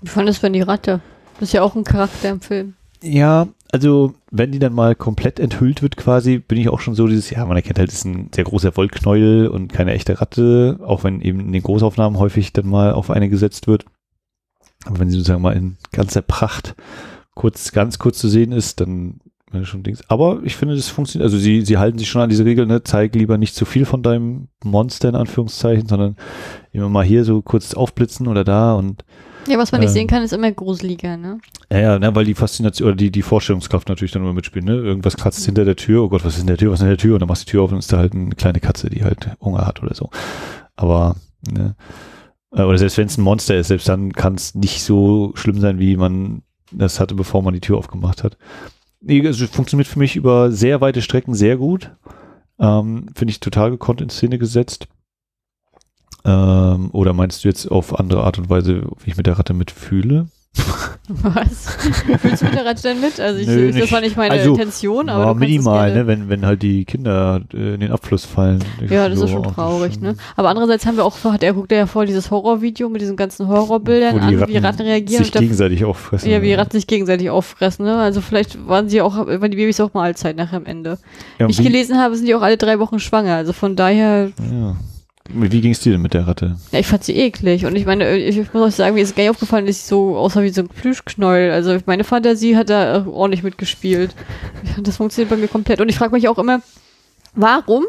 Wie 0.04 0.10
fandest 0.10 0.44
du 0.44 0.48
denn 0.48 0.54
die 0.54 0.62
Ratte? 0.62 1.00
Das 1.40 1.50
ist 1.50 1.54
ja 1.54 1.64
auch 1.64 1.76
ein 1.76 1.86
Charakter 1.86 2.30
im 2.30 2.42
Film. 2.42 2.74
Ja, 3.02 3.48
also, 3.72 4.14
wenn 4.32 4.52
die 4.52 4.60
dann 4.60 4.74
mal 4.74 4.96
komplett 4.96 5.40
enthüllt 5.40 5.82
wird 5.82 5.98
quasi, 5.98 6.38
bin 6.38 6.60
ich 6.60 6.70
auch 6.70 6.80
schon 6.80 6.94
so 6.94 7.08
dieses, 7.08 7.30
ja, 7.30 7.46
man 7.46 7.58
erkennt 7.58 7.80
halt, 7.80 7.90
es 7.90 7.96
ist 7.96 8.06
ein 8.06 8.30
sehr 8.34 8.44
großer 8.44 8.78
Wollknäuel 8.78 9.48
und 9.48 9.74
keine 9.74 9.94
echte 9.94 10.22
Ratte, 10.22 10.80
auch 10.86 11.04
wenn 11.04 11.22
eben 11.22 11.40
in 11.40 11.52
den 11.52 11.64
Großaufnahmen 11.64 12.20
häufig 12.20 12.54
dann 12.54 12.68
mal 12.68 12.92
auf 12.92 13.10
eine 13.10 13.30
gesetzt 13.30 13.68
wird. 13.68 13.86
Aber 14.86 15.00
wenn 15.00 15.10
sie 15.10 15.18
sozusagen 15.18 15.42
mal 15.42 15.56
in 15.56 15.78
ganzer 15.92 16.22
Pracht 16.22 16.76
kurz, 17.34 17.72
ganz 17.72 17.98
kurz 17.98 18.20
zu 18.20 18.28
sehen 18.28 18.52
ist, 18.52 18.82
dann 18.82 19.22
schon 19.64 19.84
Dings. 19.84 20.02
Aber 20.10 20.42
ich 20.44 20.56
finde, 20.56 20.76
das 20.76 20.90
funktioniert. 20.90 21.26
Also 21.26 21.38
sie, 21.38 21.62
sie 21.62 21.78
halten 21.78 21.98
sich 21.98 22.10
schon 22.10 22.22
an 22.22 22.30
diese 22.30 22.46
Regel, 22.46 22.66
ne? 22.66 22.84
Zeig 22.84 23.16
lieber 23.16 23.38
nicht 23.38 23.56
zu 23.56 23.66
viel 23.66 23.86
von 23.86 24.04
deinem 24.04 24.48
Monster 24.64 25.10
in 25.10 25.16
Anführungszeichen, 25.16 25.88
sondern 25.88 26.16
immer 26.72 26.90
mal 26.90 27.06
hier 27.06 27.24
so 27.24 27.42
kurz 27.42 27.74
aufblitzen 27.74 28.28
oder 28.28 28.44
da 28.44 28.74
und 28.74 29.06
ja, 29.48 29.58
was 29.58 29.72
man 29.72 29.82
nicht 29.82 29.92
sehen 29.92 30.04
ähm, 30.04 30.08
kann, 30.08 30.24
ist 30.24 30.34
immer 30.34 30.52
gruseliger, 30.52 31.18
ne? 31.18 31.40
Ja, 31.72 31.80
ja, 31.80 32.00
ne, 32.00 32.16
weil 32.16 32.26
die 32.26 32.34
Faszination 32.34 32.90
oder 32.90 32.96
die, 32.96 33.12
die 33.12 33.22
Vorstellungskraft 33.22 33.90
natürlich 33.90 34.12
dann 34.12 34.22
immer 34.22 34.34
mitspielt, 34.34 34.66
ne? 34.66 34.76
Irgendwas 34.76 35.18
kratzt 35.18 35.42
mhm. 35.42 35.46
hinter 35.46 35.66
der 35.66 35.76
Tür, 35.76 36.04
oh 36.04 36.10
Gott, 36.10 36.26
was 36.26 36.36
ist 36.36 36.42
in 36.42 36.48
der 36.48 36.58
Tür, 36.58 36.72
was 36.72 36.80
ist 36.80 36.84
in 36.84 36.90
der 36.90 36.98
Tür? 36.98 37.16
Und 37.16 37.22
dann 37.22 37.30
machst 37.30 37.44
du 37.44 37.46
die 37.46 37.52
Tür 37.52 37.64
auf 37.64 37.72
und 37.72 37.80
ist 37.80 37.92
da 37.92 37.98
halt 37.98 38.14
eine 38.14 38.36
kleine 38.36 38.60
Katze, 38.60 38.90
die 38.90 39.04
halt 39.04 39.30
Hunger 39.42 39.66
hat 39.66 39.82
oder 39.82 39.94
so. 39.94 40.10
Aber, 40.76 41.16
ne? 41.52 41.76
Äh, 42.52 42.64
oder 42.64 42.78
selbst 42.78 42.98
wenn 42.98 43.08
es 43.08 43.18
ein 43.18 43.24
Monster 43.24 43.56
ist, 43.56 43.68
selbst 43.68 43.88
dann 43.90 44.14
kann 44.14 44.36
es 44.36 44.56
nicht 44.56 44.84
so 44.84 45.32
schlimm 45.36 45.60
sein, 45.60 45.80
wie 45.80 45.98
man 45.98 46.44
das 46.72 47.00
hatte, 47.00 47.16
bevor 47.16 47.44
man 47.44 47.54
die 47.54 47.62
Tür 47.62 47.78
aufgemacht 47.78 48.24
hat 48.24 48.38
nee, 49.04 49.26
also 49.26 49.46
funktioniert 49.48 49.88
für 49.88 50.00
mich 50.00 50.16
über 50.16 50.52
sehr 50.52 50.82
weite 50.82 51.02
Strecken 51.02 51.34
sehr 51.34 51.58
gut. 51.58 51.92
Ähm, 52.60 53.08
Finde 53.16 53.32
ich 53.32 53.40
total 53.40 53.72
gekonnt 53.72 54.02
in 54.02 54.10
Szene 54.10 54.38
gesetzt. 54.38 54.88
Ähm, 56.26 56.90
oder 56.92 57.14
meinst 57.14 57.44
du 57.44 57.48
jetzt 57.48 57.70
auf 57.70 58.00
andere 58.00 58.24
Art 58.24 58.38
und 58.38 58.50
Weise, 58.50 58.84
wie 59.04 59.10
ich 59.10 59.18
mit 59.18 59.28
der 59.28 59.38
Ratte 59.38 59.54
mitfühle? 59.54 60.28
Was? 61.08 61.76
Fühlst 62.22 62.44
du 62.44 62.46
mit 62.46 62.56
der 62.56 62.66
Ratte 62.66 62.84
denn 62.84 63.02
mit? 63.02 63.20
Also 63.20 63.40
ich, 63.40 63.48
Nö, 63.48 63.72
das 63.72 63.92
war 63.92 64.02
nicht 64.02 64.16
meine 64.16 64.36
also, 64.36 64.52
Intention, 64.52 65.10
aber 65.10 65.26
ja, 65.26 65.34
minimal, 65.34 65.94
ne, 65.94 66.08
wenn, 66.08 66.30
wenn 66.30 66.46
halt 66.46 66.62
die 66.62 66.86
Kinder 66.86 67.42
äh, 67.54 67.74
in 67.74 67.80
den 67.80 67.92
Abfluss 67.92 68.24
fallen. 68.24 68.64
Ja, 68.88 69.10
das 69.10 69.20
so, 69.20 69.26
ist 69.26 69.32
schon 69.32 69.44
traurig, 69.44 70.00
ne? 70.00 70.16
Aber 70.36 70.50
andererseits 70.50 70.86
haben 70.86 70.96
wir 70.96 71.04
auch, 71.04 71.22
hat 71.26 71.44
er 71.44 71.54
guckt 71.54 71.72
ja 71.72 71.88
vor 71.88 72.06
dieses 72.06 72.32
Horrorvideo 72.32 72.88
mit 72.88 73.02
diesen 73.02 73.18
ganzen 73.18 73.48
Horrorbildern 73.48 74.20
an, 74.20 74.36
Ratten 74.36 74.54
wie 74.54 74.58
Ratten 74.58 74.82
reagieren. 74.84 75.24
Sich 75.24 75.34
gegenseitig 75.34 75.84
auffressen. 75.84 76.30
Ja, 76.30 76.42
wie 76.42 76.54
Ratten 76.54 76.72
sich 76.72 76.88
gegenseitig 76.88 77.30
auffressen, 77.32 77.86
ne? 77.86 77.98
Also 77.98 78.22
vielleicht 78.22 78.66
waren 78.68 78.88
sie 78.88 79.02
auch, 79.02 79.18
waren 79.18 79.52
die 79.52 79.58
Babys 79.58 79.82
auch 79.82 79.94
Mahlzeit 79.94 80.38
nachher 80.38 80.58
am 80.58 80.66
Ende. 80.66 81.00
Ja, 81.40 81.48
wie 81.48 81.52
ich 81.52 81.62
gelesen 81.62 81.98
habe, 81.98 82.16
sind 82.16 82.28
die 82.28 82.36
auch 82.36 82.44
alle 82.44 82.58
drei 82.58 82.80
Wochen 82.80 83.00
schwanger, 83.00 83.36
also 83.36 83.52
von 83.52 83.76
daher. 83.76 84.32
Ja. 84.52 84.76
Wie 85.30 85.62
ging 85.62 85.72
es 85.72 85.80
dir 85.80 85.94
denn 85.94 86.02
mit 86.02 86.14
der 86.14 86.28
Ratte? 86.28 86.58
Ja, 86.72 86.80
ich 86.80 86.88
fand 86.88 87.04
sie 87.04 87.16
eklig. 87.16 87.66
Und 87.66 87.76
ich 87.76 87.86
meine, 87.86 88.18
ich 88.18 88.54
muss 88.54 88.68
euch 88.68 88.76
sagen, 88.76 88.96
mir 88.96 89.02
ist 89.02 89.16
gar 89.16 89.24
nicht 89.24 89.30
aufgefallen, 89.30 89.66
dass 89.66 89.82
sie 89.82 89.88
so 89.88 90.18
aussah 90.18 90.42
wie 90.44 90.50
so 90.50 90.62
ein 90.62 90.68
Plüschknäuel. 90.68 91.52
Also 91.52 91.78
meine 91.86 92.04
Fantasie 92.04 92.58
hat 92.58 92.70
da 92.70 93.06
ordentlich 93.08 93.44
mitgespielt. 93.44 94.16
Das 94.82 94.98
funktioniert 94.98 95.30
bei 95.30 95.38
mir 95.38 95.48
komplett. 95.48 95.82
Und 95.82 95.90
ich 95.90 95.98
frage 95.98 96.14
mich 96.14 96.28
auch 96.28 96.40
immer, 96.40 96.62
warum 97.36 97.86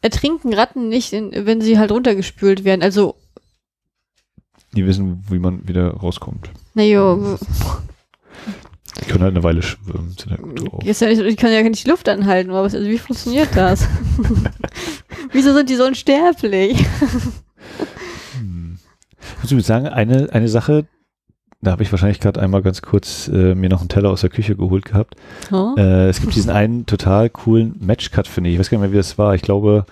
ertrinken 0.00 0.52
Ratten 0.52 0.88
nicht, 0.88 1.12
in, 1.12 1.30
wenn 1.46 1.60
sie 1.60 1.78
halt 1.78 1.92
runtergespült 1.92 2.64
werden? 2.64 2.82
Also. 2.82 3.14
Die 4.74 4.84
wissen, 4.84 5.22
wie 5.30 5.38
man 5.38 5.68
wieder 5.68 5.90
rauskommt. 5.92 6.50
Naja, 6.74 7.38
die 9.00 9.06
können 9.06 9.24
halt 9.24 9.34
eine 9.34 9.42
Weile 9.42 9.62
schwimmen. 9.62 10.14
Ist 10.84 11.00
ja 11.00 11.08
nicht, 11.08 11.22
die 11.22 11.36
können 11.36 11.54
ja 11.54 11.62
nicht 11.62 11.84
die 11.84 11.90
Luft 11.90 12.08
anhalten, 12.08 12.50
aber 12.50 12.62
also 12.62 12.78
wie 12.80 12.98
funktioniert 12.98 13.48
das? 13.54 13.88
Wieso 15.32 15.54
sind 15.54 15.70
die 15.70 15.76
so 15.76 15.84
unsterblich? 15.84 16.84
hm. 18.38 18.78
Ich 19.42 19.50
muss 19.50 19.66
sagen, 19.66 19.88
eine, 19.88 20.28
eine 20.32 20.48
Sache, 20.48 20.86
da 21.62 21.70
habe 21.70 21.82
ich 21.82 21.92
wahrscheinlich 21.92 22.20
gerade 22.20 22.40
einmal 22.40 22.60
ganz 22.60 22.82
kurz 22.82 23.28
äh, 23.28 23.54
mir 23.54 23.70
noch 23.70 23.80
einen 23.80 23.88
Teller 23.88 24.10
aus 24.10 24.20
der 24.20 24.30
Küche 24.30 24.56
geholt 24.56 24.84
gehabt. 24.84 25.14
Oh. 25.50 25.74
Äh, 25.76 26.08
es 26.08 26.20
gibt 26.20 26.34
diesen 26.34 26.50
einen 26.50 26.86
total 26.86 27.30
coolen 27.30 27.76
Matchcut, 27.80 28.26
finde 28.26 28.50
ich. 28.50 28.54
Ich 28.54 28.60
weiß 28.60 28.68
gar 28.68 28.78
nicht 28.78 28.88
mehr, 28.88 28.92
wie 28.92 28.96
das 28.96 29.16
war. 29.16 29.34
Ich 29.34 29.42
glaube, 29.42 29.86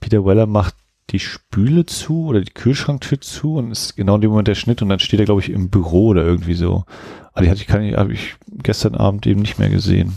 Peter 0.00 0.24
Weller 0.24 0.46
macht 0.46 0.74
die 1.10 1.20
Spüle 1.20 1.86
zu 1.86 2.26
oder 2.26 2.40
die 2.40 2.52
Kühlschranktür 2.52 3.20
zu 3.20 3.54
und 3.54 3.70
ist 3.70 3.96
genau 3.96 4.16
in 4.16 4.22
dem 4.22 4.30
Moment 4.30 4.48
der 4.48 4.54
Schnitt 4.54 4.82
und 4.82 4.88
dann 4.88 4.98
steht 4.98 5.20
er, 5.20 5.26
glaube 5.26 5.40
ich, 5.40 5.50
im 5.50 5.70
Büro 5.70 6.08
oder 6.08 6.24
irgendwie 6.24 6.54
so. 6.54 6.84
Aber 7.32 7.44
die 7.44 7.50
hatte 7.50 7.60
ich, 7.60 7.66
keine, 7.66 7.96
habe 7.96 8.12
ich 8.12 8.36
gestern 8.62 8.94
Abend 8.94 9.26
eben 9.26 9.40
nicht 9.40 9.58
mehr 9.58 9.68
gesehen. 9.68 10.14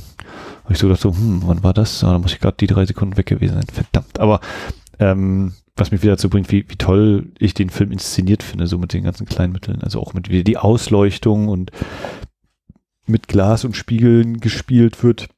Habe 0.63 0.73
ich 0.73 0.79
so 0.79 0.87
gedacht, 0.87 1.01
so, 1.01 1.13
hm, 1.13 1.43
wann 1.45 1.63
war 1.63 1.73
das? 1.73 2.03
Ah, 2.03 2.13
da 2.13 2.19
muss 2.19 2.33
ich 2.33 2.39
gerade 2.39 2.57
die 2.59 2.67
drei 2.67 2.85
Sekunden 2.85 3.17
weg 3.17 3.27
gewesen 3.27 3.55
sein. 3.55 3.67
Verdammt. 3.71 4.19
Aber 4.19 4.39
ähm, 4.99 5.53
was 5.75 5.91
mich 5.91 6.01
wieder 6.01 6.13
dazu 6.13 6.29
bringt, 6.29 6.51
wie, 6.51 6.65
wie 6.67 6.75
toll 6.75 7.31
ich 7.39 7.53
den 7.53 7.69
Film 7.69 7.91
inszeniert 7.91 8.43
finde, 8.43 8.67
so 8.67 8.77
mit 8.77 8.93
den 8.93 9.03
ganzen 9.03 9.25
kleinen 9.25 9.53
Mitteln. 9.53 9.81
Also 9.81 9.99
auch 9.99 10.13
mit 10.13 10.29
wieder 10.29 10.43
die 10.43 10.57
Ausleuchtung 10.57 11.47
und 11.47 11.71
mit 13.05 13.27
Glas 13.27 13.63
und 13.65 13.75
Spiegeln 13.75 14.39
gespielt 14.39 15.03
wird. 15.03 15.29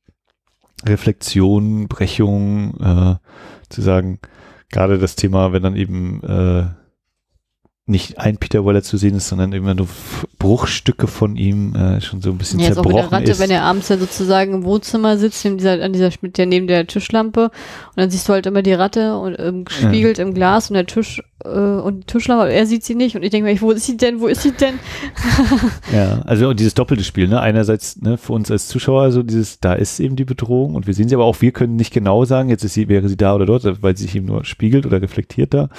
Reflexion, 0.86 1.88
Brechung, 1.88 2.80
äh, 2.80 3.16
zu 3.70 3.82
sagen, 3.82 4.20
gerade 4.72 4.98
das 4.98 5.16
Thema, 5.16 5.54
wenn 5.54 5.64
dann 5.64 5.76
eben 5.76 6.24
äh, 6.24 6.66
nicht 7.92 8.18
ein 8.18 8.38
Peter 8.38 8.66
Weller 8.66 8.82
zu 8.82 8.98
sehen 8.98 9.16
ist, 9.16 9.28
sondern 9.28 9.54
immer 9.54 9.76
nur 9.76 9.88
Bruchstücke 10.40 11.08
von 11.08 11.36
ihm 11.36 11.76
äh, 11.76 12.02
schon 12.02 12.22
so 12.22 12.32
ein 12.32 12.38
bisschen 12.38 12.60
ja, 12.60 12.68
jetzt 12.68 12.76
zerbrochen 12.76 12.98
auch 12.98 13.04
mit 13.04 13.12
der 13.12 13.20
Ratte, 13.20 13.32
ist. 13.32 13.40
wenn 13.40 13.52
er 13.52 13.64
abends 13.64 13.90
ja 13.90 13.98
sozusagen 13.98 14.54
im 14.54 14.64
Wohnzimmer 14.64 15.18
sitzt, 15.18 15.46
in 15.46 15.58
dieser, 15.58 15.84
an 15.84 15.94
dieser, 15.94 16.10
mit 16.22 16.38
der, 16.38 16.48
neben 16.48 16.68
der 16.68 16.88
Tischlampe 16.88 17.46
und 17.46 17.98
dann 17.98 18.10
siehst 18.10 18.28
du 18.28 18.34
halt 18.34 18.48
immer 18.48 18.64
die 18.64 18.74
Ratte 18.74 19.18
und 19.18 19.38
ähm, 19.40 19.66
gespiegelt 19.66 20.18
ja. 20.18 20.24
im 20.24 20.34
Glas 20.34 20.70
und 20.70 20.76
der 20.76 20.88
Tisch 20.88 21.22
äh, 21.44 21.50
und 21.50 22.02
die 22.02 22.06
Tischlampe, 22.08 22.52
er 22.52 22.66
sieht 22.66 22.84
sie 22.84 22.96
nicht 22.96 23.16
und 23.16 23.24
ich 23.24 23.30
denke 23.30 23.52
mir, 23.52 23.62
wo 23.62 23.72
ist 23.72 23.86
sie 23.86 23.98
denn, 23.98 24.20
wo 24.20 24.28
ist 24.28 24.42
sie 24.42 24.52
denn? 24.52 24.80
ja, 25.94 26.22
also 26.26 26.54
dieses 26.54 26.74
doppelte 26.74 27.04
Spiel, 27.04 27.28
ne? 27.28 27.40
einerseits 27.40 28.02
ne, 28.02 28.18
für 28.18 28.34
uns 28.34 28.50
als 28.50 28.68
Zuschauer 28.68 29.12
so 29.12 29.22
dieses, 29.22 29.60
da 29.60 29.74
ist 29.74 30.00
eben 30.00 30.16
die 30.16 30.26
Bedrohung 30.26 30.76
und 30.76 30.88
wir 30.88 30.94
sehen 30.94 31.10
sie, 31.10 31.16
aber 31.16 31.26
auch 31.26 31.42
wir 31.42 31.52
können 31.52 31.76
nicht 31.76 31.94
genau 31.94 32.26
sagen, 32.26 32.50
jetzt 32.50 32.64
ist 32.64 32.74
sie, 32.74 32.88
wäre 32.88 33.10
sie 33.10 33.18
da 33.18 33.36
oder 33.36 33.46
dort, 33.46 33.84
weil 33.84 33.96
sie 33.98 34.04
sich 34.06 34.16
eben 34.16 34.26
nur 34.26 34.46
spiegelt 34.46 34.86
oder 34.86 35.02
reflektiert 35.02 35.54
da 35.54 35.70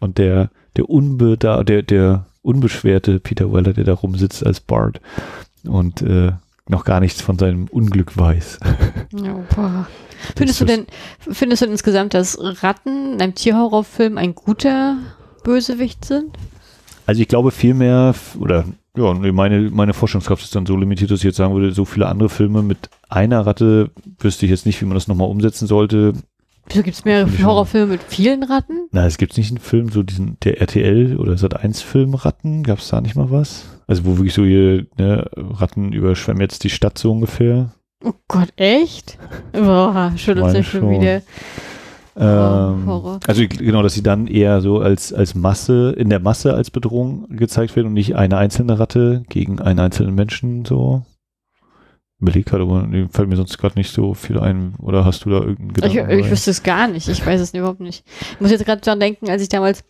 und 0.00 0.18
der 0.18 0.50
der, 0.76 0.88
unbe 0.88 1.36
da, 1.38 1.64
der, 1.64 1.82
der 1.82 2.26
unbeschwerte 2.42 3.20
Peter 3.20 3.52
Weller, 3.52 3.72
der 3.72 3.84
da 3.84 3.94
rumsitzt 3.94 4.44
als 4.44 4.60
Bart 4.60 5.00
und 5.64 6.02
äh, 6.02 6.32
noch 6.68 6.84
gar 6.84 7.00
nichts 7.00 7.20
von 7.20 7.38
seinem 7.38 7.66
Unglück 7.68 8.16
weiß. 8.16 8.60
Ja. 9.22 9.86
Findest 10.36 10.60
du 10.60 10.64
denn, 10.64 10.86
findest 11.18 11.62
du 11.62 11.66
insgesamt, 11.66 12.14
dass 12.14 12.38
Ratten 12.62 13.14
in 13.14 13.20
einem 13.20 13.34
Tierhorrorfilm 13.34 14.16
ein 14.16 14.34
guter 14.34 14.96
Bösewicht 15.42 16.04
sind? 16.04 16.36
Also 17.06 17.20
ich 17.20 17.28
glaube 17.28 17.50
vielmehr, 17.50 18.14
oder 18.38 18.64
ja, 18.96 19.12
meine, 19.12 19.70
meine 19.70 19.92
Forschungskraft 19.92 20.42
ist 20.42 20.54
dann 20.54 20.66
so 20.66 20.76
limitiert, 20.76 21.10
dass 21.10 21.20
ich 21.20 21.24
jetzt 21.24 21.36
sagen 21.36 21.54
würde, 21.54 21.72
so 21.72 21.84
viele 21.84 22.06
andere 22.06 22.28
Filme 22.28 22.62
mit 22.62 22.88
einer 23.08 23.44
Ratte 23.44 23.90
wüsste 24.18 24.46
ich 24.46 24.50
jetzt 24.50 24.66
nicht, 24.66 24.80
wie 24.80 24.86
man 24.86 24.94
das 24.94 25.08
nochmal 25.08 25.28
umsetzen 25.28 25.66
sollte. 25.66 26.14
Wieso 26.68 26.82
gibt 26.82 26.96
es 26.96 27.04
mehrere 27.04 27.30
Horrorfilme 27.44 27.92
mit 27.92 28.02
vielen 28.02 28.42
Ratten? 28.42 28.88
Na, 28.90 29.06
es 29.06 29.18
gibt 29.18 29.36
nicht 29.36 29.50
einen 29.50 29.58
Film, 29.58 29.90
so 29.90 30.02
diesen, 30.02 30.38
der 30.42 30.60
RTL 30.60 31.16
oder 31.18 31.34
Sat1 31.34 31.82
Film 31.82 32.14
Ratten, 32.14 32.62
gab 32.62 32.78
es 32.78 32.88
da 32.88 33.00
nicht 33.00 33.16
mal 33.16 33.30
was? 33.30 33.66
Also 33.86 34.04
wo 34.04 34.16
wirklich 34.16 34.34
so 34.34 34.44
hier, 34.44 34.86
ne, 34.96 35.28
Ratten 35.36 35.92
überschwemmen 35.92 36.40
jetzt 36.40 36.64
die 36.64 36.70
Stadt 36.70 36.98
so 36.98 37.12
ungefähr. 37.12 37.74
Oh 38.02 38.14
Gott, 38.28 38.52
echt? 38.56 39.18
Boah, 39.52 40.12
schüttelt 40.16 40.50
sich 40.50 40.68
schon 40.68 40.90
wieder. 40.90 41.22
Ähm, 42.16 42.88
oh, 42.88 43.18
also 43.26 43.42
genau, 43.48 43.82
dass 43.82 43.94
sie 43.94 44.02
dann 44.02 44.28
eher 44.28 44.60
so 44.60 44.78
als, 44.78 45.12
als 45.12 45.34
Masse, 45.34 45.94
in 45.96 46.10
der 46.10 46.20
Masse 46.20 46.54
als 46.54 46.70
Bedrohung 46.70 47.26
gezeigt 47.28 47.74
werden 47.74 47.88
und 47.88 47.94
nicht 47.94 48.14
eine 48.14 48.36
einzelne 48.36 48.78
Ratte 48.78 49.24
gegen 49.28 49.60
einen 49.60 49.80
einzelnen 49.80 50.14
Menschen 50.14 50.64
so 50.64 51.02
überlegt 52.24 52.48
gerade, 52.48 52.64
aber 52.64 52.88
fällt 53.10 53.28
mir 53.28 53.36
sonst 53.36 53.56
gerade 53.58 53.78
nicht 53.78 53.92
so 53.92 54.14
viel 54.14 54.38
ein. 54.38 54.74
Oder 54.78 55.04
hast 55.04 55.24
du 55.24 55.30
da 55.30 55.36
irgendeinen 55.36 55.72
Gedanken? 55.72 56.10
Ich, 56.10 56.26
ich 56.26 56.30
wüsste 56.30 56.50
es 56.50 56.62
gar 56.62 56.88
nicht. 56.88 57.08
Ich 57.08 57.24
weiß 57.24 57.40
es 57.40 57.54
überhaupt 57.54 57.80
nicht. 57.80 58.04
Ich 58.32 58.40
muss 58.40 58.50
jetzt 58.50 58.64
gerade 58.64 58.80
dran 58.80 59.00
denken, 59.00 59.30
als 59.30 59.42
ich 59.42 59.48
damals 59.48 59.84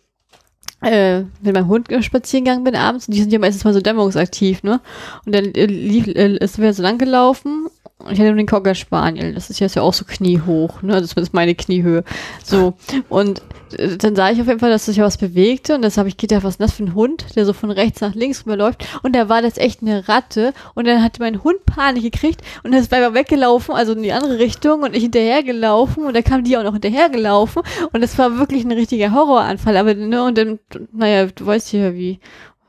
äh, 0.81 1.21
mit 1.41 1.53
meinem 1.53 1.67
Hund 1.67 1.87
spazieren 2.01 2.45
gegangen 2.45 2.63
bin 2.63 2.75
abends, 2.75 3.07
und 3.07 3.13
die 3.13 3.21
sind 3.21 3.33
ja 3.33 3.39
meistens 3.39 3.63
mal 3.63 3.73
so 3.73 3.81
dämmerungsaktiv, 3.81 4.63
ne? 4.63 4.81
Und 5.25 5.33
dann 5.33 5.45
äh, 5.55 5.65
lief, 5.65 6.07
äh, 6.07 6.37
ist 6.37 6.57
mir 6.57 6.73
so 6.73 6.83
lang 6.83 6.97
gelaufen 6.97 7.67
ich 8.03 8.19
hatte 8.19 8.25
nur 8.25 8.35
den 8.35 8.45
Cocker 8.45 8.75
Spaniel. 8.75 9.33
Das 9.33 9.49
ist 9.49 9.59
ja 9.59 9.81
auch 9.81 9.93
so 9.93 10.05
kniehoch, 10.05 10.81
ne? 10.81 11.01
Das 11.01 11.13
ist 11.13 11.33
meine 11.33 11.55
Kniehöhe. 11.55 12.03
So. 12.43 12.73
Und 13.07 13.41
äh, 13.77 13.97
dann 13.97 14.15
sah 14.15 14.29
ich 14.31 14.41
auf 14.41 14.47
jeden 14.47 14.59
Fall, 14.59 14.69
dass 14.69 14.85
sich 14.85 14.99
was 14.99 15.17
bewegte 15.17 15.75
und 15.75 15.81
das 15.81 15.97
habe 15.97 16.09
ich 16.09 16.17
gedacht, 16.17 16.43
was 16.43 16.55
ist 16.55 16.61
das 16.61 16.73
für 16.73 16.83
ein 16.83 16.93
Hund, 16.93 17.25
der 17.35 17.45
so 17.45 17.53
von 17.53 17.71
rechts 17.71 18.01
nach 18.01 18.13
links 18.13 18.45
rüberläuft 18.45 18.85
und 19.03 19.15
da 19.15 19.29
war 19.29 19.41
das 19.41 19.57
echt 19.57 19.81
eine 19.81 20.07
Ratte 20.07 20.53
und 20.73 20.87
dann 20.87 21.03
hatte 21.03 21.21
mein 21.21 21.43
Hund 21.43 21.65
Panik 21.65 22.03
gekriegt 22.03 22.41
und 22.63 22.73
das 22.73 22.91
war 22.91 23.13
weggelaufen, 23.13 23.73
also 23.73 23.93
in 23.93 24.03
die 24.03 24.11
andere 24.11 24.39
Richtung 24.39 24.83
und 24.83 24.95
ich 24.95 25.03
hinterhergelaufen 25.03 26.05
und 26.05 26.15
da 26.15 26.21
kam 26.21 26.43
die 26.43 26.57
auch 26.57 26.63
noch 26.63 26.73
hinterhergelaufen 26.73 27.63
und 27.91 28.01
das 28.01 28.17
war 28.17 28.37
wirklich 28.37 28.65
ein 28.65 28.71
richtiger 28.71 29.13
Horroranfall, 29.13 29.77
aber 29.77 29.93
ne 29.93 30.23
und 30.23 30.37
dann, 30.37 30.59
naja, 30.91 31.27
du 31.27 31.45
weißt 31.45 31.73
ja 31.73 31.93
wie 31.93 32.19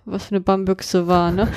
was 0.06 0.26
für 0.26 0.36
eine 0.36 0.40
Bambüchse 0.40 1.08
war, 1.08 1.32
ne? 1.32 1.48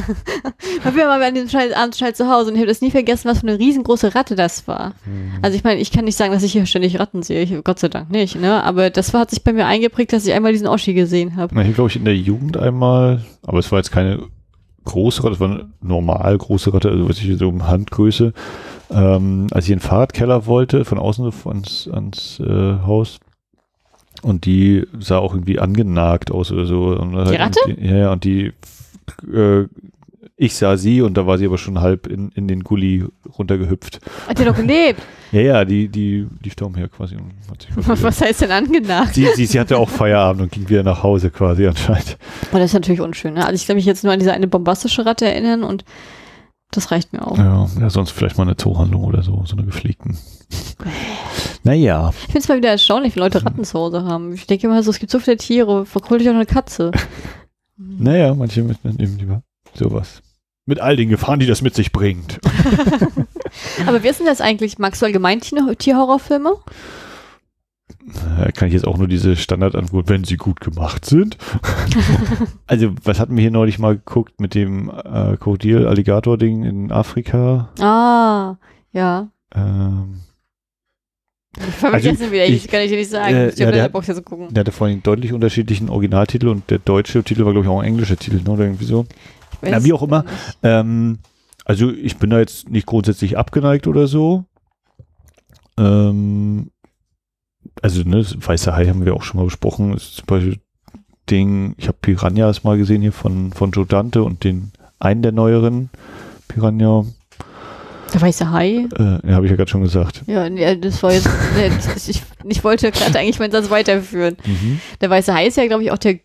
ich 0.78 0.84
war 0.84 0.92
mal 0.92 1.22
an 1.22 1.34
dem 1.34 1.48
Scheiß, 1.48 1.72
Abend 1.72 1.96
schnell 1.96 2.14
zu 2.14 2.30
Hause 2.30 2.50
und 2.50 2.54
ich 2.54 2.60
habe 2.60 2.68
das 2.68 2.82
nie 2.82 2.90
vergessen, 2.90 3.28
was 3.28 3.40
für 3.40 3.48
eine 3.48 3.58
riesengroße 3.58 4.14
Ratte 4.14 4.36
das 4.36 4.68
war. 4.68 4.92
Mhm. 5.06 5.38
Also 5.40 5.56
ich 5.56 5.64
meine, 5.64 5.80
ich 5.80 5.90
kann 5.90 6.04
nicht 6.04 6.16
sagen, 6.16 6.32
dass 6.32 6.42
ich 6.42 6.52
hier 6.52 6.66
ständig 6.66 7.00
Ratten 7.00 7.22
sehe, 7.22 7.42
ich, 7.42 7.64
Gott 7.64 7.78
sei 7.78 7.88
Dank 7.88 8.10
nicht, 8.10 8.36
ne? 8.36 8.62
Aber 8.62 8.90
das 8.90 9.14
war, 9.14 9.22
hat 9.22 9.30
sich 9.30 9.42
bei 9.42 9.54
mir 9.54 9.66
eingeprägt, 9.66 10.12
dass 10.12 10.26
ich 10.26 10.32
einmal 10.34 10.52
diesen 10.52 10.66
Oschi 10.66 10.92
gesehen 10.92 11.36
habe. 11.36 11.54
Na, 11.54 11.62
hier 11.62 11.72
glaube 11.72 11.90
ich 11.90 11.96
in 11.96 12.04
der 12.04 12.16
Jugend 12.16 12.58
einmal, 12.58 13.24
aber 13.42 13.58
es 13.58 13.72
war 13.72 13.78
jetzt 13.78 13.92
keine 13.92 14.20
große 14.84 15.24
Ratte, 15.24 15.34
es 15.34 15.40
war 15.40 15.50
eine 15.50 15.70
normal 15.80 16.36
große 16.36 16.72
Ratte, 16.74 16.90
also 16.90 17.08
was 17.08 17.18
ich 17.18 17.38
so 17.38 17.48
um 17.48 17.66
Handgröße. 17.66 18.32
Ähm, 18.90 19.46
als 19.52 19.64
ich 19.64 19.70
in 19.70 19.78
den 19.78 19.84
Fahrradkeller 19.84 20.46
wollte, 20.46 20.84
von 20.84 20.98
außen 20.98 21.32
ans, 21.46 21.88
ans 21.92 22.40
äh, 22.40 22.78
Haus, 22.84 23.20
und 24.22 24.44
die 24.44 24.86
sah 24.98 25.18
auch 25.18 25.34
irgendwie 25.34 25.58
angenagt 25.58 26.30
aus 26.30 26.52
oder 26.52 26.66
so. 26.66 26.96
Und 26.96 27.12
die 27.12 27.36
Ratte? 27.36 27.60
Die, 27.66 27.86
ja, 27.86 27.96
ja, 27.96 28.12
und 28.12 28.24
die, 28.24 28.52
äh, 29.32 29.66
ich 30.36 30.54
sah 30.54 30.78
sie 30.78 31.02
und 31.02 31.18
da 31.18 31.26
war 31.26 31.36
sie 31.36 31.44
aber 31.44 31.58
schon 31.58 31.80
halb 31.80 32.06
in, 32.06 32.30
in 32.30 32.48
den 32.48 32.64
Gully 32.64 33.04
runtergehüpft. 33.38 34.00
Hat 34.26 34.38
die 34.38 34.44
doch 34.44 34.56
gelebt? 34.56 35.02
ja, 35.32 35.40
ja, 35.40 35.64
die, 35.66 35.88
die 35.88 36.26
lief 36.42 36.54
da 36.54 36.64
umher 36.64 36.88
quasi. 36.88 37.16
Und 37.16 37.32
hat 37.50 37.60
sich 37.60 37.70
was, 37.76 38.02
was 38.02 38.20
heißt 38.22 38.40
denn 38.42 38.50
angenagt? 38.50 39.14
Sie, 39.14 39.26
sie, 39.34 39.44
sie 39.44 39.60
hatte 39.60 39.76
auch 39.76 39.90
Feierabend 39.90 40.42
und 40.42 40.52
ging 40.52 40.68
wieder 40.68 40.82
nach 40.82 41.02
Hause 41.02 41.30
quasi 41.30 41.66
anscheinend. 41.66 42.16
Aber 42.50 42.58
das 42.58 42.70
ist 42.70 42.74
natürlich 42.74 43.02
unschön. 43.02 43.34
Ne? 43.34 43.44
Also 43.44 43.54
ich 43.54 43.66
kann 43.66 43.76
mich 43.76 43.84
jetzt 43.84 44.02
nur 44.02 44.14
an 44.14 44.18
diese 44.18 44.32
eine 44.32 44.46
bombastische 44.46 45.04
Ratte 45.04 45.26
erinnern 45.26 45.62
und 45.62 45.84
das 46.70 46.90
reicht 46.90 47.12
mir 47.12 47.26
auch. 47.26 47.36
Ja, 47.36 47.68
ja 47.78 47.90
sonst 47.90 48.12
vielleicht 48.12 48.38
mal 48.38 48.44
eine 48.44 48.56
Zoohandlung 48.56 49.04
oder 49.04 49.22
so, 49.22 49.44
so 49.44 49.56
eine 49.56 49.66
gepflegten. 49.66 50.16
naja. 51.62 52.10
Ich 52.10 52.26
finde 52.26 52.38
es 52.38 52.48
mal 52.48 52.58
wieder 52.58 52.70
erstaunlich, 52.70 53.14
wie 53.16 53.20
Leute 53.20 53.44
Ratten 53.44 53.64
zu 53.64 53.78
Hause 53.78 54.04
haben. 54.04 54.32
Ich 54.32 54.46
denke 54.46 54.66
immer 54.66 54.82
so, 54.82 54.90
es 54.90 54.98
gibt 54.98 55.12
so 55.12 55.18
viele 55.18 55.36
Tiere, 55.36 55.86
verkohle 55.86 56.22
ich 56.22 56.28
auch 56.28 56.34
eine 56.34 56.46
Katze. 56.46 56.90
naja, 57.76 58.34
manche 58.34 58.62
mitnehmen 58.62 59.18
lieber 59.18 59.42
sowas. 59.74 60.22
Mit 60.66 60.80
all 60.80 60.96
den 60.96 61.08
Gefahren, 61.08 61.40
die 61.40 61.46
das 61.46 61.62
mit 61.62 61.74
sich 61.74 61.92
bringt. 61.92 62.38
Aber 63.86 64.02
wie 64.02 64.08
ist 64.08 64.20
denn 64.20 64.26
das 64.26 64.40
eigentlich? 64.40 64.78
Magst 64.78 65.02
du 65.02 65.06
allgemein 65.06 65.40
Tierhorrorfilme? 65.40 66.56
Äh, 68.38 68.52
kann 68.52 68.68
ich 68.68 68.74
jetzt 68.74 68.86
auch 68.86 68.96
nur 68.96 69.08
diese 69.08 69.36
Standardantwort, 69.36 70.08
wenn 70.08 70.24
sie 70.24 70.36
gut 70.36 70.60
gemacht 70.60 71.04
sind. 71.04 71.36
also, 72.66 72.92
was 73.04 73.20
hatten 73.20 73.36
wir 73.36 73.42
hier 73.42 73.50
neulich 73.50 73.78
mal 73.78 73.96
geguckt 73.96 74.40
mit 74.40 74.54
dem 74.54 74.90
äh, 74.90 75.36
Krokodil-Alligator-Ding 75.36 76.64
in 76.64 76.92
Afrika? 76.92 77.70
Ah, 77.80 78.56
ja. 78.92 79.28
Ähm, 79.54 80.20
also, 81.82 82.32
wieder, 82.32 82.46
ich, 82.46 82.68
kann 82.68 82.82
ich 82.82 82.90
dir 82.90 82.96
nicht 82.96 83.10
sagen. 83.10 83.34
Äh, 83.34 83.48
ich 83.50 83.58
ja, 83.58 83.70
der, 83.70 83.88
Box 83.88 84.06
jetzt 84.06 84.24
gucken. 84.24 84.48
der 84.52 84.60
hatte 84.60 84.72
vorhin 84.72 85.02
deutlich 85.02 85.32
unterschiedlichen 85.32 85.88
Originaltitel 85.88 86.48
und 86.48 86.70
der 86.70 86.78
deutsche 86.78 87.22
Titel 87.22 87.44
war, 87.44 87.52
glaube 87.52 87.66
ich, 87.66 87.70
auch 87.70 87.80
ein 87.80 87.86
englischer 87.86 88.16
Titel, 88.16 88.40
ne? 88.42 88.50
oder 88.50 88.64
irgendwie 88.64 88.84
so. 88.84 89.06
Na, 89.62 89.84
wie 89.84 89.92
auch 89.92 90.02
immer. 90.02 90.24
Ähm, 90.62 91.18
also, 91.64 91.92
ich 91.92 92.16
bin 92.16 92.30
da 92.30 92.38
jetzt 92.38 92.68
nicht 92.70 92.86
grundsätzlich 92.86 93.36
abgeneigt 93.36 93.86
oder 93.86 94.06
so. 94.06 94.44
Ähm, 95.78 96.70
also 97.82 98.02
ne, 98.02 98.24
Weiße 98.24 98.74
Hai 98.74 98.86
haben 98.86 99.04
wir 99.04 99.14
auch 99.14 99.22
schon 99.22 99.38
mal 99.38 99.44
besprochen, 99.44 99.94
ist 99.94 100.16
zum 100.16 100.26
Beispiel 100.26 100.58
Ding, 101.28 101.74
ich 101.78 101.86
habe 101.88 101.98
Piranhas 102.00 102.64
mal 102.64 102.76
gesehen 102.76 103.02
hier 103.02 103.12
von, 103.12 103.52
von 103.52 103.70
Joe 103.70 103.86
Dante 103.86 104.22
und 104.22 104.42
den 104.44 104.72
einen 104.98 105.22
der 105.22 105.32
neueren 105.32 105.90
Piranha. 106.48 107.06
Der 108.12 108.20
weiße 108.20 108.50
Hai? 108.50 108.88
Äh, 108.98 109.28
ja, 109.28 109.34
habe 109.34 109.46
ich 109.46 109.50
ja 109.50 109.56
gerade 109.56 109.70
schon 109.70 109.82
gesagt. 109.82 110.22
Ja, 110.26 110.48
das 110.74 111.02
war 111.02 111.12
jetzt, 111.12 111.28
ich, 112.08 112.22
ich 112.44 112.64
wollte 112.64 112.90
gerade 112.90 113.18
eigentlich 113.18 113.38
meinen 113.38 113.52
Satz 113.52 113.70
weiterführen. 113.70 114.36
Mhm. 114.44 114.80
Der 115.00 115.10
weiße 115.10 115.32
Hai 115.32 115.46
ist 115.46 115.56
ja, 115.56 115.66
glaube 115.66 115.82
ich, 115.82 115.92
auch 115.92 115.98
der 115.98 116.18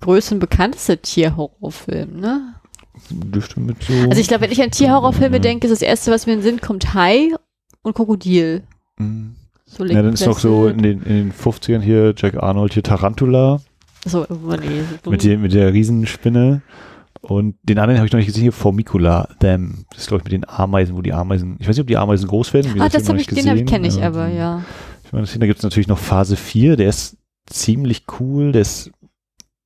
größte 0.00 0.34
und 0.34 0.40
bekannteste 0.40 0.98
Tierhorrorfilm, 0.98 2.20
ne? 2.20 2.54
Dürfte 3.10 3.60
mit 3.60 3.82
so. 3.82 3.92
Also 3.92 4.20
ich 4.20 4.28
glaube, 4.28 4.44
wenn 4.44 4.52
ich 4.52 4.62
an 4.62 4.70
Tierhorrorfilme 4.70 5.38
mhm. 5.38 5.42
denke, 5.42 5.66
ist 5.66 5.72
das 5.72 5.82
erste, 5.82 6.10
was 6.10 6.26
mir 6.26 6.32
in 6.32 6.40
den 6.40 6.44
Sinn 6.44 6.60
kommt, 6.60 6.94
Hai 6.94 7.30
und 7.82 7.94
Krokodil. 7.94 8.62
Mhm. 8.98 9.34
So 9.66 9.84
ja, 9.84 10.02
dann 10.02 10.14
ist 10.14 10.26
noch 10.26 10.38
so 10.38 10.66
in 10.66 10.82
den, 10.82 11.02
in 11.02 11.16
den 11.28 11.32
50ern 11.32 11.80
hier 11.80 12.14
Jack 12.16 12.42
Arnold 12.42 12.72
hier 12.72 12.82
Tarantula. 12.82 13.60
So, 14.06 14.26
oh, 14.28 14.56
nee. 14.58 15.10
Mit, 15.10 15.24
der, 15.24 15.38
mit 15.38 15.52
der 15.52 15.72
Riesenspinne. 15.72 16.62
Und 17.20 17.56
den 17.62 17.78
anderen 17.78 17.98
habe 17.98 18.06
ich 18.06 18.12
noch 18.12 18.18
nicht 18.18 18.26
gesehen, 18.26 18.42
hier 18.42 18.52
Formicula, 18.52 19.28
Them. 19.40 19.84
Das 19.90 20.02
ist, 20.02 20.08
glaube 20.08 20.20
ich, 20.20 20.24
mit 20.24 20.32
den 20.32 20.48
Ameisen, 20.48 20.96
wo 20.96 21.02
die 21.02 21.12
Ameisen, 21.12 21.56
ich 21.58 21.68
weiß 21.68 21.76
nicht, 21.76 21.82
ob 21.82 21.88
die 21.88 21.96
Ameisen 21.96 22.28
groß 22.28 22.54
werden. 22.54 22.80
Ah, 22.80 22.88
das 22.88 23.08
habe 23.08 23.20
ich, 23.20 23.26
gesehen. 23.26 23.56
den 23.56 23.66
kenne 23.66 23.88
ich 23.88 24.02
aber, 24.02 24.28
ja. 24.28 24.64
Ich 25.04 25.12
meine, 25.12 25.26
da 25.26 25.46
gibt 25.46 25.58
es 25.58 25.64
natürlich 25.64 25.88
noch 25.88 25.98
Phase 25.98 26.36
4, 26.36 26.76
der 26.76 26.88
ist 26.88 27.16
ziemlich 27.46 28.04
cool, 28.20 28.52
der 28.52 28.62
ist, 28.62 28.90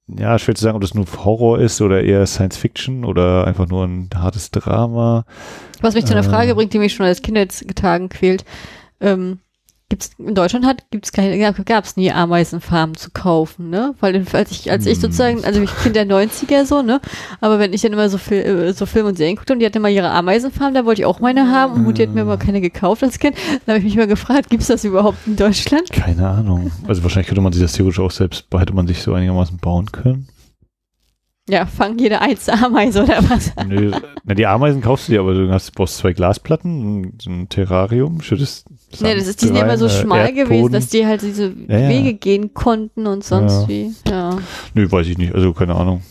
ja, 0.08 0.38
schwer 0.38 0.54
zu 0.54 0.62
sagen, 0.62 0.76
ob 0.76 0.82
das 0.82 0.94
nur 0.94 1.06
Horror 1.24 1.58
ist 1.58 1.80
oder 1.80 2.02
eher 2.02 2.26
Science 2.26 2.56
Fiction 2.56 3.04
oder 3.04 3.46
einfach 3.46 3.68
nur 3.68 3.84
ein 3.84 4.08
hartes 4.14 4.50
Drama. 4.50 5.24
Was 5.80 5.94
mich 5.94 6.06
zu 6.06 6.12
einer 6.14 6.26
äh, 6.26 6.30
Frage 6.30 6.54
bringt, 6.54 6.72
die 6.72 6.78
mich 6.78 6.94
schon 6.94 7.06
als 7.06 7.22
Kindheitstagen 7.22 8.08
quält. 8.08 8.44
Ähm, 9.00 9.40
gibt's 9.92 10.10
in 10.18 10.34
Deutschland 10.34 10.64
hat 10.64 10.84
gibt's 10.90 11.12
keine 11.12 11.38
gab 11.66 11.84
es 11.84 11.98
nie 11.98 12.10
Ameisenfarmen 12.10 12.96
zu 12.96 13.10
kaufen, 13.10 13.68
ne? 13.68 13.94
Weil 14.00 14.24
als 14.32 14.50
ich 14.50 14.70
als 14.70 14.86
ich 14.86 14.94
Hm. 14.94 15.00
sozusagen, 15.02 15.44
also 15.44 15.60
ich 15.60 15.70
bin 15.84 15.92
der 15.92 16.06
90er 16.06 16.64
so, 16.64 16.80
ne? 16.80 16.98
Aber 17.42 17.58
wenn 17.58 17.74
ich 17.74 17.82
dann 17.82 17.92
immer 17.92 18.08
so 18.08 18.16
Fil 18.16 18.38
äh, 18.38 18.72
so 18.72 18.86
Film 18.86 19.04
und 19.06 19.18
Serien 19.18 19.36
guckte 19.36 19.52
und 19.52 19.58
die 19.58 19.66
hatten 19.66 19.76
immer 19.76 19.90
ihre 19.90 20.10
Ameisenfarm, 20.10 20.72
da 20.72 20.86
wollte 20.86 21.02
ich 21.02 21.06
auch 21.06 21.20
meine 21.20 21.50
haben 21.50 21.74
und 21.74 21.82
Mutti 21.82 22.00
hat 22.06 22.14
mir 22.14 22.22
Hm. 22.22 22.28
immer 22.28 22.38
keine 22.38 22.62
gekauft 22.62 23.02
als 23.02 23.18
Kind. 23.18 23.36
Dann 23.66 23.74
habe 23.74 23.78
ich 23.80 23.84
mich 23.84 23.96
mal 23.96 24.06
gefragt, 24.06 24.48
gibt's 24.48 24.68
das 24.68 24.82
überhaupt 24.84 25.18
in 25.26 25.36
Deutschland? 25.36 25.90
Keine 25.92 26.26
Ahnung. 26.26 26.70
Also 26.88 27.02
wahrscheinlich 27.02 27.28
könnte 27.28 27.42
man 27.42 27.52
sich 27.52 27.60
das 27.60 27.74
theoretisch 27.74 28.00
auch 28.00 28.10
selbst, 28.10 28.46
hätte 28.56 28.72
man 28.72 28.86
sich 28.86 29.02
so 29.02 29.12
einigermaßen 29.12 29.58
bauen 29.58 29.92
können. 29.92 30.26
Ja, 31.48 31.66
fang 31.66 31.98
jede 31.98 32.20
einzelne 32.20 32.66
Ameise 32.66 33.02
oder 33.02 33.18
was? 33.28 33.52
Nö, 33.66 33.90
na, 34.24 34.34
die 34.34 34.46
Ameisen 34.46 34.80
kaufst 34.80 35.08
du 35.08 35.12
dir, 35.12 35.20
aber 35.20 35.34
du 35.34 35.50
hast, 35.50 35.72
brauchst 35.74 35.96
zwei 35.96 36.12
Glasplatten, 36.12 37.00
ein, 37.00 37.18
so 37.20 37.30
ein 37.30 37.48
Terrarium, 37.48 38.20
schüttest 38.22 38.66
Nee, 39.00 39.14
das 39.16 39.26
ist, 39.26 39.42
die 39.42 39.46
sind 39.46 39.56
Sand 39.56 39.66
immer 39.68 39.78
so 39.78 39.86
äh, 39.86 39.90
schmal 39.90 40.28
gewesen, 40.32 40.50
Erdboden. 40.52 40.72
dass 40.72 40.88
die 40.88 41.04
halt 41.06 41.22
diese 41.22 41.46
Ja. 41.68 41.88
Wege 41.88 42.14
gehen 42.14 42.54
konnten 42.54 43.06
und 43.08 43.24
sonst 43.24 43.62
Ja. 43.62 43.68
wie. 43.68 43.92
Ja. 44.08 44.38
Nö, 44.74 44.90
weiß 44.90 45.06
ich 45.08 45.18
nicht. 45.18 45.34
Also 45.34 45.52
keine 45.52 45.74
Ahnung. 45.74 46.02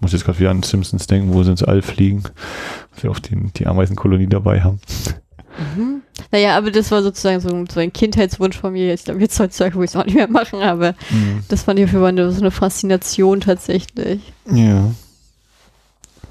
Muss 0.00 0.12
jetzt 0.12 0.24
gerade 0.24 0.38
wieder 0.40 0.50
an 0.50 0.62
Simpsons 0.62 1.06
denken, 1.06 1.32
wo 1.32 1.42
sie 1.42 1.50
ins 1.52 1.62
All 1.62 1.80
fliegen. 1.82 2.22
Dass 2.94 3.02
wir 3.04 3.10
auch 3.10 3.18
die, 3.18 3.36
die 3.56 3.66
Ameisenkolonie 3.66 4.26
dabei 4.26 4.62
haben. 4.62 4.80
Mhm. 5.58 6.02
Naja, 6.32 6.56
aber 6.56 6.70
das 6.70 6.90
war 6.90 7.02
sozusagen 7.02 7.40
so, 7.40 7.48
so 7.72 7.80
ein 7.80 7.92
Kindheitswunsch 7.92 8.56
von 8.58 8.72
mir. 8.72 8.92
Ich 8.94 9.04
glaube, 9.04 9.20
jetzt 9.20 9.38
heutzutage 9.40 9.74
würde 9.74 9.84
ich 9.86 9.90
es 9.90 9.96
auch 9.96 10.04
nicht 10.04 10.14
mehr 10.16 10.28
machen, 10.28 10.60
aber 10.62 10.94
das 11.48 11.62
fand 11.62 11.78
ich 11.78 11.84
auf 11.86 11.92
jeden 11.92 12.02
Fall 12.02 12.08
eine, 12.10 12.30
so 12.32 12.40
eine 12.40 12.50
Faszination 12.50 13.40
tatsächlich. 13.40 14.20
Ja. 14.50 14.90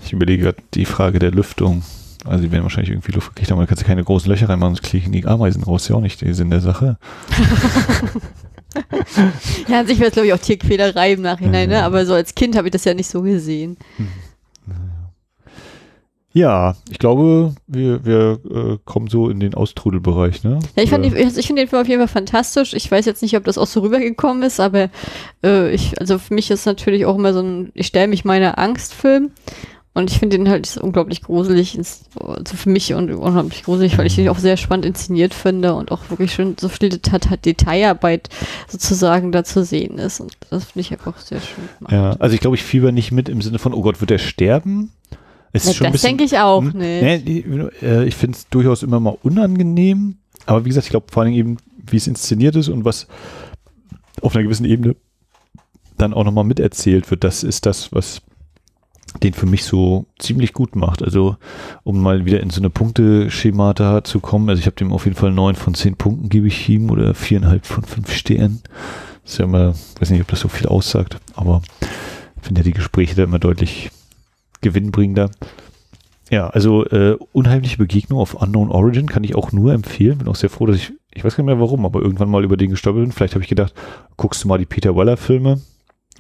Ich 0.04 0.14
überlege 0.14 0.44
gerade 0.44 0.58
die 0.74 0.86
Frage 0.86 1.20
der 1.20 1.32
Lüftung. 1.32 1.84
Also 2.26 2.44
die 2.44 2.52
werden 2.52 2.64
wahrscheinlich 2.64 2.90
irgendwie 2.92 3.12
Luft 3.12 3.30
gekriegt 3.36 3.52
haben, 3.52 3.58
aber 3.60 3.66
da 3.66 3.70
kannst 3.70 3.84
du 3.84 3.88
keine 3.88 4.04
großen 4.04 4.30
Löcher 4.30 4.50
reinmachen, 4.50 4.76
sonst 4.76 4.88
kriegen 4.90 5.12
die 5.12 5.26
Ameisen 5.26 5.64
raus. 5.64 5.88
Ja 5.88 5.96
auch 5.96 6.02
nicht 6.02 6.22
der 6.22 6.34
Sinn 6.34 6.50
der 6.50 6.62
Sache. 6.62 6.98
Ja, 9.70 9.80
an 9.80 9.88
sich 9.88 10.00
wäre 10.00 10.10
es, 10.10 10.14
glaube 10.14 10.28
ich, 10.28 10.34
auch 10.34 10.38
Tierquälerei 10.38 11.14
im 11.14 11.22
Nachhinein, 11.22 11.70
Mhm. 11.70 11.76
ne? 11.76 11.84
aber 11.84 12.06
so 12.06 12.14
als 12.14 12.36
Kind 12.36 12.58
habe 12.58 12.68
ich 12.68 12.72
das 12.74 12.84
ja 12.84 12.94
nicht 12.94 13.08
so 13.10 13.22
gesehen. 13.22 13.78
Ja, 16.36 16.76
ich 16.90 17.00
glaube, 17.00 17.56
wir, 17.66 18.06
wir 18.06 18.40
äh, 18.52 18.78
kommen 18.84 19.08
so 19.08 19.30
in 19.30 19.40
den 19.40 19.54
Austrudelbereich, 19.54 20.44
ne? 20.44 20.60
Ja, 20.76 20.84
ich, 20.84 20.90
fand 20.90 21.06
die, 21.06 21.16
ich 21.16 21.48
finde 21.48 21.62
den 21.62 21.70
Film 21.70 21.82
auf 21.82 21.88
jeden 21.88 22.02
Fall 22.02 22.10
fantastisch. 22.10 22.74
Ich 22.74 22.92
weiß 22.92 23.06
jetzt 23.06 23.22
nicht, 23.22 23.38
ob 23.38 23.46
das 23.46 23.58
auch 23.58 23.68
so 23.68 23.80
rübergekommen 23.80 24.44
ist, 24.44 24.60
aber 24.60 24.90
äh, 25.46 25.74
ich, 25.74 25.98
also 26.02 26.20
für 26.20 26.34
mich 26.34 26.52
ist 26.52 26.66
natürlich 26.66 27.06
auch 27.06 27.16
immer 27.16 27.34
so 27.34 27.40
ein, 27.40 27.72
ich 27.74 27.88
stelle 27.88 28.10
mich 28.10 28.26
meiner 28.26 28.58
Angstfilm 28.58 29.32
und 29.94 30.12
ich 30.12 30.20
finde 30.20 30.38
den 30.38 30.50
halt 30.50 30.76
unglaublich 30.76 31.22
gruselig, 31.22 31.78
also 31.78 32.54
für 32.54 32.70
mich 32.70 32.94
un 32.94 33.14
unglaublich 33.14 33.64
gruselig, 33.64 33.98
weil 33.98 34.08
ich 34.08 34.16
den 34.16 34.28
auch 34.28 34.38
sehr 34.38 34.58
spannend 34.58 34.86
inszeniert 34.86 35.34
finde 35.34 35.74
und 35.74 35.90
auch 35.90 36.10
wirklich 36.10 36.34
schon 36.34 36.58
so 36.60 36.68
viel 36.68 36.90
Detailarbeit 36.90 38.28
sozusagen 38.68 39.32
da 39.32 39.46
zu 39.46 39.64
sehen 39.64 40.00
ist 40.00 40.20
und 40.20 40.34
das 40.50 40.66
finde 40.66 40.82
ich 40.82 40.92
einfach 40.92 41.18
sehr 41.18 41.40
schön 41.40 41.64
gemacht. 41.80 41.94
Ja, 41.94 42.12
also 42.20 42.36
ich 42.36 42.42
glaube, 42.42 42.58
ich 42.58 42.64
fieber 42.64 42.92
nicht 42.92 43.14
mit 43.14 43.30
im 43.30 43.42
Sinne 43.42 43.58
von, 43.58 43.74
oh 43.74 43.82
Gott, 43.82 44.02
wird 44.02 44.12
er 44.12 44.20
sterben? 44.20 44.92
Ist 45.64 45.76
schon 45.76 45.86
das 45.86 45.94
bisschen, 45.94 46.10
denke 46.18 46.24
ich 46.26 46.38
auch 46.38 46.62
Hm? 46.62 46.78
nicht. 46.78 47.26
Nee, 47.26 47.44
äh, 47.82 48.06
ich 48.06 48.16
finde 48.16 48.38
es 48.38 48.48
durchaus 48.50 48.84
immer 48.84 49.00
mal 49.00 49.18
unangenehm, 49.24 50.18
aber 50.46 50.66
wie 50.66 50.70
gesagt, 50.70 50.86
ich 50.86 50.92
glaube 50.92 51.08
vor 51.12 51.24
allem 51.24 51.34
eben, 51.34 51.58
wie 51.90 51.98
es 51.98 52.08
inszeniert 52.08 52.56
ist 52.56 52.70
und 52.70 52.86
was 52.86 53.08
auf 54.22 54.36
einer 54.36 54.44
gewissen 54.44 54.66
Ebene 54.66 54.96
dann 55.98 56.14
auch 56.14 56.24
nochmal 56.24 56.44
miterzählt 56.44 57.10
wird, 57.12 57.24
das 57.24 57.44
ist 57.44 57.66
das, 57.66 57.92
was 57.94 58.22
den 59.24 59.34
für 59.34 59.46
mich 59.46 59.64
so 59.64 60.08
ziemlich 60.20 60.52
gut 60.52 60.76
macht. 60.76 61.02
Also 61.02 61.38
um 61.84 62.02
mal 62.02 62.26
wieder 62.26 62.42
in 62.42 62.50
so 62.50 62.60
eine 62.60 62.70
Punkteschemata 62.70 64.04
zu 64.04 64.20
kommen, 64.20 64.50
also 64.50 64.60
ich 64.60 64.66
habe 64.66 64.76
dem 64.76 64.92
auf 64.92 65.06
jeden 65.06 65.16
Fall 65.16 65.32
neun 65.32 65.56
von 65.56 65.74
zehn 65.74 65.96
Punkten 65.96 66.28
gebe 66.28 66.48
ich 66.48 66.68
ihm 66.68 66.90
oder 66.90 67.14
viereinhalb 67.14 67.66
von 67.66 67.84
fünf 67.84 68.12
Sternen. 68.14 68.62
Das 69.24 69.34
ist 69.34 69.38
ja 69.40 69.46
immer, 69.46 69.74
weiß 70.00 70.10
nicht, 70.10 70.22
ob 70.22 70.28
das 70.28 70.42
so 70.42 70.50
viel 70.50 70.68
aussagt, 70.68 71.18
aber 71.34 71.62
ich 71.82 72.44
finde 72.46 72.60
ja 72.62 72.66
die 72.66 72.74
Gespräche 72.74 73.16
da 73.16 73.24
immer 73.24 73.40
deutlich 73.40 73.90
gewinnbringender. 74.62 75.32
Ja, 76.32 76.48
also 76.48 76.86
äh, 76.86 77.18
unheimliche 77.34 77.78
Begegnung 77.78 78.20
auf 78.20 78.34
Unknown 78.34 78.72
Origin 78.72 79.08
kann 79.08 79.24
ich 79.24 79.36
auch 79.36 79.52
nur 79.52 79.74
empfehlen. 79.74 80.18
Bin 80.18 80.28
auch 80.28 80.36
sehr 80.36 80.50
froh, 80.50 80.66
dass 80.66 80.78
ich, 80.78 80.94
ich 81.14 81.24
weiß 81.24 81.36
gar 81.36 81.44
nicht 81.44 81.54
mehr 81.54 81.62
warum, 81.62 81.86
aber 81.86 82.02
irgendwann 82.02 82.30
mal 82.30 82.44
über 82.44 82.58
den 82.58 82.72
gestolpert 82.72 83.04
bin. 83.04 83.12
Vielleicht 83.12 83.36
habe 83.36 83.44
ich 83.44 83.50
gedacht, 83.50 83.74
guckst 84.18 84.44
du 84.44 84.48
mal 84.48 84.58
die 84.58 84.66
Peter 84.66 84.96
Weller 84.96 85.18
Filme 85.18 85.62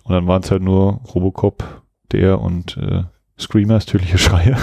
und 0.04 0.14
dann 0.14 0.28
waren 0.28 0.44
es 0.44 0.52
halt 0.52 0.62
nur 0.62 1.02
Robocop, 1.14 1.82
der 2.12 2.40
und 2.40 2.78
äh, 2.78 3.04
Screamers, 3.40 3.88
tödliche 3.88 4.20
Schreie. 4.20 4.56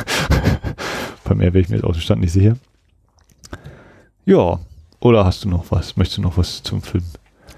Bei 1.24 1.34
mehr 1.34 1.52
wäre 1.52 1.62
ich 1.62 1.68
mir 1.68 1.76
jetzt 1.76 1.84
aus 1.84 1.96
dem 1.96 2.02
Stand 2.02 2.20
nicht 2.20 2.32
sicher. 2.32 2.56
Ja, 4.24 4.60
oder 5.00 5.24
hast 5.24 5.44
du 5.44 5.48
noch 5.48 5.70
was? 5.70 5.96
Möchtest 5.96 6.18
du 6.18 6.22
noch 6.22 6.36
was 6.36 6.62
zum 6.62 6.82
Film? 6.82 7.04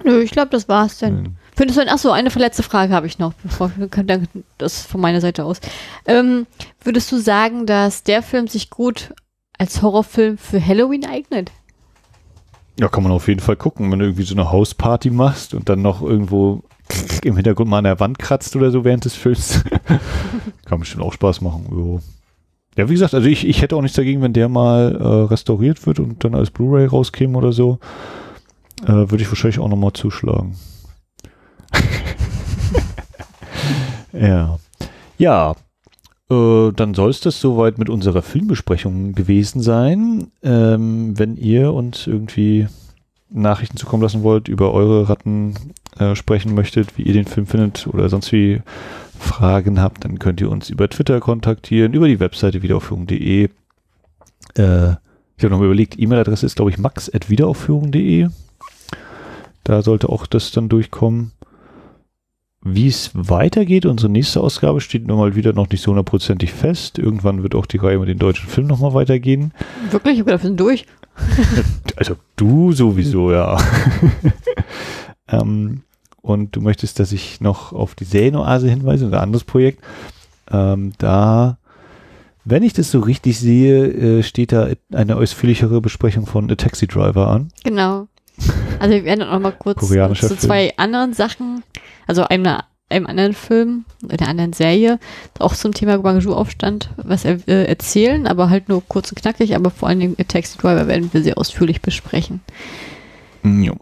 Nö, 0.03 0.23
ich 0.23 0.31
glaube, 0.31 0.51
das 0.51 0.69
war's 0.69 0.99
denn. 0.99 1.37
Findest 1.57 1.79
du, 1.79 1.85
ach 1.89 1.99
so, 1.99 2.11
eine 2.11 2.31
verletzte 2.31 2.63
Frage 2.63 2.93
habe 2.93 3.07
ich 3.07 3.19
noch, 3.19 3.33
bevor 3.43 3.71
wir 3.77 3.87
dann 3.87 4.27
das 4.59 4.83
von 4.83 5.01
meiner 5.01 5.21
Seite 5.21 5.45
aus. 5.45 5.61
Ähm, 6.05 6.47
würdest 6.83 7.13
du 7.13 7.19
sagen, 7.19 7.67
dass 7.67 8.03
der 8.03 8.23
Film 8.23 8.49
sich 8.49 8.71
gut 8.71 9.15
als 9.57 9.81
Horrorfilm 9.81 10.37
für 10.37 10.65
Halloween 10.65 11.07
eignet? 11.07 11.53
Ja, 12.79 12.89
kann 12.89 13.05
man 13.05 13.13
auf 13.13 13.29
jeden 13.29 13.41
Fall 13.41 13.55
gucken, 13.55 13.93
wenn 13.93 14.01
du 14.01 14.07
irgendwie 14.07 14.25
so 14.25 14.35
eine 14.35 14.51
Hausparty 14.51 15.11
machst 15.11 15.55
und 15.55 15.69
dann 15.69 15.81
noch 15.81 16.03
irgendwo 16.03 16.63
im 17.23 17.37
Hintergrund 17.37 17.71
mal 17.71 17.79
an 17.79 17.85
der 17.85 18.01
Wand 18.01 18.19
kratzt 18.19 18.57
oder 18.57 18.73
so 18.73 18.85
während 18.85 19.05
des 19.05 19.15
Films. 19.15 19.63
kann 20.65 20.81
bestimmt 20.81 21.05
auch 21.05 21.13
Spaß 21.13 21.41
machen. 21.41 21.67
Jo. 21.71 22.01
Ja, 22.77 22.89
wie 22.89 22.95
gesagt, 22.95 23.15
also 23.15 23.29
ich, 23.29 23.47
ich 23.47 23.63
hätte 23.63 23.77
auch 23.77 23.83
nichts 23.83 23.97
dagegen, 23.97 24.23
wenn 24.23 24.33
der 24.33 24.49
mal 24.49 24.97
äh, 24.97 25.07
restauriert 25.31 25.87
wird 25.87 26.01
und 26.01 26.25
dann 26.25 26.35
als 26.35 26.51
Blu-ray 26.51 26.87
rauskäme 26.87 27.39
oder 27.39 27.53
so. 27.53 27.79
Äh, 28.83 28.89
Würde 28.89 29.23
ich 29.23 29.29
wahrscheinlich 29.29 29.61
auch 29.61 29.69
nochmal 29.69 29.93
zuschlagen. 29.93 30.57
Ja. 34.15 34.59
Ja. 35.19 35.55
Äh, 36.31 36.73
dann 36.73 36.95
soll 36.95 37.11
es 37.11 37.21
das 37.21 37.41
soweit 37.41 37.79
mit 37.79 37.91
unserer 37.91 38.23
Filmbesprechung 38.23 39.13
gewesen 39.13 39.61
sein. 39.61 40.29
Ähm, 40.43 41.19
wenn 41.19 41.37
ihr 41.37 41.73
uns 41.73 42.07
irgendwie 42.07 42.67
Nachrichten 43.31 43.77
zukommen 43.77 44.03
lassen 44.03 44.23
wollt, 44.23 44.49
über 44.49 44.73
eure 44.73 45.09
Ratten 45.09 45.55
äh, 45.99 46.15
sprechen 46.15 46.55
möchtet, 46.55 46.97
wie 46.97 47.03
ihr 47.03 47.13
den 47.13 47.27
Film 47.27 47.47
findet 47.47 47.87
oder 47.87 48.09
sonst 48.09 48.33
wie 48.33 48.63
Fragen 49.19 49.81
habt, 49.81 50.05
dann 50.05 50.19
könnt 50.19 50.41
ihr 50.41 50.51
uns 50.51 50.71
über 50.71 50.89
Twitter 50.89 51.21
kontaktieren, 51.21 51.95
über 51.95 52.09
die 52.09 52.21
Webseite 52.21 52.63
wiederaufführung.de. 52.63 53.45
Äh, 53.45 54.91
ich 55.37 55.43
habe 55.43 55.51
nochmal 55.51 55.67
überlegt, 55.67 55.99
E-Mail-Adresse 55.99 56.47
ist, 56.47 56.57
glaube 56.57 56.71
ich, 56.71 56.79
max.wiederaufführung.de. 56.79 58.29
Da 59.65 59.83
sollte 59.83 60.11
auch 60.11 60.27
das 60.27 60.53
dann 60.53 60.69
durchkommen. 60.69 61.33
Wie 62.67 62.89
es 62.89 63.11
weitergeht, 63.13 63.85
unsere 63.85 64.11
nächste 64.11 64.41
Ausgabe 64.41 64.81
steht 64.81 65.07
nun 65.07 65.19
mal 65.19 65.35
wieder 65.35 65.53
noch 65.53 65.69
nicht 65.69 65.83
so 65.83 65.91
hundertprozentig 65.91 66.51
fest. 66.51 66.99
Irgendwann 66.99 67.43
wird 67.43 67.55
auch 67.55 67.67
die 67.67 67.77
Reihe 67.77 67.99
mit 67.99 68.09
den 68.09 68.19
deutschen 68.19 68.49
Filmen 68.49 68.71
nochmal 68.71 68.95
weitergehen. 68.95 69.53
Wirklich? 69.91 70.21
Ich 70.21 70.27
wir 70.27 70.39
sind 70.39 70.59
durch. 70.59 70.87
Also 71.97 72.17
du 72.35 72.73
sowieso, 72.73 73.31
ja. 73.31 73.57
ähm, 75.29 75.83
und 76.23 76.57
du 76.57 76.61
möchtest, 76.61 76.99
dass 76.99 77.13
ich 77.13 77.41
noch 77.41 77.73
auf 77.73 77.95
die 77.95 78.05
Serienoase 78.05 78.69
hinweise, 78.69 79.07
ein 79.07 79.15
anderes 79.15 79.45
Projekt. 79.45 79.85
Ähm, 80.51 80.93
da, 80.99 81.59
wenn 82.45 82.65
ich 82.65 82.73
das 82.73 82.91
so 82.91 82.99
richtig 82.99 83.39
sehe, 83.39 83.87
äh, 84.19 84.23
steht 84.25 84.51
da 84.51 84.71
eine 84.93 85.17
ausführlichere 85.17 85.81
Besprechung 85.81 86.27
von 86.27 86.51
A 86.51 86.57
Taxi 86.57 86.89
Driver 86.89 87.29
an. 87.29 87.51
Genau. 87.63 88.09
Also 88.79 88.95
wir 88.95 89.05
werden 89.05 89.21
dann 89.21 89.29
auch 89.29 89.41
mal 89.41 89.53
kurz 89.53 89.81
zu 89.87 90.37
zwei 90.37 90.77
anderen 90.77 91.15
Sachen, 91.15 91.63
also 92.07 92.25
einem, 92.25 92.59
einem 92.89 93.07
anderen 93.07 93.33
Film, 93.33 93.85
einer 94.09 94.29
anderen 94.29 94.53
Serie, 94.53 94.99
auch 95.39 95.55
zum 95.55 95.73
Thema 95.73 95.97
Guangzhou-Aufstand 95.99 96.91
was 96.97 97.25
er, 97.25 97.39
äh, 97.49 97.65
erzählen, 97.65 98.27
aber 98.27 98.51
halt 98.51 98.69
nur 98.69 98.83
kurz 98.87 99.11
und 99.11 99.17
knackig, 99.21 99.55
aber 99.55 99.71
vor 99.71 99.89
allen 99.89 100.01
Dingen 100.01 100.17
Taxi 100.29 100.59
Driver 100.59 100.89
werden 100.89 101.11
wir 101.13 101.23
sehr 101.23 101.39
ausführlich 101.39 101.81
besprechen. 101.81 102.41
Jo. 103.45 103.75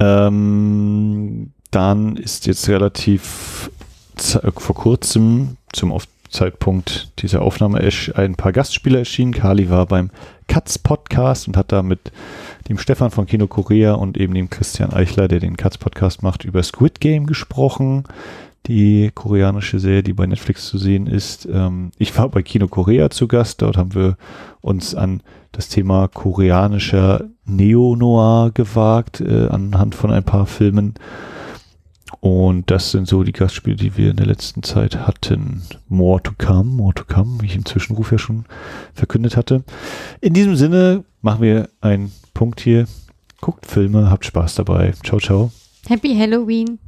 Ähm, 0.00 1.52
dann 1.70 2.16
ist 2.16 2.46
jetzt 2.46 2.68
relativ 2.68 3.70
vor 4.16 4.74
kurzem 4.74 5.56
zum 5.72 5.92
Auf 5.92 6.06
Zeitpunkt 6.30 7.12
dieser 7.18 7.42
Aufnahme 7.42 7.80
ein 8.14 8.34
paar 8.34 8.52
Gastspieler 8.52 9.00
erschienen. 9.00 9.32
Kali 9.32 9.70
war 9.70 9.86
beim 9.86 10.10
Katz 10.48 10.78
Podcast 10.78 11.48
und 11.48 11.56
hat 11.56 11.72
da 11.72 11.82
mit 11.82 12.12
dem 12.68 12.78
Stefan 12.78 13.10
von 13.10 13.26
Kino 13.26 13.46
Korea 13.46 13.94
und 13.94 14.16
eben 14.16 14.34
dem 14.34 14.50
Christian 14.50 14.92
Eichler, 14.92 15.28
der 15.28 15.40
den 15.40 15.56
Katz 15.56 15.78
Podcast 15.78 16.22
macht, 16.22 16.44
über 16.44 16.62
Squid 16.62 17.00
Game 17.00 17.26
gesprochen. 17.26 18.04
Die 18.66 19.10
koreanische 19.14 19.78
Serie, 19.78 20.02
die 20.02 20.12
bei 20.12 20.26
Netflix 20.26 20.66
zu 20.66 20.76
sehen 20.78 21.06
ist. 21.06 21.46
Ähm, 21.50 21.92
ich 21.98 22.16
war 22.18 22.28
bei 22.28 22.42
Kino 22.42 22.66
Korea 22.66 23.10
zu 23.10 23.28
Gast. 23.28 23.62
Dort 23.62 23.76
haben 23.76 23.94
wir 23.94 24.16
uns 24.60 24.94
an 24.94 25.22
das 25.52 25.68
Thema 25.68 26.08
koreanischer 26.08 27.24
Neo-Noir 27.44 28.50
gewagt, 28.52 29.20
äh, 29.20 29.46
anhand 29.48 29.94
von 29.94 30.10
ein 30.10 30.24
paar 30.24 30.46
Filmen. 30.46 30.94
Und 32.26 32.72
das 32.72 32.90
sind 32.90 33.06
so 33.06 33.22
die 33.22 33.30
Gastspiele, 33.30 33.76
die 33.76 33.96
wir 33.96 34.10
in 34.10 34.16
der 34.16 34.26
letzten 34.26 34.64
Zeit 34.64 35.06
hatten. 35.06 35.62
More 35.88 36.20
to 36.20 36.32
come, 36.36 36.64
more 36.64 36.92
to 36.92 37.04
come, 37.04 37.40
wie 37.40 37.46
ich 37.46 37.54
im 37.54 37.64
Zwischenruf 37.64 38.10
ja 38.10 38.18
schon 38.18 38.46
verkündet 38.94 39.36
hatte. 39.36 39.62
In 40.20 40.34
diesem 40.34 40.56
Sinne 40.56 41.04
machen 41.22 41.42
wir 41.42 41.68
einen 41.80 42.10
Punkt 42.34 42.58
hier. 42.58 42.88
Guckt 43.40 43.64
Filme, 43.64 44.10
habt 44.10 44.24
Spaß 44.24 44.56
dabei. 44.56 44.92
Ciao, 45.04 45.20
ciao. 45.20 45.52
Happy 45.88 46.16
Halloween. 46.16 46.80